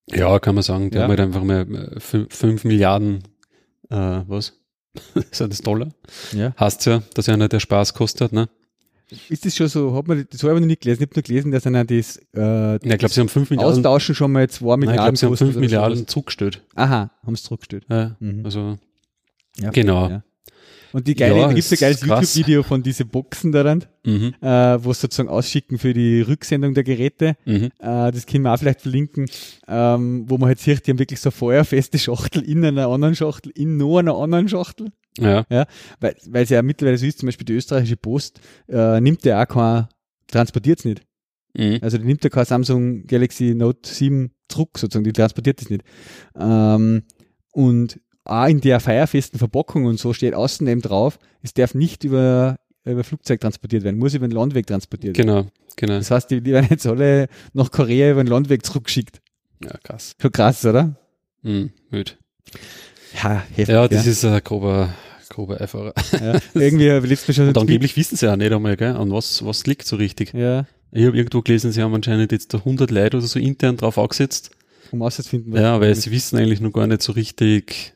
Ja, 0.08 0.38
kann 0.40 0.56
man 0.56 0.64
sagen. 0.64 0.90
Die 0.90 0.98
ja. 0.98 1.04
haben 1.04 1.12
halt 1.12 1.22
einfach 1.22 1.44
mal 1.44 1.66
5 2.00 2.66
Milliarden, 2.66 3.24
äh, 3.90 4.22
was? 4.28 4.60
Sind 5.32 5.54
das 5.54 5.62
Dollar? 5.62 5.94
Ja. 6.34 6.54
Heißt 6.60 6.88
ja, 6.88 7.04
dass 7.14 7.30
einer 7.30 7.48
der 7.48 7.62
Spaß 7.62 7.94
kostet, 7.94 8.34
ne? 8.34 8.50
Ist 9.30 9.46
das 9.46 9.56
schon 9.56 9.68
so, 9.68 9.96
hat 9.96 10.08
man, 10.08 10.26
das 10.30 10.44
habe 10.44 10.56
ich 10.56 10.60
noch 10.60 10.68
nicht 10.68 10.82
gelesen, 10.82 11.02
ich 11.02 11.10
habe 11.10 11.16
nur 11.16 11.24
gelesen, 11.24 11.52
dass 11.52 11.66
einer 11.66 11.84
das, 11.84 12.18
äh, 12.36 12.40
ja, 12.42 12.76
ich 12.76 12.98
glaube, 12.98 13.10
sie 13.10 13.20
haben 13.22 13.30
5 13.30 13.50
Milliarden. 13.50 13.78
Austauschen 13.78 14.16
schon 14.16 14.32
mal 14.32 14.50
2 14.50 14.78
Milliarden. 14.78 14.86
Nein, 14.86 15.14
ich 15.14 15.20
glaube, 15.20 15.38
sie 15.38 15.44
haben 15.44 15.54
5 15.54 15.62
Milliarden 15.62 16.08
zugestellt. 16.08 16.62
Aha, 16.76 17.12
haben 17.26 17.34
es 17.34 17.44
zurückgestellt. 17.44 17.86
Ja, 17.90 18.16
mhm. 18.20 18.46
also, 18.46 18.78
ja, 19.58 19.72
genau. 19.72 20.10
Ja. 20.10 20.24
Und 20.92 21.08
die 21.08 21.16
geile, 21.16 21.38
ja, 21.38 21.48
da 21.48 21.54
gibt's 21.54 21.72
ein 21.72 21.78
geiles 21.78 22.02
YouTube-Video 22.02 22.64
von 22.64 22.82
diese 22.82 23.06
Boxen 23.06 23.52
daran, 23.52 23.86
mhm. 24.04 24.34
äh, 24.42 24.84
wo 24.84 24.94
sozusagen 24.94 25.30
ausschicken 25.30 25.78
für 25.78 25.94
die 25.94 26.22
Rücksendung 26.22 26.74
der 26.74 26.84
Geräte. 26.84 27.36
Mhm. 27.46 27.66
Äh, 27.80 28.12
das 28.12 28.26
können 28.26 28.44
wir 28.44 28.54
auch 28.54 28.58
vielleicht 28.58 28.82
verlinken, 28.82 29.30
ähm, 29.68 30.26
wo 30.28 30.38
man 30.38 30.48
halt 30.48 30.60
sieht, 30.60 30.88
die 30.88 30.92
haben 30.92 31.00
wirklich 31.00 31.20
so 31.20 31.32
feuerfeste 31.32 32.00
Schachtel 32.00 32.42
in 32.42 32.66
einer 32.66 32.88
anderen 32.88 33.16
Schachtel, 33.16 33.52
in 33.56 33.78
noch 33.78 34.00
einer 34.00 34.16
anderen 34.16 34.50
Schachtel. 34.50 34.88
Ja. 35.18 35.46
ja 35.50 35.66
weil 36.00 36.16
weil 36.28 36.44
es 36.44 36.50
ja 36.50 36.62
mittlerweile 36.62 36.98
so 36.98 37.06
ist, 37.06 37.20
zum 37.20 37.28
Beispiel 37.28 37.46
die 37.46 37.54
österreichische 37.54 37.98
Post 37.98 38.40
äh, 38.68 39.02
nimmt 39.02 39.24
ja 39.26 39.42
auch 39.42 39.48
kein, 39.48 39.88
transportiert 40.28 40.80
es 40.80 40.86
nicht. 40.86 41.02
Mhm. 41.56 41.80
Also 41.82 41.98
die 41.98 42.06
nimmt 42.06 42.24
ja 42.24 42.30
kein 42.30 42.46
Samsung 42.46 43.06
Galaxy 43.08 43.56
Note 43.56 43.90
7 43.90 44.32
zurück, 44.48 44.78
sozusagen, 44.78 45.04
die 45.04 45.14
transportiert 45.14 45.62
das 45.62 45.70
nicht. 45.70 45.84
Ähm, 46.38 47.04
und 47.52 48.00
auch 48.26 48.48
in 48.48 48.62
der 48.62 48.80
feierfesten 48.80 49.40
Verpackung 49.40 49.86
und 49.86 50.00
so 50.00 50.14
steht 50.14 50.34
außen 50.34 50.68
eben 50.68 50.82
drauf, 50.82 51.18
es 51.42 51.54
darf 51.54 51.74
nicht 51.74 52.04
über, 52.04 52.58
über 52.86 53.04
Flugzeug 53.04 53.42
transportiert 53.42 53.84
werden, 53.84 53.98
muss 53.98 54.14
über 54.14 54.28
den 54.28 54.36
Landweg 54.36 54.68
transportiert 54.68 55.16
genau, 55.16 55.36
werden. 55.36 55.52
Genau, 55.76 55.94
genau. 55.94 56.00
Das 56.00 56.12
heißt, 56.12 56.30
die, 56.30 56.42
die 56.42 56.52
werden 56.52 56.68
jetzt 56.70 56.86
alle 56.86 57.28
nach 57.54 57.72
Korea 57.72 58.12
über 58.12 58.24
den 58.24 58.30
Landweg 58.30 58.66
zurückgeschickt. 58.66 59.22
Ja, 59.64 59.78
krass. 59.84 60.14
Schon 60.22 60.32
krass, 60.32 60.66
oder? 60.66 60.96
Mhm, 61.42 61.72
gut. 61.92 62.18
Ja, 63.14 63.44
heftig. 63.56 63.70
Ja, 63.70 63.88
das 63.88 64.06
ja. 64.06 64.12
ist 64.12 64.26
ein 64.26 64.44
grober, 64.44 64.94
Grober 65.30 65.62
Eiferer. 65.62 65.94
Ja, 66.12 66.40
irgendwie 66.54 66.88
letztes 66.88 67.28
Mal 67.28 67.34
schon. 67.34 67.48
Und 67.50 67.58
angeblich 67.58 67.96
wissen 67.96 68.18
sie 68.18 68.32
auch 68.32 68.36
nicht 68.36 68.52
einmal, 68.52 68.76
gell, 68.76 68.96
an 68.96 69.12
was, 69.12 69.46
was 69.46 69.66
liegt 69.66 69.86
so 69.86 69.96
richtig. 69.96 70.34
Ja. 70.34 70.66
Ich 70.92 71.06
habe 71.06 71.16
irgendwo 71.16 71.42
gelesen, 71.42 71.72
sie 71.72 71.84
haben 71.84 71.94
anscheinend 71.94 72.32
jetzt 72.32 72.54
da 72.54 72.58
100 72.58 72.90
Leute 72.90 73.18
oder 73.18 73.28
so 73.28 73.40
intern 73.40 73.78
drauf 73.78 73.98
angesetzt. 73.98 74.52
Um 74.92 75.04
auszufinden, 75.04 75.56
Ja, 75.56 75.80
weil 75.80 75.94
sie 75.94 76.10
wissen 76.10 76.38
eigentlich 76.40 76.62
noch 76.62 76.72
gar 76.72 76.88
nicht 76.88 77.04
so 77.04 77.12
richtig, 77.12 77.94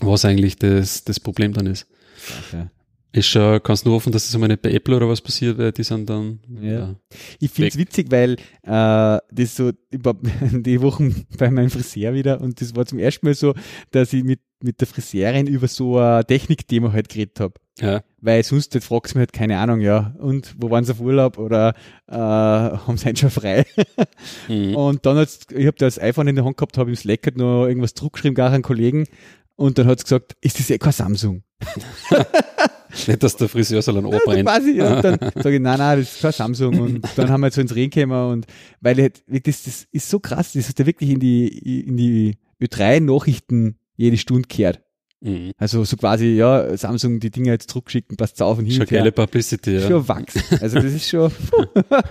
was 0.00 0.24
eigentlich 0.24 0.56
das, 0.56 1.04
das 1.04 1.20
Problem 1.20 1.52
dann 1.52 1.66
ist. 1.66 1.86
Okay. 2.48 2.66
Ist 3.12 3.26
schon, 3.26 3.60
kannst 3.62 3.84
nur 3.86 3.94
hoffen, 3.94 4.12
dass 4.12 4.26
das 4.26 4.34
einmal 4.34 4.48
nicht 4.48 4.62
bei 4.62 4.70
Apple 4.72 4.94
oder 4.96 5.08
was 5.08 5.20
passiert, 5.20 5.58
weil 5.58 5.72
die 5.72 5.82
sind 5.82 6.08
dann, 6.08 6.38
Ja. 6.60 6.94
Ich 7.40 7.50
finde 7.50 7.68
es 7.68 7.76
witzig, 7.78 8.06
weil 8.10 8.34
äh, 8.62 9.18
das 9.32 9.56
so 9.56 9.72
über 9.90 10.14
die 10.52 10.80
Wochen 10.80 11.26
bei 11.36 11.50
meinem 11.50 11.70
Friseur 11.70 12.14
wieder 12.14 12.40
und 12.40 12.60
das 12.60 12.76
war 12.76 12.86
zum 12.86 12.98
ersten 13.00 13.26
Mal 13.26 13.34
so, 13.34 13.54
dass 13.90 14.12
ich 14.12 14.22
mit, 14.22 14.40
mit 14.62 14.80
der 14.80 14.86
Friseurin 14.86 15.46
über 15.48 15.66
so 15.66 15.98
ein 15.98 16.24
Technikthema 16.26 16.92
halt 16.92 17.08
geredet 17.08 17.40
habe. 17.40 17.54
ja. 17.80 18.02
Weil 18.22 18.44
sonst 18.44 18.74
halt 18.74 18.84
fragst 18.84 19.14
du 19.14 19.18
mich 19.18 19.22
halt, 19.22 19.32
keine 19.32 19.58
Ahnung, 19.58 19.80
ja, 19.80 20.14
und 20.18 20.54
wo 20.58 20.70
waren 20.70 20.84
sie 20.84 20.92
auf 20.92 21.00
Urlaub 21.00 21.38
oder 21.38 21.74
äh, 22.06 22.14
haben 22.14 22.96
sie 22.98 23.06
einen 23.06 23.16
schon 23.16 23.30
frei? 23.30 23.64
Mhm. 24.48 24.74
Und 24.76 25.06
dann 25.06 25.16
hat's, 25.16 25.40
ich 25.54 25.66
habe 25.66 25.76
das 25.78 25.98
iPhone 25.98 26.28
in 26.28 26.36
der 26.36 26.44
Hand 26.44 26.56
gehabt, 26.58 26.76
habe 26.76 26.90
im 26.90 26.96
Slack 26.96 27.20
halt 27.24 27.36
noch 27.38 27.66
irgendwas 27.66 27.94
zurückgeschrieben, 27.94 28.34
gar 28.34 28.50
einen 28.52 28.62
Kollegen. 28.62 29.06
Und 29.56 29.78
dann 29.78 29.86
hat's 29.86 30.04
gesagt, 30.04 30.36
ist 30.40 30.58
das 30.58 30.70
eh 30.70 30.78
kein 30.78 30.92
Samsung? 30.92 31.42
Nicht, 33.06 33.22
dass 33.22 33.36
der 33.36 33.48
Friseursalon 33.48 34.06
Ja, 34.06 34.18
so 34.24 34.30
anbrennt. 34.30 34.48
quasi. 34.48 34.70
Und 34.80 35.02
dann 35.04 35.18
sage 35.34 35.54
ich, 35.56 35.60
nein, 35.60 35.78
nein, 35.78 35.98
das 36.00 36.12
ist 36.14 36.20
kein 36.22 36.32
Samsung. 36.32 36.78
Und 36.80 37.06
dann 37.16 37.28
haben 37.30 37.40
wir 37.40 37.46
halt 37.46 37.54
so 37.54 37.60
ins 37.60 37.74
Reden 37.74 37.90
gekommen 37.90 38.32
und 38.32 38.46
weil 38.80 38.98
ich 38.98 39.02
halt, 39.04 39.46
das, 39.46 39.62
das 39.62 39.86
ist 39.92 40.08
so 40.10 40.18
krass, 40.20 40.52
das 40.52 40.68
hat 40.68 40.78
ja 40.78 40.86
wirklich 40.86 41.10
in 41.10 41.20
die, 41.20 41.80
in 41.82 41.96
die 41.96 42.36
Ö3-Nachrichten 42.62 43.76
jede 43.96 44.16
Stunde 44.18 44.48
gehört. 44.48 44.80
Mhm. 45.20 45.52
Also 45.58 45.84
so 45.84 45.96
quasi, 45.96 46.28
ja, 46.28 46.76
Samsung 46.76 47.20
die 47.20 47.30
Dinger 47.30 47.52
jetzt 47.52 47.70
zurückschicken, 47.70 48.16
passt 48.16 48.40
auf 48.40 48.58
und 48.58 48.64
hin 48.64 48.72
Schon 48.74 48.82
und 48.82 48.90
her. 48.90 48.98
geile 49.00 49.12
Publicity, 49.12 49.72
ja. 49.76 49.86
Schon 49.86 50.08
wachsen. 50.08 50.42
Also 50.60 50.76
das 50.76 50.92
ist 50.92 51.08
schon, 51.08 51.30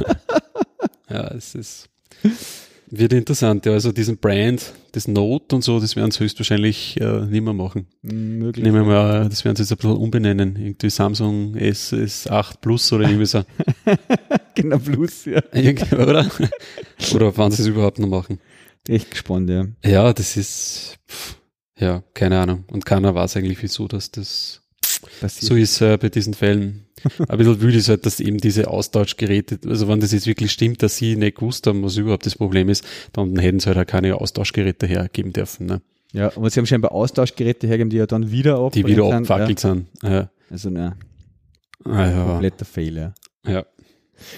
Ja, 1.10 1.28
es 1.34 1.56
ist, 1.56 1.90
wird 2.92 3.14
interessant. 3.14 3.66
Ja, 3.66 3.74
also 3.74 3.92
diesen 3.92 4.18
Brand, 4.18 4.74
das 4.92 5.08
Note 5.08 5.56
und 5.56 5.64
so, 5.64 5.80
das 5.80 5.96
werden 5.96 6.12
sie 6.12 6.20
höchstwahrscheinlich 6.20 7.00
äh, 7.00 7.26
nicht 7.26 7.44
mehr 7.44 7.54
machen. 7.54 7.88
möglich. 8.02 8.64
Nehmen 8.64 8.86
wir 8.86 8.94
mal, 8.94 9.30
das 9.30 9.46
werden 9.46 9.56
sie 9.56 9.64
jetzt 9.64 9.72
ein 9.72 9.78
bisschen 9.78 9.98
umbenennen. 9.98 10.56
Irgendwie 10.56 10.90
Samsung 10.90 11.56
S, 11.56 11.94
S8 11.94 12.60
Plus 12.62 12.92
oder 12.94 13.06
irgendwie 13.06 13.26
so. 13.26 13.44
Genau, 14.56 14.78
plus, 14.78 15.24
ja. 15.24 15.42
Irgendwie, 15.54 15.96
oder? 15.96 16.30
oder 17.14 17.38
wann 17.38 17.52
sie 17.52 17.62
es 17.62 17.68
überhaupt 17.70 17.98
noch 17.98 18.10
machen. 18.10 18.40
Echt 18.90 19.10
gespannt, 19.12 19.50
ja. 19.50 19.68
Ja, 19.86 20.12
das 20.12 20.36
ist, 20.36 20.98
pff, 21.08 21.38
ja, 21.78 22.04
keine 22.14 22.40
Ahnung. 22.40 22.66
Und 22.68 22.86
keiner 22.86 23.16
weiß 23.16 23.38
eigentlich, 23.38 23.62
wieso 23.62 23.88
dass 23.88 24.12
das 24.12 24.62
Passiert. 25.22 25.48
so 25.50 25.56
ist 25.56 25.82
äh, 25.82 25.98
bei 25.98 26.10
diesen 26.10 26.34
Fällen. 26.34 26.86
Ein 27.30 27.38
bisschen 27.38 27.62
wütend 27.62 27.76
ist 27.78 27.88
halt, 27.90 28.06
dass 28.06 28.20
eben 28.20 28.40
diese 28.40 28.68
Austauschgeräte, 28.68 29.60
also 29.70 29.88
wenn 29.88 30.02
das 30.02 30.12
jetzt 30.12 30.28
wirklich 30.28 30.52
stimmt, 30.52 30.84
dass 30.84 30.98
sie 30.98 31.16
nicht 31.16 31.38
gewusst 31.38 31.66
haben, 31.68 31.82
was 31.84 31.96
überhaupt 31.96 32.26
das 32.26 32.36
Problem 32.36 32.68
ist, 32.68 32.84
dann 33.14 33.38
hätten 33.40 33.60
sie 33.62 33.68
halt 33.68 33.78
auch 33.78 33.86
keine 33.90 34.16
Austauschgeräte 34.16 34.86
hergeben 34.86 35.32
dürfen, 35.32 35.66
ne? 35.66 35.82
Ja, 36.12 36.36
aber 36.36 36.50
sie 36.50 36.60
haben 36.60 36.66
scheinbar 36.66 36.92
Austauschgeräte 36.92 37.68
hergegeben, 37.68 37.92
die 37.92 37.98
ja 37.98 38.06
dann 38.08 38.32
wieder 38.32 38.70
die 38.74 38.86
wieder 38.86 39.06
abgefackelt 39.14 39.60
sind. 39.60 39.86
Ja. 40.04 40.10
Ja. 40.12 40.30
Also, 40.50 40.70
ne, 40.72 40.96
Ah, 41.86 42.10
ja. 42.10 42.26
kompletter 42.26 42.66
Fehler. 42.66 43.14
ja. 43.46 43.66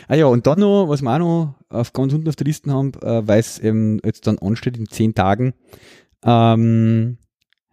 Ah 0.08 0.14
ja, 0.14 0.28
und 0.28 0.46
dann 0.46 0.60
noch, 0.60 0.90
was 0.90 1.02
wir 1.02 1.12
auch 1.12 1.18
noch 1.18 1.56
auf 1.70 1.92
ganz 1.94 2.14
unten 2.14 2.30
auf 2.30 2.36
der 2.36 2.46
Liste 2.46 2.70
haben, 2.72 2.92
äh, 3.02 3.28
weil 3.28 3.40
es 3.40 3.58
eben 3.58 4.00
jetzt 4.06 4.28
dann 4.28 4.38
ansteht 4.38 4.78
in 4.78 4.88
zehn 4.88 5.16
Tagen, 5.16 5.56
ähm, 6.24 7.18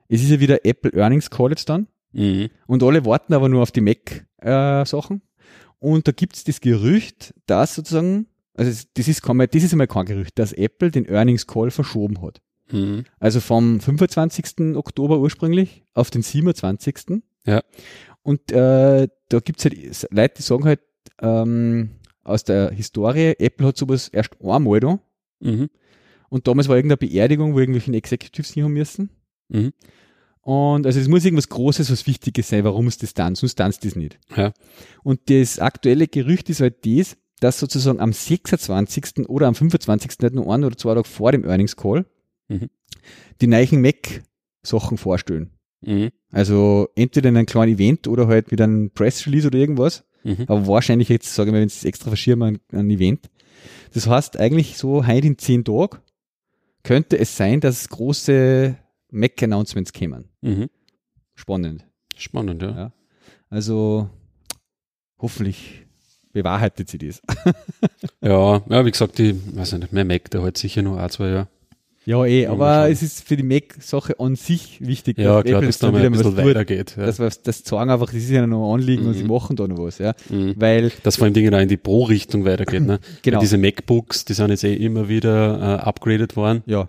es 0.09 0.23
ist 0.23 0.31
ja 0.31 0.41
wieder 0.41 0.65
Apple 0.65 0.93
Earnings 0.95 1.29
Call 1.29 1.51
jetzt 1.51 1.69
dann 1.69 1.87
Mhm. 2.19 2.51
und 2.67 2.83
alle 2.83 3.05
warten 3.05 3.33
aber 3.33 3.49
nur 3.49 3.63
auf 3.63 3.71
die 3.71 3.81
Mac-Sachen 3.81 5.23
und 5.79 6.09
da 6.09 6.13
gibt's 6.13 6.45
das 6.45 6.61
Gerücht, 6.61 7.35
dass 7.47 7.75
sozusagen, 7.75 8.27
also 8.55 8.83
das 8.95 9.09
ist, 9.09 9.27
man, 9.27 9.47
das 9.51 9.63
ist 9.63 9.73
einmal 9.73 9.87
kein 9.87 10.07
Gerücht, 10.07 10.39
dass 10.39 10.53
Apple 10.53 10.91
den 10.91 11.07
Earnings 11.07 11.47
Call 11.47 11.71
verschoben 11.71 12.21
hat. 12.23 12.41
Mhm. 12.71 13.05
Also 13.19 13.41
vom 13.41 13.81
25. 13.81 14.77
Oktober 14.77 15.19
ursprünglich 15.19 15.85
auf 15.95 16.11
den 16.11 16.23
27. 16.23 17.23
Ja. 17.47 17.63
Und 18.23 18.53
äh, 18.53 19.09
da 19.29 19.41
gibt's 19.41 19.65
halt 19.65 19.77
Leute, 20.11 20.35
die 20.37 20.43
sagen 20.43 20.65
halt 20.65 20.81
ähm, 21.21 21.91
aus 22.25 22.45
der 22.45 22.71
Historie, 22.73 23.35
Apple 23.39 23.69
hat 23.69 23.77
sowas 23.77 24.09
erst 24.09 24.37
einmal 24.43 24.81
da. 24.81 24.99
Mhm. 25.41 25.71
Und 26.29 26.47
damals 26.47 26.69
war 26.69 26.77
irgendeine 26.77 26.99
Beerdigung, 26.99 27.55
wo 27.55 27.61
irgendwelche 27.61 27.93
Executives 27.93 28.53
hin 28.53 28.65
haben 28.65 28.75
müssen. 28.75 29.11
Mhm. 29.49 29.73
Und 30.49 30.87
also 30.87 30.99
es 30.99 31.09
muss 31.09 31.27
irgendwas 31.27 31.51
Großes, 31.51 31.93
was 31.93 32.07
Wichtiges 32.07 32.49
sein, 32.49 32.65
warum 32.65 32.87
es 32.87 32.97
das 32.97 33.13
dann, 33.13 33.35
sonst 33.35 33.57
tanzt 33.57 33.85
das 33.85 33.97
nicht. 33.97 34.19
Ja. 34.35 34.55
Und 35.03 35.29
das 35.29 35.59
aktuelle 35.59 36.09
Gerücht 36.09 36.49
ist 36.49 36.63
halt 36.63 36.87
das, 36.87 37.19
dass 37.41 37.59
sozusagen 37.61 38.01
am 38.01 38.15
26. 38.15 39.29
oder 39.29 39.47
am 39.47 39.55
25. 39.55 40.19
nicht 40.21 40.35
nur 40.35 40.51
ein 40.55 40.65
oder 40.65 40.75
zwei 40.75 40.95
Tage 40.95 41.07
vor 41.07 41.33
dem 41.33 41.45
Earnings 41.45 41.77
Call 41.77 42.07
Mhm. 42.49 42.71
die 43.43 43.47
neuen 43.47 43.83
Mac-Sachen 43.83 44.97
vorstellen. 44.97 45.51
Mhm. 45.83 46.13
Also 46.33 46.89
entweder 46.97 47.29
in 47.29 47.37
einem 47.37 47.45
kleinen 47.45 47.75
Event 47.75 48.09
oder 48.09 48.27
halt 48.27 48.51
mit 48.51 48.59
einem 48.63 48.91
Press-Release 48.91 49.49
oder 49.49 49.59
irgendwas. 49.59 50.05
Mhm. 50.25 50.45
Aber 50.47 50.67
wahrscheinlich 50.67 51.11
jetzt, 51.11 51.35
sage 51.35 51.51
ich 51.51 51.53
mal, 51.53 51.61
wenn 51.61 51.69
sie 51.69 51.77
es 51.77 51.85
extra 51.85 52.09
verschirmen, 52.09 52.59
ein, 52.73 52.79
ein 52.79 52.89
Event. 52.89 53.29
Das 53.93 54.07
heißt 54.07 54.41
eigentlich 54.41 54.79
so 54.79 55.07
heute 55.07 55.27
in 55.27 55.37
zehn 55.37 55.63
Tagen 55.63 55.99
könnte 56.85 57.19
es 57.19 57.37
sein, 57.37 57.61
dass 57.61 57.91
große 57.91 58.79
Mac-Announcements 59.11 59.93
kämen. 59.93 60.27
Mhm. 60.43 60.69
Spannend. 61.35 61.85
Spannend, 62.17 62.63
ja. 62.63 62.71
Ja. 62.77 62.93
Also 63.51 64.09
hoffentlich 65.21 65.87
bewahrheitet 66.33 66.89
sie 66.89 66.99
das. 66.99 67.23
Ja, 68.21 68.63
ja, 68.69 68.85
wie 68.85 68.91
gesagt, 68.91 69.19
die, 69.19 69.41
weiß 69.57 69.75
ich 69.75 69.79
nicht, 69.79 69.93
mein 69.93 70.07
Mac, 70.09 70.29
der 70.31 70.43
halt 70.43 70.59
sicher 70.59 70.83
noch 70.83 70.97
ein, 70.97 71.09
zwei 71.09 71.29
Jahre. 71.29 71.49
Ja, 72.05 72.25
eh, 72.25 72.47
aber 72.47 72.91
es 72.91 73.01
ist 73.03 73.23
für 73.23 73.37
die 73.37 73.43
Mac-Sache 73.45 74.19
an 74.19 74.35
sich 74.35 74.85
wichtig, 74.85 75.19
Ja, 75.19 75.35
dass 75.37 75.45
klar, 75.45 75.57
Apple 75.59 75.67
dass 75.69 75.79
da 75.79 75.89
wieder 75.95 76.07
ein 76.07 76.13
bisschen 76.13 76.37
weitergeht. 76.37 76.95
Ja. 76.97 77.07
Das, 77.07 77.21
was- 77.21 77.43
das 77.43 77.59
sagen 77.61 77.91
einfach, 77.91 78.07
das 78.07 78.17
ist 78.17 78.31
ja 78.31 78.45
noch 78.47 78.73
ein 78.75 78.81
Anliegen 78.81 79.07
und 79.07 79.15
sie 79.15 79.23
Mhm. 79.23 79.29
machen 79.31 79.55
da 79.57 79.69
noch 79.69 79.79
was, 79.79 79.99
ja. 79.99 80.15
Mhm. 80.31 80.55
Weil, 80.57 80.91
Dass 81.05 81.17
vor 81.17 81.27
allem 81.27 81.35
Dinge 81.35 81.51
da 81.51 81.61
in 81.61 81.69
die 81.69 81.77
Pro-Richtung 81.77 82.45
weitergeht. 82.45 82.83
Ne? 82.83 82.99
Genau. 83.23 83.37
Weil 83.37 83.41
diese 83.43 83.57
MacBooks, 83.59 84.25
die 84.25 84.33
sind 84.33 84.51
jetzt 84.51 84.65
eh 84.65 84.75
immer 84.75 85.09
wieder 85.09 85.79
äh, 85.79 85.83
upgraded 85.83 86.35
worden. 86.35 86.63
ja, 86.67 86.89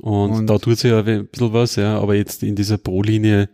Und, 0.00 0.30
Und- 0.30 0.46
da 0.46 0.58
tut 0.58 0.78
sich 0.78 0.90
ja 0.90 1.00
ein 1.02 1.26
bisschen 1.26 1.52
was, 1.52 1.76
ja. 1.76 1.98
Aber 1.98 2.14
jetzt 2.14 2.42
in 2.42 2.54
dieser 2.54 2.78
Pro-Linie, 2.78 3.48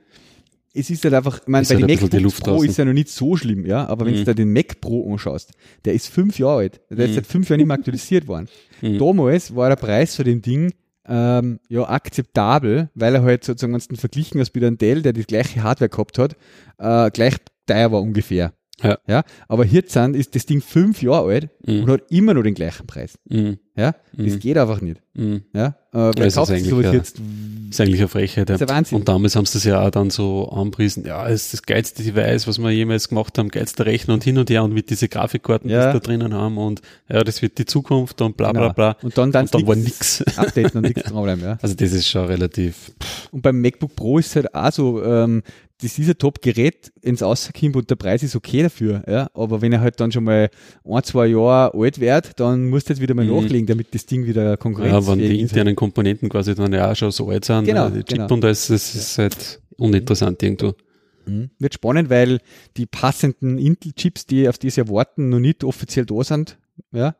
es 0.75 0.91
ist 0.91 1.05
halt 1.05 1.15
einfach, 1.15 1.41
ich 1.41 1.47
meine, 1.49 1.63
Ist 1.63 1.69
bei 1.69 1.75
halt 1.77 1.83
den 1.83 1.91
ein 1.91 1.97
bisschen 1.97 2.11
die 2.11 2.17
MacBook 2.17 2.23
Luft 2.25 2.43
Pro 2.45 2.51
draußen. 2.53 2.69
ist 2.71 2.77
ja 2.79 2.85
noch 2.85 2.93
nicht 2.93 3.09
so 3.09 3.37
schlimm, 3.37 3.65
ja, 3.65 3.87
aber 3.87 4.07
wenn 4.07 4.15
Mhm. 4.15 4.19
du 4.19 4.25
da 4.25 4.35
den 4.35 4.53
Mac 4.53 4.81
Pro 4.81 5.11
anschaust, 5.13 5.53
der 5.85 5.95
ist 5.95 6.09
fünf 6.09 6.39
Jahre 6.39 6.59
alt, 6.59 6.81
der 6.91 7.05
ist 7.07 7.11
Mhm. 7.13 7.15
seit 7.15 7.27
fünf 7.27 7.49
Jahren 7.49 7.59
nicht 7.59 7.67
mehr 7.69 7.77
aktualisiert 7.79 8.27
worden. 8.27 8.49
Mhm. 8.83 8.99
Damals 8.99 9.55
war 9.55 9.69
der 9.69 9.77
Preis 9.77 10.17
für 10.17 10.25
dem 10.25 10.43
Ding 10.43 10.73
ähm, 11.07 11.61
ja 11.69 11.87
akzeptabel, 11.89 12.89
weil 12.95 13.15
er 13.15 13.23
halt 13.23 13.45
sozusagen, 13.45 13.75
wenn 13.75 13.81
du 13.89 13.97
verglichen 13.97 14.41
hast 14.41 14.55
mit 14.55 14.65
einem 14.65 14.79
Dell, 14.79 15.03
der 15.03 15.13
die 15.13 15.25
gleiche 15.25 15.63
Hardware 15.63 15.91
gehabt 15.91 16.19
hat, 16.19 16.35
äh, 16.79 17.11
gleich 17.11 17.35
teuer 17.67 17.93
war 17.93 18.01
ungefähr. 18.01 18.55
Ja. 18.83 18.99
ja. 19.07 19.23
Aber 19.49 19.65
hier 19.65 19.85
ist 19.85 20.35
das 20.35 20.47
Ding 20.47 20.61
fünf 20.61 21.03
Jahre 21.03 21.29
alt 21.33 21.49
Mhm. 21.67 21.85
und 21.85 21.91
hat 21.91 22.03
immer 22.11 22.35
noch 22.35 22.43
den 22.43 22.55
gleichen 22.55 22.87
Preis. 22.87 23.19
Mhm. 23.29 23.59
Ja, 23.77 23.95
das 24.13 24.35
Mhm. 24.35 24.39
geht 24.39 24.57
einfach 24.59 24.81
nicht. 24.81 25.01
Mhm. 25.15 25.43
Ja, 25.53 25.75
äh, 25.93 26.13
wer 26.17 26.27
ist 26.27 26.35
kauft 26.37 26.51
eigentlich, 26.53 26.69
sowas 26.71 26.85
ja. 26.87 26.93
jetzt? 26.93 27.21
ist 27.71 27.81
eigentlich 27.81 27.99
eine 28.01 28.09
Frechheit. 28.09 28.49
Ja. 28.49 28.55
Ist 28.55 28.61
der 28.61 28.69
Wahnsinn. 28.69 28.99
Und 28.99 29.09
damals 29.09 29.35
haben 29.35 29.47
sie 29.47 29.55
das 29.55 29.65
ja 29.65 29.85
auch 29.85 29.91
dann 29.91 30.11
so 30.11 30.49
anpriesen, 30.51 31.05
ja, 31.05 31.27
es 31.29 31.47
ist 31.47 31.53
das 31.55 31.63
geilste 31.63 32.03
Device, 32.05 32.47
was 32.47 32.59
wir 32.59 32.71
jemals 32.71 33.09
gemacht 33.09 33.37
haben, 33.39 33.49
geilster 33.49 33.87
Rechner 33.87 34.15
und 34.15 34.23
hin 34.23 34.39
und 34.39 34.49
her 34.51 34.63
und 34.63 34.73
mit 34.75 34.91
diese 34.91 35.09
Grafikkarten, 35.09 35.69
Ja. 35.71 35.87
die 35.87 35.87
sie 35.89 35.93
da 35.95 35.99
drinnen 36.07 36.35
haben 36.35 36.57
und 36.59 36.83
ja, 37.09 37.25
das 37.25 37.43
wird 37.43 37.59
die 37.59 37.65
Zukunft 37.65 38.21
und 38.21 38.37
bla 38.37 38.53
bla 38.53 38.63
Genau. 38.63 38.75
bla. 38.75 38.97
Und 39.03 39.17
dann, 39.19 39.33
dann, 39.33 39.47
Und 39.47 39.55
dann 39.55 39.67
war 39.67 39.77
nix. 39.77 40.23
Updaten 40.37 40.77
und 40.79 40.83
nichts 40.83 41.03
dranbleiben, 41.11 41.43
ja. 41.43 41.59
Also 41.61 41.75
das 41.75 41.93
ist 41.93 42.09
schon 42.09 42.27
relativ, 42.27 42.93
Und 43.33 43.43
beim 43.43 43.61
MacBook 43.61 43.97
Pro 43.97 44.19
ist 44.19 44.27
es 44.29 44.37
halt 44.37 44.55
auch 44.55 44.71
so, 44.73 45.03
ähm, 45.03 45.43
das 45.83 45.99
ist 45.99 46.09
ein 46.09 46.17
Top-Gerät 46.19 46.93
ins 47.03 47.23
Außerkommt 47.23 47.77
und 47.77 47.91
der 47.91 47.97
Preis 47.97 48.23
ist 48.23 48.37
okay 48.37 48.63
dafür, 48.63 49.03
ja. 49.09 49.29
Aber 49.35 49.61
wenn 49.61 49.73
er 49.73 49.81
halt 49.81 49.99
dann 50.01 50.13
schon 50.13 50.25
mal 50.25 50.49
ein, 50.85 51.03
zwei 51.03 51.27
Jahre 51.27 51.75
alt 51.75 51.99
wird, 52.01 52.39
dann 52.39 52.69
musst 52.71 52.89
du 52.89 52.93
jetzt 52.93 53.01
wieder 53.01 53.15
mal 53.15 53.25
Mhm. 53.25 53.35
nachlegen, 53.43 53.67
damit 53.67 53.95
das 53.95 54.07
Ding 54.07 54.25
wieder 54.25 54.45
ja, 54.45 54.57
konkurrenzfähig 54.57 55.09
wenn 55.09 55.19
die 55.19 55.41
ist. 55.41 55.51
internen 55.51 55.75
Komponenten 55.77 56.29
quasi 56.29 56.55
dann 56.55 56.73
ja 56.73 56.91
auch 56.93 56.97
schon 56.97 57.11
so 57.11 57.29
alt 57.29 57.45
sind, 57.45 57.65
Genau, 57.65 57.89
äh, 57.89 57.91
die 57.93 58.05
Chip 58.05 58.19
genau. 58.19 58.33
und 58.35 58.45
alles, 58.45 58.69
das 58.69 58.95
ist 58.95 59.19
halt 59.19 59.61
uninteressant 59.77 60.43
irgendwo. 60.43 60.75
Mhm. 61.27 61.51
Wird 61.59 61.75
spannend, 61.75 62.09
weil 62.11 62.39
die 62.77 62.87
passenden 62.87 63.59
Intel-Chips, 63.59 64.27
die 64.27 64.49
auf 64.49 64.59
das 64.59 64.77
Jahr 64.77 64.89
warten, 64.89 65.29
noch 65.31 65.41
nicht 65.41 65.65
offiziell 65.65 66.07
da 66.07 66.23
sind, 66.23 66.57
ja. 66.93 67.17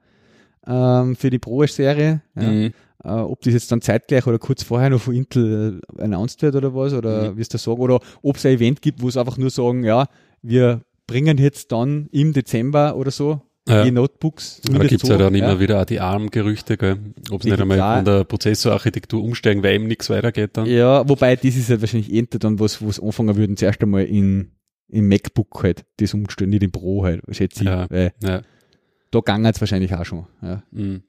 Ähm, 0.67 1.17
für 1.17 1.31
die 1.31 1.39
Pro-Serie. 1.39 2.23
Ja. 2.37 2.43
Mhm. 2.43 2.73
Äh, 3.05 3.09
ob 3.09 3.43
das 3.43 3.53
jetzt 3.53 3.71
dann 3.71 3.83
zeitgleich 3.83 4.27
oder 4.27 4.39
kurz 4.39 4.63
vorher 4.63 4.91
noch 4.91 5.01
von 5.01 5.15
Intel 5.15 5.81
äh, 5.99 6.03
announced 6.03 6.41
wird 6.43 6.57
oder 6.57 6.75
was, 6.75 6.95
oder 6.95 7.33
Mhm. 7.33 7.37
wie 7.37 7.43
es 7.43 7.49
da 7.49 7.59
sagen, 7.59 7.81
oder 7.81 8.01
ob 8.23 8.37
es 8.37 8.47
ein 8.47 8.55
Event 8.55 8.81
gibt, 8.81 9.03
wo 9.03 9.09
es 9.09 9.17
einfach 9.17 9.37
nur 9.37 9.51
sagen, 9.51 9.85
ja, 9.85 10.07
wir 10.43 10.81
bringen 11.07 11.37
jetzt 11.39 11.71
dann 11.73 12.09
im 12.13 12.33
Dezember 12.33 12.97
oder 12.97 13.11
so 13.11 13.43
ja. 13.69 13.85
E-Notebooks. 13.85 14.61
Da 14.63 14.79
gibt 14.79 15.03
es 15.03 15.09
ja 15.09 15.17
dann 15.17 15.35
ja. 15.35 15.45
immer 15.47 15.61
wieder 15.61 15.81
auch 15.81 15.85
die 15.85 16.01
ARM-Gerüchte, 16.01 16.99
ob 17.31 17.41
es 17.41 17.47
nicht 17.47 17.61
einmal 17.61 17.97
von 17.97 18.05
der 18.05 18.25
Prozessorarchitektur 18.25 19.23
umsteigen, 19.23 19.63
weil 19.63 19.75
eben 19.75 19.87
nichts 19.87 20.11
weitergeht 20.11 20.51
dann. 20.55 20.67
Ja, 20.67 21.09
wobei 21.09 21.37
das 21.37 21.57
ist 21.57 21.71
halt 21.71 21.81
wahrscheinlich 21.81 22.13
eher 22.13 22.25
dann 22.39 22.61
was, 22.61 22.83
wo 22.83 22.89
es 22.89 23.01
anfangen 23.01 23.37
würden, 23.37 23.57
zuerst 23.57 23.83
einmal 23.83 24.05
in, 24.05 24.53
im 24.89 25.09
MacBook 25.09 25.63
halt 25.63 25.85
das 25.99 26.13
umstellen, 26.15 26.51
nicht 26.51 26.63
im 26.63 26.73
Pro 26.73 27.05
halt, 27.05 27.23
schätze 27.31 27.65
ich. 27.65 27.69
Ja. 27.69 27.87
Weil 27.89 28.13
ja. 28.23 28.43
Da 29.15 29.21
ging 29.21 29.45
es 29.47 29.61
wahrscheinlich 29.61 29.95
auch 29.95 30.05
schon. 30.05 30.27
Ja. 30.43 30.63
Mhm. 30.71 31.03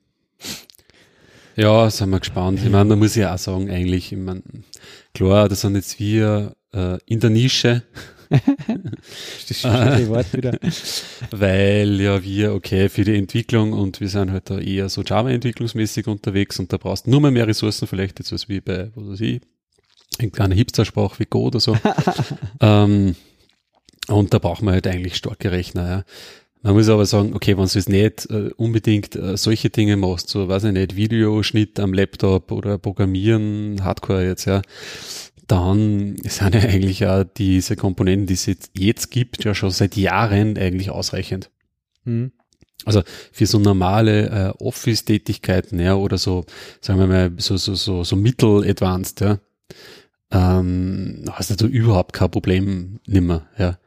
Ja, 1.56 1.90
sind 1.90 2.10
wir 2.10 2.20
gespannt. 2.20 2.60
Ich 2.64 2.70
meine, 2.70 2.90
da 2.90 2.96
muss 2.96 3.16
ich 3.16 3.26
auch 3.26 3.38
sagen, 3.38 3.70
eigentlich, 3.70 4.12
ich 4.12 4.18
meine, 4.18 4.44
klar, 5.14 5.48
das 5.48 5.62
sind 5.62 5.76
jetzt 5.76 6.00
wir 6.00 6.56
äh, 6.74 6.98
in 7.06 7.22
der 7.22 7.30
Nische. 7.30 7.84
das 8.30 9.64
Wort 10.10 10.34
wieder. 10.34 10.58
Weil 11.32 12.02
ja 12.02 12.22
wir, 12.22 12.54
okay, 12.54 12.90
für 12.90 13.06
die 13.06 13.16
Entwicklung 13.16 13.72
und 13.72 14.02
wir 14.02 14.10
sind 14.10 14.32
halt 14.32 14.50
da 14.50 14.60
eher 14.60 14.90
so 14.90 15.02
Java-entwicklungsmäßig 15.02 16.08
unterwegs 16.08 16.60
und 16.60 16.74
da 16.74 16.78
brauchst 16.78 17.06
du 17.06 17.12
nur 17.12 17.22
mal 17.22 17.32
mehr 17.32 17.48
Ressourcen 17.48 17.88
vielleicht 17.88 18.20
jetzt 18.20 18.34
als 18.34 18.50
wie 18.50 18.60
bei, 18.60 18.92
was 18.96 19.12
weiß 19.12 19.22
ich, 19.22 19.42
irgendeiner 20.20 20.56
Hipster-Sprache 20.56 21.20
wie 21.20 21.26
Go 21.26 21.44
oder 21.44 21.62
so. 21.62 21.78
ähm, 22.60 23.16
und 24.08 24.34
da 24.34 24.40
braucht 24.40 24.62
man 24.62 24.74
halt 24.74 24.88
eigentlich 24.88 25.16
starke 25.16 25.52
Rechner, 25.52 25.88
ja. 25.88 26.04
Man 26.66 26.74
muss 26.74 26.90
aber 26.90 27.06
sagen, 27.06 27.36
okay, 27.36 27.56
wenn 27.60 27.68
du 27.68 27.72
jetzt 27.76 27.90
nicht 27.90 28.28
äh, 28.32 28.50
unbedingt 28.58 29.16
äh, 29.16 29.38
solche 29.38 29.70
Dinge 29.70 29.98
machst, 29.98 30.30
so 30.30 30.48
weiß 30.48 30.64
ich 30.64 30.72
nicht, 30.72 30.96
Videoschnitt 30.96 31.80
am 31.80 31.94
Laptop 31.94 32.52
oder 32.52 32.80
Programmieren, 32.80 33.84
Hardcore 33.84 34.26
jetzt, 34.26 34.46
ja, 34.46 34.64
dann 35.46 36.16
sind 36.24 36.56
ja 36.56 36.62
eigentlich 36.62 37.06
auch 37.06 37.24
diese 37.24 37.76
Komponenten, 37.76 38.26
die 38.26 38.34
es 38.34 38.48
jetzt, 38.48 38.72
jetzt 38.74 39.12
gibt, 39.12 39.44
ja 39.44 39.54
schon 39.54 39.70
seit 39.70 39.96
Jahren 39.96 40.58
eigentlich 40.58 40.90
ausreichend. 40.90 41.52
Mhm. 42.04 42.32
Also 42.84 43.04
für 43.32 43.46
so 43.46 43.60
normale 43.60 44.30
äh, 44.58 44.64
Office-Tätigkeiten, 44.64 45.80
ja, 45.80 45.94
oder 45.94 46.18
so, 46.18 46.46
sagen 46.82 47.00
wir 47.00 47.06
mal, 47.06 47.32
so, 47.38 47.58
so, 47.58 47.76
so, 47.76 48.04
so 48.04 48.16
mittel-advanced, 48.16 49.22
ja, 49.22 49.38
ähm, 50.32 51.26
hast 51.32 51.62
du 51.62 51.68
überhaupt 51.68 52.14
kein 52.14 52.32
Problem 52.32 53.02
nimmer, 53.06 53.46
ja. 53.60 53.78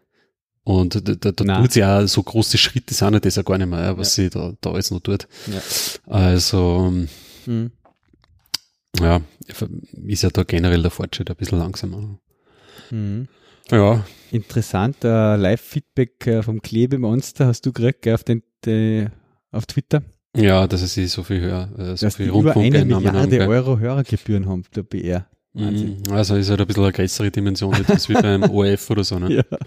Und 0.69 0.97
da, 0.97 1.01
da, 1.01 1.33
da 1.33 1.63
tut 1.63 1.73
sie 1.73 1.81
ja 1.81 2.07
so 2.07 2.23
große 2.23 2.59
Schritte, 2.59 2.93
sind 2.93 3.15
ja 3.15 3.21
das 3.21 3.37
ja 3.37 3.43
gar 3.43 3.57
nicht 3.57 3.71
mehr, 3.71 3.97
was 3.97 4.19
ja. 4.19 4.25
sie 4.25 4.29
da, 4.29 4.53
da 4.61 4.71
alles 4.71 4.91
noch 4.91 5.01
tut. 5.01 5.27
Ja. 5.47 5.63
Also, 6.05 6.93
mhm. 7.47 7.71
ja, 9.01 9.23
ist 10.07 10.23
ja 10.23 10.29
da 10.29 10.43
generell 10.43 10.83
der 10.83 10.91
Fortschritt 10.91 11.31
ein 11.31 11.37
bisschen 11.37 11.59
langsamer. 11.59 12.19
Mhm. 12.91 13.29
Ja. 13.71 14.05
Interessant, 14.31 15.07
uh, 15.07 15.37
Live-Feedback 15.37 16.27
uh, 16.27 16.43
vom 16.43 16.61
Klebemonster 16.61 17.47
hast 17.47 17.65
du 17.65 17.73
gekriegt 17.73 18.07
auf, 18.07 18.25
den, 18.25 18.43
de, 18.67 19.09
auf 19.53 19.65
Twitter. 19.65 20.03
Ja, 20.37 20.67
dass 20.67 20.93
sie 20.93 21.07
so 21.07 21.23
viel 21.23 21.41
höher, 21.41 21.71
äh, 21.79 21.97
so 21.97 22.05
dass 22.05 22.17
viel 22.17 22.29
über 22.29 22.55
eine 22.55 22.85
Milliarde 22.85 23.41
haben, 23.41 23.49
Euro 23.49 23.79
Hörergebühren 23.79 24.47
haben, 24.47 24.65
der 24.77 24.83
BR. 24.83 25.27
Wahnsinn. 25.59 26.03
Mhm. 26.07 26.13
Also 26.13 26.37
ist 26.37 26.51
halt 26.51 26.61
ein 26.61 26.67
bisschen 26.67 26.85
eine 26.85 26.93
größere 26.93 27.31
Dimension, 27.31 27.75
jetzt 27.89 28.09
wie 28.09 28.15
beim 28.15 28.43
ORF 28.51 28.91
oder 28.91 29.05
so. 29.05 29.19
Ne? 29.19 29.35
Ja. 29.37 29.59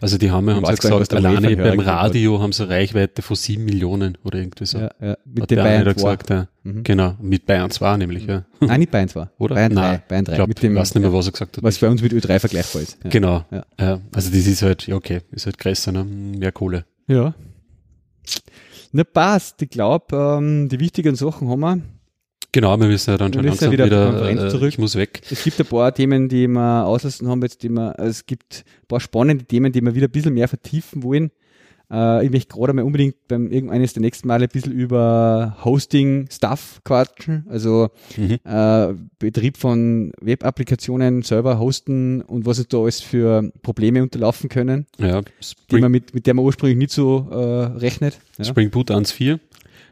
Also 0.00 0.18
die 0.18 0.30
haben, 0.30 0.50
haben 0.50 0.66
sie 0.66 0.74
gesagt, 0.74 1.14
alleine 1.14 1.56
beim 1.56 1.78
Radio 1.78 2.40
haben 2.40 2.52
sie 2.52 2.64
eine 2.64 2.72
Reichweite 2.72 3.22
von 3.22 3.36
sieben 3.36 3.64
Millionen 3.64 4.18
oder 4.24 4.40
irgendwie 4.40 4.66
so. 4.66 4.78
Ja, 4.78 4.90
ja. 5.00 5.16
Mit 5.24 5.50
dem 5.50 5.58
Bayern 5.58 5.84
2. 5.84 5.92
Gesagt, 5.92 6.30
ja. 6.30 6.48
Mhm. 6.64 6.82
Genau, 6.82 7.16
mit 7.20 7.46
Bayern 7.46 7.70
2 7.70 7.96
nämlich, 7.98 8.26
ja. 8.26 8.44
Nein, 8.58 8.80
nicht 8.80 8.90
Bayern 8.90 9.08
2. 9.08 9.28
Oder? 9.38 9.54
Bayern 9.54 9.74
3. 9.74 9.80
Nein, 9.80 10.02
Bayern 10.08 10.24
3. 10.24 10.32
Ich, 10.32 10.36
glaub, 10.36 10.48
mit 10.48 10.62
dem, 10.62 10.74
weiß 10.74 10.94
nicht 10.94 11.02
mehr, 11.02 11.12
was 11.12 11.26
er 11.26 11.32
gesagt 11.32 11.56
hat. 11.56 11.62
Was 11.62 11.78
bei 11.78 11.88
uns 11.88 12.02
mit 12.02 12.12
Ö3 12.12 12.40
vergleichbar 12.40 12.82
ist. 12.82 12.98
Ja. 13.04 13.10
Genau. 13.10 13.44
Ja. 13.52 13.64
ja. 13.78 14.00
Also 14.12 14.30
das 14.30 14.46
ist 14.46 14.62
halt, 14.62 14.86
ja 14.88 14.96
okay, 14.96 15.20
ist 15.30 15.46
halt 15.46 15.58
größer, 15.58 15.92
ne? 15.92 16.04
Mehr 16.04 16.50
Kohle. 16.50 16.84
Ja. 17.06 17.34
Na 18.92 19.04
passt. 19.04 19.62
Ich 19.62 19.70
glaube, 19.70 20.16
ähm, 20.16 20.68
die 20.68 20.80
wichtigen 20.80 21.14
Sachen 21.14 21.48
haben 21.48 21.60
wir. 21.60 21.80
Genau, 22.52 22.78
wir 22.78 22.86
müssen 22.86 23.10
ja 23.10 23.16
dann 23.16 23.32
schon 23.32 23.44
langsam 23.44 23.72
wieder, 23.72 23.86
wieder 23.86 24.46
äh, 24.46 24.48
zurück. 24.50 24.68
ich 24.68 24.78
muss 24.78 24.94
weg. 24.94 25.22
Es 25.30 25.42
gibt 25.42 25.58
ein 25.58 25.66
paar 25.66 25.94
Themen, 25.94 26.28
die 26.28 26.46
wir 26.46 26.84
auslassen 26.84 27.26
haben 27.28 27.40
jetzt, 27.42 27.62
die 27.62 27.70
wir, 27.70 27.98
also 27.98 28.10
es 28.10 28.26
gibt 28.26 28.64
ein 28.82 28.86
paar 28.88 29.00
spannende 29.00 29.44
Themen, 29.44 29.72
die 29.72 29.80
wir 29.80 29.94
wieder 29.94 30.06
ein 30.06 30.12
bisschen 30.12 30.34
mehr 30.34 30.48
vertiefen 30.48 31.02
wollen. 31.02 31.30
Äh, 31.92 32.24
ich 32.26 32.30
möchte 32.30 32.54
gerade 32.54 32.72
mal 32.72 32.82
unbedingt 32.82 33.16
beim 33.28 33.50
irgendeines 33.50 33.94
der 33.94 34.02
nächsten 34.02 34.28
Male 34.28 34.44
ein 34.44 34.50
bisschen 34.50 34.72
über 34.72 35.56
Hosting-Stuff 35.64 36.80
quatschen, 36.84 37.46
also 37.48 37.90
mhm. 38.16 38.38
äh, 38.44 38.94
Betrieb 39.18 39.56
von 39.56 40.12
Web-Applikationen 40.20 41.22
selber 41.22 41.58
hosten 41.58 42.22
und 42.22 42.46
was 42.46 42.58
es 42.58 42.68
da 42.68 42.78
alles 42.78 43.00
für 43.00 43.50
Probleme 43.62 44.02
unterlaufen 44.02 44.48
können, 44.48 44.86
ja, 44.98 45.20
die 45.70 45.80
man 45.80 45.90
mit, 45.90 46.14
mit 46.14 46.26
der 46.26 46.34
man 46.34 46.44
ursprünglich 46.44 46.78
nicht 46.78 46.92
so 46.92 47.28
äh, 47.30 47.78
rechnet. 47.78 48.18
Ja. 48.38 48.44
Spring 48.44 48.70
Boot 48.70 48.90
1.4 48.90 49.38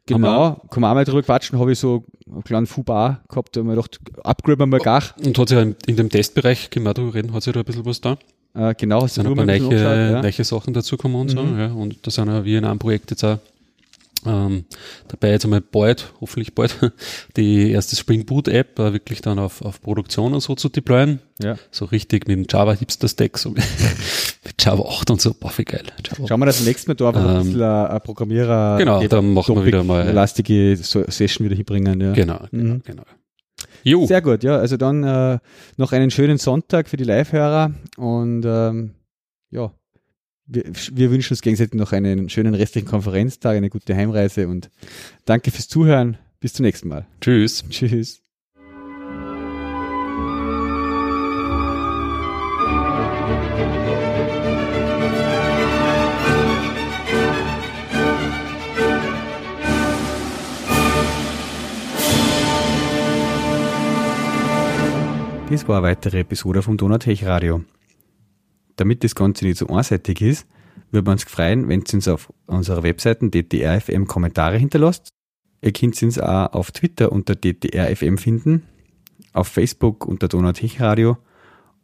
Genau, 0.07 0.61
kann 0.71 0.81
man 0.81 0.91
auch 0.91 0.95
mal 0.95 1.05
drüber 1.05 1.23
quatschen, 1.23 1.59
habe 1.59 1.73
ich 1.73 1.79
so 1.79 2.05
einen 2.31 2.45
kleinen 2.45 2.67
Fubar 2.67 3.23
gehabt, 3.29 3.57
da 3.57 3.61
habe 3.61 3.71
ich 3.71 3.77
gedacht, 3.77 4.01
upgraden 4.25 4.71
wir 4.71 4.79
gar. 4.79 5.03
Und 5.25 5.39
hat 5.39 5.49
sich 5.49 5.59
ja 5.59 5.63
in 5.63 5.97
dem 5.97 6.09
Testbereich, 6.09 6.71
können 6.71 6.87
wir 6.87 6.95
darüber 6.95 7.15
reden, 7.15 7.33
hat 7.33 7.43
sich 7.43 7.53
da 7.53 7.61
ein 7.61 7.65
bisschen 7.65 7.85
was 7.85 8.01
da? 8.01 8.17
Äh, 8.55 8.75
genau, 8.75 9.05
es 9.05 9.15
sind 9.15 9.27
ein 9.27 9.35
paar 9.35 9.45
neue, 9.45 9.59
ja. 9.59 10.23
neue 10.23 10.45
Sachen 10.45 10.75
dazugekommen 10.75 11.21
und 11.21 11.29
so, 11.31 11.43
mhm. 11.43 11.59
ja, 11.59 11.73
und 11.73 12.05
da 12.07 12.11
sind 12.11 12.29
ja 12.29 12.45
wir 12.45 12.59
in 12.59 12.65
einem 12.65 12.79
Projekt 12.79 13.11
jetzt 13.13 13.25
auch 13.25 13.39
ähm, 14.27 14.65
dabei 15.09 15.31
jetzt 15.31 15.45
einmal 15.45 15.61
bald, 15.61 16.13
hoffentlich 16.21 16.55
bald, 16.55 16.77
die 17.37 17.71
erste 17.71 17.97
Spring 17.97 18.27
Boot 18.27 18.49
App 18.49 18.79
äh, 18.79 18.93
wirklich 18.93 19.23
dann 19.23 19.39
auf, 19.39 19.63
auf 19.63 19.81
Produktion 19.81 20.35
und 20.35 20.41
so 20.41 20.55
zu 20.55 20.69
deployen. 20.69 21.21
Ja. 21.43 21.57
So 21.71 21.87
richtig 21.87 22.29
mit 22.29 22.37
dem 22.37 22.47
Java 22.49 22.73
Hipster 22.73 23.09
Stack, 23.09 23.39
so 23.39 23.51
mit, 23.51 23.65
Java 24.59 24.83
8 24.83 25.11
und 25.11 25.21
so, 25.21 25.35
boah, 25.35 25.53
wie 25.57 25.65
geil. 25.65 25.85
Java. 26.05 26.29
Schauen 26.29 26.41
wir 26.41 26.47
das 26.47 26.65
nächste 26.65 26.91
Mal 26.91 26.95
da 26.95 27.09
einfach 27.09 27.25
ähm, 27.25 27.37
ein 27.37 27.45
bisschen 27.45 27.63
ein 27.63 28.01
Programmierer. 28.03 28.79
Genau, 28.79 29.03
dann 29.07 29.33
machen 29.33 29.57
wir 29.57 29.65
wieder 29.65 29.85
mal. 29.85 30.03
Eine 30.03 30.13
lastige 30.13 30.77
Session 30.77 31.47
wieder 31.47 31.57
hinbringen, 31.57 32.01
ja. 32.01 32.13
Genau, 32.13 32.41
genau, 32.51 32.75
mhm. 32.75 32.83
genau. 32.85 33.05
Jo. 33.83 34.07
Sehr 34.07 34.21
gut, 34.23 34.43
ja. 34.43 34.57
Also 34.57 34.77
dann 34.77 35.05
äh, 35.05 35.39
noch 35.77 35.93
einen 35.93 36.11
schönen 36.11 36.39
Sonntag 36.39 36.89
für 36.89 36.97
die 36.97 37.05
Live-Hörer 37.05 37.73
und 37.97 38.45
ähm, 38.45 38.95
ja, 39.51 39.73
wir, 40.51 40.65
wir, 40.93 41.11
wünschen 41.11 41.33
uns 41.33 41.43
gegenseitig 41.43 41.75
noch 41.75 41.93
einen 41.93 42.29
schönen 42.29 42.55
restlichen 42.55 42.89
Konferenztag, 42.89 43.57
eine 43.57 43.71
gute 43.71 43.95
Heimreise 43.95 44.49
und 44.49 44.71
danke 45.25 45.51
fürs 45.51 45.69
Zuhören. 45.69 46.19
Bis 46.41 46.55
zum 46.55 46.65
nächsten 46.65 46.89
Mal. 46.89 47.07
Tschüss. 47.21 47.65
Tschüss. 47.69 48.21
Das 65.51 65.67
war 65.67 65.79
eine 65.79 65.89
weitere 65.89 66.21
Episode 66.21 66.63
vom 66.63 66.77
Donatech 66.77 67.27
Radio. 67.27 67.65
Damit 68.81 69.05
das 69.05 69.15
Ganze 69.15 69.45
nicht 69.45 69.59
so 69.59 69.67
einseitig 69.67 70.23
ist, 70.23 70.47
würden 70.91 71.07
wir 71.07 71.13
uns 71.13 71.25
freuen, 71.25 71.69
wenn 71.69 71.83
ihr 71.83 71.95
uns 71.95 72.09
auf 72.09 72.33
unserer 72.47 72.83
Webseite 72.83 73.29
DTRFM 73.29 74.07
Kommentare 74.07 74.57
hinterlasst. 74.57 75.11
Ihr 75.61 75.75
könnt 75.75 76.03
uns 76.03 76.19
auch 76.19 76.55
auf 76.55 76.73
Twitter 76.73 77.13
unter 77.13 77.35
DTRFM 77.37 78.17
finden, 78.17 78.63
auf 79.35 79.49
Facebook 79.49 80.07
unter 80.07 80.29
Donatech 80.29 80.81
Radio 80.81 81.19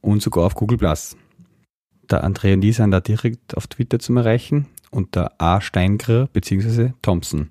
und 0.01 0.23
sogar 0.23 0.47
auf 0.47 0.55
Google 0.55 0.79
Plus. 0.79 1.19
Der 2.11 2.25
Andrea 2.25 2.55
und 2.55 2.65
ich 2.65 2.77
sind 2.77 2.93
da 2.93 3.01
direkt 3.01 3.55
auf 3.59 3.67
Twitter 3.67 3.99
zu 3.99 4.15
erreichen 4.15 4.67
unter 4.91 5.39
A. 5.39 5.61
Steingrer 5.61 6.29
bzw. 6.33 6.93
Thompson. 7.03 7.51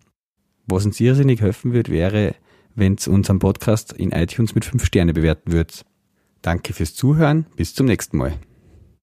Was 0.66 0.88
uns 0.88 1.00
irrsinnig 1.00 1.40
helfen 1.42 1.72
wird, 1.72 1.90
wäre, 1.90 2.34
wenn 2.74 2.96
ihr 2.96 3.14
unseren 3.14 3.38
Podcast 3.38 3.94
in 3.94 4.12
iTunes 4.12 4.56
mit 4.56 4.66
5 4.66 4.84
Sterne 4.84 5.14
bewerten 5.14 5.52
würdet. 5.52 5.86
Danke 6.42 6.74
fürs 6.74 6.96
Zuhören. 6.96 7.46
Bis 7.56 7.76
zum 7.76 7.86
nächsten 7.86 8.18
Mal. 8.18 8.34